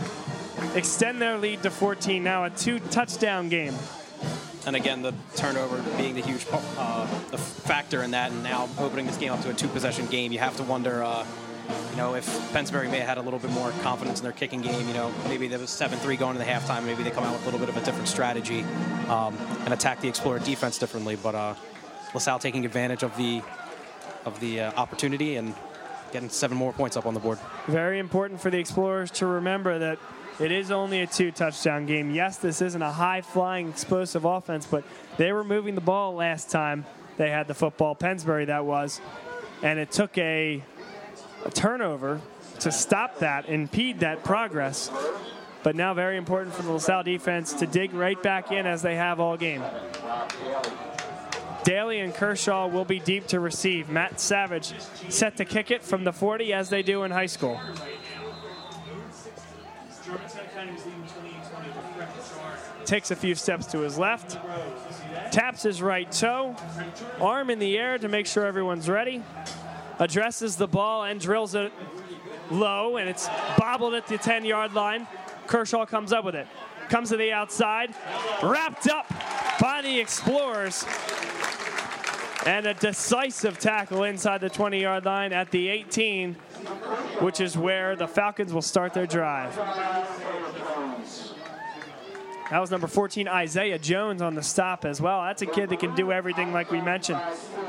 extend 0.76 1.22
their 1.22 1.38
lead 1.38 1.64
to 1.64 1.72
14 1.72 2.22
now 2.22 2.44
a 2.44 2.50
two 2.50 2.80
touchdown 2.80 3.48
game 3.48 3.74
And 4.68 4.76
again, 4.76 5.02
the 5.02 5.14
turnover 5.36 5.82
being 5.98 6.16
the 6.16 6.22
huge 6.22 6.46
uh, 6.78 7.08
the 7.32 7.38
factor 7.38 8.04
in 8.04 8.12
that, 8.12 8.32
and 8.32 8.44
now 8.44 8.70
opening 8.78 9.06
this 9.06 9.18
game 9.18 9.32
up 9.32 9.42
to 9.42 9.50
a 9.50 9.54
two 9.54 9.68
possession 9.70 10.06
game, 10.08 10.32
you 10.32 10.40
have 10.40 10.56
to 10.58 10.64
wonder, 10.64 11.02
uh, 11.02 11.26
you 11.92 11.98
know, 11.98 12.16
if 12.16 12.52
Pennsbury 12.52 12.88
may 12.88 13.00
have 13.00 13.08
had 13.08 13.18
a 13.18 13.22
little 13.22 13.40
bit 13.40 13.52
more 13.52 13.72
confidence 13.82 14.20
in 14.20 14.24
their 14.24 14.34
kicking 14.34 14.62
game. 14.62 14.88
You 14.88 14.94
know, 14.94 15.12
maybe 15.28 15.48
there 15.48 15.60
was 15.60 15.70
seven 15.70 15.98
three 16.00 16.18
going 16.18 16.34
to 16.34 16.40
the 16.40 16.50
halftime. 16.50 16.84
Maybe 16.86 17.04
they 17.04 17.12
come 17.12 17.24
out 17.24 17.34
with 17.34 17.42
a 17.44 17.46
little 17.46 17.60
bit 17.60 17.70
of 17.70 17.78
a 17.78 17.86
different 17.86 18.08
strategy 18.08 18.64
um, 19.08 19.36
and 19.64 19.74
attack 19.74 20.02
the 20.02 20.10
Explorer 20.10 20.40
defense 20.40 20.78
differently. 20.78 21.16
But 21.16 21.36
uh, 21.36 21.56
LaSalle 22.14 22.40
taking 22.40 22.66
advantage 22.66 23.04
of 23.04 23.16
the 23.18 23.42
of 24.26 24.40
the 24.42 24.62
uh, 24.62 24.72
opportunity 24.74 25.38
and 25.38 25.56
getting 26.12 26.30
seven 26.30 26.58
more 26.58 26.74
points 26.74 26.98
up 26.98 27.06
on 27.06 27.14
the 27.14 27.20
board. 27.20 27.40
Very 27.68 28.00
important 28.00 28.42
for 28.42 28.50
the 28.50 28.58
Explorers 28.58 29.10
to 29.12 29.26
remember 29.26 29.80
that 29.80 30.00
it 30.40 30.52
is 30.52 30.72
only 30.72 31.02
a 31.02 31.08
two 31.08 31.32
touchdown 31.32 31.86
game. 31.86 32.12
Yes, 32.12 32.38
this 32.38 32.62
isn't 32.62 32.82
a 32.82 32.92
high 32.92 33.22
flying, 33.22 33.70
explosive 33.70 34.26
offense, 34.26 34.66
but 34.66 34.84
they 35.18 35.34
were 35.34 35.44
moving 35.44 35.76
the 35.76 35.82
ball 35.82 36.16
last 36.16 36.50
time 36.50 36.86
they 37.18 37.30
had 37.30 37.48
the 37.48 37.54
football. 37.54 37.96
Pennsbury, 37.96 38.46
that 38.46 38.66
was. 38.66 39.02
And 39.62 39.78
it 39.78 39.92
took 39.92 40.18
a, 40.18 40.64
a 41.46 41.52
turnover 41.52 42.22
to 42.60 42.72
stop 42.72 43.20
that, 43.20 43.50
impede 43.50 44.00
that 44.00 44.24
progress. 44.24 44.90
But 45.62 45.76
now, 45.76 45.94
very 45.94 46.16
important 46.16 46.56
for 46.56 46.62
the 46.62 46.72
LaSalle 46.72 47.04
defense 47.04 47.54
to 47.54 47.68
dig 47.68 47.94
right 47.94 48.22
back 48.24 48.54
in 48.54 48.66
as 48.66 48.82
they 48.82 48.96
have 48.96 49.20
all 49.20 49.36
game. 49.36 49.62
Daly 51.66 52.00
and 52.00 52.14
Kershaw 52.14 52.68
will 52.68 52.86
be 52.86 53.00
deep 53.00 53.28
to 53.28 53.42
receive. 53.42 53.90
Matt 53.90 54.22
Savage 54.22 54.74
set 55.10 55.36
to 55.38 55.46
kick 55.46 55.72
it 55.72 55.84
from 55.84 56.06
the 56.06 56.14
40 56.14 56.54
as 56.54 56.70
they 56.70 56.82
do 56.82 57.04
in 57.04 57.12
high 57.12 57.26
school. 57.26 57.60
Takes 62.86 63.12
a 63.12 63.16
few 63.16 63.36
steps 63.36 63.66
to 63.68 63.80
his 63.80 63.98
left, 63.98 64.38
taps 65.32 65.64
his 65.64 65.82
right 65.82 66.12
toe, 66.12 66.56
arm 67.20 67.50
in 67.50 67.60
the 67.60 67.78
air 67.78 67.98
to 67.98 68.08
make 68.08 68.26
sure 68.26 68.46
everyone's 68.46 68.90
ready, 68.90 69.24
addresses 70.00 70.56
the 70.56 70.68
ball 70.68 71.04
and 71.04 71.20
drills 71.20 71.56
it 71.56 71.72
low, 72.50 72.98
and 72.98 73.10
it's 73.10 73.30
bobbled 73.58 73.94
at 73.94 74.08
the 74.08 74.18
10 74.18 74.46
yard 74.46 74.74
line. 74.74 75.08
Kershaw 75.48 75.86
comes 75.86 76.14
up 76.14 76.26
with 76.26 76.36
it. 76.36 76.48
Comes 76.90 77.10
to 77.10 77.18
the 77.18 77.32
outside, 77.32 77.94
wrapped 78.42 78.90
up 78.90 79.08
by 79.60 79.82
the 79.84 80.00
Explorers. 80.00 80.86
And 82.46 82.66
a 82.66 82.74
decisive 82.74 83.60
tackle 83.60 84.04
inside 84.04 84.42
the 84.42 84.50
20 84.50 84.82
yard 84.82 85.06
line 85.06 85.34
at 85.34 85.52
the 85.52 85.68
18, 85.68 86.36
which 87.20 87.42
is 87.42 87.58
where 87.58 87.96
the 87.96 88.08
Falcons 88.08 88.54
will 88.54 88.62
start 88.62 88.94
their 88.94 89.08
drive. 89.08 89.56
That 92.50 92.60
was 92.60 92.72
number 92.72 92.88
14, 92.88 93.28
Isaiah 93.28 93.78
Jones, 93.78 94.24
on 94.24 94.34
the 94.34 94.42
stop 94.42 94.84
as 94.84 95.00
well. 95.00 95.22
That's 95.22 95.44
a 95.44 95.46
kid 95.46 95.70
that 95.70 95.80
can 95.80 95.94
do 95.94 96.12
everything, 96.12 96.52
like 96.52 96.72
we 96.72 96.82
mentioned. 96.82 97.22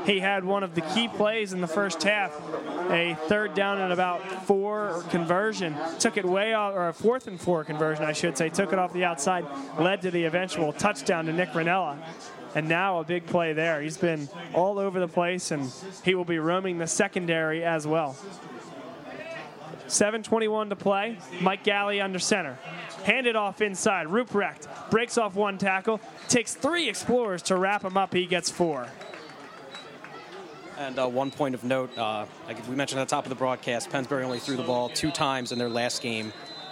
He 0.07 0.19
had 0.19 0.43
one 0.43 0.63
of 0.63 0.73
the 0.73 0.81
key 0.81 1.07
plays 1.07 1.53
in 1.53 1.61
the 1.61 1.67
first 1.67 2.01
half, 2.01 2.35
a 2.89 3.15
third 3.27 3.53
down 3.53 3.79
and 3.79 3.93
about 3.93 4.47
four 4.47 5.03
conversion. 5.11 5.75
Took 5.99 6.17
it 6.17 6.25
way 6.25 6.55
off, 6.55 6.73
or 6.73 6.87
a 6.87 6.93
fourth 6.93 7.27
and 7.27 7.39
four 7.39 7.63
conversion, 7.63 8.05
I 8.05 8.13
should 8.13 8.35
say. 8.35 8.49
Took 8.49 8.73
it 8.73 8.79
off 8.79 8.91
the 8.91 9.05
outside, 9.05 9.45
led 9.79 10.01
to 10.01 10.09
the 10.09 10.23
eventual 10.23 10.73
touchdown 10.73 11.25
to 11.27 11.33
Nick 11.33 11.49
Ranella. 11.49 11.99
And 12.53 12.67
now 12.67 12.99
a 12.99 13.03
big 13.03 13.25
play 13.27 13.53
there. 13.53 13.81
He's 13.81 13.97
been 13.97 14.27
all 14.53 14.77
over 14.77 14.99
the 14.99 15.07
place, 15.07 15.51
and 15.51 15.71
he 16.03 16.15
will 16.15 16.25
be 16.25 16.39
roaming 16.39 16.77
the 16.77 16.87
secondary 16.87 17.63
as 17.63 17.87
well. 17.87 18.17
7.21 19.87 20.69
to 20.69 20.75
play. 20.75 21.17
Mike 21.41 21.63
Galley 21.63 21.99
under 21.99 22.19
center. 22.19 22.57
Handed 23.03 23.35
off 23.35 23.61
inside. 23.61 24.07
Ruprecht 24.07 24.67
breaks 24.89 25.17
off 25.17 25.35
one 25.35 25.57
tackle. 25.57 25.99
Takes 26.29 26.53
three 26.53 26.87
explorers 26.87 27.41
to 27.43 27.57
wrap 27.57 27.83
him 27.83 27.97
up. 27.97 28.13
He 28.13 28.25
gets 28.25 28.49
four. 28.49 28.87
And 30.77 30.97
uh, 30.97 31.07
one 31.07 31.29
point 31.29 31.55
of 31.55 31.63
note, 31.63 31.95
uh, 31.97 32.25
like 32.47 32.67
we 32.67 32.75
mentioned 32.75 33.01
at 33.01 33.07
the 33.07 33.15
top 33.15 33.25
of 33.25 33.29
the 33.29 33.35
broadcast, 33.35 33.89
Pennsbury 33.89 34.23
only 34.23 34.39
threw 34.39 34.55
the 34.55 34.63
ball 34.63 34.89
two 34.89 35.11
times 35.11 35.51
in 35.51 35.59
their 35.59 35.69
last 35.69 36.01
game. 36.01 36.31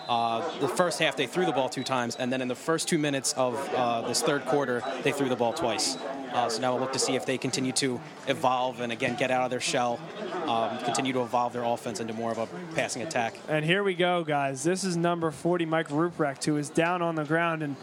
Uh, 0.09 0.57
the 0.57 0.67
first 0.67 0.97
half, 0.97 1.15
they 1.15 1.27
threw 1.27 1.45
the 1.45 1.51
ball 1.51 1.69
two 1.69 1.83
times, 1.83 2.15
and 2.15 2.33
then 2.33 2.41
in 2.41 2.47
the 2.47 2.55
first 2.55 2.87
two 2.87 2.97
minutes 2.97 3.31
of 3.33 3.55
uh, 3.75 4.01
this 4.07 4.23
third 4.23 4.43
quarter, 4.45 4.81
they 5.03 5.11
threw 5.11 5.29
the 5.29 5.35
ball 5.35 5.53
twice. 5.53 5.97
Uh, 6.33 6.49
so 6.49 6.59
now 6.59 6.71
we'll 6.71 6.81
look 6.81 6.91
to 6.91 6.97
see 6.97 7.15
if 7.15 7.27
they 7.27 7.37
continue 7.37 7.71
to 7.71 8.01
evolve 8.27 8.81
and 8.81 8.91
again 8.91 9.15
get 9.15 9.29
out 9.29 9.43
of 9.43 9.51
their 9.51 9.59
shell, 9.59 9.99
um, 10.47 10.79
continue 10.79 11.13
to 11.13 11.21
evolve 11.21 11.53
their 11.53 11.63
offense 11.63 11.99
into 11.99 12.11
more 12.13 12.31
of 12.31 12.39
a 12.39 12.47
passing 12.73 13.03
attack. 13.03 13.35
And 13.47 13.63
here 13.63 13.83
we 13.83 13.93
go, 13.93 14.23
guys. 14.23 14.63
This 14.63 14.83
is 14.83 14.97
number 14.97 15.29
40, 15.29 15.67
Mike 15.67 15.89
Ruprecht, 15.89 16.43
who 16.43 16.57
is 16.57 16.71
down 16.71 17.03
on 17.03 17.13
the 17.13 17.23
ground, 17.23 17.61
and 17.61 17.75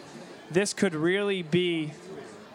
this 0.51 0.73
could 0.73 0.95
really 0.95 1.43
be 1.43 1.93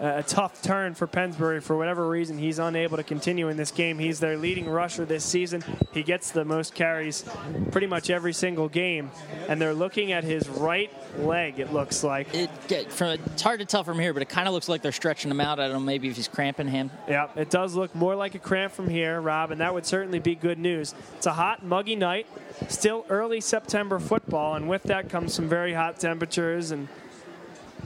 a 0.03 0.25
tough 0.25 0.61
turn 0.63 0.95
for 0.95 1.07
Pennsbury 1.07 1.61
for 1.61 1.77
whatever 1.77 2.09
reason. 2.09 2.37
He's 2.37 2.59
unable 2.59 2.97
to 2.97 3.05
continue 3.05 3.49
in 3.49 3.57
this 3.57 3.71
game. 3.71 4.01
He's 4.01 4.19
their 4.19 4.37
leading 4.37 4.69
rusher 4.69 5.05
this 5.05 5.25
season. 5.25 5.63
He 5.93 6.03
gets 6.03 6.33
the 6.33 6.45
most 6.45 6.75
carries 6.75 7.25
pretty 7.71 7.87
much 7.87 8.11
every 8.11 8.33
single 8.33 8.69
game, 8.69 9.13
and 9.49 9.63
they're 9.63 9.75
looking 9.75 10.11
at 10.11 10.25
his 10.25 10.49
right 10.49 10.93
leg. 11.19 11.61
It 11.61 11.73
looks 11.73 12.03
like 12.03 12.35
it. 12.35 12.51
Get, 12.67 12.91
from, 12.91 13.11
it's 13.27 13.43
hard 13.43 13.61
to 13.61 13.65
tell 13.65 13.85
from 13.85 14.01
here, 14.01 14.13
but 14.13 14.23
it 14.23 14.29
kind 14.29 14.49
of 14.49 14.55
looks 14.55 14.69
like 14.69 14.83
they're 14.83 14.91
stretching 14.91 15.31
him 15.31 15.41
out. 15.41 15.61
I 15.61 15.69
don't 15.69 15.75
know, 15.75 15.81
maybe 15.81 16.09
if 16.09 16.17
he's 16.17 16.27
cramping 16.27 16.67
him. 16.67 16.91
Yeah, 17.09 17.29
it 17.37 17.49
does 17.49 17.77
look 17.77 17.95
more 17.95 18.17
like 18.17 18.35
a 18.35 18.41
cramp 18.41 18.73
from 18.73 18.89
here, 18.89 19.21
Rob, 19.21 19.53
and 19.53 19.61
that 19.61 19.73
would 19.73 19.87
certainly 19.87 20.19
be 20.19 20.35
good 20.35 20.59
news. 20.59 20.97
It's 21.17 21.27
a 21.27 21.33
hot, 21.33 21.65
muggy 21.65 21.95
night. 21.95 22.27
Still 22.69 23.07
early 23.09 23.41
September 23.41 24.01
football, 24.01 24.57
and 24.57 24.69
with 24.69 24.83
that 24.85 25.09
comes 25.11 25.33
some 25.33 25.49
very 25.49 25.75
hot 25.75 26.01
temperatures 26.01 26.73
and, 26.73 26.89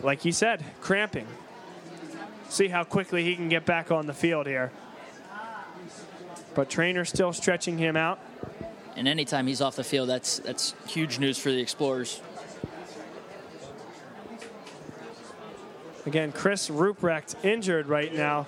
like 0.02 0.24
you 0.24 0.32
said, 0.32 0.64
cramping 0.80 1.26
see 2.48 2.68
how 2.68 2.84
quickly 2.84 3.24
he 3.24 3.36
can 3.36 3.48
get 3.48 3.64
back 3.64 3.90
on 3.90 4.06
the 4.06 4.14
field 4.14 4.46
here. 4.46 4.70
But 6.54 6.70
trainer's 6.70 7.08
still 7.08 7.32
stretching 7.32 7.78
him 7.78 7.96
out. 7.96 8.18
And 8.96 9.06
anytime 9.06 9.46
he's 9.46 9.60
off 9.60 9.76
the 9.76 9.84
field, 9.84 10.08
that's 10.08 10.38
that's 10.38 10.74
huge 10.86 11.18
news 11.18 11.36
for 11.38 11.50
the 11.50 11.60
Explorers. 11.60 12.20
Again, 16.06 16.32
Chris 16.32 16.70
Ruprecht 16.70 17.44
injured 17.44 17.88
right 17.88 18.14
now. 18.14 18.46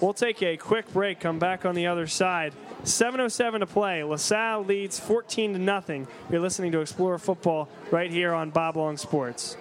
We'll 0.00 0.14
take 0.14 0.42
a 0.42 0.56
quick 0.56 0.92
break, 0.92 1.20
come 1.20 1.38
back 1.38 1.64
on 1.64 1.74
the 1.74 1.86
other 1.88 2.06
side. 2.06 2.54
7.07 2.84 3.60
to 3.60 3.66
play. 3.66 4.02
LaSalle 4.02 4.64
leads 4.64 4.98
14 4.98 5.52
to 5.52 5.58
nothing. 5.58 6.08
You're 6.30 6.40
listening 6.40 6.72
to 6.72 6.80
Explorer 6.80 7.18
Football 7.18 7.68
right 7.90 8.10
here 8.10 8.32
on 8.32 8.50
Bob 8.50 8.76
Long 8.76 8.96
Sports. 8.96 9.56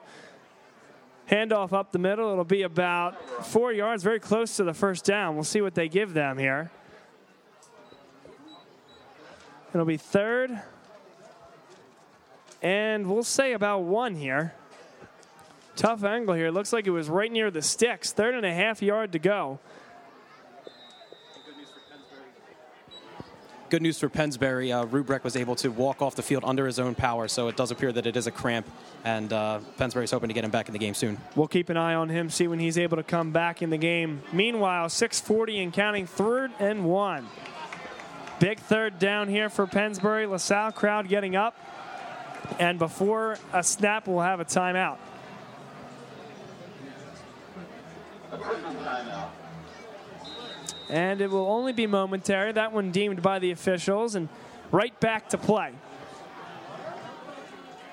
Handoff 1.30 1.74
up 1.74 1.92
the 1.92 1.98
middle. 1.98 2.32
It'll 2.32 2.44
be 2.44 2.62
about 2.62 3.44
four 3.44 3.70
yards, 3.70 4.02
very 4.02 4.18
close 4.18 4.56
to 4.56 4.64
the 4.64 4.72
first 4.72 5.04
down. 5.04 5.34
We'll 5.34 5.44
see 5.44 5.60
what 5.60 5.74
they 5.74 5.90
give 5.90 6.14
them 6.14 6.38
here. 6.38 6.70
It'll 9.74 9.84
be 9.84 9.98
third. 9.98 10.58
And 12.62 13.10
we'll 13.10 13.24
say 13.24 13.52
about 13.52 13.80
one 13.80 14.14
here. 14.14 14.54
Tough 15.76 16.04
angle 16.04 16.34
here. 16.34 16.50
Looks 16.50 16.72
like 16.72 16.86
it 16.86 16.90
was 16.90 17.08
right 17.08 17.30
near 17.30 17.50
the 17.50 17.62
sticks. 17.62 18.12
Third 18.12 18.34
and 18.34 18.44
a 18.44 18.52
half 18.52 18.82
yard 18.82 19.12
to 19.12 19.18
go. 19.18 19.60
good 23.68 23.82
news 23.82 23.98
for 23.98 24.08
Pennsbury. 24.08 24.72
Uh, 24.72 24.84
Ruprecht 24.86 25.24
was 25.24 25.36
able 25.36 25.56
to 25.56 25.68
walk 25.68 26.02
off 26.02 26.14
the 26.14 26.22
field 26.22 26.44
under 26.46 26.66
his 26.66 26.78
own 26.78 26.94
power, 26.94 27.28
so 27.28 27.48
it 27.48 27.56
does 27.56 27.70
appear 27.70 27.92
that 27.92 28.06
it 28.06 28.16
is 28.16 28.26
a 28.26 28.30
cramp, 28.30 28.66
and 29.04 29.32
uh, 29.32 29.60
Pennsbury's 29.76 30.10
hoping 30.10 30.28
to 30.28 30.34
get 30.34 30.44
him 30.44 30.50
back 30.50 30.68
in 30.68 30.72
the 30.72 30.78
game 30.78 30.94
soon. 30.94 31.18
We'll 31.34 31.48
keep 31.48 31.68
an 31.68 31.76
eye 31.76 31.94
on 31.94 32.08
him, 32.08 32.30
see 32.30 32.48
when 32.48 32.58
he's 32.58 32.78
able 32.78 32.96
to 32.96 33.02
come 33.02 33.32
back 33.32 33.62
in 33.62 33.70
the 33.70 33.78
game. 33.78 34.22
Meanwhile, 34.32 34.88
6:40 34.88 35.62
and 35.62 35.72
counting, 35.72 36.06
third 36.06 36.52
and 36.58 36.84
one. 36.84 37.26
Big 38.38 38.60
third 38.60 38.98
down 38.98 39.28
here 39.28 39.48
for 39.48 39.66
Pennsbury. 39.66 40.26
LaSalle 40.26 40.72
crowd 40.72 41.08
getting 41.08 41.36
up, 41.36 41.56
and 42.58 42.78
before 42.78 43.38
a 43.52 43.62
snap, 43.62 44.06
we'll 44.06 44.20
have 44.20 44.40
a 44.40 44.44
timeout. 44.44 44.98
And 50.88 51.20
it 51.20 51.30
will 51.30 51.46
only 51.46 51.72
be 51.72 51.86
momentary. 51.86 52.52
That 52.52 52.72
one 52.72 52.92
deemed 52.92 53.22
by 53.22 53.38
the 53.38 53.50
officials, 53.50 54.14
and 54.14 54.28
right 54.70 54.98
back 55.00 55.28
to 55.30 55.38
play. 55.38 55.72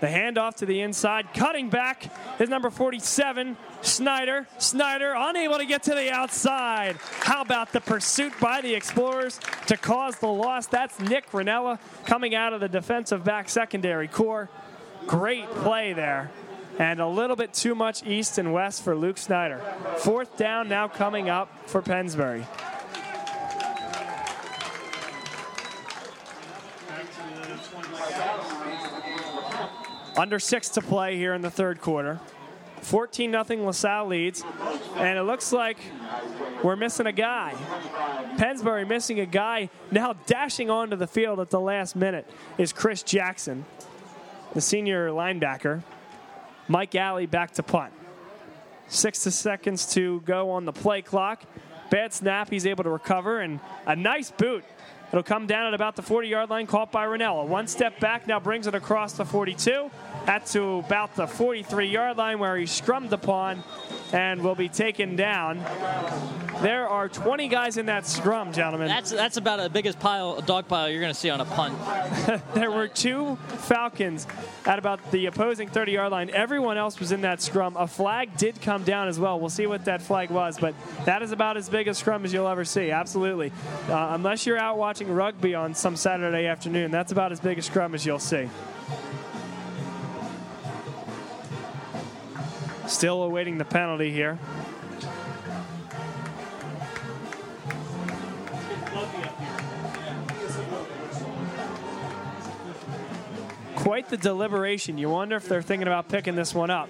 The 0.03 0.09
handoff 0.09 0.55
to 0.55 0.65
the 0.65 0.81
inside, 0.81 1.33
cutting 1.33 1.69
back 1.69 2.11
is 2.37 2.49
number 2.49 2.69
47, 2.69 3.55
Snyder. 3.81 4.47
Snyder 4.57 5.13
unable 5.15 5.57
to 5.59 5.65
get 5.65 5.83
to 5.83 5.95
the 5.95 6.11
outside. 6.11 6.97
How 7.21 7.41
about 7.41 7.71
the 7.71 7.79
pursuit 7.79 8.33
by 8.41 8.59
the 8.59 8.75
Explorers 8.75 9.39
to 9.67 9.77
cause 9.77 10.17
the 10.17 10.27
loss? 10.27 10.67
That's 10.67 10.99
Nick 10.99 11.31
Ranella 11.31 11.79
coming 12.05 12.35
out 12.35 12.51
of 12.51 12.59
the 12.59 12.67
defensive 12.67 13.23
back 13.23 13.47
secondary 13.47 14.09
core. 14.09 14.49
Great 15.07 15.49
play 15.51 15.93
there. 15.93 16.31
And 16.79 16.99
a 16.99 17.07
little 17.07 17.35
bit 17.35 17.53
too 17.53 17.75
much 17.75 18.05
east 18.05 18.37
and 18.37 18.51
west 18.51 18.83
for 18.83 18.95
Luke 18.95 19.17
Snyder. 19.17 19.61
Fourth 19.97 20.37
down 20.37 20.67
now 20.69 20.87
coming 20.87 21.29
up 21.29 21.49
for 21.67 21.81
Pennsbury. 21.81 22.45
Under 30.15 30.39
six 30.39 30.69
to 30.69 30.81
play 30.81 31.17
here 31.17 31.33
in 31.33 31.41
the 31.41 31.49
third 31.49 31.81
quarter. 31.81 32.19
14 32.81 33.31
0 33.31 33.65
LaSalle 33.65 34.07
leads. 34.07 34.43
And 34.95 35.17
it 35.17 35.23
looks 35.23 35.51
like 35.51 35.77
we're 36.63 36.75
missing 36.75 37.07
a 37.07 37.11
guy. 37.11 37.53
Pennsbury 38.37 38.85
missing 38.85 39.19
a 39.19 39.25
guy. 39.25 39.69
Now 39.91 40.13
dashing 40.25 40.69
onto 40.69 40.95
the 40.95 41.07
field 41.07 41.39
at 41.39 41.49
the 41.49 41.59
last 41.59 41.95
minute 41.95 42.29
is 42.57 42.73
Chris 42.73 43.03
Jackson, 43.03 43.65
the 44.53 44.61
senior 44.61 45.09
linebacker. 45.09 45.83
Mike 46.67 46.95
Alley 46.95 47.25
back 47.25 47.51
to 47.51 47.63
punt. 47.63 47.93
Six 48.87 49.19
seconds 49.19 49.93
to 49.93 50.21
go 50.21 50.51
on 50.51 50.65
the 50.65 50.73
play 50.73 51.01
clock. 51.01 51.43
Bad 51.89 52.13
snap. 52.13 52.49
He's 52.49 52.65
able 52.65 52.83
to 52.83 52.89
recover. 52.89 53.39
And 53.39 53.59
a 53.85 53.95
nice 53.95 54.31
boot 54.31 54.63
It'll 55.13 55.21
come 55.21 55.45
down 55.45 55.67
at 55.67 55.75
about 55.75 55.95
the 55.95 56.01
40 56.01 56.27
yard 56.27 56.49
line, 56.49 56.65
caught 56.65 56.91
by 56.91 57.05
Ranella. 57.05 57.45
One 57.45 57.67
step 57.67 57.99
back, 57.99 58.25
now 58.25 58.39
brings 58.39 58.65
it 58.65 58.73
across 58.73 59.13
the 59.13 59.23
42. 59.23 59.91
That's 60.25 60.53
to 60.53 60.79
about 60.79 61.15
the 61.15 61.27
43 61.27 61.85
yard 61.85 62.17
line 62.17 62.39
where 62.39 62.57
he's 62.57 62.71
scrummed 62.71 63.11
upon 63.11 63.63
and 64.11 64.41
will 64.41 64.55
be 64.55 64.69
taken 64.69 65.15
down. 65.15 65.63
There 66.63 66.87
are 66.87 67.09
20 67.09 67.49
guys 67.49 67.75
in 67.75 67.87
that 67.87 68.07
scrum, 68.07 68.53
gentlemen. 68.53 68.87
That's 68.87 69.11
that's 69.11 69.35
about 69.35 69.61
the 69.61 69.69
biggest 69.69 69.99
pile, 69.99 70.39
dog 70.39 70.69
pile 70.69 70.89
you're 70.89 71.01
going 71.01 71.13
to 71.13 71.19
see 71.19 71.29
on 71.29 71.41
a 71.41 71.45
punt. 71.45 71.77
there 72.53 72.71
were 72.71 72.87
two 72.87 73.35
Falcons 73.67 74.25
at 74.65 74.79
about 74.79 75.11
the 75.11 75.25
opposing 75.25 75.67
30 75.67 75.91
yard 75.91 76.13
line. 76.13 76.29
Everyone 76.29 76.77
else 76.77 77.01
was 77.01 77.11
in 77.11 77.19
that 77.21 77.41
scrum. 77.41 77.75
A 77.75 77.85
flag 77.85 78.37
did 78.37 78.61
come 78.61 78.83
down 78.83 79.09
as 79.09 79.19
well. 79.19 79.41
We'll 79.41 79.49
see 79.49 79.67
what 79.67 79.83
that 79.83 80.01
flag 80.01 80.29
was, 80.29 80.57
but 80.57 80.73
that 81.03 81.21
is 81.21 81.33
about 81.33 81.57
as 81.57 81.67
big 81.67 81.89
a 81.89 81.93
scrum 81.93 82.23
as 82.23 82.31
you'll 82.31 82.47
ever 82.47 82.63
see. 82.63 82.91
Absolutely. 82.91 83.51
Uh, 83.89 84.11
unless 84.11 84.45
you're 84.45 84.57
out 84.57 84.77
watching 84.77 85.11
rugby 85.11 85.53
on 85.55 85.73
some 85.73 85.97
Saturday 85.97 86.45
afternoon, 86.45 86.91
that's 86.91 87.11
about 87.11 87.33
as 87.33 87.41
big 87.41 87.57
a 87.57 87.61
scrum 87.61 87.93
as 87.93 88.05
you'll 88.05 88.19
see. 88.19 88.49
Still 92.87 93.23
awaiting 93.23 93.57
the 93.57 93.65
penalty 93.65 94.13
here. 94.13 94.39
Quite 103.93 104.09
the 104.09 104.17
deliberation. 104.17 104.97
You 104.97 105.11
wonder 105.11 105.35
if 105.35 105.47
they're 105.47 105.61
thinking 105.61 105.85
about 105.85 106.09
picking 106.09 106.35
this 106.35 106.51
one 106.51 106.71
up. 106.71 106.89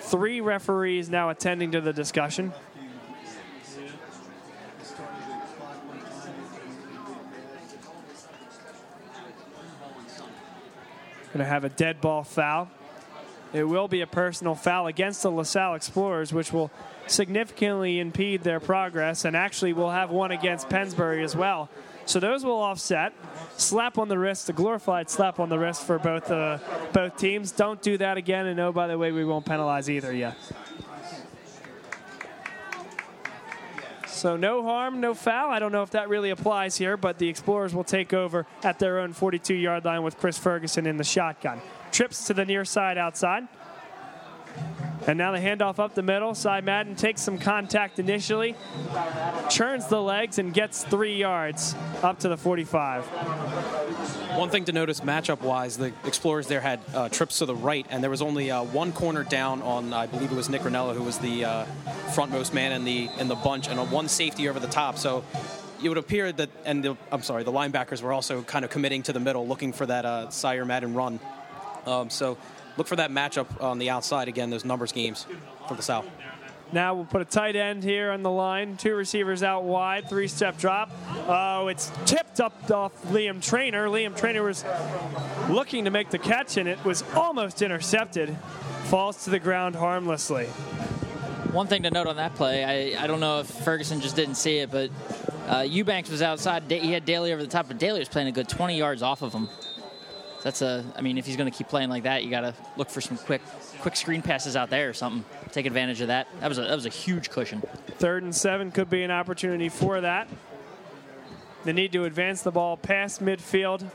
Three 0.00 0.42
referees 0.42 1.08
now 1.08 1.30
attending 1.30 1.72
to 1.72 1.80
the 1.80 1.94
discussion. 1.94 2.52
Going 11.32 11.38
to 11.38 11.44
have 11.46 11.64
a 11.64 11.70
dead 11.70 12.02
ball 12.02 12.22
foul. 12.22 12.68
It 13.54 13.64
will 13.64 13.88
be 13.88 14.02
a 14.02 14.06
personal 14.06 14.54
foul 14.54 14.88
against 14.88 15.22
the 15.22 15.30
LaSalle 15.30 15.74
Explorers, 15.74 16.34
which 16.34 16.52
will 16.52 16.70
significantly 17.06 17.98
impede 17.98 18.42
their 18.42 18.60
progress, 18.60 19.24
and 19.24 19.34
actually 19.34 19.72
will 19.72 19.90
have 19.90 20.10
one 20.10 20.32
against 20.32 20.68
Pennsbury 20.68 21.24
as 21.24 21.34
well. 21.34 21.70
So 22.06 22.20
those 22.20 22.44
will 22.44 22.60
offset. 22.60 23.12
Slap 23.56 23.98
on 23.98 24.08
the 24.08 24.18
wrist, 24.18 24.48
a 24.48 24.52
glorified 24.52 25.08
slap 25.08 25.40
on 25.40 25.48
the 25.48 25.58
wrist 25.58 25.86
for 25.86 25.98
both 25.98 26.30
uh, 26.30 26.58
both 26.92 27.16
teams. 27.16 27.52
Don't 27.52 27.80
do 27.80 27.96
that 27.98 28.16
again, 28.16 28.46
and 28.46 28.60
oh, 28.60 28.72
by 28.72 28.86
the 28.86 28.98
way, 28.98 29.12
we 29.12 29.24
won't 29.24 29.46
penalize 29.46 29.88
either 29.88 30.12
yet. 30.12 30.36
So 34.06 34.36
no 34.36 34.62
harm, 34.62 35.00
no 35.00 35.12
foul. 35.12 35.50
I 35.50 35.58
don't 35.58 35.72
know 35.72 35.82
if 35.82 35.90
that 35.90 36.08
really 36.08 36.30
applies 36.30 36.76
here, 36.76 36.96
but 36.96 37.18
the 37.18 37.28
Explorers 37.28 37.74
will 37.74 37.84
take 37.84 38.14
over 38.14 38.46
at 38.62 38.78
their 38.78 39.00
own 39.00 39.12
42-yard 39.12 39.84
line 39.84 40.02
with 40.02 40.16
Chris 40.16 40.38
Ferguson 40.38 40.86
in 40.86 40.96
the 40.96 41.04
shotgun. 41.04 41.60
Trips 41.92 42.26
to 42.28 42.34
the 42.34 42.44
near 42.44 42.64
side 42.64 42.96
outside. 42.96 43.46
And 45.06 45.18
now 45.18 45.32
the 45.32 45.38
handoff 45.38 45.78
up 45.78 45.94
the 45.94 46.02
middle. 46.02 46.34
Cy 46.34 46.62
Madden 46.62 46.96
takes 46.96 47.20
some 47.20 47.36
contact 47.36 47.98
initially, 47.98 48.56
churns 49.50 49.86
the 49.88 50.00
legs, 50.00 50.38
and 50.38 50.54
gets 50.54 50.82
three 50.82 51.16
yards 51.16 51.74
up 52.02 52.20
to 52.20 52.28
the 52.28 52.38
45. 52.38 53.04
One 54.36 54.48
thing 54.48 54.64
to 54.64 54.72
notice 54.72 55.00
matchup 55.00 55.42
wise, 55.42 55.76
the 55.76 55.92
Explorers 56.04 56.46
there 56.46 56.60
had 56.60 56.80
uh, 56.94 57.10
trips 57.10 57.38
to 57.38 57.46
the 57.46 57.54
right, 57.54 57.86
and 57.90 58.02
there 58.02 58.10
was 58.10 58.22
only 58.22 58.50
uh, 58.50 58.62
one 58.64 58.92
corner 58.92 59.24
down 59.24 59.60
on, 59.62 59.92
I 59.92 60.06
believe 60.06 60.32
it 60.32 60.34
was 60.34 60.48
Nick 60.48 60.62
Ranella, 60.62 60.94
who 60.94 61.02
was 61.02 61.18
the 61.18 61.44
uh, 61.44 61.66
frontmost 62.14 62.54
man 62.54 62.72
in 62.72 62.84
the 62.84 63.10
in 63.18 63.28
the 63.28 63.36
bunch, 63.36 63.68
and 63.68 63.78
a 63.78 63.84
one 63.84 64.08
safety 64.08 64.48
over 64.48 64.58
the 64.58 64.68
top. 64.68 64.96
So 64.96 65.22
it 65.82 65.88
would 65.88 65.98
appear 65.98 66.32
that, 66.32 66.48
and 66.64 66.82
the, 66.82 66.96
I'm 67.12 67.22
sorry, 67.22 67.44
the 67.44 67.52
linebackers 67.52 68.00
were 68.00 68.12
also 68.12 68.42
kind 68.42 68.64
of 68.64 68.70
committing 68.70 69.02
to 69.04 69.12
the 69.12 69.20
middle, 69.20 69.46
looking 69.46 69.72
for 69.74 69.84
that 69.84 70.06
uh, 70.06 70.30
Cy 70.30 70.62
Madden 70.64 70.94
run. 70.94 71.20
Um, 71.86 72.08
so 72.08 72.38
look 72.76 72.86
for 72.86 72.96
that 72.96 73.10
matchup 73.10 73.62
on 73.62 73.78
the 73.78 73.90
outside 73.90 74.28
again, 74.28 74.50
those 74.50 74.64
numbers 74.64 74.92
games 74.92 75.26
for 75.68 75.74
the 75.74 75.82
South. 75.82 76.06
Now 76.72 76.94
we'll 76.94 77.04
put 77.04 77.22
a 77.22 77.24
tight 77.24 77.54
end 77.54 77.84
here 77.84 78.10
on 78.10 78.22
the 78.22 78.30
line. 78.30 78.76
Two 78.76 78.96
receivers 78.96 79.42
out 79.42 79.62
wide, 79.64 80.08
three 80.08 80.26
step 80.26 80.58
drop. 80.58 80.90
Oh, 81.28 81.68
it's 81.68 81.92
tipped 82.04 82.40
up 82.40 82.70
off 82.70 82.92
Liam 83.04 83.40
Trainer. 83.40 83.86
Liam 83.88 84.16
Trainer 84.16 84.42
was 84.42 84.64
looking 85.48 85.84
to 85.84 85.90
make 85.90 86.10
the 86.10 86.18
catch, 86.18 86.56
and 86.56 86.68
it 86.68 86.82
was 86.84 87.04
almost 87.14 87.62
intercepted. 87.62 88.36
Falls 88.86 89.24
to 89.24 89.30
the 89.30 89.38
ground 89.38 89.76
harmlessly. 89.76 90.46
One 91.52 91.68
thing 91.68 91.84
to 91.84 91.90
note 91.90 92.08
on 92.08 92.16
that 92.16 92.34
play, 92.34 92.64
I, 92.64 93.04
I 93.04 93.06
don't 93.06 93.20
know 93.20 93.40
if 93.40 93.46
Ferguson 93.46 94.00
just 94.00 94.16
didn't 94.16 94.34
see 94.34 94.58
it, 94.58 94.72
but 94.72 94.90
uh, 95.46 95.60
Eubanks 95.60 96.10
was 96.10 96.22
outside. 96.22 96.64
He 96.68 96.90
had 96.90 97.04
Daly 97.04 97.32
over 97.32 97.40
the 97.40 97.48
top, 97.48 97.68
but 97.68 97.78
Daly 97.78 98.00
was 98.00 98.08
playing 98.08 98.28
a 98.28 98.32
good 98.32 98.48
20 98.48 98.76
yards 98.76 99.02
off 99.02 99.22
of 99.22 99.32
him 99.32 99.48
that's 100.44 100.60
a. 100.60 100.84
I 100.94 101.00
mean, 101.00 101.16
if 101.16 101.24
he's 101.24 101.36
going 101.36 101.50
to 101.50 101.56
keep 101.56 101.68
playing 101.68 101.88
like 101.88 102.02
that, 102.02 102.22
you 102.22 102.28
got 102.30 102.42
to 102.42 102.54
look 102.76 102.90
for 102.90 103.00
some 103.00 103.16
quick, 103.16 103.40
quick 103.80 103.96
screen 103.96 104.20
passes 104.20 104.56
out 104.56 104.68
there 104.68 104.90
or 104.90 104.92
something. 104.92 105.24
Take 105.52 105.64
advantage 105.64 106.02
of 106.02 106.08
that. 106.08 106.28
That 106.40 106.48
was 106.48 106.58
a 106.58 106.62
that 106.62 106.74
was 106.74 106.84
a 106.84 106.90
huge 106.90 107.30
cushion. 107.30 107.62
Third 107.98 108.22
and 108.22 108.34
seven 108.34 108.70
could 108.70 108.90
be 108.90 109.02
an 109.02 109.10
opportunity 109.10 109.70
for 109.70 110.02
that. 110.02 110.28
The 111.64 111.72
need 111.72 111.92
to 111.92 112.04
advance 112.04 112.42
the 112.42 112.52
ball 112.52 112.76
past 112.76 113.24
midfield 113.24 113.90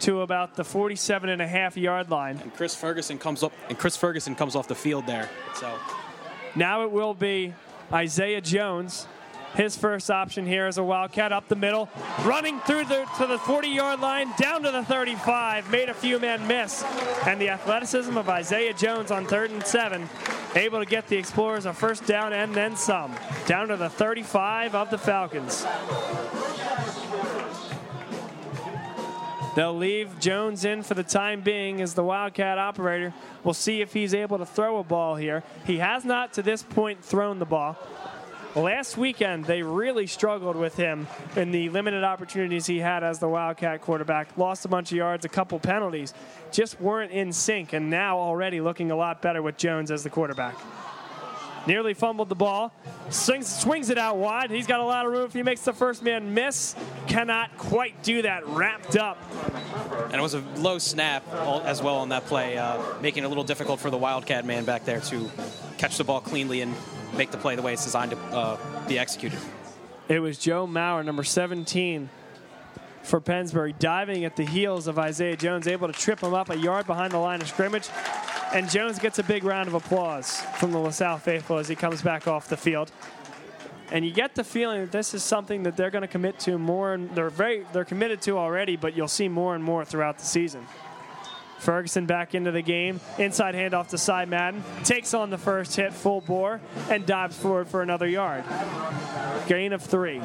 to 0.00 0.22
about 0.22 0.56
the 0.56 0.64
47 0.64 1.28
and 1.28 1.42
a 1.42 1.46
half 1.46 1.76
yard 1.76 2.10
line. 2.10 2.38
And 2.38 2.54
Chris 2.54 2.74
Ferguson 2.74 3.18
comes 3.18 3.42
up 3.42 3.52
and 3.68 3.78
Chris 3.78 3.98
Ferguson 3.98 4.34
comes 4.34 4.56
off 4.56 4.66
the 4.66 4.74
field 4.74 5.06
there. 5.06 5.28
So 5.56 5.78
now 6.56 6.84
it 6.84 6.90
will 6.90 7.12
be 7.12 7.52
Isaiah 7.92 8.40
Jones 8.40 9.06
his 9.54 9.76
first 9.76 10.10
option 10.10 10.46
here 10.46 10.66
is 10.66 10.78
a 10.78 10.84
Wildcat 10.84 11.32
up 11.32 11.48
the 11.48 11.56
middle, 11.56 11.88
running 12.24 12.60
through 12.60 12.84
the, 12.84 13.06
to 13.18 13.26
the 13.26 13.38
40 13.38 13.68
yard 13.68 14.00
line, 14.00 14.32
down 14.38 14.62
to 14.62 14.70
the 14.70 14.84
35, 14.84 15.70
made 15.70 15.88
a 15.88 15.94
few 15.94 16.18
men 16.18 16.46
miss. 16.46 16.82
And 17.26 17.40
the 17.40 17.50
athleticism 17.50 18.16
of 18.16 18.28
Isaiah 18.28 18.74
Jones 18.74 19.10
on 19.10 19.26
third 19.26 19.50
and 19.50 19.64
seven, 19.64 20.08
able 20.56 20.80
to 20.80 20.86
get 20.86 21.06
the 21.08 21.16
Explorers 21.16 21.66
a 21.66 21.72
first 21.72 22.06
down 22.06 22.32
and 22.32 22.54
then 22.54 22.76
some. 22.76 23.14
Down 23.46 23.68
to 23.68 23.76
the 23.76 23.88
35 23.88 24.74
of 24.74 24.90
the 24.90 24.98
Falcons. 24.98 25.64
They'll 29.54 29.76
leave 29.76 30.18
Jones 30.18 30.64
in 30.64 30.82
for 30.82 30.94
the 30.94 31.04
time 31.04 31.40
being 31.40 31.80
as 31.80 31.94
the 31.94 32.02
Wildcat 32.02 32.58
operator. 32.58 33.14
We'll 33.44 33.54
see 33.54 33.82
if 33.82 33.92
he's 33.92 34.12
able 34.12 34.38
to 34.38 34.46
throw 34.46 34.78
a 34.78 34.84
ball 34.84 35.14
here. 35.14 35.44
He 35.64 35.78
has 35.78 36.04
not 36.04 36.32
to 36.34 36.42
this 36.42 36.64
point 36.64 37.04
thrown 37.04 37.38
the 37.38 37.44
ball. 37.44 37.78
Last 38.56 38.96
weekend, 38.96 39.46
they 39.46 39.62
really 39.62 40.06
struggled 40.06 40.54
with 40.54 40.76
him 40.76 41.08
in 41.34 41.50
the 41.50 41.70
limited 41.70 42.04
opportunities 42.04 42.66
he 42.66 42.78
had 42.78 43.02
as 43.02 43.18
the 43.18 43.28
Wildcat 43.28 43.80
quarterback. 43.80 44.38
Lost 44.38 44.64
a 44.64 44.68
bunch 44.68 44.92
of 44.92 44.96
yards, 44.96 45.24
a 45.24 45.28
couple 45.28 45.58
penalties, 45.58 46.14
just 46.52 46.80
weren't 46.80 47.10
in 47.10 47.32
sync, 47.32 47.72
and 47.72 47.90
now 47.90 48.16
already 48.16 48.60
looking 48.60 48.92
a 48.92 48.96
lot 48.96 49.20
better 49.20 49.42
with 49.42 49.56
Jones 49.56 49.90
as 49.90 50.04
the 50.04 50.10
quarterback. 50.10 50.56
Nearly 51.66 51.94
fumbled 51.94 52.28
the 52.28 52.36
ball, 52.36 52.72
swings, 53.10 53.52
swings 53.52 53.90
it 53.90 53.98
out 53.98 54.18
wide. 54.18 54.50
He's 54.50 54.66
got 54.68 54.78
a 54.80 54.84
lot 54.84 55.04
of 55.06 55.12
room 55.12 55.24
if 55.24 55.32
he 55.32 55.42
makes 55.42 55.62
the 55.62 55.72
first 55.72 56.02
man 56.02 56.32
miss. 56.34 56.76
Cannot 57.08 57.56
quite 57.56 58.02
do 58.04 58.22
that. 58.22 58.46
Wrapped 58.46 58.96
up. 58.96 59.18
And 60.04 60.14
it 60.14 60.20
was 60.20 60.34
a 60.34 60.44
low 60.58 60.78
snap 60.78 61.26
as 61.64 61.82
well 61.82 61.96
on 61.96 62.10
that 62.10 62.26
play, 62.26 62.58
uh, 62.58 62.80
making 63.00 63.24
it 63.24 63.26
a 63.26 63.28
little 63.28 63.44
difficult 63.44 63.80
for 63.80 63.90
the 63.90 63.96
Wildcat 63.96 64.44
man 64.44 64.64
back 64.64 64.84
there 64.84 65.00
to 65.00 65.30
catch 65.78 65.96
the 65.96 66.04
ball 66.04 66.20
cleanly 66.20 66.60
and 66.60 66.74
make 67.16 67.30
the 67.30 67.38
play 67.38 67.56
the 67.56 67.62
way 67.62 67.72
it's 67.72 67.84
designed 67.84 68.12
to 68.12 68.18
uh, 68.18 68.86
be 68.86 68.98
executed. 68.98 69.38
It 70.08 70.18
was 70.18 70.38
Joe 70.38 70.66
Mauer, 70.66 71.04
number 71.04 71.24
17 71.24 72.10
for 73.02 73.20
Pennsbury, 73.20 73.74
diving 73.78 74.24
at 74.24 74.36
the 74.36 74.44
heels 74.44 74.86
of 74.86 74.98
Isaiah 74.98 75.36
Jones, 75.36 75.66
able 75.66 75.86
to 75.86 75.92
trip 75.92 76.20
him 76.20 76.34
up 76.34 76.50
a 76.50 76.56
yard 76.56 76.86
behind 76.86 77.12
the 77.12 77.18
line 77.18 77.40
of 77.40 77.48
scrimmage. 77.48 77.88
And 78.52 78.68
Jones 78.70 78.98
gets 78.98 79.18
a 79.18 79.22
big 79.22 79.44
round 79.44 79.68
of 79.68 79.74
applause 79.74 80.40
from 80.58 80.72
the 80.72 80.78
LaSalle 80.78 81.18
faithful 81.18 81.58
as 81.58 81.68
he 81.68 81.74
comes 81.74 82.02
back 82.02 82.28
off 82.28 82.48
the 82.48 82.56
field. 82.56 82.92
And 83.90 84.04
you 84.04 84.12
get 84.12 84.34
the 84.34 84.44
feeling 84.44 84.80
that 84.80 84.92
this 84.92 85.12
is 85.12 85.22
something 85.22 85.62
that 85.64 85.76
they're 85.76 85.90
going 85.90 86.02
to 86.02 86.08
commit 86.08 86.38
to 86.40 86.58
more, 86.58 86.94
and 86.94 87.14
they're 87.14 87.30
very 87.30 87.66
they're 87.72 87.84
committed 87.84 88.22
to 88.22 88.38
already, 88.38 88.76
but 88.76 88.96
you'll 88.96 89.08
see 89.08 89.28
more 89.28 89.54
and 89.54 89.62
more 89.62 89.84
throughout 89.84 90.18
the 90.18 90.24
season. 90.24 90.66
Ferguson 91.58 92.06
back 92.06 92.34
into 92.34 92.50
the 92.50 92.62
game. 92.62 93.00
Inside 93.18 93.54
handoff 93.54 93.88
to 93.88 93.98
Cy 93.98 94.24
Madden. 94.24 94.62
Takes 94.84 95.14
on 95.14 95.30
the 95.30 95.38
first 95.38 95.76
hit 95.76 95.92
full 95.92 96.20
bore 96.20 96.60
and 96.90 97.06
dives 97.06 97.36
forward 97.36 97.68
for 97.68 97.82
another 97.82 98.06
yard. 98.06 98.44
Gain 99.46 99.72
of 99.72 99.82
three. 99.82 100.20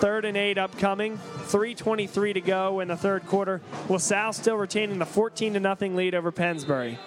Third 0.00 0.24
and 0.24 0.36
eight 0.36 0.58
upcoming. 0.58 1.18
3.23 1.46 2.34
to 2.34 2.40
go 2.40 2.80
in 2.80 2.88
the 2.88 2.96
third 2.96 3.26
quarter. 3.26 3.60
LaSalle 3.88 4.32
still 4.32 4.56
retaining 4.56 4.98
the 4.98 5.06
14 5.06 5.54
to 5.54 5.60
nothing 5.60 5.96
lead 5.96 6.14
over 6.14 6.32
Pennsbury. 6.32 6.98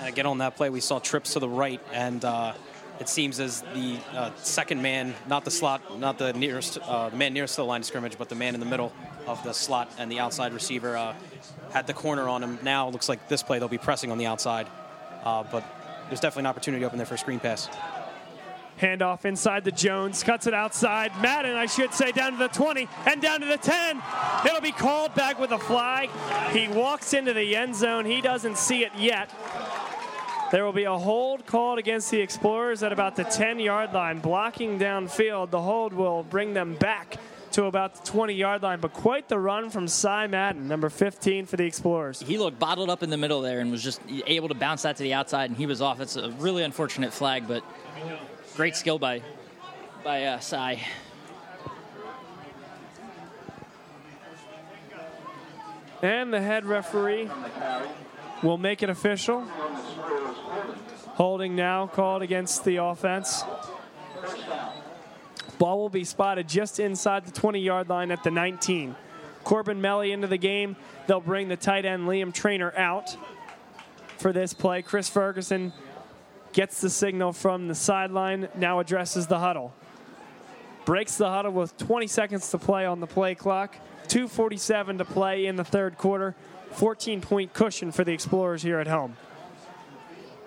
Again, 0.00 0.26
on 0.26 0.38
that 0.38 0.56
play, 0.56 0.70
we 0.70 0.80
saw 0.80 0.98
trips 0.98 1.32
to 1.32 1.40
the 1.40 1.48
right, 1.48 1.80
and 1.92 2.24
uh, 2.24 2.52
it 3.00 3.08
seems 3.08 3.40
as 3.40 3.62
the 3.74 3.98
uh, 4.12 4.30
second 4.36 4.80
man, 4.82 5.14
not 5.28 5.44
the 5.44 5.50
slot, 5.50 5.98
not 5.98 6.18
the 6.18 6.32
nearest 6.32 6.78
uh, 6.82 7.10
man 7.12 7.34
nearest 7.34 7.56
to 7.56 7.60
the 7.60 7.66
line 7.66 7.80
of 7.80 7.86
scrimmage, 7.86 8.16
but 8.18 8.28
the 8.28 8.34
man 8.34 8.54
in 8.54 8.60
the 8.60 8.66
middle 8.66 8.92
of 9.26 9.42
the 9.42 9.52
slot 9.52 9.90
and 9.98 10.10
the 10.10 10.18
outside 10.18 10.52
receiver 10.52 10.96
uh, 10.96 11.14
had 11.72 11.86
the 11.86 11.94
corner 11.94 12.28
on 12.28 12.42
him. 12.42 12.58
Now 12.62 12.88
looks 12.88 13.08
like 13.08 13.28
this 13.28 13.42
play 13.42 13.58
they'll 13.58 13.68
be 13.68 13.78
pressing 13.78 14.10
on 14.10 14.18
the 14.18 14.26
outside, 14.26 14.66
uh, 15.24 15.44
but 15.44 15.64
there's 16.08 16.20
definitely 16.20 16.42
an 16.42 16.46
opportunity 16.46 16.84
open 16.84 16.98
there 16.98 17.06
for 17.06 17.14
a 17.14 17.18
screen 17.18 17.40
pass. 17.40 17.68
Handoff 18.80 19.24
inside 19.24 19.64
the 19.64 19.72
Jones, 19.72 20.22
cuts 20.22 20.46
it 20.46 20.52
outside. 20.52 21.10
Madden, 21.22 21.56
I 21.56 21.64
should 21.66 21.94
say, 21.94 22.12
down 22.12 22.32
to 22.32 22.38
the 22.38 22.48
20 22.48 22.86
and 23.06 23.22
down 23.22 23.40
to 23.40 23.46
the 23.46 23.56
10. 23.56 24.02
It'll 24.44 24.60
be 24.60 24.72
called 24.72 25.14
back 25.14 25.38
with 25.38 25.50
a 25.52 25.58
flag. 25.58 26.10
He 26.52 26.68
walks 26.68 27.14
into 27.14 27.32
the 27.32 27.56
end 27.56 27.74
zone. 27.74 28.04
He 28.04 28.20
doesn't 28.20 28.58
see 28.58 28.84
it 28.84 28.92
yet. 28.96 29.30
There 30.52 30.64
will 30.64 30.72
be 30.72 30.84
a 30.84 30.96
hold 30.96 31.44
called 31.44 31.80
against 31.80 32.10
the 32.10 32.20
Explorers 32.20 32.84
at 32.84 32.92
about 32.92 33.16
the 33.16 33.24
10 33.24 33.58
yard 33.58 33.92
line, 33.92 34.20
blocking 34.20 34.78
downfield. 34.78 35.50
The 35.50 35.60
hold 35.60 35.92
will 35.92 36.22
bring 36.22 36.54
them 36.54 36.74
back 36.74 37.16
to 37.52 37.64
about 37.64 37.96
the 37.96 38.06
20 38.06 38.34
yard 38.34 38.62
line, 38.62 38.78
but 38.78 38.92
quite 38.92 39.28
the 39.28 39.38
run 39.38 39.70
from 39.70 39.88
Cy 39.88 40.28
Madden, 40.28 40.68
number 40.68 40.88
15 40.88 41.46
for 41.46 41.56
the 41.56 41.64
Explorers. 41.64 42.20
He 42.20 42.38
looked 42.38 42.60
bottled 42.60 42.90
up 42.90 43.02
in 43.02 43.10
the 43.10 43.16
middle 43.16 43.40
there 43.40 43.58
and 43.58 43.72
was 43.72 43.82
just 43.82 44.00
able 44.26 44.48
to 44.48 44.54
bounce 44.54 44.82
that 44.82 44.96
to 44.96 45.02
the 45.02 45.14
outside, 45.14 45.50
and 45.50 45.56
he 45.56 45.66
was 45.66 45.80
off. 45.80 46.00
It's 46.00 46.16
a 46.16 46.30
really 46.32 46.62
unfortunate 46.62 47.12
flag, 47.12 47.48
but 47.48 47.64
great 48.54 48.76
skill 48.76 49.00
by, 49.00 49.22
by 50.04 50.24
uh, 50.24 50.38
Cy. 50.38 50.80
And 56.02 56.32
the 56.32 56.40
head 56.40 56.66
referee 56.66 57.28
will 58.42 58.58
make 58.58 58.82
it 58.82 58.90
official. 58.90 59.42
Holding 61.14 61.56
now 61.56 61.86
called 61.86 62.22
against 62.22 62.64
the 62.64 62.76
offense. 62.76 63.42
Ball 65.58 65.78
will 65.78 65.88
be 65.88 66.04
spotted 66.04 66.48
just 66.48 66.78
inside 66.78 67.24
the 67.24 67.32
20 67.32 67.60
yard 67.60 67.88
line 67.88 68.10
at 68.10 68.22
the 68.22 68.30
19. 68.30 68.94
Corbin 69.44 69.80
Melly 69.80 70.12
into 70.12 70.26
the 70.26 70.36
game. 70.36 70.76
They'll 71.06 71.20
bring 71.20 71.48
the 71.48 71.56
tight 71.56 71.84
end 71.84 72.06
Liam 72.06 72.34
Trainer 72.34 72.76
out 72.76 73.16
for 74.18 74.32
this 74.32 74.52
play. 74.52 74.82
Chris 74.82 75.08
Ferguson 75.08 75.72
gets 76.52 76.80
the 76.80 76.90
signal 76.90 77.32
from 77.32 77.68
the 77.68 77.74
sideline, 77.74 78.48
now 78.56 78.80
addresses 78.80 79.26
the 79.26 79.38
huddle. 79.38 79.72
Breaks 80.84 81.16
the 81.16 81.28
huddle 81.28 81.52
with 81.52 81.76
20 81.78 82.06
seconds 82.06 82.50
to 82.50 82.58
play 82.58 82.86
on 82.86 83.00
the 83.00 83.06
play 83.06 83.34
clock. 83.34 83.76
2.47 84.08 84.98
to 84.98 85.04
play 85.04 85.46
in 85.46 85.56
the 85.56 85.64
third 85.64 85.98
quarter. 85.98 86.34
14 86.72 87.20
point 87.20 87.52
cushion 87.52 87.92
for 87.92 88.04
the 88.04 88.12
Explorers 88.12 88.62
here 88.62 88.78
at 88.78 88.86
home. 88.86 89.16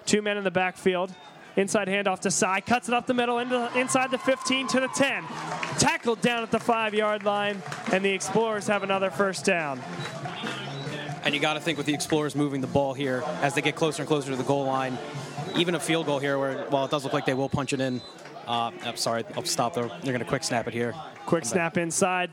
Two 0.05 0.21
men 0.21 0.37
in 0.37 0.43
the 0.43 0.51
backfield. 0.51 1.13
Inside 1.55 1.87
handoff 1.87 2.19
to 2.21 2.31
Cy. 2.31 2.61
Cuts 2.61 2.87
it 2.87 2.93
up 2.93 3.05
the 3.05 3.13
middle 3.13 3.39
into, 3.39 3.69
inside 3.77 4.11
the 4.11 4.17
15 4.17 4.67
to 4.69 4.79
the 4.79 4.87
10. 4.87 5.23
Tackled 5.77 6.21
down 6.21 6.43
at 6.43 6.51
the 6.51 6.59
five 6.59 6.93
yard 6.93 7.23
line, 7.23 7.61
and 7.91 8.03
the 8.03 8.09
Explorers 8.09 8.67
have 8.67 8.83
another 8.83 9.09
first 9.09 9.45
down. 9.45 9.81
And 11.23 11.35
you 11.35 11.41
got 11.41 11.55
to 11.55 11.59
think 11.59 11.77
with 11.77 11.85
the 11.85 11.93
Explorers 11.93 12.35
moving 12.35 12.61
the 12.61 12.67
ball 12.67 12.93
here 12.93 13.23
as 13.41 13.55
they 13.55 13.61
get 13.61 13.75
closer 13.75 14.01
and 14.01 14.07
closer 14.07 14.31
to 14.31 14.37
the 14.37 14.43
goal 14.43 14.65
line, 14.65 14.97
even 15.55 15.75
a 15.75 15.79
field 15.79 16.05
goal 16.05 16.19
here, 16.19 16.39
where 16.39 16.63
while 16.69 16.85
it 16.85 16.91
does 16.91 17.03
look 17.03 17.13
like 17.13 17.25
they 17.25 17.33
will 17.33 17.49
punch 17.49 17.73
it 17.73 17.81
in. 17.81 18.01
Uh, 18.47 18.71
I'm 18.83 18.95
sorry, 18.95 19.25
I'll 19.35 19.43
stop 19.43 19.73
there. 19.73 19.87
They're 19.87 20.13
going 20.13 20.19
to 20.19 20.25
quick 20.25 20.43
snap 20.43 20.67
it 20.67 20.73
here. 20.73 20.95
Quick 21.25 21.45
snap 21.45 21.77
inside. 21.77 22.31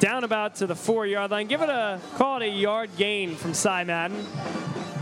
Down 0.00 0.24
about 0.24 0.54
to 0.56 0.66
the 0.66 0.74
four 0.74 1.06
yard 1.06 1.30
line. 1.30 1.46
Give 1.46 1.60
it 1.60 1.68
a 1.68 2.00
call 2.16 2.40
it 2.40 2.46
a 2.46 2.48
yard 2.48 2.88
gain 2.96 3.36
from 3.36 3.52
Cy 3.52 3.84
Madden. 3.84 4.26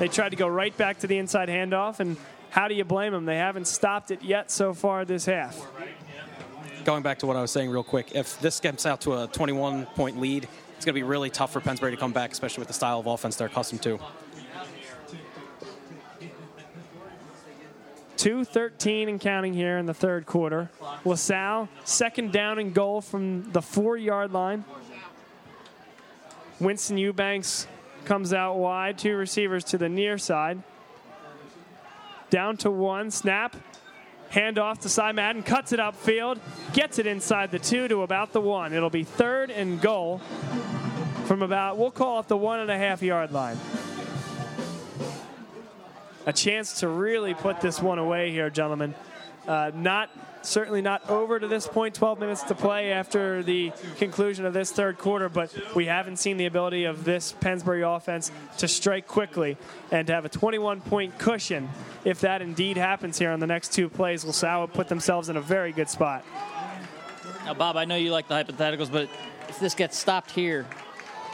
They 0.01 0.09
tried 0.09 0.31
to 0.31 0.37
go 0.37 0.49
right 0.49 0.77
back 0.77 0.99
to 1.01 1.07
the 1.07 1.19
inside 1.19 1.49
handoff, 1.49 2.01
and 2.01 2.16
how 2.51 2.66
do 2.66 2.75
you 2.75 2.83
blame 2.85 3.12
them? 3.12 3.25
They 3.25 3.37
haven't 3.37 3.69
stopped 3.69 4.11
it 4.11 4.23
yet 4.23 4.51
so 4.51 4.75
far 4.75 5.05
this 5.05 5.25
half. 5.25 5.65
Going 6.85 7.05
back 7.05 7.20
to 7.20 7.29
what 7.29 7.37
I 7.37 7.41
was 7.41 7.53
saying 7.53 7.70
real 7.70 7.85
quick, 7.85 8.12
if 8.16 8.41
this 8.41 8.59
gets 8.59 8.87
out 8.87 9.01
to 9.03 9.23
a 9.23 9.29
21 9.29 9.87
point 9.87 10.20
lead, 10.20 10.49
it's 10.77 10.85
going 10.85 10.95
to 10.95 11.01
be 11.01 11.05
really 11.05 11.31
tough 11.31 11.53
for 11.53 11.61
Pennsbury 11.61 11.93
to 11.93 11.97
come 11.97 12.12
back, 12.12 12.33
especially 12.33 12.61
with 12.62 12.69
the 12.69 12.75
style 12.75 12.99
of 12.99 13.07
offense 13.07 13.37
they're 13.37 13.47
accustomed 13.47 13.83
to. 13.83 14.01
2.13 18.16 19.09
and 19.09 19.20
counting 19.20 19.55
here 19.55 19.79
in 19.79 19.87
the 19.87 19.95
third 19.95 20.27
quarter. 20.27 20.70
LaSalle, 21.05 21.69
second 21.85 22.33
down 22.33 22.59
and 22.59 22.75
goal 22.75 23.01
from 23.01 23.53
the 23.53 23.62
four 23.62 23.97
yard 23.97 24.33
line. 24.33 24.65
Winston 26.60 26.98
Eubanks 26.98 27.66
comes 28.05 28.32
out 28.32 28.56
wide, 28.56 28.98
two 28.98 29.16
receivers 29.16 29.64
to 29.64 29.78
the 29.78 29.89
near 29.89 30.18
side. 30.18 30.62
Down 32.30 32.56
to 32.59 32.70
one, 32.70 33.10
snap, 33.10 33.56
hand 34.30 34.59
off 34.59 34.80
to 34.80 34.89
Cy 34.89 35.12
Madden, 35.12 35.43
cuts 35.43 35.72
it 35.72 35.80
upfield, 35.80 36.39
gets 36.72 36.98
it 36.98 37.06
inside 37.06 37.51
the 37.51 37.59
two 37.59 37.89
to 37.89 38.02
about 38.02 38.32
the 38.32 38.40
one. 38.40 38.72
It'll 38.72 38.90
be 38.90 39.05
third 39.05 39.51
and 39.51 39.80
goal 39.80 40.18
from 41.24 41.43
about, 41.43 41.78
we'll 41.78 41.90
call 41.90 42.20
it 42.20 42.28
the 42.28 42.36
one 42.36 42.60
and 42.60 42.70
a 42.70 42.78
half 42.78 43.02
yard 43.02 43.32
line 43.32 43.59
a 46.28 46.32
chance 46.32 46.80
to 46.80 46.89
really 46.89 47.32
put 47.32 47.62
this 47.62 47.80
one 47.80 47.98
away 47.98 48.30
here, 48.30 48.51
gentlemen. 48.51 48.94
Uh, 49.49 49.70
not 49.75 50.11
certainly 50.43 50.83
not 50.83 51.09
over 51.09 51.41
to 51.41 51.49
this 51.49 51.66
point. 51.66 51.95
12 51.95 52.20
minutes 52.20 52.43
to 52.45 52.55
play 52.55 52.93
after 52.93 53.43
the 53.43 53.73
conclusion 53.97 54.45
of 54.45 54.53
this 54.53 54.70
third 54.70 54.99
quarter, 54.99 55.31
but 55.31 55.55
we 55.75 55.87
haven't 55.87 56.16
seen 56.16 56.37
the 56.37 56.45
ability 56.45 56.85
of 56.85 57.05
this 57.05 57.33
Pennsbury 57.33 57.83
offense 57.83 58.31
to 58.59 58.69
strike 58.69 59.07
quickly 59.07 59.57
and 59.91 60.07
to 60.07 60.12
have 60.12 60.27
a 60.27 60.29
21 60.29 60.83
point 60.83 61.19
cushion. 61.19 61.69
If 62.05 62.20
that 62.20 62.43
indeed 62.43 62.77
happens 62.77 63.19
here 63.19 63.31
on 63.31 63.41
the 63.41 63.47
next 63.47 63.73
two 63.73 63.89
plays, 63.89 64.25
will 64.25 64.69
put 64.69 64.89
themselves 64.89 65.31
in 65.31 65.39
a 65.39 65.41
very 65.41 65.73
good 65.73 65.89
spot. 65.89 66.25
Now, 67.47 67.55
Bob, 67.55 67.79
I 67.79 67.87
know 67.87 67.97
you 67.97 68.12
like 68.12 68.29
the 68.29 68.35
hypotheticals, 68.35 68.93
but 68.93 69.09
if 69.49 69.59
this 69.59 69.75
gets 69.75 69.97
stopped 69.97 70.31
here, 70.31 70.66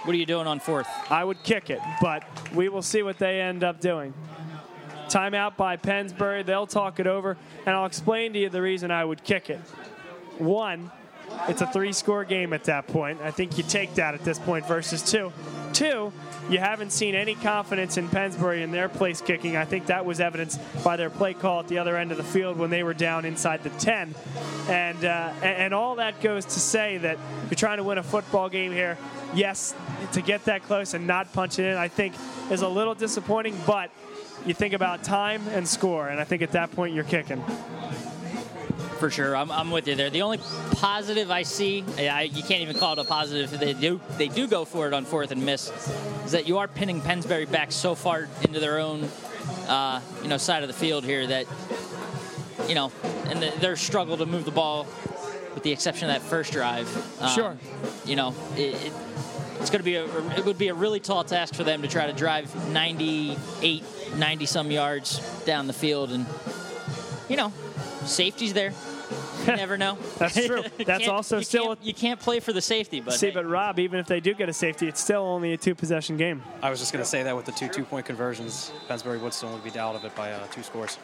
what 0.05 0.15
are 0.15 0.19
you 0.19 0.27
doing 0.27 0.47
on 0.47 0.61
fourth? 0.61 0.87
I 1.11 1.25
would 1.25 1.43
kick 1.43 1.71
it, 1.71 1.81
but 2.01 2.23
we 2.55 2.69
will 2.69 2.83
see 2.83 3.03
what 3.03 3.19
they 3.19 3.41
end 3.41 3.65
up 3.65 3.81
doing. 3.81 4.15
Timeout 5.15 5.57
by 5.57 5.77
Pennsbury. 5.77 6.43
They'll 6.43 6.67
talk 6.67 6.99
it 6.99 7.07
over, 7.07 7.37
and 7.65 7.77
I'll 7.77 7.87
explain 7.87 8.33
to 8.33 8.39
you 8.41 8.49
the 8.49 8.61
reason 8.61 8.91
I 8.91 9.05
would 9.05 9.23
kick 9.23 9.49
it. 9.49 9.61
One, 10.39 10.91
it's 11.49 11.61
a 11.61 11.69
three 11.69 11.93
score 11.93 12.25
game 12.25 12.53
at 12.53 12.65
that 12.65 12.89
point. 12.89 13.21
I 13.23 13.31
think 13.31 13.57
you 13.57 13.63
take 13.63 13.95
that 13.95 14.15
at 14.15 14.25
this 14.25 14.41
point 14.41 14.67
versus 14.67 15.03
two. 15.03 15.33
Two, 15.73 16.13
you 16.51 16.59
haven't 16.59 16.91
seen 16.91 17.15
any 17.15 17.37
confidence 17.37 17.97
in 17.97 18.09
Pennsbury 18.09 18.65
in 18.65 18.73
their 18.73 18.89
place 18.89 19.21
kicking. 19.21 19.57
I 19.57 19.65
think 19.65 19.87
that 19.87 20.05
was 20.05 20.19
evidenced 20.19 20.61
by 20.83 20.97
their 20.97 21.11
play 21.11 21.33
call 21.33 21.61
at 21.61 21.69
the 21.69 21.79
other 21.79 21.97
end 21.97 22.11
of 22.11 22.17
the 22.17 22.25
field 22.25 22.57
when 22.57 22.71
they 22.71 22.83
were 22.83 22.95
down 22.95 23.25
inside 23.25 23.63
the 23.63 23.71
10. 23.71 24.17
And, 24.69 25.05
uh, 25.05 25.33
and 25.43 25.73
all 25.73 25.95
that 25.97 26.21
goes 26.23 26.45
to 26.45 26.59
say 26.59 26.99
that 26.99 27.19
you're 27.45 27.57
trying 27.57 27.79
to 27.79 27.85
win 27.85 27.99
a 27.99 28.03
football 28.03 28.49
game 28.49 28.73
here. 28.73 28.99
Yes, 29.33 29.77
to 30.13 30.21
get 30.21 30.45
that 30.47 30.65
close 30.65 30.93
and 30.93 31.07
not 31.07 31.33
punch 31.33 31.61
it 31.61 31.67
in, 31.67 31.77
I 31.77 31.87
think 31.87 32.15
is 32.51 32.63
a 32.63 32.69
little 32.69 32.97
disappointing, 32.97 33.57
but 33.65 33.91
you 34.47 34.55
think 34.55 34.75
about 34.75 35.03
time 35.05 35.43
and 35.49 35.67
score, 35.67 36.09
and 36.09 36.21
I 36.21 36.25
think 36.25 36.43
at 36.43 36.53
that 36.53 36.71
point 36.73 36.95
you're 36.95 37.05
kicking. 37.05 37.43
For 38.99 39.11
sure, 39.11 39.37
I'm, 39.37 39.51
I'm 39.51 39.71
with 39.71 39.87
you 39.89 39.97
there. 39.97 40.09
The 40.09 40.23
only 40.23 40.39
positive 40.73 41.31
I 41.31 41.43
see, 41.43 41.85
I, 41.99 42.23
you 42.23 42.43
can't 42.43 42.63
even 42.63 42.77
call 42.77 42.93
it 42.95 42.99
a 43.01 43.05
positive. 43.05 43.53
if 43.53 43.61
They 43.61 43.73
do 43.75 44.01
they 44.17 44.29
do 44.29 44.47
go 44.47 44.65
for 44.65 44.87
it 44.87 44.95
on 44.95 45.05
fourth 45.05 45.31
and 45.31 45.45
miss, 45.45 45.71
is 46.25 46.33
that 46.33 46.47
you 46.47 46.59
are 46.59 46.69
pinning 46.69 47.01
Pennsbury 47.01 47.45
back 47.45 47.73
so 47.73 47.95
far 47.95 48.29
into 48.43 48.61
their 48.61 48.79
own, 48.79 49.09
uh, 49.69 50.01
you 50.23 50.29
know, 50.29 50.39
side 50.39 50.63
of 50.63 50.69
the 50.69 50.75
field 50.75 51.05
here 51.05 51.27
that, 51.27 51.47
you 52.69 52.75
know, 52.75 52.93
and 53.27 53.43
the, 53.43 53.53
their 53.61 53.77
struggle 53.77 54.17
to 54.17 54.27
move 54.27 54.45
the 54.45 54.51
ball, 54.53 54.87
with 55.55 55.65
the 55.65 55.73
exception 55.73 56.09
of 56.09 56.15
that 56.15 56.27
first 56.27 56.53
drive. 56.53 56.89
um, 57.21 57.29
Sure. 57.31 57.57
You 58.07 58.17
know, 58.17 58.35
it, 58.57 58.75
it, 58.87 58.93
it's 59.61 59.71
going 59.71 59.81
to 59.81 59.85
be 59.85 59.97
a 59.97 60.05
it 60.37 60.45
would 60.45 60.59
be 60.59 60.69
a 60.69 60.75
really 60.75 61.01
tall 61.01 61.25
task 61.25 61.55
for 61.55 61.65
them 61.65 61.83
to 61.83 61.89
try 61.89 62.07
to 62.07 62.13
drive 62.13 62.55
98, 62.73 63.83
90 64.19 64.47
some 64.47 64.71
yards 64.71 65.19
down 65.45 65.67
the 65.67 65.73
field, 65.73 66.13
and 66.13 66.27
you 67.29 67.37
know, 67.37 67.53
safety's 68.05 68.53
there. 68.53 68.73
You 69.47 69.47
never 69.57 69.77
know. 69.77 69.99
That's 70.19 70.47
true. 70.47 70.63
That's 70.85 71.09
also 71.09 71.39
you 71.39 71.45
still 71.45 71.67
can't, 71.67 71.85
you 71.85 71.95
can't 71.95 72.21
play 72.21 72.41
for 72.41 72.53
the 72.53 72.61
safety, 72.61 73.01
but 73.01 73.15
See, 73.15 73.27
hey, 73.27 73.35
but 73.35 73.47
Rob, 73.47 73.79
even 73.79 74.01
if 74.01 74.07
they 74.07 74.21
do 74.21 74.35
get 74.35 74.49
a 74.49 74.53
safety, 74.53 74.89
it's 74.89 75.01
still 75.01 75.23
only 75.23 75.53
a 75.53 75.57
two 75.57 75.75
possession 75.75 76.17
game. 76.17 76.43
I 76.63 76.71
was 76.71 76.81
just 76.81 76.93
going 76.93 77.03
to 77.03 77.09
say 77.09 77.23
that 77.23 77.37
with 77.37 77.45
the 77.45 77.53
two 77.53 77.69
two-point 77.69 78.07
conversions, 78.07 78.73
Pennsbury 78.89 79.19
would 79.19 79.35
still 79.35 79.51
only 79.51 79.69
be 79.69 79.79
out 79.79 79.95
of 79.95 80.05
it 80.05 80.15
by 80.15 80.33
uh, 80.33 80.47
two 80.47 80.63
scores. 80.63 80.99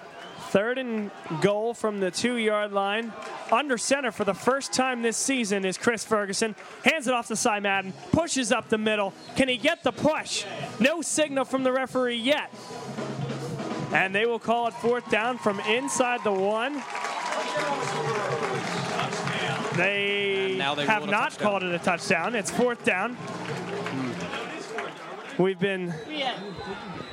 Third 0.51 0.79
and 0.79 1.13
goal 1.41 1.75
from 1.75 2.01
the 2.01 2.11
two 2.11 2.35
yard 2.35 2.73
line. 2.73 3.13
Under 3.53 3.79
center 3.79 4.11
for 4.11 4.25
the 4.25 4.35
first 4.35 4.73
time 4.73 5.01
this 5.01 5.17
season 5.17 5.65
is 5.65 5.79
Chris 5.79 6.05
Ferguson. 6.05 6.57
Hands 6.85 7.07
it 7.07 7.15
off 7.15 7.29
to 7.29 7.37
Cy 7.37 7.61
Madden. 7.61 7.93
Pushes 8.11 8.51
up 8.51 8.69
the 8.69 8.77
middle. 8.77 9.15
Can 9.37 9.47
he 9.47 9.57
get 9.57 9.85
the 9.85 9.93
push? 9.93 10.45
No 10.81 11.03
signal 11.03 11.45
from 11.45 11.63
the 11.63 11.71
referee 11.71 12.17
yet. 12.17 12.53
And 13.93 14.13
they 14.13 14.27
will 14.27 14.41
call 14.41 14.67
it 14.67 14.75
fourth 14.75 15.09
down 15.09 15.39
from 15.39 15.61
inside 15.61 16.25
the 16.25 16.33
one. 16.33 16.83
They, 19.77 20.57
they 20.57 20.85
have 20.87 21.03
rule 21.03 21.05
it 21.05 21.09
a 21.09 21.11
not 21.13 21.39
called 21.39 21.63
it 21.63 21.73
a 21.73 21.79
touchdown. 21.79 22.35
It's 22.35 22.51
fourth 22.51 22.85
down. 22.85 23.17
We've 25.39 25.61
been. 25.61 25.95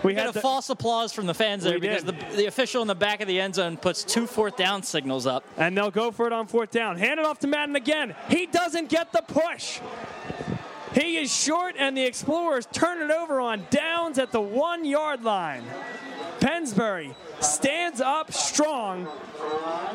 We 0.03 0.15
had 0.15 0.27
a 0.27 0.39
false 0.39 0.69
applause 0.69 1.11
from 1.11 1.25
the 1.25 1.33
fans 1.33 1.63
there 1.63 1.79
because 1.79 2.03
the, 2.03 2.15
the 2.35 2.45
official 2.45 2.81
in 2.81 2.87
the 2.87 2.95
back 2.95 3.21
of 3.21 3.27
the 3.27 3.39
end 3.39 3.55
zone 3.55 3.77
puts 3.77 4.03
two 4.03 4.27
fourth 4.27 4.55
down 4.55 4.83
signals 4.83 5.25
up. 5.25 5.43
And 5.57 5.75
they'll 5.75 5.91
go 5.91 6.11
for 6.11 6.27
it 6.27 6.33
on 6.33 6.47
fourth 6.47 6.71
down. 6.71 6.97
Hand 6.97 7.19
it 7.19 7.25
off 7.25 7.39
to 7.39 7.47
Madden 7.47 7.75
again. 7.75 8.15
He 8.29 8.45
doesn't 8.45 8.89
get 8.89 9.11
the 9.11 9.21
push. 9.21 9.79
He 10.93 11.17
is 11.17 11.35
short, 11.35 11.75
and 11.77 11.97
the 11.97 12.05
Explorers 12.05 12.67
turn 12.71 13.01
it 13.01 13.11
over 13.11 13.39
on 13.39 13.65
downs 13.69 14.17
at 14.17 14.31
the 14.31 14.41
one 14.41 14.85
yard 14.85 15.23
line. 15.23 15.63
Pennsbury 16.39 17.13
stands 17.39 18.01
up 18.01 18.31
strong, 18.31 19.07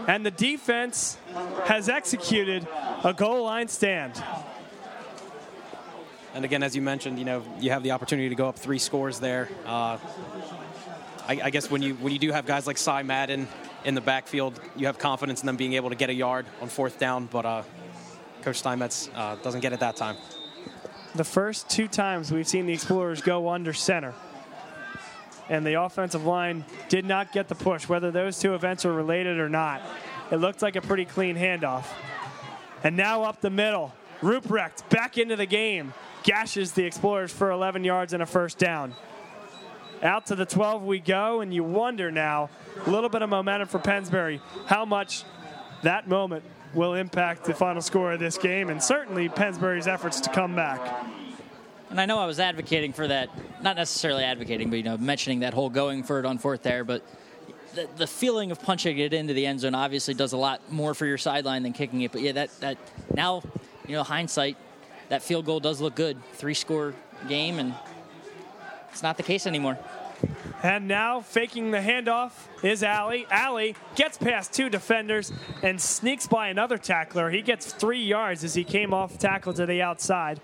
and 0.06 0.24
the 0.24 0.30
defense 0.30 1.16
has 1.64 1.88
executed 1.88 2.66
a 3.04 3.14
goal 3.14 3.44
line 3.44 3.68
stand. 3.68 4.22
And 6.34 6.44
again, 6.44 6.62
as 6.62 6.74
you 6.74 6.82
mentioned, 6.82 7.18
you 7.18 7.24
know, 7.24 7.42
you 7.60 7.70
have 7.70 7.82
the 7.82 7.90
opportunity 7.90 8.28
to 8.28 8.34
go 8.34 8.48
up 8.48 8.58
three 8.58 8.78
scores 8.78 9.20
there. 9.20 9.48
Uh, 9.66 9.98
I, 11.28 11.40
I 11.44 11.50
guess 11.50 11.70
when 11.70 11.82
you 11.82 11.94
when 11.96 12.12
you 12.12 12.18
do 12.18 12.32
have 12.32 12.46
guys 12.46 12.66
like 12.66 12.78
Cy 12.78 13.02
Madden 13.02 13.46
in 13.84 13.94
the 13.94 14.00
backfield, 14.00 14.58
you 14.76 14.86
have 14.86 14.98
confidence 14.98 15.40
in 15.40 15.46
them 15.46 15.56
being 15.56 15.74
able 15.74 15.90
to 15.90 15.96
get 15.96 16.10
a 16.10 16.14
yard 16.14 16.46
on 16.60 16.68
fourth 16.68 16.98
down. 16.98 17.26
But 17.26 17.44
uh, 17.44 17.62
Coach 18.42 18.56
Steinmetz 18.56 19.10
uh, 19.14 19.36
doesn't 19.36 19.60
get 19.60 19.72
it 19.72 19.80
that 19.80 19.96
time. 19.96 20.16
The 21.14 21.24
first 21.24 21.68
two 21.68 21.88
times 21.88 22.32
we've 22.32 22.48
seen 22.48 22.66
the 22.66 22.72
Explorers 22.72 23.20
go 23.20 23.48
under 23.50 23.72
center. 23.72 24.14
And 25.50 25.66
the 25.66 25.82
offensive 25.82 26.24
line 26.24 26.64
did 26.88 27.04
not 27.04 27.32
get 27.32 27.48
the 27.48 27.54
push, 27.54 27.88
whether 27.88 28.10
those 28.10 28.38
two 28.38 28.54
events 28.54 28.86
are 28.86 28.92
related 28.92 29.38
or 29.38 29.50
not. 29.50 29.82
It 30.30 30.36
looked 30.36 30.62
like 30.62 30.76
a 30.76 30.80
pretty 30.80 31.04
clean 31.04 31.36
handoff. 31.36 31.84
And 32.82 32.96
now 32.96 33.24
up 33.24 33.42
the 33.42 33.50
middle. 33.50 33.92
Ruprecht 34.22 34.88
back 34.88 35.18
into 35.18 35.36
the 35.36 35.44
game. 35.46 35.92
Gashes 36.22 36.72
the 36.72 36.84
Explorers 36.84 37.32
for 37.32 37.50
11 37.50 37.84
yards 37.84 38.12
and 38.12 38.22
a 38.22 38.26
first 38.26 38.58
down. 38.58 38.94
Out 40.02 40.26
to 40.26 40.34
the 40.34 40.46
12 40.46 40.82
we 40.82 40.98
go, 40.98 41.40
and 41.40 41.54
you 41.54 41.62
wonder 41.62 42.10
now, 42.10 42.50
a 42.86 42.90
little 42.90 43.08
bit 43.08 43.22
of 43.22 43.30
momentum 43.30 43.68
for 43.68 43.78
Pennsbury, 43.78 44.40
how 44.66 44.84
much 44.84 45.24
that 45.82 46.08
moment 46.08 46.44
will 46.74 46.94
impact 46.94 47.44
the 47.44 47.54
final 47.54 47.82
score 47.82 48.12
of 48.12 48.20
this 48.20 48.38
game, 48.38 48.70
and 48.70 48.82
certainly 48.82 49.28
Pennsbury's 49.28 49.86
efforts 49.86 50.20
to 50.20 50.30
come 50.30 50.56
back. 50.56 50.80
And 51.90 52.00
I 52.00 52.06
know 52.06 52.18
I 52.18 52.26
was 52.26 52.40
advocating 52.40 52.92
for 52.92 53.06
that, 53.06 53.28
not 53.62 53.76
necessarily 53.76 54.24
advocating, 54.24 54.70
but 54.70 54.76
you 54.76 54.82
know, 54.82 54.96
mentioning 54.96 55.40
that 55.40 55.52
whole 55.52 55.68
going 55.68 56.02
for 56.02 56.18
it 56.18 56.24
on 56.24 56.38
fourth 56.38 56.62
there. 56.62 56.84
But 56.84 57.04
the, 57.74 57.88
the 57.96 58.06
feeling 58.06 58.50
of 58.50 58.62
punching 58.62 58.98
it 58.98 59.12
into 59.12 59.34
the 59.34 59.46
end 59.46 59.60
zone 59.60 59.74
obviously 59.74 60.14
does 60.14 60.32
a 60.32 60.36
lot 60.36 60.72
more 60.72 60.94
for 60.94 61.04
your 61.04 61.18
sideline 61.18 61.62
than 61.62 61.74
kicking 61.74 62.00
it. 62.00 62.10
But 62.12 62.22
yeah, 62.22 62.32
that 62.32 62.60
that 62.60 62.78
now, 63.14 63.42
you 63.86 63.94
know, 63.94 64.02
hindsight, 64.02 64.56
that 65.12 65.22
field 65.22 65.44
goal 65.44 65.60
does 65.60 65.78
look 65.78 65.94
good. 65.94 66.16
Three 66.32 66.54
score 66.54 66.94
game, 67.28 67.58
and 67.58 67.74
it's 68.90 69.02
not 69.02 69.18
the 69.18 69.22
case 69.22 69.46
anymore. 69.46 69.78
And 70.62 70.88
now 70.88 71.20
faking 71.20 71.70
the 71.70 71.80
handoff 71.80 72.32
is 72.62 72.82
Alley. 72.82 73.26
Alley 73.30 73.76
gets 73.94 74.16
past 74.16 74.54
two 74.54 74.70
defenders 74.70 75.30
and 75.62 75.78
sneaks 75.78 76.26
by 76.26 76.48
another 76.48 76.78
tackler. 76.78 77.28
He 77.28 77.42
gets 77.42 77.74
three 77.74 78.02
yards 78.02 78.42
as 78.42 78.54
he 78.54 78.64
came 78.64 78.94
off 78.94 79.18
tackle 79.18 79.52
to 79.52 79.66
the 79.66 79.82
outside. 79.82 80.40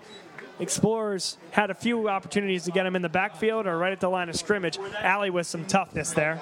Explorers 0.59 1.39
had 1.49 1.71
a 1.71 1.73
few 1.73 2.07
opportunities 2.07 2.65
to 2.65 2.71
get 2.71 2.85
him 2.85 2.95
in 2.95 3.01
the 3.01 3.09
backfield 3.09 3.65
or 3.65 3.75
right 3.75 3.91
at 3.91 3.99
the 3.99 4.09
line 4.09 4.29
of 4.29 4.35
scrimmage. 4.35 4.77
Alley 4.99 5.31
with 5.31 5.47
some 5.47 5.65
toughness 5.65 6.11
there. 6.11 6.39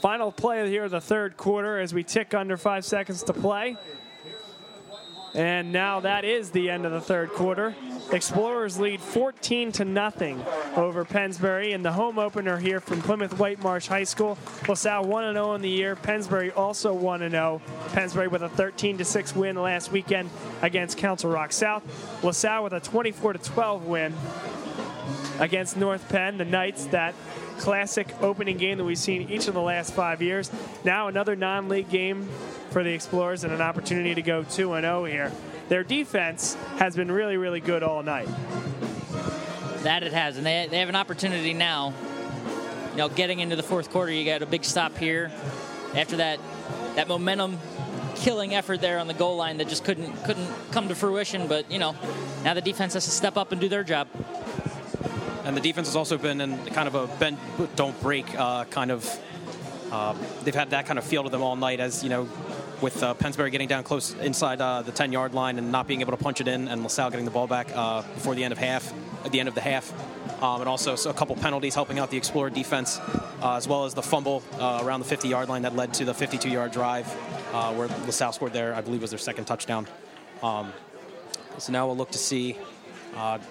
Final 0.00 0.32
play 0.32 0.68
here 0.68 0.84
of 0.84 0.90
the 0.90 1.00
third 1.00 1.36
quarter 1.36 1.78
as 1.78 1.92
we 1.92 2.02
tick 2.02 2.32
under 2.32 2.56
five 2.56 2.84
seconds 2.84 3.22
to 3.24 3.32
play. 3.32 3.76
And 5.34 5.72
now 5.72 6.00
that 6.00 6.24
is 6.24 6.50
the 6.50 6.70
end 6.70 6.84
of 6.84 6.92
the 6.92 7.00
third 7.00 7.30
quarter. 7.30 7.74
Explorers 8.10 8.80
lead 8.80 9.00
14 9.00 9.70
to 9.72 9.84
nothing 9.84 10.42
over 10.74 11.04
Pennsbury 11.04 11.72
in 11.72 11.82
the 11.82 11.92
home 11.92 12.18
opener 12.18 12.56
here 12.56 12.80
from 12.80 13.00
Plymouth 13.00 13.34
Whitemarsh 13.38 13.86
High 13.86 14.04
School. 14.04 14.36
LaSalle 14.66 15.04
1 15.04 15.34
0 15.34 15.54
in 15.54 15.62
the 15.62 15.68
year. 15.68 15.94
Pennsbury 15.94 16.50
also 16.50 16.92
1 16.92 17.30
0. 17.30 17.62
Pennsbury 17.92 18.26
with 18.26 18.42
a 18.42 18.48
13 18.48 18.98
to 18.98 19.04
6 19.04 19.36
win 19.36 19.54
last 19.54 19.92
weekend 19.92 20.30
against 20.62 20.98
Council 20.98 21.30
Rock 21.30 21.52
South. 21.52 21.84
LaSalle 22.24 22.64
with 22.64 22.72
a 22.72 22.80
24 22.80 23.34
to 23.34 23.38
12 23.38 23.86
win 23.86 24.14
against 25.38 25.76
North 25.76 26.08
Penn. 26.08 26.38
The 26.38 26.44
Knights, 26.44 26.86
that 26.86 27.14
classic 27.60 28.08
opening 28.22 28.56
game 28.56 28.78
that 28.78 28.84
we've 28.84 28.96
seen 28.96 29.28
each 29.28 29.46
of 29.46 29.52
the 29.52 29.60
last 29.60 29.92
five 29.92 30.22
years. 30.22 30.50
Now 30.82 31.08
another 31.08 31.36
non-league 31.36 31.90
game 31.90 32.26
for 32.70 32.82
the 32.82 32.90
Explorers 32.90 33.44
and 33.44 33.52
an 33.52 33.60
opportunity 33.60 34.14
to 34.14 34.22
go 34.22 34.42
2 34.42 34.48
0 34.48 35.04
here. 35.04 35.30
Their 35.68 35.84
defense 35.84 36.54
has 36.78 36.96
been 36.96 37.12
really, 37.12 37.36
really 37.36 37.60
good 37.60 37.82
all 37.82 38.02
night. 38.02 38.28
That 39.82 40.02
it 40.02 40.12
has, 40.12 40.38
and 40.38 40.46
they, 40.46 40.68
they 40.70 40.78
have 40.78 40.88
an 40.88 40.96
opportunity 40.96 41.52
now. 41.52 41.92
You 42.92 42.96
know, 42.96 43.08
getting 43.10 43.40
into 43.40 43.56
the 43.56 43.62
fourth 43.62 43.90
quarter, 43.90 44.10
you 44.10 44.24
got 44.24 44.42
a 44.42 44.46
big 44.46 44.64
stop 44.64 44.96
here. 44.96 45.30
After 45.94 46.16
that, 46.16 46.40
that 46.96 47.08
momentum 47.08 47.58
killing 48.16 48.54
effort 48.54 48.80
there 48.80 48.98
on 48.98 49.06
the 49.06 49.14
goal 49.14 49.36
line 49.36 49.58
that 49.58 49.68
just 49.68 49.84
couldn't 49.84 50.24
couldn't 50.24 50.48
come 50.72 50.88
to 50.88 50.94
fruition. 50.94 51.46
But 51.46 51.70
you 51.70 51.78
know, 51.78 51.94
now 52.42 52.54
the 52.54 52.62
defense 52.62 52.94
has 52.94 53.04
to 53.04 53.10
step 53.10 53.36
up 53.36 53.52
and 53.52 53.60
do 53.60 53.68
their 53.68 53.84
job. 53.84 54.08
And 55.50 55.56
the 55.56 55.60
defense 55.60 55.88
has 55.88 55.96
also 55.96 56.16
been 56.16 56.40
in 56.40 56.64
kind 56.66 56.86
of 56.86 56.94
a 56.94 57.08
bend, 57.18 57.36
don't 57.74 58.00
break 58.00 58.38
uh, 58.38 58.66
kind 58.66 58.92
of. 58.92 59.04
Uh, 59.90 60.14
they've 60.44 60.54
had 60.54 60.70
that 60.70 60.86
kind 60.86 60.96
of 60.96 61.04
feel 61.04 61.24
to 61.24 61.28
them 61.28 61.42
all 61.42 61.56
night, 61.56 61.80
as 61.80 62.04
you 62.04 62.08
know, 62.08 62.28
with 62.80 63.02
uh, 63.02 63.14
Pennsbury 63.14 63.50
getting 63.50 63.66
down 63.66 63.82
close 63.82 64.14
inside 64.20 64.60
uh, 64.60 64.82
the 64.82 64.92
10-yard 64.92 65.34
line 65.34 65.58
and 65.58 65.72
not 65.72 65.88
being 65.88 66.02
able 66.02 66.12
to 66.12 66.22
punch 66.22 66.40
it 66.40 66.46
in, 66.46 66.68
and 66.68 66.84
LaSalle 66.84 67.10
getting 67.10 67.24
the 67.24 67.32
ball 67.32 67.48
back 67.48 67.66
uh, 67.74 68.02
before 68.14 68.36
the 68.36 68.44
end 68.44 68.52
of 68.52 68.58
half, 68.58 68.94
at 69.24 69.32
the 69.32 69.40
end 69.40 69.48
of 69.48 69.56
the 69.56 69.60
half, 69.60 69.92
um, 70.40 70.60
and 70.60 70.68
also 70.68 70.94
so 70.94 71.10
a 71.10 71.14
couple 71.14 71.34
penalties 71.34 71.74
helping 71.74 71.98
out 71.98 72.12
the 72.12 72.16
Explorer 72.16 72.50
defense, 72.50 73.00
uh, 73.42 73.56
as 73.56 73.66
well 73.66 73.84
as 73.84 73.92
the 73.92 74.02
fumble 74.04 74.44
uh, 74.60 74.82
around 74.84 75.04
the 75.04 75.16
50-yard 75.16 75.48
line 75.48 75.62
that 75.62 75.74
led 75.74 75.92
to 75.94 76.04
the 76.04 76.14
52-yard 76.14 76.70
drive, 76.70 77.08
uh, 77.52 77.74
where 77.74 77.88
LaSalle 78.06 78.32
scored 78.32 78.52
there. 78.52 78.72
I 78.72 78.82
believe 78.82 79.02
was 79.02 79.10
their 79.10 79.18
second 79.18 79.46
touchdown. 79.46 79.88
Um, 80.44 80.72
so 81.58 81.72
now 81.72 81.88
we'll 81.88 81.96
look 81.96 82.12
to 82.12 82.18
see 82.18 82.56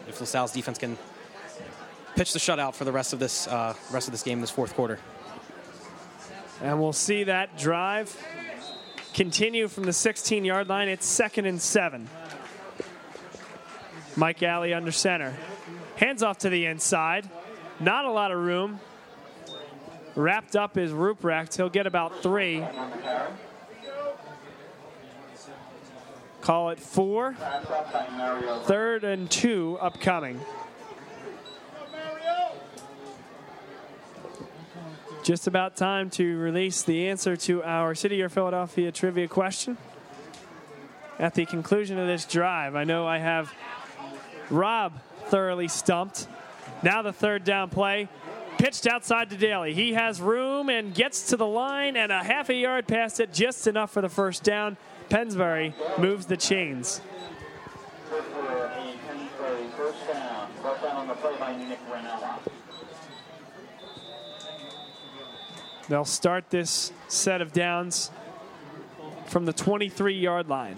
if 0.08 0.22
LaSalle's 0.22 0.54
defense 0.54 0.78
can 0.78 0.98
pitch 2.16 2.34
the 2.34 2.40
shutout 2.40 2.76
for 2.76 2.86
the 2.86 2.92
rest 2.92 3.14
of 3.14 3.20
this 3.20 3.48
uh, 3.48 3.74
rest 3.92 4.08
of 4.08 4.12
this 4.12 4.24
game, 4.24 4.42
this 4.42 4.50
fourth 4.50 4.74
quarter. 4.76 5.00
And 6.62 6.80
we'll 6.80 6.94
see 6.94 7.24
that 7.26 7.58
drive 7.58 8.16
continue 9.14 9.68
from 9.68 9.84
the 9.84 9.94
16 9.94 10.46
yard 10.46 10.68
line. 10.68 10.88
It's 10.88 11.06
second 11.06 11.46
and 11.46 11.62
seven. 11.62 12.08
Mike 14.16 14.44
Alley 14.44 14.74
under 14.74 14.92
center. 14.92 15.34
Hands 15.96 16.22
off 16.24 16.40
to 16.40 16.50
the 16.50 16.66
inside. 16.66 17.30
Not 17.80 18.06
a 18.06 18.12
lot 18.12 18.32
of 18.32 18.40
room. 18.40 18.80
Wrapped 20.16 20.56
up 20.56 20.78
is 20.78 20.92
Ruprecht. 20.92 21.56
He'll 21.56 21.70
get 21.70 21.88
about 21.88 22.22
three. 22.22 22.64
call 26.42 26.72
it 26.72 26.80
four. 26.80 27.36
Third 28.64 29.04
and 29.04 29.30
two 29.30 29.78
upcoming. 29.80 30.40
Just 35.30 35.46
about 35.46 35.76
time 35.76 36.10
to 36.10 36.40
release 36.40 36.82
the 36.82 37.08
answer 37.08 37.38
to 37.38 37.62
our 37.62 37.94
City 37.94 38.16
Year 38.16 38.30
Philadelphia 38.30 38.92
trivia 38.92 39.28
question. 39.28 39.78
At 41.20 41.36
the 41.36 41.46
conclusion 41.46 42.00
of 42.00 42.08
this 42.08 42.26
drive, 42.26 42.76
I 42.76 42.84
know 42.84 43.06
I 43.06 43.20
have 43.20 43.54
Rob 44.50 45.00
thoroughly 45.28 45.68
stumped. 45.68 46.28
Now 46.82 47.04
the 47.04 47.14
third 47.14 47.44
down 47.44 47.70
play. 47.70 48.10
Pitched 48.58 48.88
outside 48.88 49.30
to 49.30 49.38
Daly. 49.38 49.76
He 49.76 49.94
has 49.94 50.20
room 50.20 50.68
and 50.68 50.96
gets 50.96 51.28
to 51.28 51.38
the 51.38 51.46
line 51.46 51.96
and 51.96 52.12
a 52.12 52.24
half 52.24 52.50
a 52.50 52.56
yard 52.56 52.88
past 52.88 53.20
it, 53.20 53.32
just 53.32 53.68
enough 53.68 53.92
for 53.92 54.02
the 54.02 54.10
first 54.10 54.42
down. 54.42 54.78
Pennsbury 55.10 55.76
moves 56.00 56.26
the 56.26 56.38
chains. 56.38 57.02
They'll 65.90 66.06
start 66.06 66.52
this 66.52 66.94
set 67.08 67.42
of 67.42 67.52
downs 67.52 68.12
from 69.26 69.46
the 69.46 69.54
23 69.54 70.14
yard 70.14 70.48
line. 70.48 70.78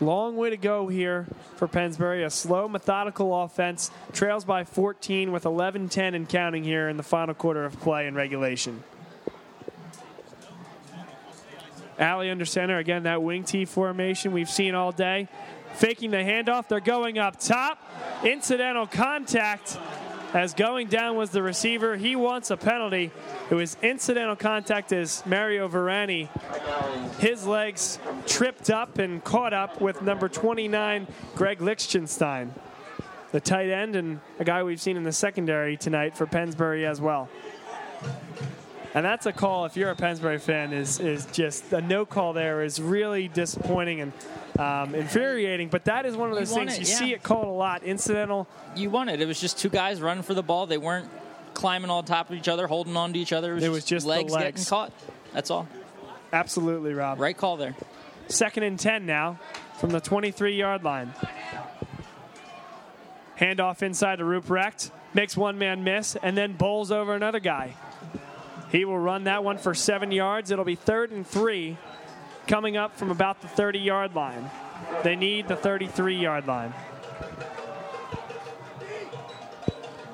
Long 0.00 0.36
way 0.36 0.50
to 0.50 0.56
go 0.56 0.86
here 0.86 1.26
for 1.56 1.66
Pennsbury. 1.66 2.22
A 2.22 2.30
slow, 2.30 2.68
methodical 2.68 3.42
offense. 3.42 3.90
Trails 4.12 4.44
by 4.44 4.62
14 4.62 5.32
with 5.32 5.44
11 5.44 5.88
10 5.88 6.14
and 6.14 6.28
counting 6.28 6.62
here 6.62 6.88
in 6.88 6.96
the 6.96 7.02
final 7.02 7.34
quarter 7.34 7.64
of 7.64 7.78
play 7.80 8.06
and 8.06 8.16
regulation. 8.16 8.84
Alley 11.98 12.30
under 12.30 12.44
center. 12.44 12.78
Again, 12.78 13.02
that 13.02 13.24
wing 13.24 13.42
T 13.42 13.64
formation 13.64 14.30
we've 14.30 14.48
seen 14.48 14.76
all 14.76 14.92
day. 14.92 15.26
Faking 15.74 16.12
the 16.12 16.18
handoff. 16.18 16.68
They're 16.68 16.78
going 16.78 17.18
up 17.18 17.40
top. 17.40 17.82
Incidental 18.22 18.86
contact 18.86 19.78
as 20.34 20.54
going 20.54 20.88
down 20.88 21.16
was 21.16 21.30
the 21.30 21.42
receiver. 21.42 21.96
He 21.96 22.16
wants 22.16 22.50
a 22.50 22.56
penalty. 22.56 23.10
It 23.50 23.54
was 23.54 23.76
incidental 23.82 24.36
contact 24.36 24.92
as 24.92 25.24
Mario 25.26 25.68
Verani, 25.68 26.28
his 27.18 27.46
legs 27.46 27.98
tripped 28.26 28.70
up 28.70 28.98
and 28.98 29.22
caught 29.24 29.52
up 29.52 29.80
with 29.80 30.02
number 30.02 30.28
29, 30.28 31.06
Greg 31.34 31.60
Lichtenstein, 31.60 32.52
the 33.32 33.40
tight 33.40 33.70
end 33.70 33.96
and 33.96 34.20
a 34.38 34.44
guy 34.44 34.62
we've 34.62 34.80
seen 34.80 34.96
in 34.96 35.02
the 35.02 35.12
secondary 35.12 35.76
tonight 35.76 36.16
for 36.16 36.26
Pennsbury 36.26 36.86
as 36.86 37.00
well. 37.00 37.28
And 38.94 39.04
that's 39.04 39.26
a 39.26 39.32
call, 39.32 39.66
if 39.66 39.76
you're 39.76 39.90
a 39.90 39.94
Pennsbury 39.94 40.38
fan, 40.38 40.72
is, 40.72 40.98
is 40.98 41.26
just 41.26 41.72
a 41.72 41.80
no 41.80 42.06
call 42.06 42.32
there 42.32 42.62
is 42.62 42.80
really 42.80 43.28
disappointing 43.28 44.00
and 44.00 44.12
um, 44.58 44.94
infuriating. 44.94 45.68
But 45.68 45.84
that 45.84 46.06
is 46.06 46.16
one 46.16 46.30
of 46.30 46.36
those 46.36 46.50
You 46.50 46.56
things 46.56 46.74
it, 46.78 46.80
you 46.80 46.86
yeah. 46.92 46.98
see 46.98 47.12
it 47.12 47.22
called 47.22 47.46
a 47.46 47.50
lot. 47.50 47.82
Incidental. 47.82 48.48
You 48.74 48.88
won 48.90 49.08
it. 49.10 49.20
It 49.20 49.26
was 49.26 49.40
just 49.40 49.58
two 49.58 49.68
guys 49.68 50.00
running 50.00 50.22
for 50.22 50.32
the 50.34 50.42
ball. 50.42 50.66
They 50.66 50.78
weren't 50.78 51.08
climbing 51.52 51.90
on 51.90 52.04
top 52.06 52.30
of 52.30 52.36
each 52.36 52.48
other, 52.48 52.66
holding 52.66 52.96
on 52.96 53.12
to 53.12 53.18
each 53.18 53.32
other. 53.32 53.52
It 53.52 53.56
was, 53.56 53.64
It 53.64 53.68
was 53.70 53.84
just 53.84 54.04
the 54.06 54.10
legs, 54.10 54.32
legs. 54.32 54.44
getting 54.60 54.64
caught. 54.70 54.92
That's 55.34 55.50
all. 55.50 55.68
Absolutely, 56.32 56.94
Rob. 56.94 57.20
Right 57.20 57.36
call 57.36 57.56
there. 57.58 57.74
Second 58.28 58.62
and 58.62 58.78
10 58.78 59.04
now 59.06 59.38
from 59.78 59.90
the 59.90 60.00
23 60.00 60.56
yard 60.56 60.82
line. 60.82 61.12
Handoff 63.38 63.82
inside 63.82 64.16
to 64.16 64.24
Ruprecht. 64.24 64.90
Makes 65.14 65.36
one 65.36 65.58
man 65.58 65.84
miss 65.84 66.16
and 66.16 66.36
then 66.36 66.52
bowls 66.52 66.90
over 66.90 67.14
another 67.14 67.40
guy. 67.40 67.74
He 68.70 68.84
will 68.84 68.98
run 68.98 69.24
that 69.24 69.44
one 69.44 69.58
for 69.58 69.74
seven 69.74 70.12
yards. 70.12 70.50
It'll 70.50 70.64
be 70.64 70.74
third 70.74 71.10
and 71.10 71.26
three 71.26 71.78
coming 72.46 72.76
up 72.76 72.96
from 72.96 73.10
about 73.10 73.40
the 73.40 73.48
30 73.48 73.78
yard 73.78 74.14
line. 74.14 74.50
They 75.02 75.16
need 75.16 75.48
the 75.48 75.56
33 75.56 76.16
yard 76.16 76.46
line. 76.46 76.74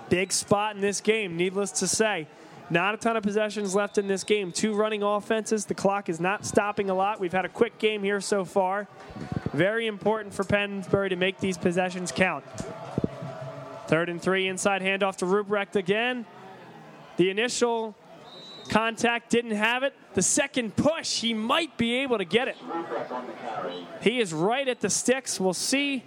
Big 0.09 0.33
spot 0.33 0.77
in 0.77 0.81
this 0.81 1.01
game, 1.01 1.37
needless 1.37 1.73
to 1.73 1.89
say. 1.89 2.29
Not 2.71 2.95
a 2.95 2.97
ton 2.97 3.17
of 3.17 3.23
possessions 3.23 3.75
left 3.75 3.99
in 3.99 4.07
this 4.07 4.25
game. 4.25 4.53
Two 4.53 4.75
running 4.75 5.03
offenses. 5.03 5.67
The 5.67 5.75
clock 5.75 6.09
is 6.09 6.21
not 6.21 6.47
stopping 6.47 6.89
a 6.89 6.95
lot. 6.95 7.21
We've 7.21 7.33
had 7.33 7.45
a 7.45 7.49
quick 7.49 7.79
game 7.79 8.03
here 8.03 8.21
so 8.21 8.45
far. 8.45 8.89
Very 9.53 9.87
important 9.87 10.33
for 10.33 10.45
Pennsbury 10.45 11.11
to 11.11 11.17
make 11.17 11.41
these 11.41 11.59
possessions 11.59 12.11
count. 12.11 12.45
Third 13.87 14.09
and 14.09 14.21
three, 14.21 14.49
inside 14.49 14.81
handoff 14.81 15.17
to 15.17 15.27
Ruprecht 15.27 15.77
again. 15.77 16.25
The 17.17 17.29
initial 17.29 17.95
contact 18.69 19.31
didn't 19.31 19.53
have 19.53 19.83
it. 19.83 19.95
The 20.15 20.23
second 20.23 20.77
push, 20.77 21.21
he 21.21 21.35
might 21.35 21.77
be 21.77 21.97
able 21.97 22.19
to 22.19 22.25
get 22.25 22.49
it. 22.49 22.57
He 24.01 24.21
is 24.21 24.33
right 24.33 24.67
at 24.67 24.81
the 24.81 24.91
sticks. 24.91 25.39
We'll 25.41 25.55
see 25.55 26.05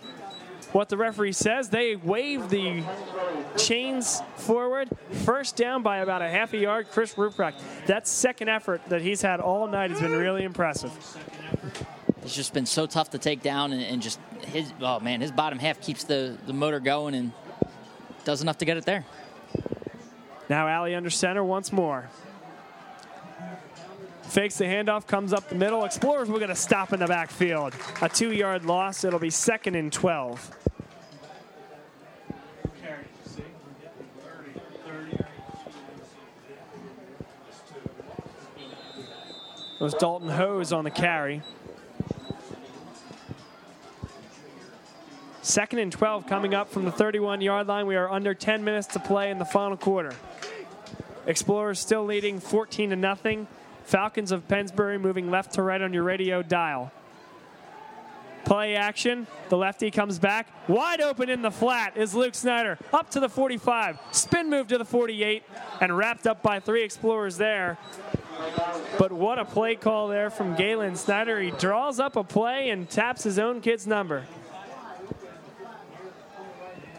what 0.71 0.89
the 0.89 0.97
referee 0.97 1.31
says. 1.31 1.69
They 1.69 1.95
wave 1.95 2.49
the 2.49 2.83
chains 3.57 4.21
forward. 4.35 4.89
First 5.25 5.55
down 5.55 5.83
by 5.83 5.97
about 5.97 6.21
a 6.21 6.29
half 6.29 6.53
a 6.53 6.57
yard. 6.57 6.87
Chris 6.91 7.13
Ruprecht. 7.15 7.55
That 7.87 8.07
second 8.07 8.49
effort 8.49 8.81
that 8.89 9.01
he's 9.01 9.21
had 9.21 9.39
all 9.39 9.67
night 9.67 9.91
has 9.91 10.01
been 10.01 10.11
really 10.11 10.43
impressive. 10.43 10.91
It's 12.21 12.35
just 12.35 12.53
been 12.53 12.65
so 12.65 12.85
tough 12.85 13.11
to 13.11 13.17
take 13.17 13.41
down, 13.41 13.71
and, 13.71 13.81
and 13.81 14.01
just 14.01 14.19
his 14.47 14.73
oh 14.81 14.99
man, 14.99 15.21
his 15.21 15.31
bottom 15.31 15.59
half 15.59 15.79
keeps 15.79 16.03
the, 16.03 16.37
the 16.45 16.53
motor 16.53 16.81
going 16.81 17.15
and 17.15 17.31
does 18.25 18.41
enough 18.41 18.57
to 18.57 18.65
get 18.65 18.75
it 18.75 18.85
there. 18.85 19.05
Now 20.49 20.67
Alley 20.67 20.93
under 20.93 21.09
center 21.09 21.43
once 21.43 21.71
more. 21.71 22.09
Fakes 24.27 24.57
the 24.57 24.65
handoff, 24.65 25.07
comes 25.07 25.31
up 25.31 25.47
the 25.47 25.55
middle. 25.55 25.85
Explorers 25.85 26.29
will 26.29 26.39
get 26.39 26.49
a 26.49 26.55
stop 26.55 26.91
in 26.91 26.99
the 26.99 27.07
backfield. 27.07 27.73
A 28.01 28.09
two 28.09 28.33
yard 28.33 28.65
loss. 28.65 29.03
It'll 29.03 29.19
be 29.19 29.29
second 29.29 29.75
and 29.75 29.91
12. 29.91 30.51
It 39.79 39.83
was 39.83 39.93
Dalton 39.93 40.29
Hose 40.29 40.73
on 40.73 40.83
the 40.83 40.91
carry. 40.91 41.43
Second 45.41 45.79
and 45.79 45.91
12 45.91 46.27
coming 46.27 46.53
up 46.53 46.69
from 46.69 46.83
the 46.83 46.91
31 46.91 47.41
yard 47.41 47.67
line. 47.67 47.85
We 47.85 47.95
are 47.95 48.11
under 48.11 48.33
10 48.33 48.63
minutes 48.63 48.87
to 48.87 48.99
play 48.99 49.31
in 49.31 49.39
the 49.39 49.45
final 49.45 49.77
quarter. 49.77 50.13
Explorers 51.25 51.79
still 51.79 52.03
leading 52.03 52.39
14 52.39 52.89
to 52.89 52.95
nothing. 52.95 53.47
Falcons 53.87 54.33
of 54.33 54.45
Pennsbury 54.49 54.99
moving 54.99 55.31
left 55.31 55.53
to 55.53 55.61
right 55.61 55.81
on 55.81 55.93
your 55.93 56.03
radio 56.03 56.43
dial. 56.43 56.91
Play 58.43 58.75
action. 58.75 59.27
The 59.47 59.55
lefty 59.55 59.91
comes 59.91 60.19
back. 60.19 60.49
Wide 60.67 60.99
open 60.99 61.29
in 61.29 61.41
the 61.41 61.51
flat 61.51 61.95
is 61.95 62.13
Luke 62.13 62.35
Snyder. 62.35 62.77
Up 62.91 63.09
to 63.11 63.21
the 63.21 63.29
45. 63.29 63.97
Spin 64.11 64.49
move 64.49 64.67
to 64.67 64.77
the 64.77 64.83
48 64.83 65.41
and 65.79 65.97
wrapped 65.97 66.27
up 66.27 66.43
by 66.43 66.59
three 66.59 66.83
Explorers 66.83 67.37
there. 67.37 67.77
But 68.99 69.13
what 69.13 69.39
a 69.39 69.45
play 69.45 69.75
call 69.75 70.09
there 70.09 70.29
from 70.29 70.57
Galen 70.57 70.97
Snyder. 70.97 71.39
He 71.39 71.51
draws 71.51 71.97
up 71.97 72.17
a 72.17 72.25
play 72.25 72.71
and 72.71 72.89
taps 72.89 73.23
his 73.23 73.39
own 73.39 73.61
kid's 73.61 73.87
number. 73.87 74.25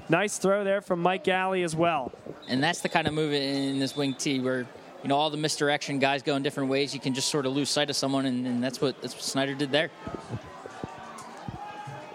Nice 0.08 0.38
throw 0.38 0.64
there 0.64 0.80
from 0.80 1.02
Mike 1.02 1.28
Alley 1.28 1.64
as 1.64 1.76
well. 1.76 2.12
And 2.48 2.64
that's 2.64 2.80
the 2.80 2.88
kind 2.88 3.06
of 3.06 3.12
move 3.12 3.34
in 3.34 3.78
this 3.78 3.94
wing 3.94 4.14
T 4.14 4.40
where 4.40 4.66
you 5.02 5.08
know 5.08 5.16
all 5.16 5.30
the 5.30 5.36
misdirection 5.36 5.98
guys 5.98 6.22
go 6.22 6.36
in 6.36 6.42
different 6.42 6.70
ways. 6.70 6.92
You 6.92 7.00
can 7.00 7.14
just 7.14 7.28
sort 7.28 7.46
of 7.46 7.52
lose 7.52 7.70
sight 7.70 7.90
of 7.90 7.96
someone, 7.96 8.26
and, 8.26 8.46
and 8.46 8.62
that's 8.62 8.80
what 8.80 9.00
that's 9.00 9.14
what 9.14 9.22
Snyder 9.22 9.54
did 9.54 9.70
there. 9.70 9.90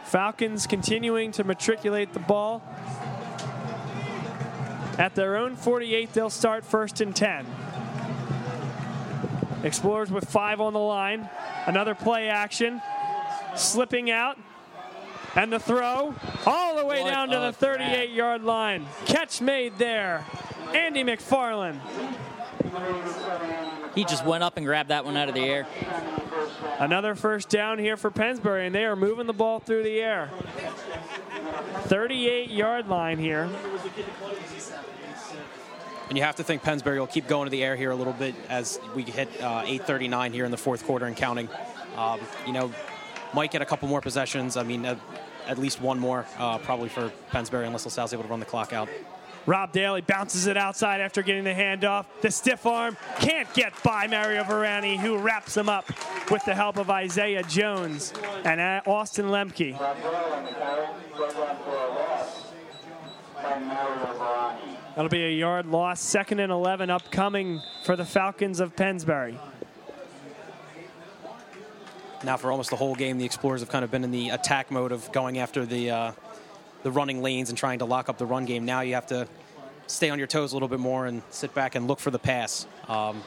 Falcons 0.05 0.68
continuing 0.68 1.31
to 1.31 1.43
matriculate 1.43 2.14
the 2.14 2.19
ball. 2.19 2.61
At 4.99 5.15
their 5.15 5.38
own 5.38 5.55
48, 5.55 6.14
they'll 6.14 6.30
start 6.30 6.64
first 6.64 7.01
and 7.01 7.15
10. 7.15 7.47
Explorers 9.64 10.11
with 10.11 10.30
five 10.30 10.61
on 10.61 10.73
the 10.73 10.80
line. 10.80 11.27
Another 11.65 11.95
play 11.95 12.30
action. 12.30 12.80
Slipping 13.55 14.11
out. 14.11 14.38
And 15.35 15.51
the 15.51 15.57
throw 15.57 16.14
all 16.45 16.76
the 16.76 16.85
way 16.85 17.01
What 17.01 17.10
down 17.10 17.30
to 17.30 17.39
the 17.39 17.53
38 17.53 18.11
yard 18.11 18.43
line. 18.43 18.85
Catch 19.05 19.41
made 19.41 19.80
there. 19.80 20.23
Andy 20.76 21.03
McFarland. 21.03 21.80
He 23.95 24.03
just 24.06 24.26
went 24.26 24.44
up 24.44 24.57
and 24.57 24.65
grabbed 24.65 24.90
that 24.90 25.06
one 25.06 25.18
out 25.18 25.30
of 25.30 25.35
the 25.35 25.44
air. 25.44 25.68
Another 26.80 27.15
first 27.15 27.49
down 27.49 27.77
here 27.77 27.98
for 27.98 28.10
Pennsbury, 28.10 28.65
and 28.65 28.73
they 28.73 28.85
are 28.85 28.95
moving 28.95 29.27
the 29.27 29.34
ball 29.34 29.60
through 29.60 29.84
the 29.84 30.02
air. 30.02 30.30
38 31.84 32.49
yard 32.49 32.88
line 32.88 33.19
here. 33.19 33.49
And 36.10 36.18
you 36.18 36.23
have 36.23 36.35
to 36.38 36.44
think 36.44 36.64
Pennsbury 36.64 36.99
will 36.99 37.07
keep 37.07 37.27
going 37.27 37.45
to 37.45 37.49
the 37.49 37.64
air 37.64 37.76
here 37.76 37.91
a 37.91 37.95
little 37.95 38.14
bit 38.14 38.35
as 38.49 38.80
we 38.95 39.03
hit 39.03 39.30
uh, 39.41 39.64
8:39 39.64 40.31
here 40.31 40.45
in 40.45 40.52
the 40.52 40.57
fourth 40.57 40.85
quarter 40.85 41.06
and 41.06 41.15
counting. 41.15 41.49
Um, 41.98 42.19
you 42.45 42.53
know, 42.53 42.72
might 43.34 43.52
get 43.52 43.61
a 43.61 43.65
couple 43.65 43.88
more 43.88 44.02
possessions. 44.02 44.57
I 44.57 44.64
mean, 44.64 44.85
at, 44.85 44.99
at 45.48 45.57
least 45.57 45.81
one 45.81 45.99
more 45.99 46.26
uh, 46.38 46.57
probably 46.60 46.90
for 46.90 47.11
Pennsbury 47.30 47.65
unless 47.65 47.85
LaSalle's 47.85 48.14
able 48.14 48.23
to 48.23 48.30
run 48.30 48.40
the 48.40 48.45
clock 48.45 48.73
out. 48.73 48.90
Rob 49.45 49.74
Daly 49.74 50.02
bounces 50.02 50.48
it 50.48 50.56
outside 50.56 51.02
after 51.02 51.22
getting 51.22 51.44
the 51.44 51.53
handoff. 51.53 52.06
The 52.22 52.32
stiff 52.32 52.65
arm 52.65 52.98
can't 53.20 53.52
get 53.53 53.74
by 53.84 54.07
Mario 54.07 54.44
Varani, 54.44 54.98
who 54.98 55.18
wraps 55.18 55.57
him 55.57 55.68
up 55.68 55.86
with 56.32 56.45
the 56.45 56.56
help 56.56 56.78
of 56.78 56.90
Isaiah 56.90 57.44
Jones 57.44 58.14
and 58.45 58.61
Austin 58.88 59.26
Lemke. 59.26 59.78
That'll 64.95 65.10
be 65.10 65.26
a 65.26 65.32
yard 65.32 65.65
loss. 65.65 65.99
Second 65.99 66.40
and 66.40 66.52
11 66.52 66.90
upcoming 66.90 67.61
for 67.84 67.95
the 67.95 68.06
Falcons 68.06 68.60
of 68.60 68.76
Pennsbury. 68.76 69.38
Now, 72.24 72.38
for 72.38 72.52
almost 72.52 72.70
the 72.70 72.78
whole 72.78 72.95
game, 72.95 73.18
the 73.18 73.26
Explorers 73.26 73.60
have 73.60 73.70
kind 73.70 73.84
of 73.84 73.91
been 73.91 74.06
in 74.06 74.11
the 74.11 74.30
attack 74.30 74.72
mode 74.72 74.94
of 74.94 75.11
going 75.11 75.40
after 75.40 75.65
the 75.65 75.91
uh, 75.91 76.11
the 76.84 76.91
running 76.91 77.22
lanes 77.22 77.49
and 77.49 77.57
trying 77.57 77.80
to 77.80 77.85
lock 77.85 78.10
up 78.10 78.18
the 78.18 78.26
run 78.26 78.45
game. 78.45 78.65
Now 78.65 78.81
you 78.81 78.93
have 78.93 79.07
to 79.07 79.27
stay 79.88 80.10
on 80.10 80.18
your 80.18 80.27
toes 80.27 80.51
a 80.51 80.55
little 80.55 80.68
bit 80.68 80.80
more 80.80 81.05
and 81.05 81.22
sit 81.30 81.53
back 81.53 81.76
and 81.76 81.88
look 81.88 81.99
for 81.99 82.11
the 82.11 82.19
pass. 82.19 82.68
Um, 82.88 83.23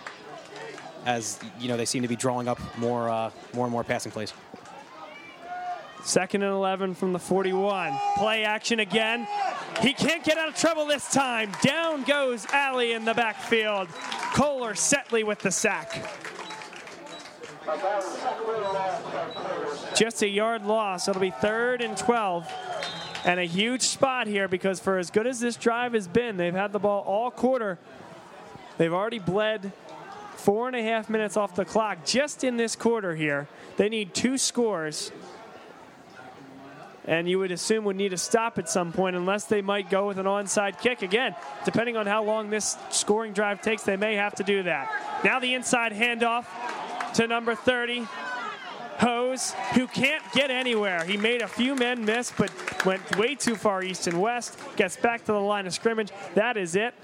as 1.04 1.38
you 1.58 1.68
know, 1.68 1.76
they 1.76 1.84
seem 1.84 2.02
to 2.02 2.08
be 2.08 2.16
drawing 2.16 2.48
up 2.48 2.58
more, 2.78 3.08
uh, 3.08 3.30
more 3.54 3.64
and 3.64 3.72
more 3.72 3.84
passing 3.84 4.12
plays. 4.12 4.32
Second 6.04 6.42
and 6.42 6.52
11 6.52 6.94
from 6.94 7.12
the 7.12 7.18
41. 7.18 7.98
Play 8.16 8.44
action 8.44 8.78
again. 8.78 9.26
He 9.80 9.92
can't 9.92 10.22
get 10.22 10.38
out 10.38 10.48
of 10.48 10.54
trouble 10.54 10.86
this 10.86 11.12
time. 11.12 11.50
Down 11.62 12.04
goes 12.04 12.46
Alley 12.46 12.92
in 12.92 13.04
the 13.04 13.14
backfield. 13.14 13.88
Kohler 14.32 14.74
Setley 14.74 15.24
with 15.24 15.40
the 15.40 15.50
sack. 15.50 16.08
Just 19.96 20.22
a 20.22 20.28
yard 20.28 20.64
loss. 20.64 21.08
It'll 21.08 21.20
be 21.20 21.32
third 21.32 21.82
and 21.82 21.96
12. 21.96 22.52
And 23.26 23.40
a 23.40 23.44
huge 23.44 23.82
spot 23.82 24.28
here 24.28 24.46
because 24.46 24.78
for 24.78 24.98
as 24.98 25.10
good 25.10 25.26
as 25.26 25.40
this 25.40 25.56
drive 25.56 25.94
has 25.94 26.06
been, 26.06 26.36
they've 26.36 26.54
had 26.54 26.72
the 26.72 26.78
ball 26.78 27.02
all 27.02 27.32
quarter. 27.32 27.76
They've 28.78 28.92
already 28.92 29.18
bled 29.18 29.72
four 30.36 30.68
and 30.68 30.76
a 30.76 30.82
half 30.82 31.10
minutes 31.10 31.36
off 31.36 31.56
the 31.56 31.64
clock 31.64 32.04
just 32.04 32.44
in 32.44 32.56
this 32.56 32.76
quarter 32.76 33.16
here. 33.16 33.48
They 33.78 33.88
need 33.88 34.14
two 34.14 34.38
scores. 34.38 35.10
And 37.04 37.28
you 37.28 37.40
would 37.40 37.50
assume 37.50 37.84
would 37.84 37.96
need 37.96 38.12
a 38.12 38.16
stop 38.16 38.58
at 38.58 38.68
some 38.68 38.92
point 38.92 39.16
unless 39.16 39.44
they 39.46 39.60
might 39.60 39.90
go 39.90 40.06
with 40.06 40.18
an 40.18 40.26
onside 40.26 40.80
kick. 40.80 41.02
Again, 41.02 41.34
depending 41.64 41.96
on 41.96 42.06
how 42.06 42.22
long 42.22 42.48
this 42.48 42.76
scoring 42.90 43.32
drive 43.32 43.60
takes, 43.60 43.82
they 43.82 43.96
may 43.96 44.14
have 44.14 44.36
to 44.36 44.44
do 44.44 44.62
that. 44.62 44.88
Now 45.24 45.40
the 45.40 45.54
inside 45.54 45.92
handoff 45.92 46.46
to 47.14 47.26
number 47.26 47.56
30. 47.56 48.06
Hose, 49.36 49.54
who 49.74 49.86
can't 49.86 50.22
get 50.32 50.50
anywhere. 50.50 51.04
He 51.04 51.16
made 51.16 51.42
a 51.42 51.48
few 51.48 51.74
men 51.74 52.04
miss, 52.04 52.32
but 52.36 52.50
went 52.84 53.18
way 53.18 53.34
too 53.34 53.54
far 53.54 53.82
east 53.82 54.06
and 54.06 54.20
west. 54.20 54.58
Gets 54.76 54.96
back 54.96 55.24
to 55.26 55.32
the 55.32 55.40
line 55.40 55.66
of 55.66 55.74
scrimmage. 55.74 56.10
That 56.34 56.56
is 56.56 56.76
it. 56.76 56.94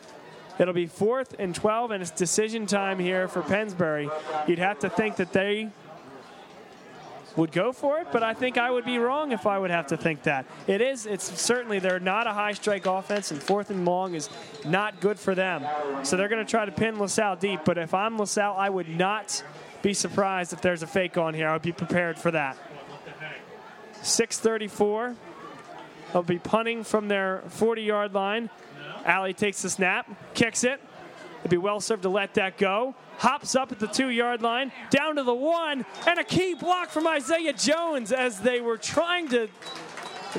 It'll 0.58 0.74
be 0.74 0.86
fourth 0.86 1.34
and 1.38 1.54
12, 1.54 1.90
and 1.92 2.02
it's 2.02 2.10
decision 2.10 2.66
time 2.66 2.98
here 2.98 3.26
for 3.28 3.42
Pennsbury. 3.42 4.10
You'd 4.46 4.58
have 4.58 4.78
to 4.80 4.90
think 4.90 5.16
that 5.16 5.32
they 5.32 5.70
would 7.36 7.50
go 7.50 7.72
for 7.72 7.98
it, 7.98 8.08
but 8.12 8.22
I 8.22 8.34
think 8.34 8.58
I 8.58 8.70
would 8.70 8.84
be 8.84 8.98
wrong 8.98 9.32
if 9.32 9.46
I 9.46 9.58
would 9.58 9.70
have 9.70 9.86
to 9.88 9.96
think 9.96 10.24
that. 10.24 10.44
It 10.66 10.82
is, 10.82 11.06
it's 11.06 11.40
certainly, 11.40 11.78
they're 11.78 11.98
not 11.98 12.26
a 12.26 12.32
high 12.32 12.52
strike 12.52 12.84
offense, 12.84 13.30
and 13.30 13.42
fourth 13.42 13.70
and 13.70 13.86
long 13.86 14.14
is 14.14 14.28
not 14.66 15.00
good 15.00 15.18
for 15.18 15.34
them. 15.34 15.64
So 16.04 16.18
they're 16.18 16.28
going 16.28 16.44
to 16.44 16.50
try 16.50 16.66
to 16.66 16.72
pin 16.72 16.98
LaSalle 16.98 17.36
deep, 17.36 17.60
but 17.64 17.78
if 17.78 17.94
I'm 17.94 18.18
LaSalle, 18.18 18.54
I 18.58 18.68
would 18.68 18.88
not 18.88 19.42
be 19.82 19.94
surprised 19.94 20.52
if 20.52 20.60
there's 20.60 20.82
a 20.82 20.86
fake 20.86 21.18
on 21.18 21.34
here. 21.34 21.48
I 21.48 21.52
would 21.52 21.62
be 21.62 21.72
prepared 21.72 22.18
for 22.18 22.30
that. 22.30 22.56
634. 24.02 25.16
They'll 26.12 26.22
be 26.22 26.38
punting 26.38 26.84
from 26.84 27.08
their 27.08 27.42
40 27.48 27.82
yard 27.82 28.14
line. 28.14 28.50
Alley 29.04 29.32
takes 29.34 29.62
the 29.62 29.70
snap, 29.70 30.08
kicks 30.34 30.64
it. 30.64 30.80
It'd 31.40 31.50
be 31.50 31.56
well 31.56 31.80
served 31.80 32.02
to 32.02 32.08
let 32.08 32.34
that 32.34 32.56
go. 32.56 32.94
Hops 33.18 33.56
up 33.56 33.72
at 33.72 33.78
the 33.78 33.88
two 33.88 34.10
yard 34.10 34.42
line, 34.42 34.70
down 34.90 35.16
to 35.16 35.22
the 35.22 35.34
one, 35.34 35.84
and 36.06 36.18
a 36.18 36.24
key 36.24 36.54
block 36.54 36.90
from 36.90 37.06
Isaiah 37.06 37.52
Jones 37.52 38.12
as 38.12 38.40
they 38.40 38.60
were 38.60 38.76
trying 38.76 39.28
to 39.28 39.48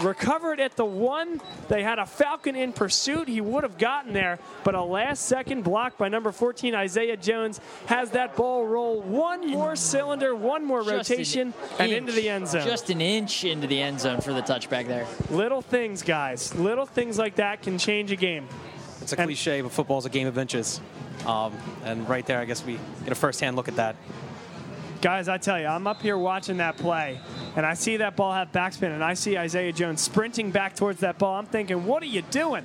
recovered 0.02 0.60
at 0.60 0.76
the 0.76 0.86
one. 0.86 1.42
They 1.68 1.84
had 1.84 2.00
a 2.00 2.06
Falcon 2.06 2.56
in 2.56 2.74
pursuit. 2.74 3.28
He 3.28 3.42
would 3.42 3.64
have 3.64 3.78
gotten 3.78 4.14
there, 4.14 4.40
but 4.64 4.76
a 4.76 4.82
last 4.84 5.26
second 5.26 5.64
block 5.64 5.98
by 5.98 6.10
number 6.10 6.32
14, 6.32 6.74
Isaiah 6.76 7.18
Jones, 7.18 7.60
has 7.86 8.12
that 8.12 8.36
ball 8.36 8.66
roll 8.66 9.02
one 9.02 9.48
more 9.50 9.76
cylinder, 9.76 10.36
one 10.36 10.64
more 10.66 10.84
Just 10.84 11.10
rotation, 11.10 11.48
an 11.50 11.54
and 11.80 11.92
inch. 11.92 11.98
into 12.00 12.12
the 12.14 12.30
end 12.30 12.48
zone. 12.48 12.66
Just 12.66 12.90
an 12.90 13.02
inch 13.02 13.44
into 13.44 13.68
the 13.68 13.82
end 13.82 14.00
zone 14.00 14.22
for 14.22 14.34
the 14.34 14.42
touchback 14.42 14.88
there. 14.88 15.06
Little 15.30 15.62
things, 15.62 16.02
guys. 16.02 16.54
Little 16.56 16.86
things 16.86 17.18
like 17.20 17.36
that 17.36 17.62
can 17.62 17.78
change 17.78 18.12
a 18.12 18.16
game. 18.16 18.48
It's 19.02 19.14
a 19.14 19.20
And- 19.20 19.28
cliche, 19.28 19.62
but 19.62 19.72
football's 19.72 20.06
a 20.06 20.10
game 20.10 20.28
of 20.28 20.38
inches. 20.38 20.80
Um, 21.26 21.54
and 21.86 22.08
right 22.10 22.26
there, 22.26 22.40
I 22.40 22.46
guess 22.46 22.66
we 22.66 22.80
get 23.04 23.12
a 23.12 23.16
first-hand 23.16 23.56
look 23.56 23.68
at 23.68 23.76
that. 23.78 23.96
Guys, 25.04 25.28
I 25.28 25.38
tell 25.38 25.60
you, 25.60 25.66
I'm 25.66 25.86
up 25.86 26.02
here 26.02 26.18
watching 26.18 26.58
that 26.58 26.78
play, 26.78 27.20
and 27.58 27.66
I 27.66 27.74
see 27.74 27.98
that 27.98 28.16
ball 28.16 28.32
have 28.32 28.54
backspin, 28.54 28.94
and 28.94 29.04
I 29.04 29.16
see 29.16 29.38
Isaiah 29.38 29.74
Jones 29.74 30.00
sprinting 30.00 30.50
back 30.50 30.78
towards 30.78 31.02
that 31.02 31.18
ball. 31.18 31.38
I'm 31.38 31.46
thinking, 31.46 31.86
what 31.86 32.02
are 32.04 32.06
you 32.06 32.22
doing? 32.22 32.64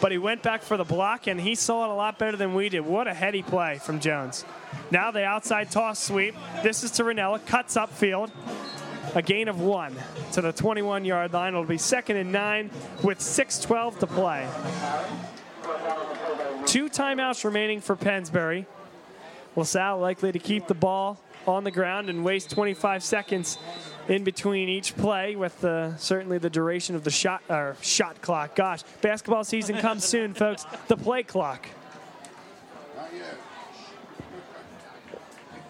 But 0.00 0.12
he 0.12 0.18
went 0.18 0.44
back 0.44 0.62
for 0.62 0.76
the 0.76 0.84
block, 0.84 1.26
and 1.26 1.40
he 1.40 1.56
saw 1.56 1.86
it 1.86 1.90
a 1.90 1.94
lot 1.94 2.20
better 2.20 2.36
than 2.36 2.54
we 2.54 2.68
did. 2.68 2.82
What 2.82 3.08
a 3.08 3.12
heady 3.12 3.42
play 3.42 3.78
from 3.78 3.98
Jones. 3.98 4.44
Now 4.92 5.10
the 5.10 5.24
outside 5.24 5.72
toss 5.72 5.98
sweep. 5.98 6.36
This 6.62 6.84
is 6.84 6.92
to 6.92 7.02
Ranella, 7.02 7.44
cuts 7.46 7.74
upfield. 7.74 8.30
A 9.16 9.20
gain 9.22 9.48
of 9.48 9.60
one 9.60 9.96
to 10.34 10.40
the 10.40 10.52
21 10.52 11.04
yard 11.04 11.32
line. 11.32 11.52
It'll 11.52 11.64
be 11.64 11.78
second 11.78 12.16
and 12.16 12.30
nine 12.30 12.70
with 13.02 13.18
6.12 13.18 13.98
to 13.98 14.06
play. 14.06 14.48
Two 16.64 16.88
timeouts 16.88 17.44
remaining 17.44 17.80
for 17.80 17.96
Pennsbury. 17.96 18.66
LaSalle 19.56 19.98
likely 19.98 20.30
to 20.30 20.38
keep 20.38 20.68
the 20.68 20.74
ball 20.74 21.18
on 21.46 21.64
the 21.64 21.70
ground 21.70 22.08
and 22.08 22.24
waste 22.24 22.50
25 22.50 23.02
seconds 23.02 23.58
in 24.08 24.24
between 24.24 24.68
each 24.68 24.96
play 24.96 25.36
with 25.36 25.64
uh, 25.64 25.96
certainly 25.96 26.38
the 26.38 26.50
duration 26.50 26.94
of 26.94 27.04
the 27.04 27.10
shot 27.10 27.42
or 27.48 27.76
shot 27.80 28.20
clock. 28.20 28.54
Gosh, 28.54 28.82
basketball 29.00 29.44
season 29.44 29.78
comes 29.78 30.04
soon, 30.04 30.34
folks. 30.34 30.66
The 30.88 30.96
play 30.96 31.22
clock. 31.22 31.66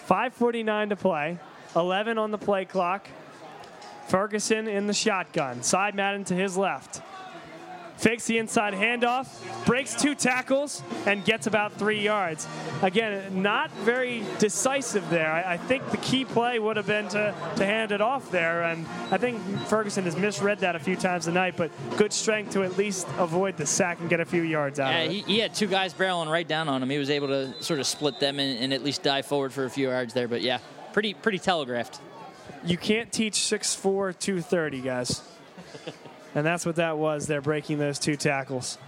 5:49 0.08 0.90
to 0.90 0.96
play. 0.96 1.38
11 1.74 2.18
on 2.18 2.30
the 2.30 2.38
play 2.38 2.64
clock. 2.64 3.08
Ferguson 4.08 4.68
in 4.68 4.86
the 4.86 4.92
shotgun. 4.92 5.62
Cy 5.62 5.90
Madden 5.92 6.24
to 6.24 6.34
his 6.34 6.56
left. 6.56 7.00
Fakes 7.98 8.26
the 8.26 8.38
inside 8.38 8.74
handoff, 8.74 9.28
breaks 9.64 9.94
two 9.94 10.16
tackles, 10.16 10.82
and 11.06 11.24
gets 11.24 11.46
about 11.46 11.72
three 11.74 12.00
yards. 12.00 12.48
Again, 12.82 13.42
not 13.42 13.70
very 13.84 14.24
decisive 14.40 15.08
there. 15.08 15.30
I, 15.30 15.52
I 15.52 15.56
think 15.56 15.88
the 15.90 15.98
key 15.98 16.24
play 16.24 16.58
would 16.58 16.76
have 16.76 16.86
been 16.86 17.06
to, 17.10 17.32
to 17.56 17.64
hand 17.64 17.92
it 17.92 18.00
off 18.00 18.30
there, 18.32 18.62
and 18.64 18.86
I 19.12 19.18
think 19.18 19.40
Ferguson 19.68 20.02
has 20.04 20.16
misread 20.16 20.58
that 20.60 20.74
a 20.74 20.80
few 20.80 20.96
times 20.96 21.26
tonight, 21.26 21.54
but 21.56 21.70
good 21.96 22.12
strength 22.12 22.52
to 22.54 22.64
at 22.64 22.76
least 22.76 23.06
avoid 23.18 23.56
the 23.56 23.66
sack 23.66 24.00
and 24.00 24.08
get 24.10 24.18
a 24.18 24.24
few 24.24 24.42
yards 24.42 24.80
out 24.80 24.90
Yeah, 24.92 24.98
of 25.02 25.10
it. 25.10 25.14
he, 25.14 25.20
he 25.34 25.38
had 25.38 25.54
two 25.54 25.68
guys 25.68 25.94
barreling 25.94 26.28
right 26.30 26.48
down 26.48 26.68
on 26.68 26.82
him. 26.82 26.90
He 26.90 26.98
was 26.98 27.10
able 27.10 27.28
to 27.28 27.62
sort 27.62 27.78
of 27.78 27.86
split 27.86 28.18
them 28.18 28.40
and, 28.40 28.58
and 28.58 28.72
at 28.72 28.82
least 28.82 29.04
dive 29.04 29.26
forward 29.26 29.52
for 29.52 29.64
a 29.64 29.70
few 29.70 29.90
yards 29.90 30.12
there. 30.12 30.26
But 30.26 30.42
yeah, 30.42 30.58
pretty 30.92 31.14
pretty 31.14 31.38
telegraphed. 31.38 32.00
You 32.64 32.76
can't 32.78 33.12
teach 33.12 33.34
6'4", 33.34 34.18
230, 34.18 34.80
guys. 34.80 35.22
And 36.34 36.46
that's 36.46 36.64
what 36.64 36.76
that 36.76 36.98
was. 36.98 37.26
They're 37.26 37.40
breaking 37.40 37.78
those 37.78 37.98
two 37.98 38.16
tackles. 38.16 38.78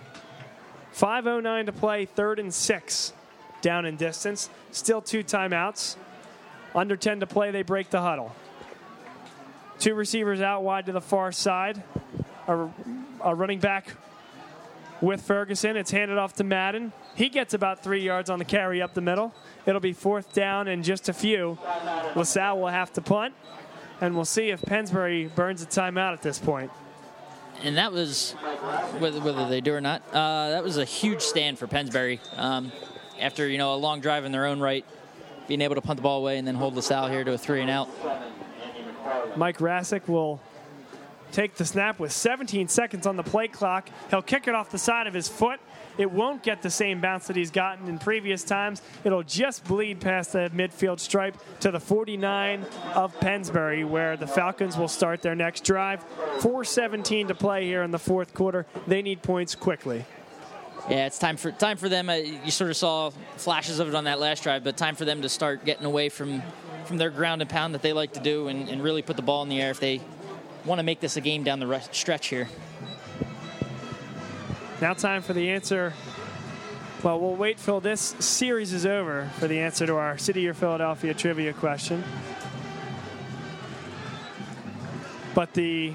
5.09 0.94 1.66
to 1.66 1.72
play, 1.72 2.06
third 2.06 2.38
and 2.38 2.52
six. 2.52 3.12
Down 3.62 3.86
in 3.86 3.96
distance. 3.96 4.50
Still 4.72 5.00
two 5.00 5.24
timeouts. 5.24 5.96
Under 6.74 6.96
10 6.96 7.20
to 7.20 7.26
play, 7.26 7.50
they 7.50 7.62
break 7.62 7.90
the 7.90 8.00
huddle. 8.00 8.34
Two 9.78 9.94
receivers 9.94 10.40
out 10.40 10.62
wide 10.62 10.86
to 10.86 10.92
the 10.92 11.00
far 11.00 11.32
side. 11.32 11.82
A, 12.46 12.68
a 13.22 13.34
running 13.34 13.58
back 13.58 13.88
with 15.00 15.22
Ferguson. 15.22 15.76
It's 15.76 15.90
handed 15.90 16.18
off 16.18 16.34
to 16.34 16.44
Madden. 16.44 16.92
He 17.14 17.28
gets 17.28 17.54
about 17.54 17.82
three 17.82 18.02
yards 18.02 18.30
on 18.30 18.38
the 18.38 18.44
carry 18.44 18.82
up 18.82 18.94
the 18.94 19.00
middle. 19.00 19.34
It'll 19.66 19.80
be 19.80 19.92
fourth 19.92 20.32
down 20.32 20.68
and 20.68 20.84
just 20.84 21.08
a 21.08 21.12
few. 21.12 21.58
LaSalle 22.14 22.58
will 22.58 22.68
have 22.68 22.92
to 22.94 23.00
punt, 23.00 23.34
and 24.00 24.14
we'll 24.14 24.24
see 24.24 24.50
if 24.50 24.62
Pennsbury 24.62 25.30
burns 25.34 25.62
a 25.62 25.66
timeout 25.66 26.12
at 26.12 26.22
this 26.22 26.38
point. 26.38 26.70
And 27.62 27.76
that 27.76 27.92
was 27.92 28.32
whether, 28.98 29.20
whether 29.20 29.48
they 29.48 29.60
do 29.60 29.74
or 29.74 29.80
not. 29.80 30.02
Uh, 30.12 30.50
that 30.50 30.62
was 30.62 30.76
a 30.76 30.84
huge 30.84 31.22
stand 31.22 31.58
for 31.58 31.66
Pennsbury. 31.66 32.20
Um, 32.36 32.72
after 33.20 33.48
you 33.48 33.58
know 33.58 33.74
a 33.74 33.76
long 33.76 34.00
drive 34.00 34.24
in 34.24 34.32
their 34.32 34.46
own 34.46 34.60
right, 34.60 34.84
being 35.46 35.60
able 35.60 35.74
to 35.74 35.80
punt 35.80 35.96
the 35.98 36.02
ball 36.02 36.20
away 36.20 36.38
and 36.38 36.46
then 36.46 36.54
hold 36.54 36.74
LaSalle 36.74 37.08
here 37.08 37.24
to 37.24 37.32
a 37.32 37.38
three 37.38 37.60
and 37.60 37.70
out. 37.70 37.88
Mike 39.36 39.58
Rasick 39.58 40.08
will 40.08 40.40
take 41.32 41.56
the 41.56 41.64
snap 41.64 41.98
with 41.98 42.12
17 42.12 42.68
seconds 42.68 43.06
on 43.06 43.16
the 43.16 43.22
play 43.22 43.48
clock. 43.48 43.88
He'll 44.10 44.22
kick 44.22 44.46
it 44.46 44.54
off 44.54 44.70
the 44.70 44.78
side 44.78 45.06
of 45.06 45.14
his 45.14 45.28
foot. 45.28 45.60
It 45.96 46.10
won't 46.10 46.42
get 46.42 46.62
the 46.62 46.70
same 46.70 47.00
bounce 47.00 47.26
that 47.28 47.36
he's 47.36 47.50
gotten 47.50 47.88
in 47.88 47.98
previous 47.98 48.42
times. 48.42 48.82
It'll 49.04 49.22
just 49.22 49.64
bleed 49.64 50.00
past 50.00 50.32
the 50.32 50.50
midfield 50.54 51.00
stripe 51.00 51.36
to 51.60 51.70
the 51.70 51.80
49 51.80 52.64
of 52.94 53.18
Pennsbury, 53.20 53.84
where 53.84 54.16
the 54.16 54.26
Falcons 54.26 54.76
will 54.76 54.88
start 54.88 55.22
their 55.22 55.34
next 55.34 55.64
drive. 55.64 56.04
4.17 56.38 57.28
to 57.28 57.34
play 57.34 57.64
here 57.64 57.82
in 57.82 57.90
the 57.90 57.98
fourth 57.98 58.34
quarter. 58.34 58.66
They 58.86 59.02
need 59.02 59.22
points 59.22 59.54
quickly. 59.54 60.04
Yeah, 60.88 61.06
it's 61.06 61.18
time 61.18 61.38
for 61.38 61.50
time 61.50 61.78
for 61.78 61.88
them. 61.88 62.10
Uh, 62.10 62.14
you 62.14 62.50
sort 62.50 62.68
of 62.68 62.76
saw 62.76 63.10
flashes 63.36 63.78
of 63.78 63.88
it 63.88 63.94
on 63.94 64.04
that 64.04 64.20
last 64.20 64.42
drive, 64.42 64.64
but 64.64 64.76
time 64.76 64.96
for 64.96 65.06
them 65.06 65.22
to 65.22 65.30
start 65.30 65.64
getting 65.64 65.86
away 65.86 66.10
from 66.10 66.42
from 66.84 66.98
their 66.98 67.08
ground 67.08 67.40
and 67.40 67.48
pound 67.48 67.74
that 67.74 67.80
they 67.80 67.94
like 67.94 68.12
to 68.12 68.20
do, 68.20 68.48
and, 68.48 68.68
and 68.68 68.82
really 68.82 69.00
put 69.00 69.16
the 69.16 69.22
ball 69.22 69.42
in 69.42 69.48
the 69.48 69.62
air 69.62 69.70
if 69.70 69.80
they 69.80 70.02
want 70.66 70.78
to 70.78 70.82
make 70.82 71.00
this 71.00 71.16
a 71.16 71.22
game 71.22 71.42
down 71.42 71.58
the 71.58 71.80
stretch 71.92 72.26
here. 72.26 72.48
Now, 74.80 74.92
time 74.92 75.22
for 75.22 75.32
the 75.32 75.50
answer. 75.50 75.94
Well, 77.04 77.20
we'll 77.20 77.36
wait 77.36 77.58
till 77.58 77.80
this 77.80 78.00
series 78.18 78.72
is 78.72 78.84
over 78.84 79.30
for 79.38 79.46
the 79.46 79.60
answer 79.60 79.86
to 79.86 79.94
our 79.94 80.18
City 80.18 80.40
Year 80.40 80.52
Philadelphia 80.52 81.14
trivia 81.14 81.52
question. 81.52 82.02
But 85.32 85.54
the 85.54 85.94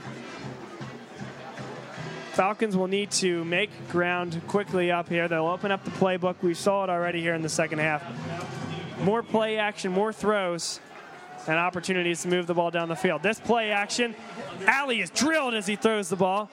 Falcons 2.31 2.77
will 2.77 2.87
need 2.87 3.11
to 3.11 3.43
make 3.43 3.69
ground 3.89 4.41
quickly 4.47 4.91
up 4.91 5.09
here. 5.09 5.27
They'll 5.27 5.47
open 5.47 5.71
up 5.71 5.83
the 5.83 5.91
playbook. 5.91 6.35
We 6.41 6.53
saw 6.53 6.85
it 6.85 6.89
already 6.89 7.19
here 7.19 7.35
in 7.35 7.41
the 7.41 7.49
second 7.49 7.79
half. 7.79 8.01
More 9.01 9.21
play 9.21 9.57
action, 9.57 9.91
more 9.91 10.13
throws, 10.13 10.79
and 11.47 11.57
opportunities 11.57 12.21
to 12.21 12.29
move 12.29 12.47
the 12.47 12.53
ball 12.53 12.71
down 12.71 12.87
the 12.87 12.95
field. 12.95 13.23
This 13.23 13.41
play 13.41 13.71
action, 13.71 14.15
Alley 14.65 15.01
is 15.01 15.09
drilled 15.09 15.53
as 15.53 15.67
he 15.67 15.75
throws 15.75 16.07
the 16.07 16.15
ball. 16.15 16.49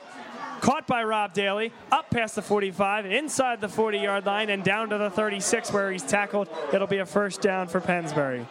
Caught 0.60 0.86
by 0.86 1.04
Rob 1.04 1.32
Daly, 1.32 1.72
up 1.92 2.10
past 2.10 2.34
the 2.34 2.42
45, 2.42 3.06
inside 3.06 3.60
the 3.60 3.68
40 3.68 3.98
yard 3.98 4.26
line, 4.26 4.50
and 4.50 4.64
down 4.64 4.88
to 4.90 4.98
the 4.98 5.10
36 5.10 5.72
where 5.72 5.92
he's 5.92 6.02
tackled. 6.02 6.48
It'll 6.72 6.86
be 6.86 6.98
a 6.98 7.06
first 7.06 7.40
down 7.40 7.68
for 7.68 7.80
Pennsbury. 7.80 8.46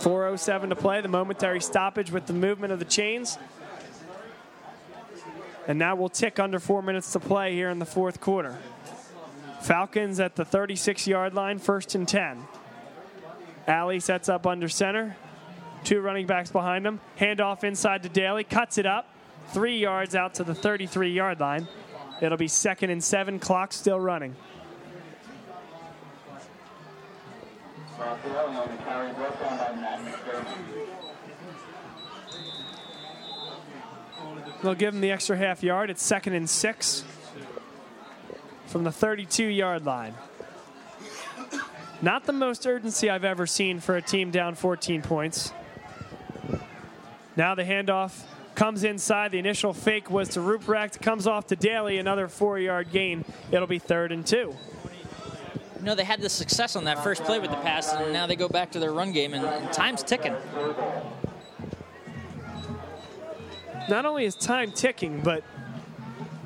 Four 0.00 0.26
oh 0.26 0.36
seven 0.36 0.68
to 0.68 0.76
play. 0.76 1.00
The 1.00 1.08
momentary 1.08 1.60
stoppage 1.60 2.10
with 2.10 2.26
the 2.26 2.34
movement 2.34 2.72
of 2.72 2.78
the 2.78 2.84
chains. 2.84 3.38
And 5.66 5.78
now 5.78 5.96
we'll 5.96 6.10
tick 6.10 6.38
under 6.38 6.58
four 6.58 6.82
minutes 6.82 7.12
to 7.12 7.20
play 7.20 7.54
here 7.54 7.70
in 7.70 7.78
the 7.78 7.86
fourth 7.86 8.20
quarter. 8.20 8.58
Falcons 9.62 10.20
at 10.20 10.36
the 10.36 10.44
36 10.44 11.06
yard 11.06 11.32
line, 11.32 11.58
first 11.58 11.94
and 11.94 12.06
10. 12.06 12.44
Alley 13.66 13.98
sets 13.98 14.28
up 14.28 14.46
under 14.46 14.68
center. 14.68 15.16
Two 15.84 16.00
running 16.00 16.26
backs 16.26 16.50
behind 16.50 16.86
him. 16.86 17.00
Handoff 17.18 17.62
inside 17.62 18.02
to 18.02 18.08
Daly. 18.08 18.42
Cuts 18.42 18.78
it 18.78 18.86
up. 18.86 19.14
Three 19.48 19.78
yards 19.78 20.14
out 20.14 20.34
to 20.34 20.44
the 20.44 20.54
33 20.54 21.12
yard 21.12 21.40
line. 21.40 21.68
It'll 22.22 22.38
be 22.38 22.48
second 22.48 22.90
and 22.90 23.04
seven. 23.04 23.38
Clock 23.38 23.72
still 23.72 24.00
running. 24.00 24.34
They'll 34.62 34.74
give 34.74 34.94
him 34.94 35.02
the 35.02 35.10
extra 35.10 35.36
half 35.36 35.62
yard. 35.62 35.90
It's 35.90 36.02
second 36.02 36.32
and 36.32 36.48
six 36.48 37.04
from 38.66 38.84
the 38.84 38.92
32 38.92 39.44
yard 39.44 39.84
line. 39.84 40.14
Not 42.00 42.24
the 42.24 42.32
most 42.32 42.66
urgency 42.66 43.10
I've 43.10 43.24
ever 43.24 43.46
seen 43.46 43.80
for 43.80 43.96
a 43.96 44.02
team 44.02 44.30
down 44.30 44.54
14 44.54 45.02
points. 45.02 45.52
Now 47.36 47.54
the 47.54 47.64
handoff 47.64 48.22
comes 48.54 48.84
inside. 48.84 49.32
The 49.32 49.38
initial 49.38 49.72
fake 49.72 50.10
was 50.10 50.30
to 50.30 50.40
Ruprecht, 50.40 51.00
comes 51.00 51.26
off 51.26 51.48
to 51.48 51.56
Daly, 51.56 51.98
another 51.98 52.28
four 52.28 52.58
yard 52.58 52.90
gain. 52.92 53.24
It'll 53.50 53.66
be 53.66 53.78
third 53.80 54.12
and 54.12 54.26
two. 54.26 54.54
You 55.78 55.84
know, 55.90 55.94
they 55.94 56.04
had 56.04 56.20
the 56.20 56.30
success 56.30 56.76
on 56.76 56.84
that 56.84 57.02
first 57.04 57.24
play 57.24 57.38
with 57.40 57.50
the 57.50 57.56
pass, 57.58 57.92
and 57.92 58.12
now 58.12 58.26
they 58.26 58.36
go 58.36 58.48
back 58.48 58.70
to 58.72 58.78
their 58.78 58.92
run 58.92 59.12
game, 59.12 59.34
and, 59.34 59.44
and 59.44 59.70
time's 59.72 60.02
ticking. 60.02 60.34
Not 63.88 64.06
only 64.06 64.24
is 64.24 64.34
time 64.34 64.72
ticking, 64.72 65.20
but 65.20 65.44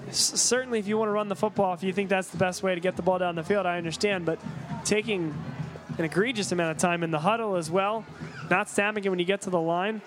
s- 0.09 0.17
certainly 0.41 0.81
if 0.81 0.89
you 0.89 0.99
want 0.99 1.09
to 1.09 1.13
run 1.13 1.29
the 1.29 1.37
football, 1.37 1.73
if 1.75 1.85
you 1.85 1.93
think 1.93 2.09
that's 2.09 2.29
the 2.31 2.37
best 2.37 2.65
way 2.65 2.75
to 2.75 2.81
get 2.81 2.97
the 2.97 3.03
ball 3.03 3.19
down 3.19 3.37
the 3.37 3.45
field, 3.45 3.65
I 3.65 3.79
understand. 3.79 4.25
But 4.27 4.41
taking 4.85 5.33
an 5.99 6.05
egregious 6.05 6.51
amount 6.51 6.73
of 6.73 6.79
time 6.79 7.05
in 7.05 7.13
the 7.13 7.21
huddle 7.21 7.55
as 7.55 7.71
well, 7.71 8.05
not 8.51 8.69
snapping 8.69 9.05
it 9.05 9.09
when 9.09 9.21
you 9.21 9.25
get 9.25 9.43
to 9.43 9.51
the 9.51 9.61
line. 9.61 10.01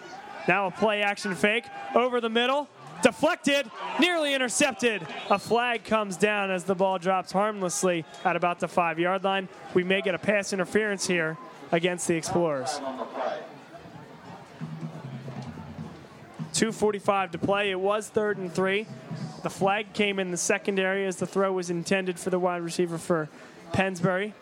Now 0.48 0.68
a 0.68 0.72
play 0.72 1.02
action 1.02 1.36
fake 1.36 1.66
over 1.96 2.22
the 2.22 2.30
middle. 2.30 2.68
Deflected, 3.04 3.70
nearly 4.00 4.36
intercepted. 4.36 5.06
A 5.30 5.40
flag 5.40 5.84
comes 5.84 6.18
down 6.18 6.52
as 6.52 6.66
the 6.66 6.76
ball 6.76 7.00
drops 7.00 7.32
harmlessly 7.32 8.06
at 8.24 8.36
about 8.36 8.60
the 8.60 8.68
five 8.68 9.00
yard 9.00 9.24
line. 9.24 9.50
We 9.74 9.84
may 9.84 10.02
get 10.02 10.14
a 10.14 10.20
pass 10.20 10.54
interference 10.54 11.08
here 11.08 11.38
against 11.72 12.08
the 12.08 12.16
Explorers. 12.16 12.80
2.45 16.54 17.32
to 17.32 17.38
play. 17.38 17.72
It 17.72 17.80
was 17.80 18.10
third 18.10 18.38
and 18.38 18.54
three. 18.54 18.86
The 19.42 19.50
flag 19.50 19.94
came 19.94 20.20
in 20.20 20.30
the 20.30 20.38
secondary 20.38 21.08
as 21.08 21.16
the 21.16 21.26
throw 21.26 21.54
was 21.54 21.72
intended 21.72 22.20
for 22.20 22.30
the 22.30 22.38
wide 22.38 22.62
receiver 22.62 23.00
for 23.00 23.30
Pennsbury. 23.74 24.34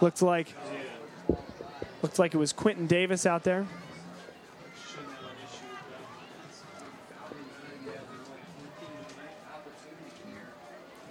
Looked 0.00 0.22
like 0.22 0.54
looked 2.02 2.18
like 2.18 2.34
it 2.34 2.36
was 2.36 2.52
Quentin 2.52 2.86
Davis 2.86 3.26
out 3.26 3.44
there. 3.44 3.66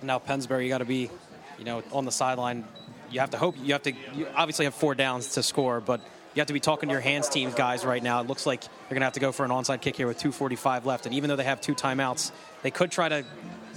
Now 0.01 0.19
Pennsbury, 0.19 0.65
you 0.65 0.69
got 0.69 0.79
to 0.79 0.85
be, 0.85 1.09
you 1.57 1.65
know, 1.65 1.83
on 1.91 2.05
the 2.05 2.11
sideline. 2.11 2.65
You 3.11 3.19
have 3.19 3.31
to 3.31 3.37
hope. 3.37 3.55
You 3.61 3.73
have 3.73 3.83
to. 3.83 3.93
You 4.13 4.27
obviously 4.35 4.65
have 4.65 4.73
four 4.73 4.95
downs 4.95 5.33
to 5.33 5.43
score, 5.43 5.81
but 5.81 5.99
you 6.33 6.39
have 6.39 6.47
to 6.47 6.53
be 6.53 6.59
talking 6.59 6.89
to 6.89 6.93
your 6.93 7.01
hands 7.01 7.27
teams 7.27 7.53
guys 7.53 7.83
right 7.85 8.01
now. 8.01 8.21
It 8.21 8.27
looks 8.27 8.45
like 8.45 8.61
they're 8.61 8.89
going 8.89 9.01
to 9.01 9.05
have 9.05 9.13
to 9.13 9.19
go 9.19 9.31
for 9.31 9.43
an 9.43 9.51
onside 9.51 9.81
kick 9.81 9.97
here 9.97 10.07
with 10.07 10.19
2:45 10.19 10.85
left. 10.85 11.05
And 11.05 11.15
even 11.15 11.29
though 11.29 11.35
they 11.35 11.43
have 11.43 11.59
two 11.61 11.75
timeouts, 11.75 12.31
they 12.61 12.71
could 12.71 12.91
try 12.91 13.09
to 13.09 13.25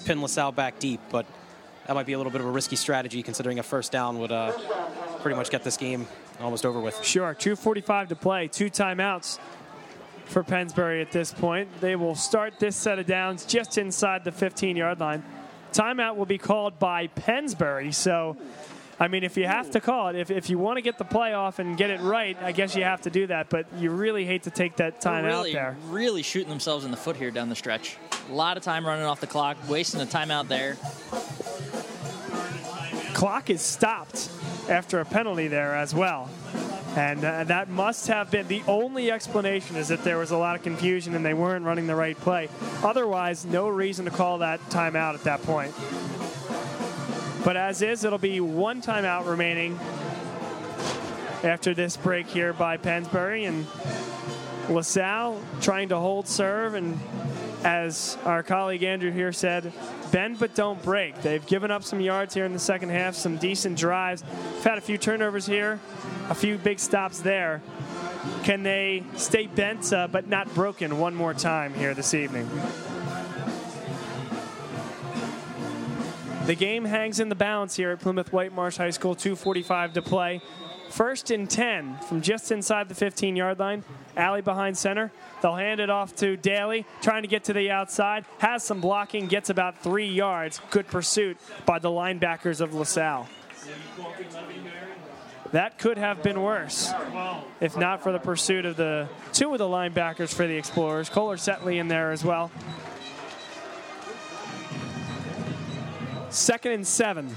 pin 0.05 0.23
LaSalle 0.23 0.53
back 0.53 0.79
deep, 0.79 1.01
but 1.11 1.27
that 1.87 1.95
might 1.95 2.07
be 2.07 2.13
a 2.13 2.17
little 2.17 2.33
bit 2.33 2.41
of 2.41 2.47
a 2.47 2.51
risky 2.51 2.77
strategy 2.77 3.23
considering 3.23 3.59
a 3.59 3.63
first 3.63 3.93
down 3.93 4.19
would 4.19 4.33
uh, 4.33 4.53
pretty 5.21 5.37
much 5.37 5.51
get 5.51 5.65
this 5.65 5.77
game 5.77 6.07
almost 6.41 6.65
over 6.65 6.81
with. 6.81 7.03
Sure, 7.05 7.35
2.45 7.35 8.09
to 8.09 8.17
play, 8.17 8.49
two 8.49 8.71
timeouts 8.71 9.39
for 10.27 10.43
Pennsbury 10.43 11.01
at 11.03 11.13
this 11.13 11.33
point. 11.33 11.69
They 11.81 11.97
will 11.97 12.15
start 12.15 12.59
this 12.59 12.77
set 12.77 12.99
of 12.99 13.07
downs 13.07 13.45
just 13.45 13.79
inside 13.79 14.25
the 14.25 14.33
15 14.33 14.77
yard 14.77 15.01
line. 15.01 15.23
Timeout 15.75 16.17
will 16.17 16.25
be 16.25 16.39
called 16.39 16.79
by 16.79 17.09
Pennsbury. 17.09 17.91
So, 17.91 18.37
I 19.01 19.09
mean, 19.09 19.25
if 19.25 19.37
you 19.37 19.47
have 19.47 19.73
to 19.73 19.81
call 19.81 20.09
it, 20.09 20.17
if, 20.17 20.31
if 20.31 20.49
you 20.49 20.57
want 20.57 20.77
to 20.77 20.83
get 20.83 20.99
the 20.99 21.05
play 21.05 21.35
off 21.35 21.59
and 21.59 21.77
get 21.77 21.91
it 21.91 22.01
right, 22.01 22.41
I 22.41 22.53
guess 22.53 22.77
you 22.77 22.85
have 22.85 23.03
to 23.03 23.11
do 23.11 23.27
that. 23.27 23.51
But 23.51 23.67
you 23.79 23.91
really 23.91 24.25
hate 24.25 24.45
to 24.45 24.51
take 24.51 24.77
that 24.77 25.01
time 25.01 25.25
out 25.25 25.39
really, 25.39 25.53
there. 25.53 25.77
really 25.89 26.23
shooting 26.23 26.49
themselves 26.49 26.85
in 26.85 26.93
the 26.93 26.97
foot 26.97 27.17
here 27.17 27.33
down 27.33 27.49
the 27.49 27.57
stretch. 27.57 27.97
A 28.31 28.33
lot 28.33 28.57
of 28.57 28.63
time 28.63 28.87
running 28.87 29.05
off 29.05 29.21
the 29.21 29.27
clock, 29.27 29.57
wasting 29.69 30.01
a 30.01 30.07
timeout 30.07 30.47
there. 30.47 30.77
Clock 33.15 33.51
is 33.51 33.61
stopped 33.61 34.31
after 34.69 35.01
a 35.01 35.05
penalty 35.05 35.49
there 35.49 35.75
as 35.75 35.93
well. 35.93 36.31
And 36.97 37.25
uh, 37.25 37.45
that 37.45 37.69
must 37.69 38.07
have 38.07 38.31
been 38.31 38.47
the 38.47 38.63
only 38.69 39.11
explanation 39.11 39.77
is 39.77 39.89
that 39.89 40.05
there 40.05 40.17
was 40.17 40.31
a 40.31 40.37
lot 40.37 40.55
of 40.55 40.63
confusion 40.63 41.15
and 41.15 41.27
they 41.27 41.35
weren't 41.35 41.65
running 41.65 41.89
the 41.89 41.97
right 41.97 42.17
play. 42.17 42.49
Otherwise, 42.85 43.45
no 43.45 43.69
reason 43.69 44.05
to 44.05 44.13
call 44.13 44.39
that 44.39 44.61
timeout 44.71 45.15
at 45.15 45.25
that 45.25 45.43
point. 45.43 45.75
But 47.45 47.57
as 47.57 47.83
is, 47.83 48.05
it'll 48.05 48.19
be 48.19 48.41
one 48.41 48.81
timeout 48.81 49.27
remaining 49.27 49.79
after 51.43 51.75
this 51.75 51.97
break 51.97 52.29
here 52.29 52.53
by 52.53 52.77
Pennsbury 52.77 53.45
and 53.45 53.67
LaSalle 54.69 55.41
trying 55.61 55.91
to 55.91 55.97
hold 55.97 56.27
serve 56.27 56.75
and 56.75 56.99
as 57.65 58.19
our 58.25 58.43
colleague 58.43 58.83
Andrew 58.83 59.11
here 59.11 59.33
said, 59.33 59.73
bend 60.13 60.39
but 60.39 60.55
don't 60.55 60.81
break. 60.83 61.21
They've 61.23 61.45
given 61.47 61.71
up 61.71 61.83
some 61.83 62.01
yards 62.01 62.35
here 62.35 62.45
in 62.45 62.53
the 62.53 62.59
second 62.59 62.91
half, 62.91 63.15
some 63.15 63.39
decent 63.39 63.79
drives. 63.79 64.23
We've 64.55 64.65
had 64.65 64.79
a 64.79 64.83
few 64.83 64.99
turnovers 64.99 65.47
here, 65.47 65.81
a 66.29 66.35
few 66.35 66.59
big 66.59 66.79
stops 66.79 67.21
there. 67.21 67.63
Can 68.43 68.63
they 68.63 69.03
stay 69.17 69.47
bent 69.47 69.93
uh, 69.93 70.07
but 70.07 70.29
not 70.29 70.53
broken 70.55 70.99
one 70.99 71.15
more 71.15 71.35
time 71.35 71.75
here 71.75 71.95
this 71.95 72.15
evening? 72.15 72.49
The 76.47 76.55
game 76.55 76.85
hangs 76.85 77.21
in 77.21 77.31
the 77.31 77.35
balance 77.35 77.75
here 77.75 77.93
at 77.93 78.01
Plymouth 78.01 78.31
Whitemarsh 78.31 78.77
High 78.77 78.91
School, 78.91 79.17
2.45 79.17 79.95
to 79.95 80.03
play. 80.03 80.43
First 80.95 81.33
and 81.33 81.51
10 81.51 81.99
from 82.09 82.23
just 82.23 82.53
inside 82.53 82.89
the 82.89 82.95
15 82.95 83.35
yard 83.35 83.59
line. 83.59 83.83
Alley 84.17 84.43
behind 84.43 84.79
center. 84.79 85.11
They'll 85.43 85.57
hand 85.57 85.81
it 85.81 85.91
off 85.91 86.15
to 86.17 86.37
Daly, 86.37 86.87
trying 87.03 87.23
to 87.23 87.29
get 87.29 87.43
to 87.45 87.53
the 87.53 87.73
outside. 87.73 88.25
Has 88.39 88.63
some 88.63 88.81
blocking, 88.81 89.27
gets 89.27 89.51
about 89.51 89.83
three 89.83 90.07
yards. 90.07 90.61
Good 90.71 90.87
pursuit 90.87 91.37
by 91.67 91.81
the 91.81 91.89
linebackers 91.89 92.61
of 92.61 92.75
LaSalle. 92.75 93.27
That 95.51 95.81
could 95.81 95.99
have 95.99 96.23
been 96.23 96.41
worse 96.41 96.93
if 97.61 97.77
not 97.77 98.05
for 98.05 98.13
the 98.13 98.21
pursuit 98.21 98.65
of 98.65 98.77
the 98.77 99.09
two 99.33 99.53
of 99.53 99.59
the 99.59 99.65
linebackers 99.65 100.33
for 100.33 100.47
the 100.47 100.57
Explorers. 100.57 101.09
Kohler 101.09 101.37
Setley 101.37 101.81
in 101.81 101.89
there 101.89 102.13
as 102.13 102.25
well. 102.25 102.53
Second 106.31 106.71
and 106.71 106.87
seven. 106.87 107.35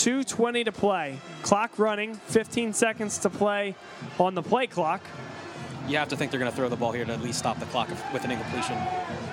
2.20 0.00 0.64
to 0.64 0.72
play. 0.72 1.18
Clock 1.42 1.78
running, 1.78 2.14
15 2.14 2.72
seconds 2.72 3.18
to 3.18 3.28
play 3.28 3.74
on 4.18 4.34
the 4.34 4.42
play 4.42 4.66
clock. 4.66 5.02
you 5.88 5.98
have 5.98 6.08
to 6.08 6.16
think 6.16 6.30
they're 6.30 6.40
going 6.40 6.50
to 6.50 6.56
throw 6.56 6.70
the 6.70 6.76
ball 6.76 6.92
here 6.92 7.04
to 7.04 7.12
at 7.12 7.20
least 7.20 7.38
stop 7.38 7.60
the 7.60 7.66
clock 7.66 7.90
with 8.10 8.24
an 8.24 8.30
incompletion. 8.30 8.78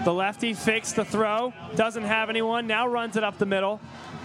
The 0.03 0.13
lefty 0.13 0.53
fakes 0.53 0.91
the 0.91 1.05
throw, 1.05 1.53
doesn't 1.75 2.03
have 2.03 2.29
anyone, 2.29 2.67
now 2.67 2.85
runs 2.85 3.15
it 3.15 3.23
up 3.23 3.37
the 3.37 3.45
middle. 3.45 3.79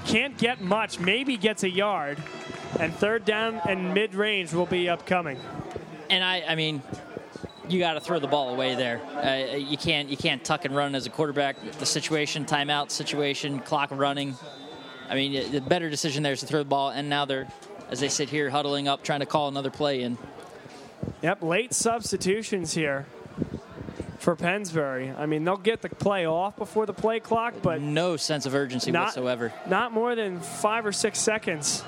Can't 0.04 0.36
get 0.36 0.60
much, 0.60 0.98
maybe 0.98 1.36
gets 1.36 1.62
a 1.62 1.70
yard. 1.70 2.18
And 2.80 2.92
third 2.92 3.24
down 3.24 3.60
and 3.68 3.94
mid 3.94 4.16
range 4.16 4.52
will 4.52 4.66
be 4.66 4.88
upcoming. 4.88 5.38
And 6.10 6.24
I, 6.24 6.42
I 6.48 6.54
mean, 6.56 6.82
you 7.68 7.78
got 7.78 7.92
to 7.92 8.00
throw 8.00 8.18
the 8.18 8.26
ball 8.26 8.52
away 8.52 8.74
there. 8.74 9.00
Uh, 9.14 9.56
you 9.56 9.76
can't 9.76 10.08
you 10.08 10.16
can't 10.16 10.42
tuck 10.44 10.64
and 10.64 10.74
run 10.74 10.96
as 10.96 11.06
a 11.06 11.10
quarterback. 11.10 11.56
The 11.78 11.86
situation, 11.86 12.44
timeout 12.46 12.90
situation, 12.90 13.60
clock 13.60 13.90
running. 13.92 14.36
I 15.08 15.14
mean, 15.14 15.52
the 15.52 15.60
better 15.60 15.90
decision 15.90 16.22
there 16.22 16.32
is 16.32 16.40
to 16.40 16.46
throw 16.46 16.60
the 16.60 16.64
ball. 16.64 16.90
And 16.90 17.08
now 17.08 17.24
they're, 17.24 17.48
as 17.90 18.00
they 18.00 18.08
sit 18.08 18.28
here 18.28 18.50
huddling 18.50 18.88
up, 18.88 19.02
trying 19.02 19.20
to 19.20 19.26
call 19.26 19.48
another 19.48 19.70
play 19.70 20.02
in. 20.02 20.18
Yep, 21.22 21.42
late 21.42 21.74
substitutions 21.74 22.74
here 22.74 23.06
for 24.18 24.36
Pennsbury. 24.36 25.10
I 25.10 25.26
mean, 25.26 25.44
they'll 25.44 25.56
get 25.56 25.82
the 25.82 25.88
play 25.88 26.26
off 26.26 26.56
before 26.56 26.86
the 26.86 26.92
play 26.92 27.18
clock, 27.20 27.54
but 27.60 27.80
no 27.80 28.16
sense 28.16 28.46
of 28.46 28.54
urgency 28.54 28.92
not, 28.92 29.06
whatsoever. 29.06 29.52
Not 29.66 29.92
more 29.92 30.14
than 30.14 30.40
five 30.40 30.86
or 30.86 30.92
six 30.92 31.18
seconds 31.18 31.82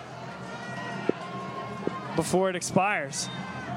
before 2.16 2.50
it 2.50 2.56
expires. 2.56 3.28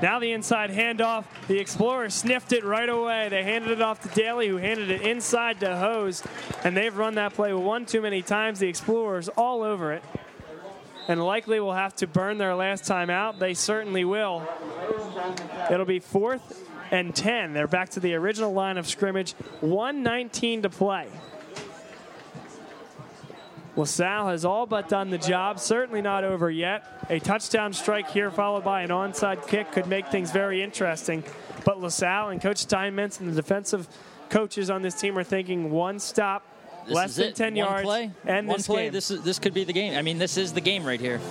Now 0.02 0.20
the 0.20 0.32
inside 0.32 0.70
handoff. 0.70 1.26
The 1.48 1.58
Explorers 1.60 2.14
sniffed 2.14 2.54
it 2.54 2.64
right 2.64 2.88
away. 2.90 3.30
They 3.30 3.44
handed 3.44 3.72
it 3.72 3.82
off 3.82 4.02
to 4.02 4.10
Daly, 4.10 4.48
who 4.48 4.58
handed 4.58 4.92
it 4.92 5.02
inside 5.02 5.60
to 5.62 5.76
Hose. 5.78 6.24
And 6.64 6.78
they've 6.78 6.96
run 6.96 7.16
that 7.16 7.34
play 7.34 7.54
one 7.54 7.86
too 7.86 8.02
many 8.02 8.22
times. 8.22 8.60
The 8.60 8.68
Explorers 8.68 9.28
all 9.30 9.64
over 9.64 9.94
it. 9.94 10.04
And 11.08 11.24
likely 11.24 11.60
will 11.60 11.74
have 11.74 11.96
to 11.96 12.08
burn 12.08 12.38
their 12.38 12.54
last 12.54 12.86
time 12.86 13.10
out. 13.10 13.40
They 13.40 13.54
certainly 13.54 14.04
will. 14.04 14.48
It'll 15.72 15.86
be 15.86 16.00
fourth 16.00 16.70
and 16.92 17.16
10. 17.16 17.54
They're 17.54 17.68
back 17.68 17.90
to 17.92 18.00
the 18.00 18.14
original 18.16 18.54
line 18.54 18.78
of 18.78 18.88
scrimmage. 18.88 19.34
119 19.62 20.64
to 20.64 20.70
play. 20.70 21.08
LaSalle 23.78 24.30
has 24.30 24.44
all 24.44 24.66
but 24.66 24.90
done 24.90 25.12
the 25.12 25.18
job. 25.18 25.60
Certainly 25.60 26.02
not 26.02 26.24
over 26.24 26.50
yet. 26.50 27.06
A 27.10 27.20
touchdown 27.20 27.72
strike 27.74 28.10
here, 28.10 28.32
followed 28.32 28.64
by 28.64 28.82
an 28.82 28.90
onside 28.90 29.48
kick, 29.48 29.72
could 29.72 29.88
make 29.88 30.08
things 30.08 30.32
very 30.32 30.64
interesting. 30.64 31.24
But 31.64 31.80
LaSalle 31.80 32.30
and 32.30 32.42
Coach 32.42 32.58
Steinmetz 32.58 33.20
and 33.20 33.32
the 33.32 33.36
defensive 33.36 33.88
coaches 34.30 34.70
on 34.70 34.82
this 34.82 34.96
team 35.00 35.18
are 35.18 35.24
thinking 35.24 35.70
one 35.72 36.00
stop, 36.00 36.44
this 36.86 36.96
less 36.96 37.16
than 37.16 37.28
it. 37.28 37.36
10 37.36 37.46
one 37.54 37.56
yards, 37.56 37.84
play. 37.84 38.12
and 38.26 38.48
one 38.48 38.58
this 38.58 38.68
play. 38.68 38.86
game. 38.86 38.94
This 38.94 39.12
is 39.12 39.22
this 39.22 39.40
could 39.40 39.54
be 39.54 39.64
the 39.64 39.74
game. 39.74 39.98
I 39.98 40.02
mean, 40.02 40.18
this 40.18 40.38
is 40.38 40.54
the 40.54 40.62
game 40.62 40.84
right 40.84 41.00
here. 41.00 41.22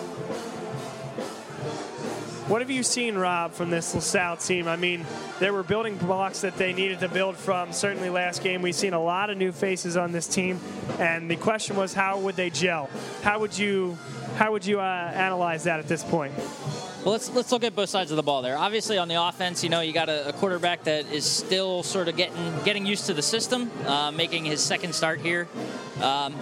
What 2.49 2.61
have 2.61 2.71
you 2.71 2.85
seen, 2.85 3.17
Rob, 3.17 3.55
from 3.55 3.71
this 3.71 3.93
LaSalle 3.93 4.37
team? 4.37 4.69
I 4.69 4.77
mean, 4.77 5.05
there 5.41 5.53
were 5.53 5.65
building 5.65 5.97
blocks 5.97 6.43
that 6.43 6.57
they 6.57 6.73
needed 6.73 7.01
to 7.01 7.09
build 7.09 7.37
from. 7.37 7.73
Certainly 7.73 8.11
last 8.11 8.41
game, 8.41 8.63
we've 8.63 8.73
seen 8.73 8.93
a 8.93 9.03
lot 9.03 9.31
of 9.31 9.37
new 9.37 9.51
faces 9.51 9.97
on 9.97 10.13
this 10.13 10.29
team, 10.29 10.61
and 11.01 11.29
the 11.29 11.35
question 11.35 11.75
was, 11.75 11.93
how 11.93 12.21
would 12.21 12.37
they 12.37 12.51
gel? 12.51 12.89
How 13.23 13.41
would 13.41 13.59
you, 13.59 13.99
how 14.37 14.53
would 14.53 14.65
you 14.65 14.79
uh, 14.79 15.13
analyze 15.13 15.65
that 15.65 15.81
at 15.81 15.89
this 15.89 16.05
point? 16.05 16.35
Well, 17.05 17.13
let's 17.13 17.35
let's 17.35 17.51
look 17.51 17.65
at 17.65 17.75
both 17.75 17.89
sides 17.89 18.13
of 18.13 18.17
the 18.17 18.23
ball 18.23 18.43
there. 18.43 18.57
Obviously, 18.57 18.97
on 18.97 19.09
the 19.09 19.21
offense, 19.21 19.65
you 19.65 19.71
know, 19.71 19.81
you 19.81 19.93
got 19.93 20.09
a, 20.09 20.29
a 20.29 20.33
quarterback 20.33 20.85
that 20.85 21.13
is 21.13 21.25
still 21.25 21.83
sort 21.83 22.07
of 22.07 22.17
getting 22.17 22.55
getting 22.65 22.87
used 22.87 23.07
to 23.07 23.15
the 23.15 23.23
system, 23.23 23.73
uh, 23.87 24.13
making 24.13 24.45
his 24.45 24.61
second 24.61 24.95
start 24.95 25.21
here, 25.21 25.49
um, 26.01 26.33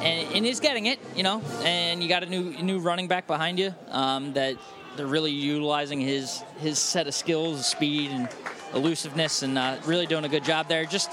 and, 0.00 0.34
and 0.34 0.46
is 0.46 0.60
getting 0.60 0.86
it, 0.86 0.98
you 1.14 1.22
know. 1.22 1.42
And 1.64 2.02
you 2.02 2.08
got 2.08 2.22
a 2.22 2.26
new 2.26 2.62
new 2.62 2.78
running 2.78 3.08
back 3.08 3.26
behind 3.26 3.58
you 3.58 3.74
um, 3.90 4.32
that 4.32 4.56
they're 4.96 5.06
really 5.06 5.30
utilizing 5.30 6.00
his 6.00 6.42
his 6.58 6.78
set 6.78 7.06
of 7.06 7.14
skills, 7.14 7.66
speed 7.66 8.10
and 8.10 8.28
elusiveness, 8.74 9.42
and 9.42 9.58
uh, 9.58 9.76
really 9.86 10.06
doing 10.06 10.24
a 10.24 10.28
good 10.28 10.44
job 10.44 10.68
there. 10.68 10.84
Just 10.84 11.10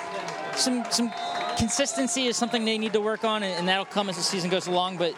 some 0.56 0.86
some 0.92 1.12
consistency 1.58 2.28
is 2.28 2.38
something 2.38 2.66
they 2.66 2.78
need 2.78 2.94
to 2.94 3.02
work 3.02 3.24
on, 3.24 3.44
and 3.44 3.68
that'll 3.68 3.86
come 3.86 4.10
as 4.10 4.18
the 4.18 4.24
season 4.24 4.50
goes 4.50 4.68
along. 4.68 4.98
But 4.98 5.14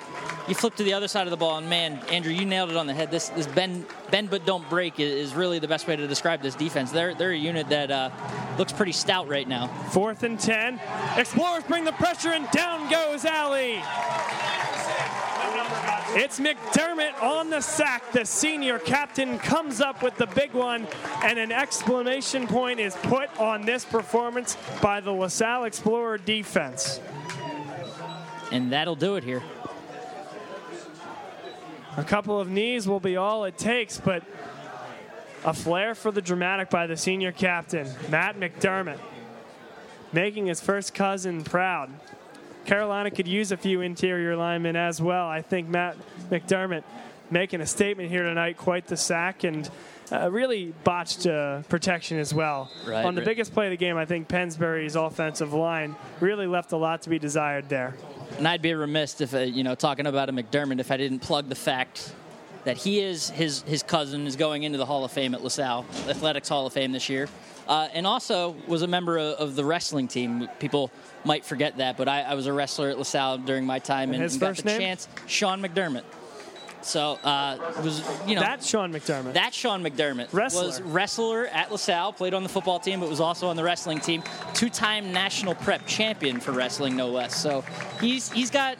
you 0.48 0.56
flip 0.56 0.76
to 0.76 0.84
the 0.84 0.94
other 0.94 1.08
side 1.08 1.26
of 1.28 1.32
the 1.32 1.38
ball, 1.38 1.58
and 1.58 1.70
man, 1.70 2.00
Andrew, 2.12 2.32
you 2.32 2.46
nailed 2.46 2.70
it 2.70 2.78
on 2.78 2.88
the 2.88 2.94
head. 2.94 3.12
This 3.12 3.30
this 3.30 3.48
bend 3.48 3.86
bend 4.12 4.30
but 4.30 4.46
don't 4.46 4.68
break 4.70 5.00
is 5.00 5.34
really 5.34 5.60
the 5.60 5.68
best 5.68 5.88
way 5.88 5.96
to 5.96 6.08
describe 6.08 6.42
this 6.42 6.56
defense. 6.56 6.92
They're 6.92 7.14
they're 7.16 7.32
a 7.32 7.38
unit 7.38 7.70
that 7.70 7.92
uh, 7.92 8.10
looks 8.58 8.74
pretty 8.74 8.92
stout 8.92 9.28
right 9.28 9.48
now. 9.48 9.68
Fourth 9.92 10.24
and 10.24 10.40
ten. 10.40 10.80
Explorers 11.18 11.64
bring 11.64 11.86
the 11.86 11.94
pressure, 11.94 12.30
and 12.30 12.50
down 12.52 12.90
goes 12.90 13.26
Alley. 13.26 13.82
It's 16.16 16.40
McDermott 16.40 17.22
on 17.22 17.50
the 17.50 17.62
sack. 17.62 18.12
The 18.12 18.26
senior 18.26 18.78
captain 18.78 19.40
comes 19.40 19.82
up 19.82 20.04
with 20.04 20.16
the 20.18 20.28
big 20.28 20.54
one, 20.54 20.88
and 21.24 21.40
an 21.40 21.52
exclamation 21.52 22.48
point 22.48 22.80
is 22.80 22.96
put 23.04 23.36
on 23.40 23.64
this 23.64 23.84
performance 23.84 24.56
by 24.82 25.00
the 25.00 25.12
LaSalle 25.12 25.64
Explorer 25.64 26.20
defense. 26.20 27.00
And 28.52 28.72
that'll 28.72 28.96
do 28.96 29.16
it 29.16 29.24
here. 29.24 29.42
A 31.98 32.04
couple 32.04 32.40
of 32.40 32.50
knees 32.50 32.88
will 32.88 33.00
be 33.00 33.18
all 33.18 33.46
it 33.46 33.58
takes, 33.58 34.00
but 34.00 34.24
a 35.46 35.54
flair 35.54 35.96
for 35.96 36.12
the 36.12 36.22
dramatic 36.22 36.70
by 36.70 36.88
the 36.88 36.96
senior 36.98 37.32
captain, 37.32 37.88
Matt 38.10 38.40
McDermott, 38.40 39.00
making 40.12 40.46
his 40.46 40.62
first 40.62 40.94
cousin 40.94 41.44
proud. 41.44 41.92
Carolina 42.66 43.12
could 43.12 43.28
use 43.28 43.52
a 43.52 43.58
few 43.58 43.82
interior 43.82 44.36
linemen 44.36 44.76
as 44.76 45.02
well. 45.02 45.28
I 45.28 45.42
think 45.42 45.68
Matt 45.68 45.98
McDermott 46.30 46.84
making 47.30 47.62
a 47.62 47.66
statement 47.66 48.10
here 48.10 48.24
tonight, 48.24 48.58
quite 48.58 48.88
the 48.88 48.98
sack, 48.98 49.44
and 49.44 49.70
uh, 50.12 50.30
really 50.30 50.74
botched 50.84 51.26
uh, 51.26 51.62
protection 51.64 52.20
as 52.20 52.34
well. 52.34 52.72
Right, 52.86 53.06
On 53.06 53.16
the 53.16 53.22
right. 53.22 53.26
biggest 53.26 53.54
play 53.54 53.66
of 53.66 53.72
the 53.72 53.78
game, 53.78 53.98
I 53.98 54.06
think 54.06 54.28
Pennsbury's 54.28 54.96
offensive 54.96 55.54
line 55.54 55.96
really 56.20 56.48
left 56.48 56.72
a 56.72 56.78
lot 56.78 57.02
to 57.04 57.10
be 57.10 57.20
desired 57.20 57.70
there. 57.70 57.96
And 58.38 58.48
I'd 58.48 58.62
be 58.62 58.74
remiss 58.74 59.20
if, 59.22 59.34
uh, 59.34 59.40
you 59.40 59.64
know, 59.64 59.76
talking 59.76 60.06
about 60.08 60.30
a 60.30 60.34
McDermott, 60.34 60.80
if 60.80 60.92
I 60.92 60.98
didn't 60.98 61.20
plug 61.20 61.50
the 61.50 61.56
fact 61.56 62.14
that 62.64 62.78
he 62.78 63.02
is 63.02 63.30
his 63.32 63.62
his 63.64 63.84
cousin 63.84 64.26
is 64.26 64.36
going 64.36 64.64
into 64.64 64.78
the 64.78 64.86
Hall 64.86 65.04
of 65.04 65.12
Fame 65.12 65.34
at 65.36 65.44
LaSalle 65.44 65.86
Athletics 66.08 66.48
Hall 66.48 66.66
of 66.66 66.74
Fame 66.74 66.92
this 66.94 67.10
year, 67.10 67.28
uh, 67.68 67.88
and 67.94 68.06
also 68.08 68.56
was 68.68 68.82
a 68.82 68.88
member 68.88 69.18
of, 69.18 69.36
of 69.40 69.56
the 69.56 69.64
wrestling 69.66 70.08
team. 70.08 70.48
People 70.60 70.92
might 71.26 71.46
forget 71.46 71.78
that, 71.78 71.98
but 71.98 72.08
I, 72.08 72.22
I 72.22 72.34
was 72.36 72.48
a 72.48 72.54
wrestler 72.54 72.90
at 72.90 72.98
LaSalle 72.98 73.40
during 73.40 73.66
my 73.66 73.80
time 73.80 74.10
And 74.10 74.16
and, 74.16 74.24
his 74.24 74.34
and 74.34 74.42
got 74.42 74.48
first 74.50 74.64
the 74.64 74.70
name? 74.72 74.80
chance. 74.82 75.08
Sean 75.28 75.62
McDermott. 75.62 76.04
So 76.82 77.14
uh, 77.24 77.58
was 77.82 78.04
you 78.28 78.36
know 78.36 78.42
That's 78.42 78.68
Sean 78.68 78.92
McDermott. 78.92 79.34
that 79.36 79.54
Sean 79.54 79.82
McDermott 79.82 80.28
Wrestler. 80.34 80.66
was 80.66 80.82
wrestler 80.82 81.46
at 81.48 81.72
LaSalle, 81.72 82.12
played 82.12 82.34
on 82.34 82.44
the 82.44 82.50
football 82.50 82.78
team, 82.78 83.00
but 83.00 83.08
was 83.10 83.22
also 83.22 83.48
on 83.48 83.56
the 83.56 83.64
wrestling 83.64 84.02
team. 84.02 84.22
Two-time 84.54 85.14
national 85.14 85.56
prep 85.56 85.88
champion 85.88 86.42
for 86.42 86.52
wrestling, 86.52 86.98
no 86.98 87.08
less. 87.08 87.42
So 87.42 87.64
he's 88.02 88.30
he's 88.34 88.52
got 88.52 88.78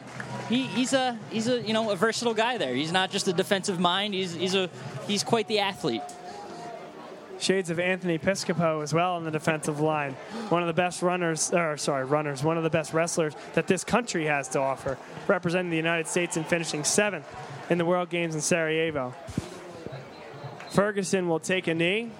he, 0.50 0.64
he's 0.64 0.92
a 0.92 1.18
he's 1.30 1.48
a 1.48 1.62
you 1.62 1.72
know 1.72 1.88
a 1.92 1.96
versatile 1.96 2.34
guy 2.34 2.58
there. 2.58 2.74
He's 2.74 2.92
not 2.92 3.10
just 3.10 3.26
a 3.26 3.32
defensive 3.32 3.80
mind. 3.80 4.12
He's 4.12 4.34
he's 4.34 4.54
a 4.54 4.68
he's 5.06 5.24
quite 5.24 5.48
the 5.48 5.60
athlete. 5.60 6.02
Shades 7.44 7.70
of 7.70 7.78
Anthony 7.78 8.18
Piscopo 8.18 8.82
as 8.82 8.94
well 8.94 9.14
on 9.14 9.24
the 9.24 9.30
defensive 9.30 9.78
line. 9.78 10.14
One 10.48 10.62
of 10.62 10.66
the 10.66 10.72
best 10.72 11.02
runners, 11.02 11.52
or 11.52 11.76
sorry, 11.76 12.04
runners, 12.04 12.42
one 12.42 12.56
of 12.56 12.62
the 12.62 12.70
best 12.70 12.94
wrestlers 12.94 13.34
that 13.52 13.66
this 13.66 13.84
country 13.84 14.24
has 14.24 14.48
to 14.48 14.60
offer, 14.60 14.98
representing 15.28 15.70
the 15.70 15.76
United 15.76 16.06
States 16.06 16.36
and 16.36 16.46
finishing 16.46 16.84
seventh 16.84 17.26
in 17.68 17.78
the 17.78 17.84
World 17.84 18.08
Games 18.08 18.34
in 18.34 18.40
Sarajevo. 18.40 19.14
Ferguson 20.70 21.28
will 21.28 21.38
take 21.38 21.66
a 21.66 21.74
knee. 21.74 22.10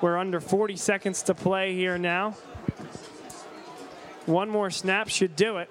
We're 0.00 0.18
under 0.18 0.40
40 0.40 0.76
seconds 0.76 1.22
to 1.24 1.34
play 1.34 1.74
here 1.74 1.96
now. 1.96 2.36
One 4.26 4.50
more 4.50 4.70
snap 4.70 5.08
should 5.08 5.34
do 5.34 5.56
it. 5.56 5.70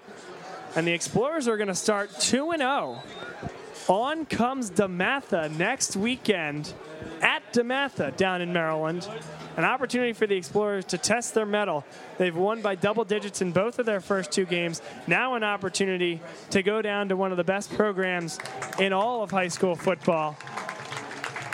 And 0.75 0.87
the 0.87 0.91
Explorers 0.91 1.47
are 1.47 1.57
going 1.57 1.67
to 1.67 1.75
start 1.75 2.11
2 2.19 2.53
0. 2.57 3.01
On 3.87 4.25
comes 4.25 4.71
DeMatha 4.71 5.55
next 5.57 5.95
weekend 5.95 6.73
at 7.21 7.53
DeMatha 7.53 8.15
down 8.17 8.41
in 8.41 8.51
Maryland. 8.51 9.07
An 9.57 9.65
opportunity 9.65 10.13
for 10.13 10.27
the 10.27 10.35
Explorers 10.35 10.85
to 10.85 10.97
test 10.97 11.33
their 11.33 11.45
mettle. 11.45 11.85
They've 12.17 12.35
won 12.35 12.61
by 12.61 12.75
double 12.75 13.05
digits 13.05 13.41
in 13.41 13.51
both 13.51 13.79
of 13.79 13.85
their 13.85 14.01
first 14.01 14.31
two 14.31 14.45
games. 14.45 14.81
Now, 15.07 15.35
an 15.35 15.43
opportunity 15.43 16.21
to 16.51 16.63
go 16.63 16.81
down 16.81 17.09
to 17.09 17.15
one 17.15 17.31
of 17.31 17.37
the 17.37 17.43
best 17.43 17.73
programs 17.75 18.39
in 18.79 18.93
all 18.93 19.23
of 19.23 19.31
high 19.31 19.49
school 19.49 19.75
football. 19.75 20.37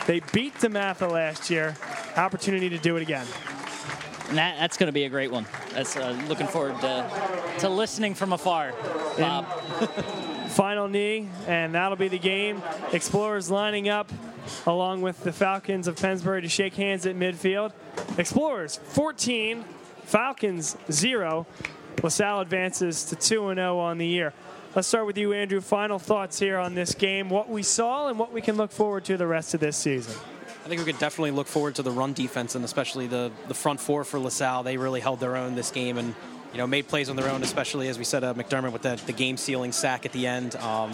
They 0.06 0.20
beat 0.32 0.54
DeMatha 0.54 1.10
last 1.10 1.50
year. 1.50 1.76
Opportunity 2.16 2.68
to 2.70 2.78
do 2.78 2.96
it 2.96 3.02
again. 3.02 3.26
And 4.28 4.38
that, 4.38 4.58
that's 4.58 4.76
going 4.76 4.88
to 4.88 4.92
be 4.92 5.04
a 5.04 5.08
great 5.08 5.30
one. 5.30 5.46
That's 5.72 5.96
uh, 5.96 6.10
looking 6.28 6.46
forward 6.46 6.80
to, 6.80 7.10
to 7.60 7.68
listening 7.68 8.14
from 8.14 8.32
afar. 8.32 8.74
Bob. 9.18 9.46
final 10.48 10.88
knee, 10.88 11.28
and 11.46 11.74
that'll 11.74 11.96
be 11.96 12.08
the 12.08 12.18
game. 12.18 12.62
Explorers 12.92 13.50
lining 13.50 13.88
up 13.88 14.10
along 14.66 15.02
with 15.02 15.22
the 15.24 15.32
Falcons 15.32 15.88
of 15.88 15.96
Pennsbury 15.96 16.42
to 16.42 16.48
shake 16.48 16.74
hands 16.74 17.06
at 17.06 17.16
midfield. 17.16 17.72
Explorers 18.16 18.76
14, 18.76 19.64
Falcons 20.04 20.76
0. 20.90 21.46
LaSalle 22.02 22.40
advances 22.40 23.04
to 23.06 23.16
2 23.16 23.54
0 23.54 23.78
on 23.78 23.98
the 23.98 24.06
year. 24.06 24.32
Let's 24.74 24.86
start 24.86 25.06
with 25.06 25.18
you, 25.18 25.32
Andrew. 25.32 25.60
Final 25.60 25.98
thoughts 25.98 26.38
here 26.38 26.58
on 26.58 26.74
this 26.74 26.94
game, 26.94 27.30
what 27.30 27.48
we 27.48 27.62
saw, 27.62 28.08
and 28.08 28.18
what 28.18 28.32
we 28.32 28.40
can 28.40 28.56
look 28.56 28.70
forward 28.70 29.04
to 29.06 29.16
the 29.16 29.26
rest 29.26 29.54
of 29.54 29.60
this 29.60 29.76
season. 29.76 30.14
I 30.64 30.68
think 30.68 30.84
we 30.84 30.92
could 30.92 31.00
definitely 31.00 31.30
look 31.30 31.46
forward 31.46 31.76
to 31.76 31.82
the 31.82 31.90
run 31.90 32.12
defense 32.12 32.54
and 32.54 32.62
especially 32.64 33.06
the, 33.06 33.32
the 33.48 33.54
front 33.54 33.80
four 33.80 34.04
for 34.04 34.18
LaSalle. 34.18 34.62
They 34.64 34.76
really 34.76 35.00
held 35.00 35.18
their 35.18 35.36
own 35.36 35.54
this 35.54 35.70
game 35.70 35.96
and 35.96 36.14
you 36.52 36.58
know 36.58 36.66
made 36.66 36.88
plays 36.88 37.08
on 37.08 37.16
their 37.16 37.30
own, 37.30 37.42
especially 37.42 37.88
as 37.88 37.98
we 37.98 38.04
said, 38.04 38.22
uh, 38.22 38.34
McDermott 38.34 38.72
with 38.72 38.82
the, 38.82 39.00
the 39.06 39.14
game 39.14 39.38
sealing 39.38 39.72
sack 39.72 40.04
at 40.04 40.12
the 40.12 40.26
end. 40.26 40.56
Um, 40.56 40.92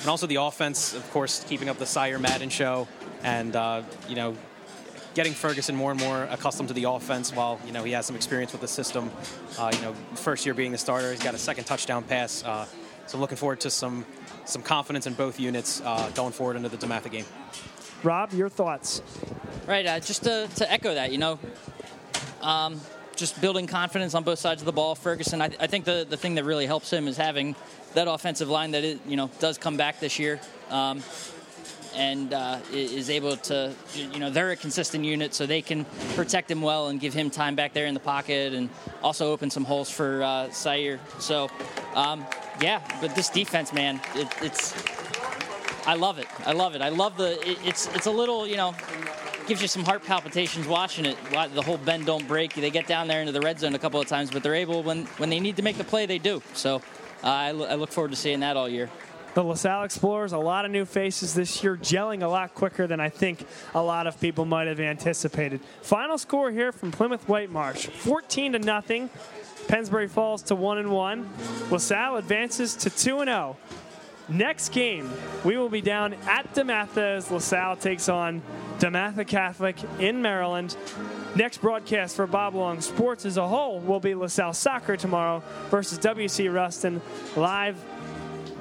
and 0.00 0.08
also 0.08 0.26
the 0.26 0.36
offense, 0.36 0.94
of 0.94 1.10
course, 1.10 1.44
keeping 1.48 1.68
up 1.68 1.78
the 1.78 1.86
Cy 1.86 2.16
Madden 2.16 2.48
show 2.48 2.88
and 3.22 3.54
uh, 3.54 3.82
you 4.08 4.16
know 4.16 4.36
getting 5.14 5.32
Ferguson 5.32 5.74
more 5.74 5.90
and 5.90 6.00
more 6.00 6.24
accustomed 6.24 6.68
to 6.68 6.74
the 6.74 6.84
offense 6.84 7.32
while 7.34 7.58
you 7.66 7.72
know 7.72 7.84
he 7.84 7.92
has 7.92 8.06
some 8.06 8.16
experience 8.16 8.52
with 8.52 8.60
the 8.60 8.68
system. 8.68 9.10
Uh, 9.58 9.70
you 9.74 9.80
know, 9.80 9.94
first 10.14 10.44
year 10.44 10.54
being 10.54 10.72
the 10.72 10.78
starter, 10.78 11.10
he's 11.10 11.22
got 11.22 11.34
a 11.34 11.38
second 11.38 11.64
touchdown 11.64 12.02
pass. 12.02 12.44
Uh, 12.44 12.66
so 13.06 13.18
looking 13.18 13.36
forward 13.36 13.60
to 13.60 13.70
some 13.70 14.04
some 14.44 14.62
confidence 14.62 15.06
in 15.06 15.14
both 15.14 15.40
units 15.40 15.80
uh, 15.84 16.10
going 16.14 16.32
forward 16.32 16.56
into 16.56 16.68
the 16.68 16.76
DeMatha 16.76 17.10
game. 17.10 17.24
Rob, 18.02 18.32
your 18.32 18.48
thoughts? 18.48 19.02
Right, 19.66 19.86
uh, 19.86 20.00
just 20.00 20.24
to, 20.24 20.48
to 20.56 20.72
echo 20.72 20.94
that, 20.94 21.10
you 21.10 21.18
know, 21.18 21.38
um, 22.40 22.80
just 23.16 23.40
building 23.40 23.66
confidence 23.66 24.14
on 24.14 24.22
both 24.22 24.38
sides 24.38 24.62
of 24.62 24.66
the 24.66 24.72
ball. 24.72 24.94
Ferguson, 24.94 25.42
I, 25.42 25.50
I, 25.58 25.66
think 25.66 25.84
the, 25.84 26.06
the 26.08 26.16
thing 26.16 26.36
that 26.36 26.44
really 26.44 26.66
helps 26.66 26.92
him 26.92 27.08
is 27.08 27.16
having 27.16 27.56
that 27.96 28.08
offensive 28.08 28.48
line 28.48 28.70
that 28.70 28.84
it, 28.84 29.00
you 29.06 29.16
know 29.16 29.30
does 29.40 29.58
come 29.58 29.76
back 29.76 30.00
this 30.00 30.18
year. 30.18 30.38
Um, 30.70 31.02
and 31.94 32.34
uh, 32.34 32.58
is 32.74 33.08
able 33.08 33.38
to, 33.38 33.72
you 33.94 34.18
know, 34.18 34.28
they're 34.28 34.50
a 34.50 34.56
consistent 34.56 35.02
unit, 35.02 35.32
so 35.32 35.46
they 35.46 35.62
can 35.62 35.86
protect 36.14 36.50
him 36.50 36.60
well 36.60 36.88
and 36.88 37.00
give 37.00 37.14
him 37.14 37.30
time 37.30 37.54
back 37.54 37.72
there 37.72 37.86
in 37.86 37.94
the 37.94 38.00
pocket, 38.00 38.52
and 38.52 38.68
also 39.02 39.32
open 39.32 39.48
some 39.48 39.64
holes 39.64 39.90
for 39.90 40.22
uh, 40.22 40.50
Cy. 40.50 40.98
So, 41.20 41.48
um, 41.94 42.26
yeah, 42.60 42.82
but 43.00 43.14
this 43.14 43.30
defense, 43.30 43.72
man, 43.72 43.98
it, 44.14 44.28
it's, 44.42 44.74
I 45.86 45.94
love 45.94 46.18
it. 46.18 46.26
I 46.44 46.52
love 46.52 46.74
it. 46.74 46.82
I 46.82 46.90
love 46.90 47.16
the. 47.16 47.40
It, 47.48 47.58
it's 47.64 47.86
it's 47.94 48.06
a 48.06 48.10
little, 48.10 48.46
you 48.46 48.58
know, 48.58 48.74
gives 49.46 49.62
you 49.62 49.68
some 49.68 49.84
heart 49.84 50.04
palpitations 50.04 50.66
watching 50.66 51.06
it. 51.06 51.16
The 51.54 51.62
whole 51.62 51.78
bend 51.78 52.04
don't 52.04 52.28
break. 52.28 52.52
They 52.52 52.70
get 52.70 52.86
down 52.86 53.08
there 53.08 53.20
into 53.20 53.32
the 53.32 53.40
red 53.40 53.58
zone 53.58 53.74
a 53.74 53.78
couple 53.78 54.00
of 54.00 54.06
times, 54.06 54.30
but 54.30 54.42
they're 54.42 54.54
able 54.54 54.82
when 54.82 55.06
when 55.16 55.30
they 55.30 55.40
need 55.40 55.56
to 55.56 55.62
make 55.62 55.78
the 55.78 55.84
play, 55.84 56.04
they 56.04 56.18
do. 56.18 56.42
So, 56.52 56.82
I, 57.22 57.48
I 57.48 57.74
look 57.74 57.90
forward 57.90 58.10
to 58.10 58.16
seeing 58.16 58.40
that 58.40 58.56
all 58.56 58.68
year 58.68 58.90
the 59.36 59.44
LaSalle 59.44 59.84
Explorers, 59.84 60.32
a 60.32 60.38
lot 60.38 60.64
of 60.64 60.70
new 60.70 60.86
faces 60.86 61.34
this 61.34 61.62
year, 61.62 61.76
gelling 61.76 62.22
a 62.22 62.26
lot 62.26 62.54
quicker 62.54 62.86
than 62.86 63.00
I 63.00 63.10
think 63.10 63.46
a 63.74 63.82
lot 63.82 64.06
of 64.06 64.18
people 64.18 64.46
might 64.46 64.66
have 64.66 64.80
anticipated. 64.80 65.60
Final 65.82 66.16
score 66.16 66.50
here 66.50 66.72
from 66.72 66.90
Plymouth 66.90 67.26
Whitemarsh 67.26 67.86
14 67.88 68.52
to 68.52 68.58
nothing. 68.60 69.10
Pennsbury 69.68 70.08
falls 70.08 70.40
to 70.44 70.54
1 70.54 70.78
and 70.78 70.90
1. 70.90 71.28
LaSalle 71.70 72.16
advances 72.16 72.74
to 72.76 72.88
2 72.88 73.20
and 73.20 73.28
0. 73.28 73.58
Next 74.30 74.70
game, 74.70 75.12
we 75.44 75.58
will 75.58 75.68
be 75.68 75.82
down 75.82 76.14
at 76.26 76.54
DeMatha 76.54 77.18
as 77.18 77.30
LaSalle 77.30 77.76
takes 77.76 78.08
on 78.08 78.40
DeMatha 78.78 79.26
Catholic 79.26 79.76
in 80.00 80.22
Maryland. 80.22 80.78
Next 81.36 81.58
broadcast 81.58 82.16
for 82.16 82.26
Bob 82.26 82.54
Long 82.54 82.80
Sports 82.80 83.26
as 83.26 83.36
a 83.36 83.46
whole 83.46 83.80
will 83.80 84.00
be 84.00 84.14
LaSalle 84.14 84.54
Soccer 84.54 84.96
tomorrow 84.96 85.42
versus 85.68 85.98
WC 85.98 86.50
Rustin 86.50 87.02
live 87.36 87.76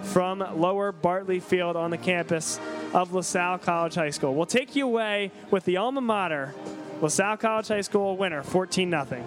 from 0.04 0.40
Lower 0.60 0.92
Bartley 0.92 1.40
Field 1.40 1.78
on 1.78 1.90
the 1.90 1.98
campus 1.98 2.60
of 2.94 3.14
LaSalle 3.14 3.60
College 3.60 3.96
High 3.96 4.10
School. 4.10 4.36
We'll 4.36 4.46
take 4.46 4.76
you 4.76 4.88
away 4.88 5.32
with 5.52 5.64
the 5.64 5.78
alma 5.78 6.02
mater, 6.02 6.54
LaSalle 7.02 7.38
College 7.38 7.70
High 7.70 7.80
School 7.80 8.18
winner, 8.18 8.44
14 8.44 8.92
0. 8.92 9.26